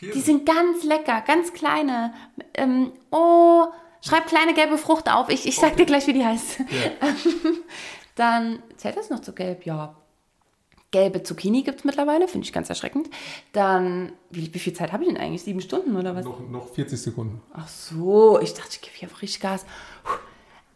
Die 0.00 0.20
sind 0.22 0.46
ganz 0.46 0.82
lecker, 0.82 1.22
ganz 1.26 1.52
kleine. 1.52 2.14
Ähm, 2.54 2.92
oh, 3.10 3.66
schreib 4.02 4.26
kleine 4.26 4.54
gelbe 4.54 4.78
Frucht 4.78 5.10
auf. 5.10 5.28
Ich, 5.28 5.46
ich 5.46 5.56
sag 5.56 5.76
dir 5.76 5.86
gleich, 5.86 6.06
wie 6.06 6.12
die 6.12 6.24
heißt. 6.24 6.60
Dann 8.14 8.62
zählt 8.76 8.96
das 8.96 9.10
noch 9.10 9.20
zu 9.20 9.32
gelb? 9.32 9.64
Ja. 9.64 9.94
Gelbe 10.90 11.22
Zucchini 11.22 11.62
gibt 11.62 11.78
es 11.78 11.84
mittlerweile, 11.84 12.26
finde 12.26 12.44
ich 12.44 12.52
ganz 12.52 12.68
erschreckend. 12.68 13.08
Dann, 13.52 14.12
wie, 14.30 14.52
wie 14.52 14.58
viel 14.58 14.72
Zeit 14.72 14.92
habe 14.92 15.04
ich 15.04 15.08
denn 15.08 15.18
eigentlich? 15.18 15.42
Sieben 15.42 15.60
Stunden 15.60 15.96
oder 15.96 16.16
was? 16.16 16.24
Noch, 16.24 16.40
noch 16.48 16.68
40 16.68 17.00
Sekunden. 17.00 17.40
Ach 17.52 17.68
so, 17.68 18.40
ich 18.40 18.54
dachte, 18.54 18.70
ich 18.72 18.80
gebe 18.80 18.96
hier 18.96 19.08
richtig 19.22 19.40
Gas. 19.40 19.64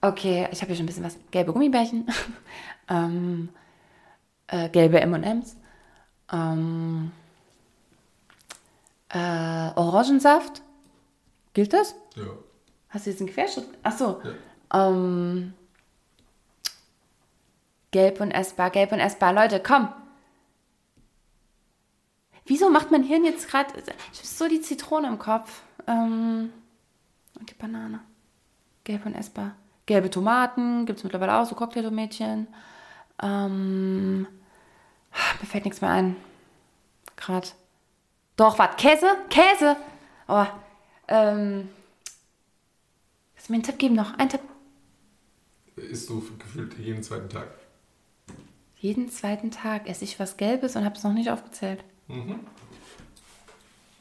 Okay, 0.00 0.48
ich 0.52 0.60
habe 0.60 0.68
hier 0.68 0.76
schon 0.76 0.84
ein 0.84 0.86
bisschen 0.86 1.04
was. 1.04 1.16
Gelbe 1.32 1.52
Gummibärchen, 1.52 2.06
ähm, 2.88 3.48
äh, 4.46 4.68
gelbe 4.68 5.00
M&M's, 5.00 5.56
ähm, 6.32 7.10
äh, 9.08 9.18
Orangensaft. 9.74 10.62
Gilt 11.54 11.72
das? 11.72 11.96
Ja. 12.14 12.24
Hast 12.94 13.06
du 13.06 13.10
jetzt 13.10 13.20
einen 13.20 13.28
Querschritt? 13.28 13.66
Ach 13.82 13.98
so. 13.98 14.22
Ähm, 14.72 15.52
gelb 17.90 18.20
und 18.20 18.30
essbar, 18.30 18.70
gelb 18.70 18.92
und 18.92 19.00
essbar. 19.00 19.32
Leute, 19.32 19.60
komm. 19.60 19.88
Wieso 22.46 22.70
macht 22.70 22.92
mein 22.92 23.02
Hirn 23.02 23.24
jetzt 23.24 23.48
gerade... 23.48 23.74
Ich 23.80 23.88
habe 23.88 24.26
so 24.26 24.48
die 24.48 24.60
Zitrone 24.60 25.08
im 25.08 25.18
Kopf. 25.18 25.62
Ähm, 25.88 26.52
und 27.36 27.50
die 27.50 27.54
Banane. 27.54 27.98
Gelb 28.84 29.04
und 29.06 29.16
essbar. 29.16 29.56
Gelbe 29.86 30.08
Tomaten 30.08 30.86
gibt 30.86 30.98
es 30.98 31.04
mittlerweile 31.04 31.34
auch, 31.34 31.46
so 31.46 31.56
Cocktailtomätchen. 31.56 32.46
Ähm, 33.20 34.20
mir 34.20 35.46
fällt 35.48 35.64
nichts 35.64 35.80
mehr 35.80 35.90
ein. 35.90 36.16
Gerade. 37.16 37.48
Doch, 38.36 38.56
was? 38.56 38.76
Käse? 38.76 39.16
Käse! 39.30 39.76
Oh, 40.28 40.46
ähm... 41.08 41.70
Kannst 43.44 43.50
du 43.50 43.52
mir 43.52 43.56
einen 43.56 43.62
Tipp 43.64 43.78
geben 43.78 43.94
noch? 43.94 44.16
Einen 44.16 44.30
Tipp. 44.30 44.40
Isst 45.76 46.08
du 46.08 46.22
gefühlt 46.38 46.78
jeden 46.78 47.02
zweiten 47.02 47.28
Tag. 47.28 47.48
Jeden 48.78 49.10
zweiten 49.10 49.50
Tag 49.50 49.86
esse 49.86 50.04
ich 50.04 50.18
was 50.18 50.38
Gelbes 50.38 50.76
und 50.76 50.84
habe 50.86 50.96
es 50.96 51.02
noch 51.04 51.12
nicht 51.12 51.28
aufgezählt. 51.28 51.84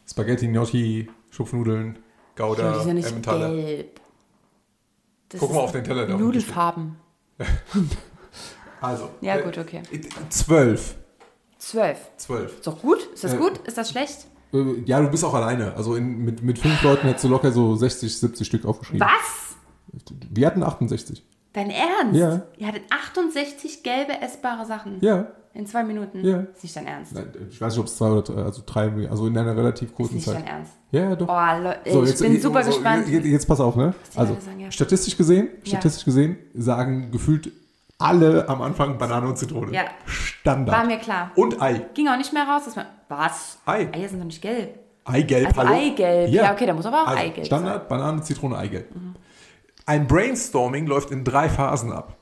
Spaghetti, 0.10 0.48
Gnocchi, 0.48 1.10
Schupfnudeln, 1.30 2.00
Gouda, 2.38 2.72
die 2.72 2.78
sind 2.80 2.88
ja 2.88 2.94
nicht 2.94 3.10
Emmentaler. 3.10 3.50
gelb. 3.54 4.00
Das 5.28 5.42
Guck 5.42 5.52
mal 5.54 5.60
auf 5.60 5.74
den 5.74 5.84
Teller. 5.84 6.08
Nudelfarben. 6.08 6.96
Also. 8.80 9.10
Ja, 9.22 9.38
äh, 9.38 9.44
gut, 9.44 9.58
okay. 9.58 9.82
äh, 9.92 10.02
Zwölf. 10.30 10.96
Zwölf. 11.58 12.12
Zwölf. 12.18 12.56
Ist 12.56 12.68
doch 12.68 12.82
gut? 12.82 13.00
Ist 13.14 13.24
das 13.24 13.34
Äh, 13.34 13.38
gut? 13.38 13.58
Ist 13.66 13.78
das 13.78 13.90
schlecht? 13.90 14.28
Äh, 14.54 14.84
Ja, 14.86 15.02
du 15.02 15.10
bist 15.10 15.24
auch 15.26 15.34
alleine. 15.34 15.74
Also 15.76 15.96
in, 15.96 16.20
mit, 16.24 16.44
mit 16.44 16.60
fünf 16.60 16.82
Leuten 16.84 17.08
hättest 17.08 17.24
du 17.26 17.30
locker 17.30 17.52
so 17.52 17.76
60, 17.76 18.18
70 18.18 18.48
Stück 18.48 18.66
aufgeschrieben. 18.66 19.08
Was? 19.08 19.56
Wir 20.32 20.48
hatten 20.48 20.64
68. 20.64 21.24
Dein 21.54 21.70
Ernst? 21.70 22.16
Ja. 22.20 22.42
Ihr 22.58 22.68
hattet 22.68 22.84
68 22.90 23.84
gelbe 23.84 24.20
essbare 24.22 24.66
Sachen. 24.66 24.98
Ja. 25.02 25.28
In 25.56 25.68
zwei 25.68 25.84
Minuten. 25.84 26.26
Ja. 26.26 26.40
Ist 26.56 26.64
nicht 26.64 26.76
dein 26.76 26.88
Ernst. 26.88 27.14
Nein, 27.14 27.28
Ich 27.52 27.62
weiß 27.62 27.74
nicht, 27.74 27.80
ob 27.80 27.86
es 27.86 27.96
zwei 27.96 28.08
oder 28.10 28.24
drei, 28.24 28.42
also 28.42 28.64
drei, 28.66 29.08
also 29.08 29.28
in 29.28 29.38
einer 29.38 29.56
relativ 29.56 29.90
Ist 29.90 29.96
kurzen 29.96 30.16
nicht 30.16 30.28
dein 30.28 30.38
Zeit. 30.38 30.48
Ernst. 30.48 30.72
Ja, 30.92 31.10
ja, 31.10 31.16
doch. 31.16 31.28
Oh, 31.30 31.62
Leute, 31.64 31.92
So, 31.92 32.02
ich 32.04 32.10
jetzt- 32.10 32.22
bin 32.24 32.34
jetzt- 32.34 32.42
super 32.42 32.64
so, 32.64 32.72
gespannt. 32.72 33.08
Jetzt, 33.08 33.26
jetzt 33.26 33.48
pass 33.48 33.60
auf, 33.60 33.76
ne? 33.76 33.94
Also, 34.16 34.36
sagen, 34.44 34.60
ja. 34.60 34.72
statistisch 34.72 35.16
gesehen, 35.16 35.50
Ja. 35.64 35.70
statistisch 35.78 36.06
gesehen 36.06 36.38
sagen 36.56 37.12
gefühlt 37.12 37.52
alle 38.04 38.48
am 38.50 38.62
Anfang 38.62 38.98
Banane 38.98 39.28
und 39.28 39.38
Zitrone. 39.38 39.72
Ja. 39.74 39.86
Standard. 40.06 40.76
War 40.78 40.86
mir 40.86 40.98
klar. 40.98 41.32
Und 41.36 41.62
Ei. 41.62 41.86
Ging 41.94 42.08
auch 42.08 42.18
nicht 42.18 42.34
mehr 42.34 42.48
raus. 42.48 42.64
Dass 42.66 42.76
man, 42.76 42.86
was? 43.10 43.60
Ei. 43.66 43.90
Eier 43.94 44.10
sind 44.10 44.20
doch 44.20 44.26
nicht 44.26 44.42
gelb. 44.42 44.80
Eigelb, 45.06 45.48
Also 45.48 45.60
hallo? 45.70 45.74
Eigelb. 45.76 46.30
Ja, 46.32 46.54
okay, 46.54 46.66
da 46.66 46.74
muss 46.74 46.86
aber 46.86 47.04
auch 47.04 47.08
also 47.08 47.20
Eigelb 47.20 47.46
Standard, 47.46 47.90
Banane, 47.90 48.22
Zitrone, 48.22 48.58
Eigelb. 48.58 48.88
Ein 49.86 50.08
Brainstorming 50.08 50.88
läuft 50.88 51.12
in 51.12 51.24
drei 51.26 51.50
Phasen 51.50 51.92
ab. 51.92 52.16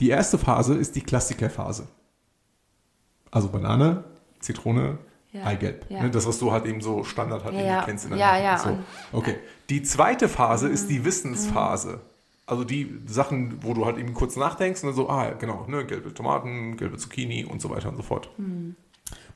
Die 0.00 0.10
erste 0.10 0.36
Phase 0.38 0.74
ist 0.74 0.96
die 0.96 1.00
Klassikerphase. 1.02 1.86
Also 3.30 3.48
Banane, 3.48 4.04
Zitrone, 4.40 4.98
Ja. 5.32 5.44
Eigelb. 5.44 5.86
Ja. 5.88 6.02
Ne, 6.02 6.10
das, 6.10 6.26
was 6.26 6.38
du 6.40 6.50
halt 6.52 6.66
eben 6.66 6.80
so 6.80 7.04
Standard 7.04 7.44
halt 7.44 7.54
Ja, 7.54 7.60
ja. 7.60 7.82
kennst. 7.84 8.04
In 8.04 8.10
der 8.10 8.18
Ja, 8.18 8.32
Hand. 8.32 8.44
ja, 8.44 8.58
So. 8.58 8.78
Okay. 9.16 9.38
Die 9.70 9.82
zweite 9.82 10.28
Phase 10.28 10.68
ist 10.68 10.84
Mhm. 10.84 10.88
die 10.88 11.04
Wissensphase. 11.04 12.00
Also 12.50 12.64
die 12.64 12.98
Sachen, 13.06 13.62
wo 13.62 13.72
du 13.74 13.86
halt 13.86 13.96
eben 13.98 14.12
kurz 14.14 14.36
nachdenkst 14.36 14.82
und 14.82 14.88
dann 14.88 14.96
so, 14.96 15.08
ah, 15.08 15.30
genau, 15.38 15.64
ne, 15.68 15.86
gelbe 15.86 16.12
Tomaten, 16.12 16.76
gelbe 16.76 16.96
Zucchini 16.96 17.44
und 17.44 17.62
so 17.62 17.70
weiter 17.70 17.88
und 17.88 17.96
so 17.96 18.02
fort. 18.02 18.30
Mhm. 18.38 18.76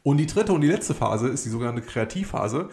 Und 0.03 0.19
die 0.19 0.27
dritte 0.27 0.53
und 0.53 0.61
die 0.61 0.69
letzte 0.69 0.93
Phase 0.95 1.29
ist 1.29 1.45
die 1.47 1.49
sogenannte 1.49 1.81
Kreativphase. 1.81 2.69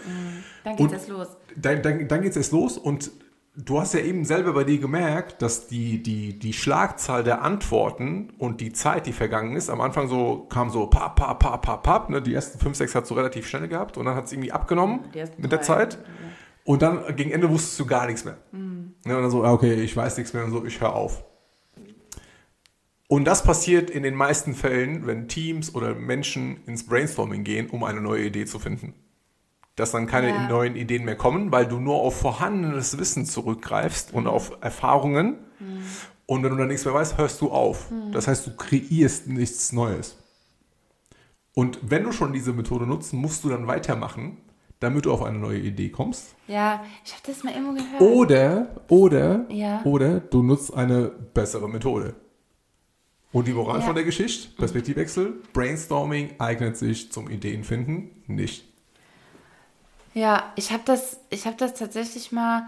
Dann 0.63 0.75
geht 0.75 0.87
Und- 0.87 0.93
es 0.93 1.07
los. 1.07 1.27
Dann, 1.55 1.81
dann, 1.81 2.07
dann 2.07 2.21
geht 2.21 2.31
es 2.31 2.37
erst 2.37 2.51
los 2.51 2.77
und 2.77 3.11
du 3.55 3.79
hast 3.79 3.93
ja 3.93 3.99
eben 3.99 4.23
selber 4.25 4.53
bei 4.53 4.63
dir 4.63 4.79
gemerkt, 4.79 5.41
dass 5.41 5.67
die, 5.67 6.01
die, 6.01 6.37
die 6.39 6.53
Schlagzahl 6.53 7.23
der 7.23 7.41
Antworten 7.41 8.31
und 8.37 8.61
die 8.61 8.71
Zeit, 8.73 9.05
die 9.07 9.13
vergangen 9.13 9.55
ist, 9.55 9.69
am 9.69 9.81
Anfang 9.81 10.07
so 10.07 10.45
kam 10.49 10.69
so 10.69 10.87
pap, 10.87 11.15
pap, 11.15 11.39
pap, 11.39 11.61
pap, 11.61 11.83
pap. 11.83 12.09
Ne? 12.09 12.21
Die 12.21 12.33
ersten 12.33 12.59
fünf, 12.59 12.75
sechs 12.77 12.95
hat 12.95 13.05
so 13.07 13.15
relativ 13.15 13.47
schnell 13.47 13.67
gehabt 13.67 13.97
und 13.97 14.05
dann 14.05 14.15
hat 14.15 14.25
es 14.25 14.31
irgendwie 14.33 14.51
abgenommen 14.51 15.01
mit 15.37 15.51
der. 15.51 15.61
Zeit. 15.61 15.99
Und 16.63 16.81
dann 16.81 17.15
gegen 17.15 17.31
Ende 17.31 17.49
wusstest 17.49 17.79
du 17.79 17.85
gar 17.85 18.05
nichts 18.05 18.23
mehr. 18.23 18.37
Mhm. 18.51 18.93
Ne? 19.05 19.15
Und 19.15 19.21
dann 19.23 19.31
so, 19.31 19.43
okay, 19.43 19.73
ich 19.75 19.95
weiß 19.95 20.17
nichts 20.17 20.33
mehr 20.33 20.45
und 20.45 20.51
so, 20.51 20.63
ich 20.65 20.79
höre 20.79 20.93
auf. 20.93 21.23
Und 23.07 23.25
das 23.25 23.43
passiert 23.43 23.89
in 23.89 24.03
den 24.03 24.15
meisten 24.15 24.53
Fällen, 24.53 25.05
wenn 25.05 25.27
Teams 25.27 25.75
oder 25.75 25.95
Menschen 25.95 26.63
ins 26.65 26.85
Brainstorming 26.85 27.43
gehen, 27.43 27.69
um 27.69 27.83
eine 27.83 27.99
neue 28.01 28.25
Idee 28.25 28.45
zu 28.45 28.59
finden. 28.59 28.93
dass 29.77 29.91
dann 29.91 30.05
keine 30.05 30.27
Ja. 30.29 30.47
neuen 30.49 30.75
Ideen 30.75 31.05
mehr 31.05 31.15
kommen, 31.15 31.51
weil 31.53 31.65
du 31.65 31.79
nur 31.79 31.95
auf 31.95 32.19
vorhandenes 32.19 32.97
Wissen 32.99 33.25
zurückgreifst 33.25 34.13
und 34.13 34.27
auf 34.27 34.57
Erfahrungen. 34.61 35.37
Und 36.25 36.43
wenn 36.43 36.51
du 36.51 36.57
dann 36.57 36.67
nichts 36.67 36.83
mehr 36.85 36.93
weißt, 36.93 37.17
hörst 37.17 37.39
du 37.41 37.49
auf. 37.51 37.89
Das 38.11 38.27
heißt, 38.27 38.45
du 38.45 38.55
kreierst 38.57 39.27
nichts 39.27 39.71
Neues. 39.71 40.17
Und 41.53 41.79
wenn 41.81 42.03
du 42.03 42.11
schon 42.11 42.33
diese 42.33 42.51
Methode 42.51 42.85
nutzt, 42.85 43.13
musst 43.13 43.43
du 43.45 43.49
dann 43.49 43.65
weitermachen, 43.65 44.37
damit 44.81 45.05
du 45.05 45.13
auf 45.13 45.23
eine 45.23 45.37
neue 45.37 45.59
Idee 45.59 45.89
kommst. 45.89 46.35
Ja, 46.47 46.83
ich 47.05 47.13
habe 47.13 47.23
das 47.27 47.43
mal 47.43 47.53
irgendwo 47.53 47.73
gehört. 47.73 48.01
Oder, 48.01 48.67
oder, 48.89 49.45
Ja. 49.49 49.81
oder 49.85 50.19
du 50.19 50.43
nutzt 50.43 50.73
eine 50.73 51.05
bessere 51.33 51.69
Methode. 51.69 52.15
Und 53.31 53.47
die 53.47 53.53
Moral 53.53 53.79
Ja. 53.79 53.85
von 53.85 53.95
der 53.95 54.03
Geschichte, 54.03 54.49
Perspektivwechsel, 54.57 55.35
Brainstorming 55.53 56.31
eignet 56.39 56.75
sich 56.75 57.11
zum 57.13 57.29
Ideenfinden 57.29 58.09
nicht. 58.27 58.65
Ja, 60.13 60.51
ich 60.57 60.71
habe 60.71 60.83
das, 60.85 61.19
ich 61.29 61.45
habe 61.45 61.55
das 61.57 61.75
tatsächlich 61.75 62.31
mal, 62.33 62.63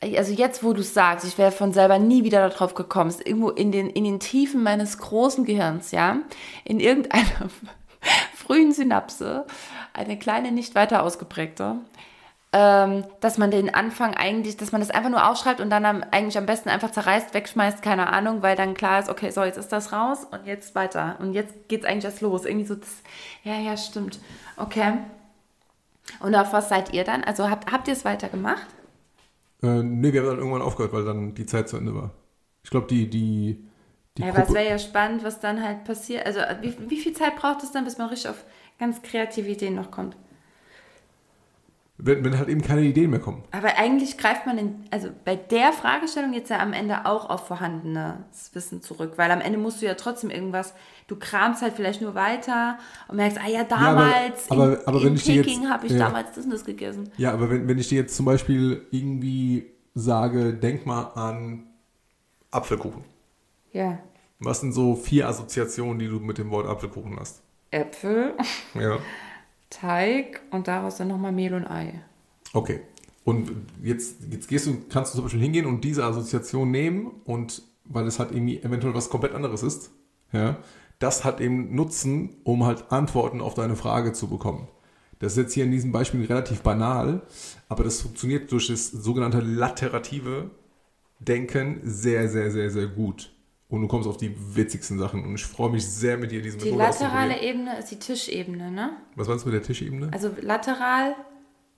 also 0.00 0.32
jetzt, 0.32 0.62
wo 0.62 0.72
du 0.72 0.82
es 0.82 0.94
sagst, 0.94 1.26
ich 1.26 1.38
wäre 1.38 1.50
von 1.50 1.72
selber 1.72 1.98
nie 1.98 2.22
wieder 2.22 2.48
darauf 2.48 2.74
gekommen, 2.74 3.10
ist 3.10 3.26
irgendwo 3.26 3.50
in 3.50 3.72
den, 3.72 3.90
in 3.90 4.04
den 4.04 4.20
Tiefen 4.20 4.62
meines 4.62 4.98
großen 4.98 5.44
Gehirns, 5.44 5.90
ja, 5.90 6.18
in 6.64 6.78
irgendeiner 6.78 7.48
frühen 8.36 8.72
Synapse, 8.72 9.44
eine 9.94 10.18
kleine, 10.18 10.52
nicht 10.52 10.74
weiter 10.74 11.02
ausgeprägte, 11.02 11.76
ähm, 12.52 13.04
dass 13.20 13.38
man 13.38 13.50
den 13.50 13.74
Anfang 13.74 14.14
eigentlich, 14.14 14.56
dass 14.56 14.70
man 14.70 14.80
das 14.80 14.90
einfach 14.90 15.10
nur 15.10 15.28
aufschreibt 15.28 15.60
und 15.60 15.70
dann 15.70 15.84
am, 15.84 16.04
eigentlich 16.10 16.38
am 16.38 16.46
besten 16.46 16.68
einfach 16.68 16.92
zerreißt, 16.92 17.34
wegschmeißt, 17.34 17.82
keine 17.82 18.12
Ahnung, 18.12 18.42
weil 18.42 18.54
dann 18.54 18.74
klar 18.74 19.00
ist, 19.00 19.08
okay, 19.08 19.30
so, 19.30 19.42
jetzt 19.42 19.56
ist 19.56 19.72
das 19.72 19.92
raus 19.92 20.26
und 20.30 20.46
jetzt 20.46 20.74
weiter. 20.74 21.16
Und 21.20 21.32
jetzt 21.32 21.68
geht's 21.68 21.84
eigentlich 21.84 22.04
erst 22.04 22.20
los. 22.20 22.44
Irgendwie 22.44 22.66
so, 22.66 22.76
das, 22.76 23.02
ja, 23.42 23.58
ja, 23.58 23.76
stimmt. 23.76 24.20
Okay. 24.56 24.98
Und 26.20 26.34
auf 26.36 26.52
was 26.52 26.68
seid 26.68 26.92
ihr 26.92 27.02
dann? 27.02 27.24
Also 27.24 27.50
habt, 27.50 27.72
habt 27.72 27.88
ihr 27.88 27.94
es 27.94 28.04
weitergemacht? 28.04 28.66
Äh, 29.62 29.82
nee, 29.82 30.12
wir 30.12 30.20
haben 30.20 30.28
dann 30.28 30.38
irgendwann 30.38 30.62
aufgehört, 30.62 30.92
weil 30.92 31.04
dann 31.04 31.34
die 31.34 31.46
Zeit 31.46 31.68
zu 31.68 31.76
Ende 31.76 31.94
war. 31.94 32.10
Ich 32.62 32.70
glaube, 32.70 32.86
die, 32.86 33.10
die, 33.10 33.64
die 34.16 34.22
Ja, 34.22 34.28
aber 34.28 34.44
es 34.44 34.54
wäre 34.54 34.68
ja 34.68 34.78
spannend, 34.78 35.24
was 35.24 35.40
dann 35.40 35.60
halt 35.60 35.82
passiert. 35.82 36.24
Also 36.24 36.38
wie, 36.60 36.76
wie 36.88 36.98
viel 36.98 37.14
Zeit 37.14 37.34
braucht 37.34 37.64
es 37.64 37.72
dann, 37.72 37.84
bis 37.84 37.98
man 37.98 38.10
richtig 38.10 38.30
auf 38.30 38.44
ganz 38.78 39.02
kreative 39.02 39.48
Ideen 39.48 39.74
noch 39.74 39.90
kommt? 39.90 40.16
wenn, 41.96 42.24
wenn 42.24 42.36
halt 42.36 42.48
eben 42.48 42.60
keine 42.60 42.82
Ideen 42.82 43.10
mehr 43.10 43.20
kommen. 43.20 43.44
Aber 43.52 43.78
eigentlich 43.78 44.18
greift 44.18 44.46
man 44.46 44.58
in, 44.58 44.74
also 44.90 45.10
bei 45.24 45.36
der 45.36 45.72
Fragestellung 45.72 46.32
jetzt 46.32 46.50
ja 46.50 46.58
am 46.58 46.72
Ende 46.72 47.06
auch 47.06 47.30
auf 47.30 47.46
vorhandenes 47.46 48.50
Wissen 48.52 48.82
zurück, 48.82 49.12
weil 49.16 49.30
am 49.30 49.40
Ende 49.40 49.58
musst 49.58 49.80
du 49.80 49.86
ja 49.86 49.94
trotzdem 49.94 50.28
irgendwas, 50.30 50.74
du 51.06 51.14
kramst 51.16 51.62
halt 51.62 51.74
vielleicht 51.74 52.02
nur 52.02 52.16
weiter 52.16 52.78
und 53.06 53.16
merkst, 53.16 53.38
ah 53.40 53.48
ja, 53.48 53.62
damals 53.62 54.50
aber- 54.50 54.80
in, 54.80 54.86
aber 54.88 55.00
wenn 55.02 55.08
in 55.10 55.14
jetzt- 55.14 55.24
Peking 55.26 55.70
habe 55.70 55.86
ich 55.86 55.92
ja. 55.92 55.98
damals 55.98 56.32
das 56.34 56.44
und 56.44 56.50
das 56.50 56.64
gegessen. 56.64 57.10
Ja, 57.16 57.32
aber 57.32 57.48
wenn, 57.48 57.68
wenn 57.68 57.78
ich 57.78 57.88
dir 57.88 58.00
jetzt 58.00 58.16
zum 58.16 58.26
Beispiel 58.26 58.84
irgendwie 58.90 59.70
sage, 59.94 60.52
denk 60.52 60.86
mal 60.86 61.04
an 61.14 61.68
Apfelkuchen. 62.50 63.04
Ja. 63.72 64.00
Was 64.40 64.60
sind 64.60 64.72
so 64.72 64.96
vier 64.96 65.28
Assoziationen, 65.28 66.00
die 66.00 66.08
du 66.08 66.18
mit 66.18 66.38
dem 66.38 66.50
Wort 66.50 66.66
Apfelkuchen 66.66 67.16
hast? 67.20 67.43
Äpfel, 67.74 68.34
Ja. 68.74 68.98
Teig 69.70 70.40
und 70.50 70.68
daraus 70.68 70.96
dann 70.96 71.08
nochmal 71.08 71.32
Mehl 71.32 71.52
und 71.54 71.66
Ei. 71.66 72.00
Okay. 72.52 72.80
Und 73.24 73.50
jetzt, 73.82 74.16
jetzt 74.30 74.48
gehst 74.48 74.66
du, 74.66 74.76
kannst 74.88 75.12
du 75.12 75.16
zum 75.16 75.24
Beispiel 75.24 75.40
hingehen 75.40 75.66
und 75.66 75.82
diese 75.82 76.04
Assoziation 76.04 76.70
nehmen 76.70 77.10
und 77.24 77.62
weil 77.84 78.06
es 78.06 78.18
halt 78.18 78.32
irgendwie 78.32 78.62
eventuell 78.62 78.94
was 78.94 79.10
komplett 79.10 79.34
anderes 79.34 79.62
ist, 79.62 79.90
ja, 80.32 80.56
das 80.98 81.24
hat 81.24 81.40
eben 81.40 81.74
Nutzen, 81.74 82.36
um 82.44 82.64
halt 82.64 82.92
Antworten 82.92 83.40
auf 83.40 83.54
deine 83.54 83.76
Frage 83.76 84.12
zu 84.12 84.28
bekommen. 84.28 84.68
Das 85.18 85.32
ist 85.32 85.38
jetzt 85.38 85.54
hier 85.54 85.64
in 85.64 85.70
diesem 85.70 85.90
Beispiel 85.92 86.24
relativ 86.24 86.60
banal, 86.62 87.22
aber 87.68 87.84
das 87.84 88.02
funktioniert 88.02 88.52
durch 88.52 88.68
das 88.68 88.90
sogenannte 88.90 89.40
laterative 89.40 90.50
Denken 91.18 91.80
sehr, 91.82 92.28
sehr, 92.28 92.50
sehr, 92.50 92.70
sehr 92.70 92.86
gut. 92.86 93.33
Und 93.74 93.82
du 93.82 93.88
kommst 93.88 94.08
auf 94.08 94.16
die 94.16 94.34
witzigsten 94.54 94.98
Sachen. 94.98 95.24
Und 95.24 95.34
ich 95.34 95.44
freue 95.44 95.70
mich 95.70 95.84
sehr, 95.86 96.16
mit 96.16 96.30
dir 96.30 96.40
diese 96.40 96.58
Die 96.58 96.66
Methode 96.70 96.84
laterale. 96.84 97.40
Ebene 97.42 97.78
ist 97.78 97.90
die 97.90 97.98
Tischebene, 97.98 98.70
ne? 98.70 98.90
Was 99.16 99.26
meinst 99.28 99.44
du 99.44 99.48
mit 99.50 99.54
der 99.58 99.62
Tischebene? 99.66 100.10
Also 100.12 100.30
lateral 100.40 101.14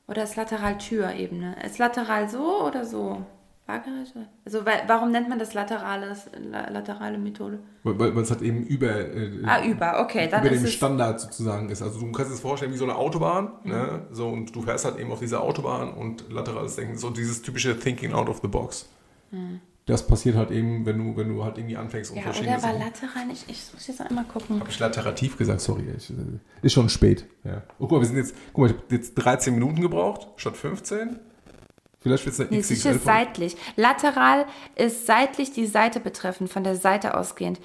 oder 0.06 0.22
ist 0.24 0.36
lateral 0.36 0.76
Türebene? 0.78 1.56
Ist 1.64 1.78
lateral 1.78 2.28
so 2.28 2.62
oder 2.66 2.84
so? 2.84 3.24
Waagerecht? 3.66 4.14
Also 4.44 4.64
weil, 4.64 4.82
warum 4.86 5.10
nennt 5.10 5.28
man 5.28 5.38
das 5.40 5.52
laterale, 5.54 6.16
la, 6.50 6.68
laterale 6.70 7.18
Methode? 7.18 7.58
Weil, 7.82 8.14
weil 8.14 8.22
es 8.22 8.30
halt 8.30 8.42
eben 8.42 8.62
über, 8.62 8.90
äh, 8.90 9.42
Ah, 9.44 9.64
über, 9.64 10.00
okay, 10.02 10.28
dann 10.30 10.42
über 10.44 10.52
ist 10.52 10.60
dem 10.60 10.66
es... 10.66 10.74
Standard 10.74 11.18
sozusagen 11.20 11.68
ist. 11.70 11.82
Also 11.82 11.98
du 11.98 12.12
kannst 12.12 12.30
es 12.30 12.38
vorstellen 12.40 12.72
wie 12.72 12.76
so 12.76 12.84
eine 12.84 12.94
Autobahn, 12.94 13.52
Mhm. 13.64 13.70
ne? 13.72 14.06
so, 14.12 14.28
und 14.28 14.54
du 14.54 14.62
fährst 14.62 14.84
halt 14.84 14.98
eben 14.98 15.10
auf 15.10 15.18
dieser 15.18 15.40
Autobahn 15.42 15.94
und 15.94 16.30
laterales 16.30 16.76
Denken, 16.76 16.96
so 16.96 17.10
dieses 17.10 17.42
typische 17.42 17.76
Thinking 17.76 18.12
out 18.12 18.28
of 18.28 18.38
the 18.42 18.48
box. 18.48 18.88
Das 19.86 20.04
passiert 20.06 20.34
halt 20.34 20.50
eben, 20.50 20.84
wenn 20.84 20.98
du, 20.98 21.16
wenn 21.16 21.28
du 21.28 21.44
halt 21.44 21.58
irgendwie 21.58 21.76
anfängst 21.76 22.10
und 22.10 22.16
Mhm. 22.18 22.24
Ja, 22.24 22.30
oder 22.30 22.50
war 22.50 22.60
Sachen. 22.60 22.78
lateral 22.80 23.26
nicht? 23.26 23.44
Ich 23.48 23.62
muss 23.72 23.86
jetzt 23.86 24.00
einmal 24.00 24.24
gucken. 24.24 24.58
Habe 24.58 24.68
ich 24.68 24.78
laterativ 24.80 25.36
gesagt, 25.38 25.60
sorry. 25.60 25.84
Ich, 25.96 26.10
äh, 26.10 26.14
ist 26.62 26.72
schon 26.72 26.88
spät. 26.88 27.24
Ja. 27.44 27.62
Oh, 27.78 27.86
guck 27.86 27.92
mal, 27.92 28.00
wir 28.00 28.06
sind 28.06 28.16
jetzt, 28.16 28.34
guck 28.52 28.58
mal, 28.62 28.70
ich 28.70 28.76
habe 28.76 28.94
jetzt 28.94 29.14
13 29.14 29.54
Minuten 29.54 29.80
gebraucht, 29.80 30.26
statt 30.36 30.56
15. 30.56 31.20
Vielleicht 32.00 32.24
wird 32.26 32.34
es 32.34 32.40
eine 32.40 32.50
Nee, 32.50 32.60
XXL 32.60 32.96
ist 32.96 33.04
seitlich. 33.04 33.56
Lateral 33.76 34.46
ist 34.74 35.06
seitlich 35.06 35.52
die 35.52 35.66
Seite 35.66 36.00
betreffend, 36.00 36.50
von 36.50 36.64
der 36.64 36.76
Seite 36.76 37.16
ausgehend. 37.16 37.60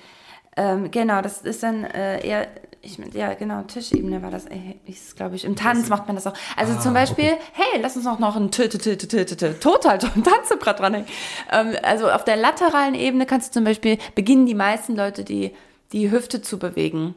Ähm, 0.58 0.92
genau, 0.92 1.22
das 1.22 1.42
ist 1.42 1.64
dann 1.64 1.84
äh, 1.86 2.26
eher, 2.26 2.48
ich, 2.82 2.98
mein, 2.98 3.12
ja 3.12 3.34
genau, 3.36 3.62
Tischebene 3.64 4.22
war 4.24 4.32
das, 4.32 4.46
ist 4.86 5.16
glaube 5.16 5.36
ich, 5.36 5.46
im 5.46 5.56
Tanz 5.56 5.90
macht 5.90 6.08
man 6.08 6.16
das 6.16 6.26
auch. 6.28 6.34
Also 6.58 6.74
Ah, 6.74 6.80
zum 6.80 6.94
Beispiel, 6.94 7.38
hey, 7.54 7.80
lass 7.82 7.96
uns 7.96 8.08
auch 8.08 8.20
noch 8.20 8.36
ein 8.36 8.50
Total 8.52 10.00
ein 10.16 10.24
Tanzebrett 10.24 10.80
dranhängen. 10.80 11.08
Ähm, 11.52 11.76
also 11.84 12.10
auf 12.10 12.24
der 12.24 12.38
lateralen 12.38 12.96
Ebene 12.96 13.26
kannst 13.26 13.50
du 13.50 13.60
zum 13.60 13.66
Beispiel, 13.66 13.98
beginnen 14.16 14.46
die 14.46 14.56
meisten 14.56 14.96
Leute 14.96 15.24
die, 15.24 15.52
die 15.92 16.10
Hüfte 16.12 16.42
zu 16.42 16.58
bewegen. 16.58 17.16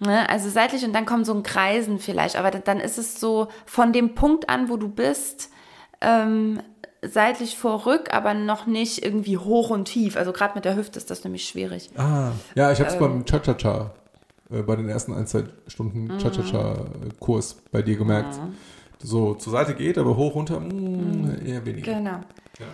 Ne? 0.00 0.28
Also 0.28 0.48
seitlich 0.50 0.84
und 0.84 0.92
dann 0.92 1.06
kommt 1.06 1.26
so 1.26 1.34
ein 1.34 1.42
Kreisen 1.42 1.98
vielleicht, 1.98 2.36
aber 2.36 2.50
dann 2.50 2.80
ist 2.80 2.98
es 2.98 3.20
so 3.20 3.48
von 3.66 3.92
dem 3.92 4.14
Punkt 4.14 4.48
an, 4.48 4.68
wo 4.68 4.76
du 4.76 4.88
bist, 4.88 5.50
ähm, 6.00 6.60
seitlich 7.02 7.56
vorrück, 7.56 8.12
aber 8.12 8.34
noch 8.34 8.66
nicht 8.66 9.04
irgendwie 9.04 9.38
hoch 9.38 9.70
und 9.70 9.84
tief. 9.86 10.16
Also 10.16 10.32
gerade 10.32 10.54
mit 10.54 10.64
der 10.64 10.76
Hüfte 10.76 10.98
ist 10.98 11.10
das 11.10 11.22
nämlich 11.24 11.46
schwierig. 11.48 11.90
Ah, 11.96 12.32
ja, 12.54 12.72
ich 12.72 12.80
habe 12.80 12.88
es 12.88 12.94
Ähm. 12.94 13.00
beim 13.00 13.24
Cha-Cha-Cha, 13.24 13.92
äh, 14.50 14.62
bei 14.62 14.76
den 14.76 14.88
ersten 14.88 15.12
ein, 15.14 15.26
zwei 15.26 15.44
Stunden 15.66 16.04
Mhm. 16.04 16.18
Cha-Cha-Cha-Kurs 16.18 17.56
bei 17.70 17.82
dir 17.82 17.96
gemerkt. 17.96 18.38
So 19.02 19.34
zur 19.34 19.52
Seite 19.52 19.74
geht, 19.74 19.96
aber 19.98 20.16
hoch, 20.16 20.34
runter, 20.34 20.60
Mhm. 20.60 21.22
mh, 21.22 21.34
eher 21.46 21.64
weniger. 21.64 21.94
Genau. 21.94 22.20
Ja. 22.58 22.66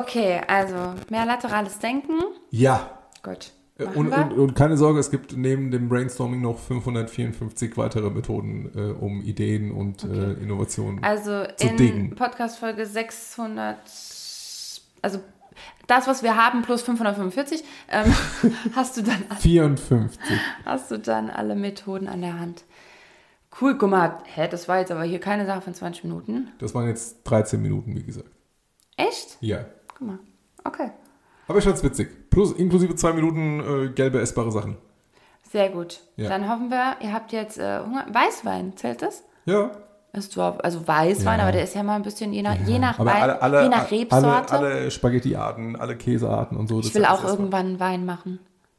Okay, 0.00 0.40
also 0.46 0.94
mehr 1.10 1.24
laterales 1.26 1.78
Denken. 1.78 2.14
Ja. 2.50 2.90
Gut. 3.22 3.52
Äh, 3.78 3.84
Und, 3.84 4.08
und, 4.12 4.32
und 4.32 4.54
keine 4.54 4.76
Sorge, 4.76 4.98
es 5.00 5.10
gibt 5.10 5.36
neben 5.36 5.70
dem 5.70 5.88
Brainstorming 5.88 6.40
noch 6.42 6.58
554 6.58 7.76
weitere 7.76 8.10
Methoden, 8.10 8.70
äh, 8.74 8.80
um 8.92 9.22
Ideen 9.22 9.70
und 9.70 10.04
äh, 10.04 10.32
Innovationen. 10.34 11.02
also 11.04 11.44
zu 11.56 11.66
in 11.68 11.76
dingen. 11.76 12.14
Podcast-Folge 12.16 12.86
600, 12.86 13.78
also 15.02 15.20
das, 15.86 16.06
was 16.06 16.22
wir 16.22 16.36
haben, 16.36 16.62
plus 16.62 16.82
545, 16.82 17.64
ähm, 17.90 18.14
hast, 18.74 18.96
du 18.96 19.02
dann, 19.02 19.24
54. 19.38 20.20
hast 20.64 20.90
du 20.90 20.98
dann 20.98 21.30
alle 21.30 21.54
Methoden 21.54 22.08
an 22.08 22.20
der 22.20 22.38
Hand. 22.38 22.64
Cool, 23.60 23.76
guck 23.78 23.90
mal, 23.90 24.18
hä, 24.34 24.46
das 24.48 24.68
war 24.68 24.78
jetzt 24.78 24.90
aber 24.90 25.02
hier 25.02 25.20
keine 25.20 25.46
Sache 25.46 25.62
von 25.62 25.74
20 25.74 26.04
Minuten. 26.04 26.48
Das 26.58 26.74
waren 26.74 26.86
jetzt 26.86 27.24
13 27.24 27.60
Minuten, 27.60 27.96
wie 27.96 28.04
gesagt. 28.04 28.28
Echt? 28.96 29.38
Ja. 29.40 29.64
Guck 29.88 30.06
mal. 30.06 30.18
Okay. 30.64 30.90
Aber 31.46 31.58
ich 31.58 31.64
fand's 31.64 31.82
witzig. 31.82 32.30
Plus 32.30 32.52
inklusive 32.52 32.94
zwei 32.94 33.12
Minuten 33.14 33.60
äh, 33.60 33.88
gelbe 33.88 34.20
essbare 34.20 34.52
Sachen. 34.52 34.76
Sehr 35.50 35.70
gut. 35.70 36.00
Ja. 36.16 36.28
Dann 36.28 36.48
hoffen 36.48 36.70
wir, 36.70 36.96
ihr 37.00 37.12
habt 37.12 37.32
jetzt 37.32 37.58
äh, 37.58 37.80
Hunger. 37.80 38.06
Weißwein, 38.12 38.76
zählt 38.76 39.00
das? 39.00 39.24
Ja. 39.46 39.70
Ist 40.12 40.32
zwar, 40.32 40.64
also 40.64 40.86
Weißwein, 40.88 41.38
Ja. 41.38 41.42
aber 41.44 41.52
der 41.52 41.62
ist 41.64 41.74
ja 41.74 41.82
mal 41.82 41.96
ein 41.96 42.02
bisschen 42.02 42.32
je 42.32 42.42
nach, 42.42 42.56
je 42.66 42.78
nach 42.78 42.98
Wein, 42.98 43.30
alle, 43.30 43.62
je 43.64 43.68
nach 43.68 43.90
Rebsorte. 43.90 44.52
alle, 44.52 44.66
alle 44.68 44.90
Spaghettiarten, 44.90 45.76
alle 45.76 45.96
Käsearten 45.96 46.56
und 46.56 46.66
so. 46.68 46.80
ich 46.80 46.94
will 46.94 47.04
auch 47.04 47.22
irgendwann 47.24 47.66
einen 47.66 47.80
Wein 47.80 48.04
machen. 48.06 48.38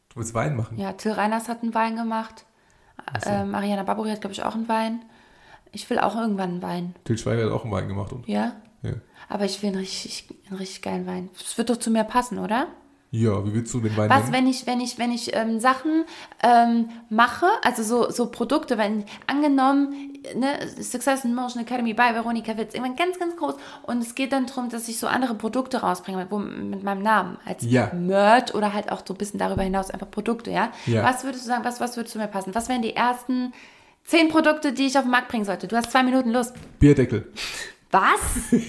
Du 0.10 0.18
willst 0.18 0.34
Wein 0.34 0.56
machen? 0.56 0.78
Ja, 0.80 0.94
Till 0.94 1.12
Reiners 1.12 1.48
hat 1.48 1.62
einen 1.62 1.74
Wein 1.76 1.96
gemacht. 1.96 2.46
Äh, 3.26 3.44
Mariana 3.46 3.84
Barbouri 3.84 4.10
hat, 4.10 4.22
glaube 4.22 4.34
ich, 4.34 4.44
auch 4.44 4.56
einen 4.56 4.68
Wein. 4.68 5.02
Ich 5.72 5.88
will 5.90 6.00
auch 6.00 6.16
irgendwann 6.16 6.50
einen 6.50 6.62
Wein. 6.64 6.96
Til 7.06 7.18
Schweiger 7.18 7.46
hat 7.46 7.52
auch 7.52 7.64
einen 7.64 7.72
Wein 7.74 7.88
gemacht. 7.88 8.12
Und, 8.12 8.28
Ja? 8.28 8.54
ja. 8.82 8.94
Aber 9.30 9.46
ich 9.46 9.62
will 9.62 9.70
einen 9.70 9.80
richtig, 9.80 10.26
einen 10.50 10.58
richtig 10.58 10.82
geilen 10.82 11.06
Wein. 11.06 11.30
Das 11.38 11.58
wird 11.60 11.70
doch 11.70 11.78
zu 11.78 11.92
mir 11.92 12.04
passen, 12.04 12.40
oder? 12.40 12.68
ja, 13.12 13.44
wie 13.44 13.56
willst 13.56 13.74
du 13.74 13.80
den 13.80 13.98
Wein 13.98 14.08
Was, 14.08 14.26
nennen? 14.26 14.34
wenn 14.34 14.48
ich, 14.48 14.68
wenn 14.68 14.80
ich, 14.82 15.00
wenn 15.00 15.12
ich 15.12 15.36
ähm, 15.36 15.60
Sachen 15.60 16.06
ähm, 16.44 16.90
mache, 17.10 17.48
also 17.64 17.82
so, 17.82 18.12
so 18.12 18.30
Produkte, 18.30 18.78
wenn 18.78 19.04
angenommen, 19.26 20.09
ne, 20.36 20.60
Success 20.82 21.24
in 21.26 21.34
Motion 21.36 21.62
Academy 21.64 21.94
bei 21.94 22.14
Veronika 22.14 22.58
Witz, 22.58 22.74
irgendwann 22.74 22.96
ganz, 22.96 23.20
ganz 23.20 23.36
groß 23.36 23.56
und 23.84 24.02
es 24.02 24.16
geht 24.16 24.32
dann 24.32 24.46
darum, 24.46 24.70
dass 24.70 24.88
ich 24.88 24.98
so 25.00 25.08
andere 25.08 25.36
Produkte 25.36 25.78
rausbringe 25.82 26.28
wo, 26.30 26.40
mit 26.40 26.84
meinem 26.84 27.02
Namen 27.02 27.38
als 27.46 27.64
Ja. 27.64 27.92
Merch 27.94 28.54
oder 28.54 28.74
halt 28.74 28.92
auch 28.92 29.02
so 29.08 29.14
ein 29.14 29.18
bisschen 29.18 29.40
darüber 29.40 29.64
hinaus 29.64 29.90
einfach 29.92 30.10
Produkte, 30.10 30.52
ja? 30.52 30.72
Ja. 30.86 31.04
Was 31.04 31.24
würdest 31.24 31.44
du 31.46 31.48
sagen, 31.48 31.64
was, 31.64 31.80
was 31.80 31.96
würde 31.98 32.10
zu 32.10 32.18
mir 32.18 32.28
passen? 32.28 32.54
Was 32.56 32.70
wären 32.70 32.82
die 32.82 32.96
ersten 32.96 33.54
Zehn 34.06 34.30
Produkte, 34.30 34.74
die 34.74 34.88
ich 34.88 34.98
auf 34.98 35.04
den 35.04 35.12
Markt 35.12 35.28
bringen 35.28 35.46
sollte. 35.46 35.68
Du 35.68 35.76
hast 35.76 35.92
zwei 35.92 36.02
Minuten 36.02 36.32
Lust. 36.32 36.54
Bierdeckel. 36.80 37.32
Was? 37.92 38.02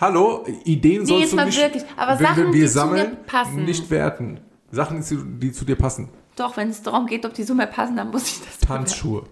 Hallo, 0.00 0.46
Ideen 0.64 1.02
Nee, 1.02 1.26
sollst 1.26 1.32
du 1.32 1.44
nicht. 1.44 1.58
wirklich. 1.60 1.82
Aber 1.96 2.18
wir, 2.18 2.26
Sachen, 2.26 2.44
wir 2.46 2.52
die 2.52 2.60
zu 2.62 2.68
sammeln, 2.68 3.10
mir 3.10 3.16
passen. 3.26 3.64
nicht 3.64 3.90
werten. 3.90 4.40
Sachen, 4.70 4.98
die 4.98 5.02
zu, 5.02 5.16
die 5.16 5.52
zu 5.52 5.64
dir 5.64 5.76
passen. 5.76 6.08
Doch, 6.36 6.56
wenn 6.56 6.70
es 6.70 6.82
darum 6.82 7.06
geht, 7.06 7.26
ob 7.26 7.34
die 7.34 7.42
so 7.42 7.54
mehr 7.54 7.66
passen, 7.66 7.96
dann 7.96 8.10
muss 8.10 8.28
ich 8.28 8.40
das. 8.44 8.58
Tanzschuhe. 8.60 9.24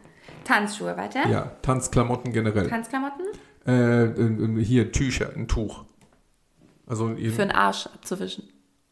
Tanzschuhe, 0.46 0.96
weiter. 0.96 1.28
Ja, 1.28 1.52
Tanzklamotten 1.62 2.32
generell. 2.32 2.68
Tanzklamotten? 2.68 3.24
Äh, 3.66 4.04
äh, 4.04 4.64
hier, 4.64 4.92
Tücher, 4.92 5.30
ein 5.34 5.48
Tuch. 5.48 5.84
Also, 6.86 7.08
Für 7.16 7.30
den 7.30 7.50
Arsch 7.50 7.86
abzuwischen. 7.86 8.48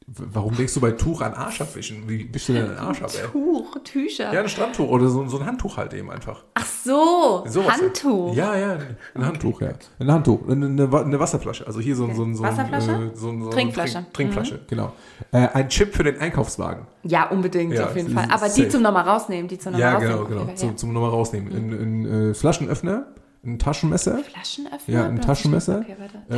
Warum 0.07 0.55
denkst 0.55 0.75
du 0.75 0.81
bei 0.81 0.91
Tuch 0.93 1.23
an 1.23 1.33
Arsch 1.35 1.61
abwischen? 1.61 2.09
Wie 2.09 2.33
wischst 2.33 2.51
du 2.51 2.53
denn 2.53 2.67
den 2.67 2.77
Arsch 2.77 3.03
ab, 3.03 3.11
ey? 3.15 3.27
Tuch, 3.31 3.77
Tücher. 3.85 4.33
Ja, 4.35 4.41
ein 4.41 4.49
Strandtuch 4.49 4.89
oder 4.89 5.09
so, 5.09 5.27
so 5.27 5.39
ein 5.39 5.47
Handtuch 5.47 5.77
halt 5.79 5.95
eben 5.95 6.11
einfach. 6.11 6.45
Ach 6.55 6.67
so, 6.67 7.45
Sowas. 7.49 7.81
Handtuch. 7.81 8.35
Ja, 8.35 8.55
ja, 8.57 8.79
ein 9.15 9.25
Handtuch, 9.27 9.61
ja. 9.63 9.71
Ein 9.99 10.13
Handtuch, 10.13 10.47
eine, 10.49 10.67
eine, 10.67 10.93
Wa- 10.93 11.03
eine 11.03 11.19
Wasserflasche. 11.19 11.67
Also 11.67 11.81
hier 11.81 11.97
so 11.97 12.05
ein... 12.05 12.15
So 12.15 12.23
ein, 12.25 12.35
so 12.37 12.43
ein 12.45 12.51
Wasserflasche? 12.53 12.91
Äh, 12.91 13.17
so 13.17 13.29
ein, 13.31 13.41
so 13.43 13.47
ein 13.49 13.51
Trinkflasche. 13.51 13.93
Trink, 13.93 14.13
Trinkflasche, 14.13 14.61
genau. 14.69 14.93
Äh, 15.33 15.49
ein 15.49 15.69
Chip 15.71 15.95
für 15.95 16.03
den 16.05 16.19
Einkaufswagen. 16.19 16.87
Ja, 17.03 17.29
unbedingt, 17.31 17.73
Ja, 17.73 17.87
auf 17.87 17.97
jeden 17.97 18.11
Fall. 18.13 18.25
Aber 18.31 18.49
safe. 18.49 18.63
die 18.63 18.69
zum 18.69 18.83
nochmal 18.83 19.05
rausnehmen, 19.09 19.49
die 19.49 19.59
zum 19.59 19.73
nochmal 19.73 19.89
Ja, 19.89 19.95
rausnehmen. 19.95 20.17
genau, 20.17 20.29
genau. 20.29 20.43
Okay, 20.43 20.55
Zum, 20.57 20.69
ja. 20.71 20.77
zum 20.77 20.93
nochmal 20.93 21.11
rausnehmen. 21.11 21.53
Ein, 21.53 21.73
ein 22.05 22.31
äh, 22.31 22.35
Flaschenöffner, 22.35 23.07
ein 23.47 23.59
Taschenmesser, 23.59 24.19
Flaschenöffner? 24.19 24.95
ja, 24.95 25.05
ein 25.07 25.21
Taschenmesser, 25.21 25.81
Okay, 25.83 25.97
äh, 26.29 26.35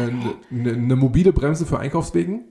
eine, 0.55 0.73
eine 0.73 0.97
mobile 0.97 1.33
Bremse 1.33 1.67
für 1.67 1.79
Einkaufswegen, 1.79 2.45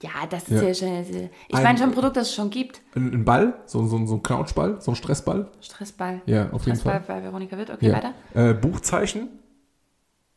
Ja, 0.00 0.10
das 0.30 0.44
ist 0.48 0.62
Ja. 0.62 0.68
ja, 0.68 0.74
schon. 0.74 1.28
Ich 1.48 1.56
Ein- 1.56 1.62
meine 1.64 1.78
schon 1.78 1.88
ein 1.88 1.94
Produkt, 1.94 2.16
das 2.16 2.28
es 2.28 2.34
schon 2.34 2.50
gibt. 2.50 2.80
ein, 2.94 3.24
Ball, 3.24 3.54
so, 3.66 3.84
so, 3.86 4.06
so 4.06 4.14
ein 4.14 4.22
Couchball, 4.22 4.80
so 4.80 4.92
ein 4.92 4.94
Stressball. 4.94 5.48
Stressball. 5.60 6.20
Ja, 6.26 6.50
auf 6.52 6.64
jeden 6.66 6.78
Stressball 6.78 7.00
Fall. 7.02 7.16
bei 7.18 7.22
Veronika 7.24 7.58
Witt. 7.58 7.70
Okay, 7.70 7.88
Ja. 7.88 7.94
weiter. 7.96 8.14
Äh, 8.34 8.54
Buchzeichen, 8.54 9.28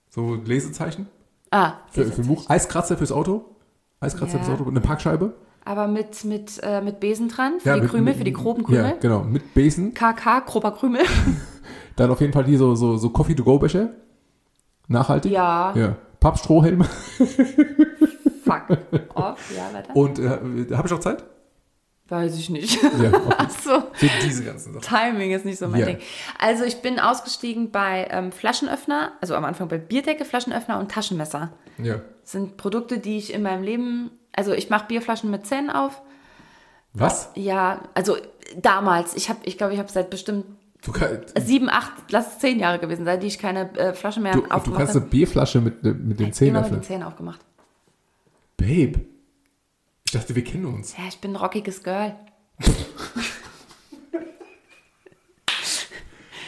so 0.09 0.33
Lesezeichen 0.35 1.07
Ah, 1.51 1.73
für, 1.91 2.05
für 2.05 2.21
ein 2.21 2.27
Buch. 2.27 2.49
Eiskratzer 2.49 2.97
fürs 2.97 3.11
Auto. 3.11 3.55
Eiskratzer 3.99 4.37
Ja. 4.39 4.43
fürs 4.43 4.59
Auto. 4.59 4.69
Eine 4.69 4.81
Parkscheibe. 4.81 5.33
Aber 5.63 5.87
mit, 5.87 6.23
mit, 6.25 6.59
äh, 6.63 6.81
mit 6.81 6.99
Besen 6.99 7.27
dran, 7.27 7.59
für 7.59 7.69
Ja, 7.69 7.75
die 7.75 7.81
mit- 7.81 7.89
Krümel, 7.91 8.05
mit- 8.13 8.17
für 8.17 8.23
die 8.23 8.33
groben 8.33 8.63
Krümel. 8.63 8.83
Ja, 8.83 8.91
genau. 8.99 9.23
Mit 9.23 9.53
Besen. 9.53 9.93
KK, 9.93 10.39
grober 10.39 10.71
Krümel. 10.71 11.03
Dann 11.97 12.09
auf 12.09 12.19
jeden 12.19 12.33
Fall 12.33 12.45
hier 12.45 12.57
so, 12.57 12.73
so, 12.73 12.97
so 12.97 13.09
Coffee-to-go-Becher. 13.11 13.89
Nachhaltig. 14.87 15.31
ja, 15.31 15.71
Ja. 15.75 15.95
Pappstrohhelme. 16.19 16.85
fuck. 18.51 18.77
Off, 19.15 19.51
ja, 19.55 19.73
weiter. 19.73 19.95
Und 19.95 20.19
äh, 20.19 20.29
habe 20.75 20.85
ich 20.87 20.91
noch 20.91 20.99
Zeit? 20.99 21.23
Weiß 22.07 22.37
ich 22.37 22.49
nicht. 22.49 22.81
Ja, 22.83 22.89
okay. 23.13 23.47
So. 23.63 23.71
So 23.79 24.07
diese 24.25 24.43
ganzen 24.43 24.73
Sachen. 24.73 24.81
Timing 24.83 25.31
ist 25.31 25.45
nicht 25.45 25.57
so 25.59 25.67
mein 25.67 25.79
Ja. 25.79 25.85
Ding. 25.85 25.99
Also 26.39 26.63
ich 26.65 26.81
bin 26.81 26.99
ausgestiegen 26.99 27.71
bei 27.71 28.07
ähm, 28.11 28.31
Flaschenöffner, 28.33 29.13
also 29.21 29.35
am 29.35 29.45
Anfang 29.45 29.67
bei 29.69 29.77
Bierdecke, 29.77 30.25
Flaschenöffner 30.25 30.79
und 30.79 30.91
Taschenmesser. 30.91 31.51
Ja. 31.77 32.01
Das 32.21 32.31
sind 32.33 32.57
Produkte, 32.57 32.97
die 32.99 33.17
ich 33.17 33.33
in 33.33 33.43
meinem 33.43 33.63
Leben, 33.63 34.11
also 34.33 34.51
ich 34.51 34.69
mache 34.69 34.87
Bierflaschen 34.87 35.31
mit 35.31 35.45
Zähnen 35.45 35.69
auf. 35.69 36.01
Was? 36.93 37.29
Ja, 37.35 37.81
also 37.93 38.17
damals, 38.57 39.15
ich 39.15 39.29
habe, 39.29 39.39
ich 39.43 39.57
glaube, 39.57 39.73
ich 39.73 39.79
habe 39.79 39.89
seit 39.89 40.09
bestimmt 40.09 40.45
Du, 40.83 40.91
kann, 40.91 41.19
sieben, 41.39 41.69
acht, 41.69 41.91
lass 42.09 42.33
es 42.33 42.39
zehn 42.39 42.59
Jahre 42.59 42.79
gewesen 42.79 43.05
sein, 43.05 43.19
die 43.19 43.27
ich 43.27 43.37
keine 43.37 43.71
äh, 43.77 43.93
Flasche 43.93 44.19
mehr 44.19 44.33
du, 44.33 44.41
du 44.41 44.49
aufgemacht 44.51 44.79
kannst 44.79 44.95
eine 44.95 45.01
habe. 45.01 45.11
Bierflasche 45.11 45.61
mit, 45.61 45.83
mit 45.83 46.19
den 46.19 46.33
Zähnen 46.33 46.55
Immer 46.55 46.61
mit 46.61 46.71
den 46.71 46.77
öffnen. 46.79 46.83
Zähnen 46.83 47.03
aufgemacht. 47.03 47.39
Babe. 48.61 49.05
Ich 50.05 50.11
dachte, 50.11 50.35
wir 50.35 50.43
kennen 50.43 50.65
uns. 50.65 50.95
Ja, 50.97 51.03
ich 51.07 51.19
bin 51.19 51.31
ein 51.31 51.35
rockiges 51.37 51.83
Girl. 51.83 52.15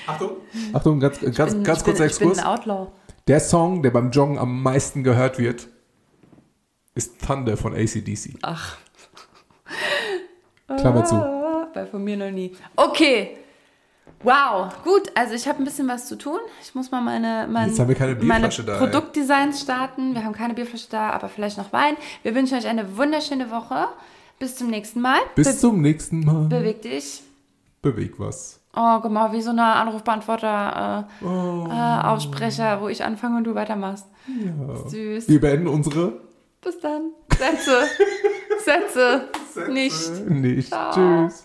Achtung. 0.06 0.32
Achtung, 0.74 1.00
ganz, 1.00 1.20
ganz, 1.22 1.54
Bin, 1.54 1.64
ganz 1.64 1.80
ich 1.80 1.86
kurzer 1.86 2.04
bin, 2.04 2.12
ich 2.12 2.20
bin 2.20 2.30
Exkurs. 2.30 2.38
ein 2.40 2.46
Outlaw. 2.46 2.88
Der 3.28 3.40
Song, 3.40 3.82
der 3.84 3.92
beim 3.92 4.12
Joggen 4.12 4.38
am 4.38 4.62
meisten 4.62 5.04
gehört 5.04 5.40
wird, 5.40 5.70
ist 6.94 7.26
Thunder 7.26 7.56
von 7.56 7.74
ACDC. 7.74 8.36
Ach. 8.42 8.78
Klammer 10.68 11.06
zu. 11.06 11.16
Ah, 11.16 11.70
Bei 11.74 11.86
von 11.86 12.04
mir 12.04 12.18
noch 12.18 12.32
nie. 12.32 12.54
Okay. 12.76 13.38
Wow, 14.24 14.72
gut. 14.84 15.12
Also 15.16 15.34
ich 15.34 15.48
habe 15.48 15.62
ein 15.62 15.66
bisschen 15.66 15.88
was 15.88 16.08
zu 16.08 16.18
tun. 16.18 16.40
Ich 16.62 16.74
muss 16.76 16.92
mal 16.92 17.02
meine, 17.02 17.48
mein, 17.50 17.70
Jetzt 17.70 17.80
haben 17.80 17.90
wir 17.90 17.96
keine 17.96 18.16
meine 18.16 18.48
Bierflasche 18.48 18.64
da. 18.64 18.78
Produktdesigns 18.78 19.62
starten. 19.62 20.16
Wir 20.16 20.24
haben 20.24 20.34
keine 20.34 20.54
Bierflasche 20.54 20.88
da, 20.90 21.10
aber 21.10 21.30
vielleicht 21.30 21.58
noch 21.58 21.74
Wein. 21.74 21.96
Wir 22.24 22.34
wünschen 22.34 22.58
euch 22.58 22.68
eine 22.68 22.98
wunderschöne 22.98 23.52
Woche. 23.52 23.88
Bis 24.40 24.56
zum 24.56 24.70
nächsten 24.70 25.02
Mal. 25.02 25.20
Bis 25.36 25.60
zum 25.60 25.82
nächsten 25.82 26.22
Mal. 26.26 26.48
Be 26.48 26.58
beweg 26.58 26.82
dich. 26.82 27.22
Beweg 27.82 28.20
was. 28.20 28.60
Oh, 28.76 29.00
guck 29.02 29.12
mal, 29.12 29.32
wie 29.34 29.42
so 29.42 29.52
eine 29.52 29.64
Anrufbeantworter 29.64 31.08
äh, 31.22 31.26
äh, 31.26 32.08
Aussprecher, 32.08 32.82
wo 32.82 32.88
ich 32.88 33.04
anfange 33.04 33.38
und 33.38 33.44
du 33.44 33.54
weitermachst. 33.54 34.08
Süß. 34.88 35.30
Wir 35.30 35.40
beenden 35.40 35.68
unsere. 35.68 36.14
Bis 36.62 36.80
dann. 36.80 37.12
Sätze. 37.38 37.84
Sätze. 38.64 39.28
Nicht. 39.70 40.30
Nicht. 40.30 40.70
Ciao. 40.70 40.94
Tschüss. 40.94 41.42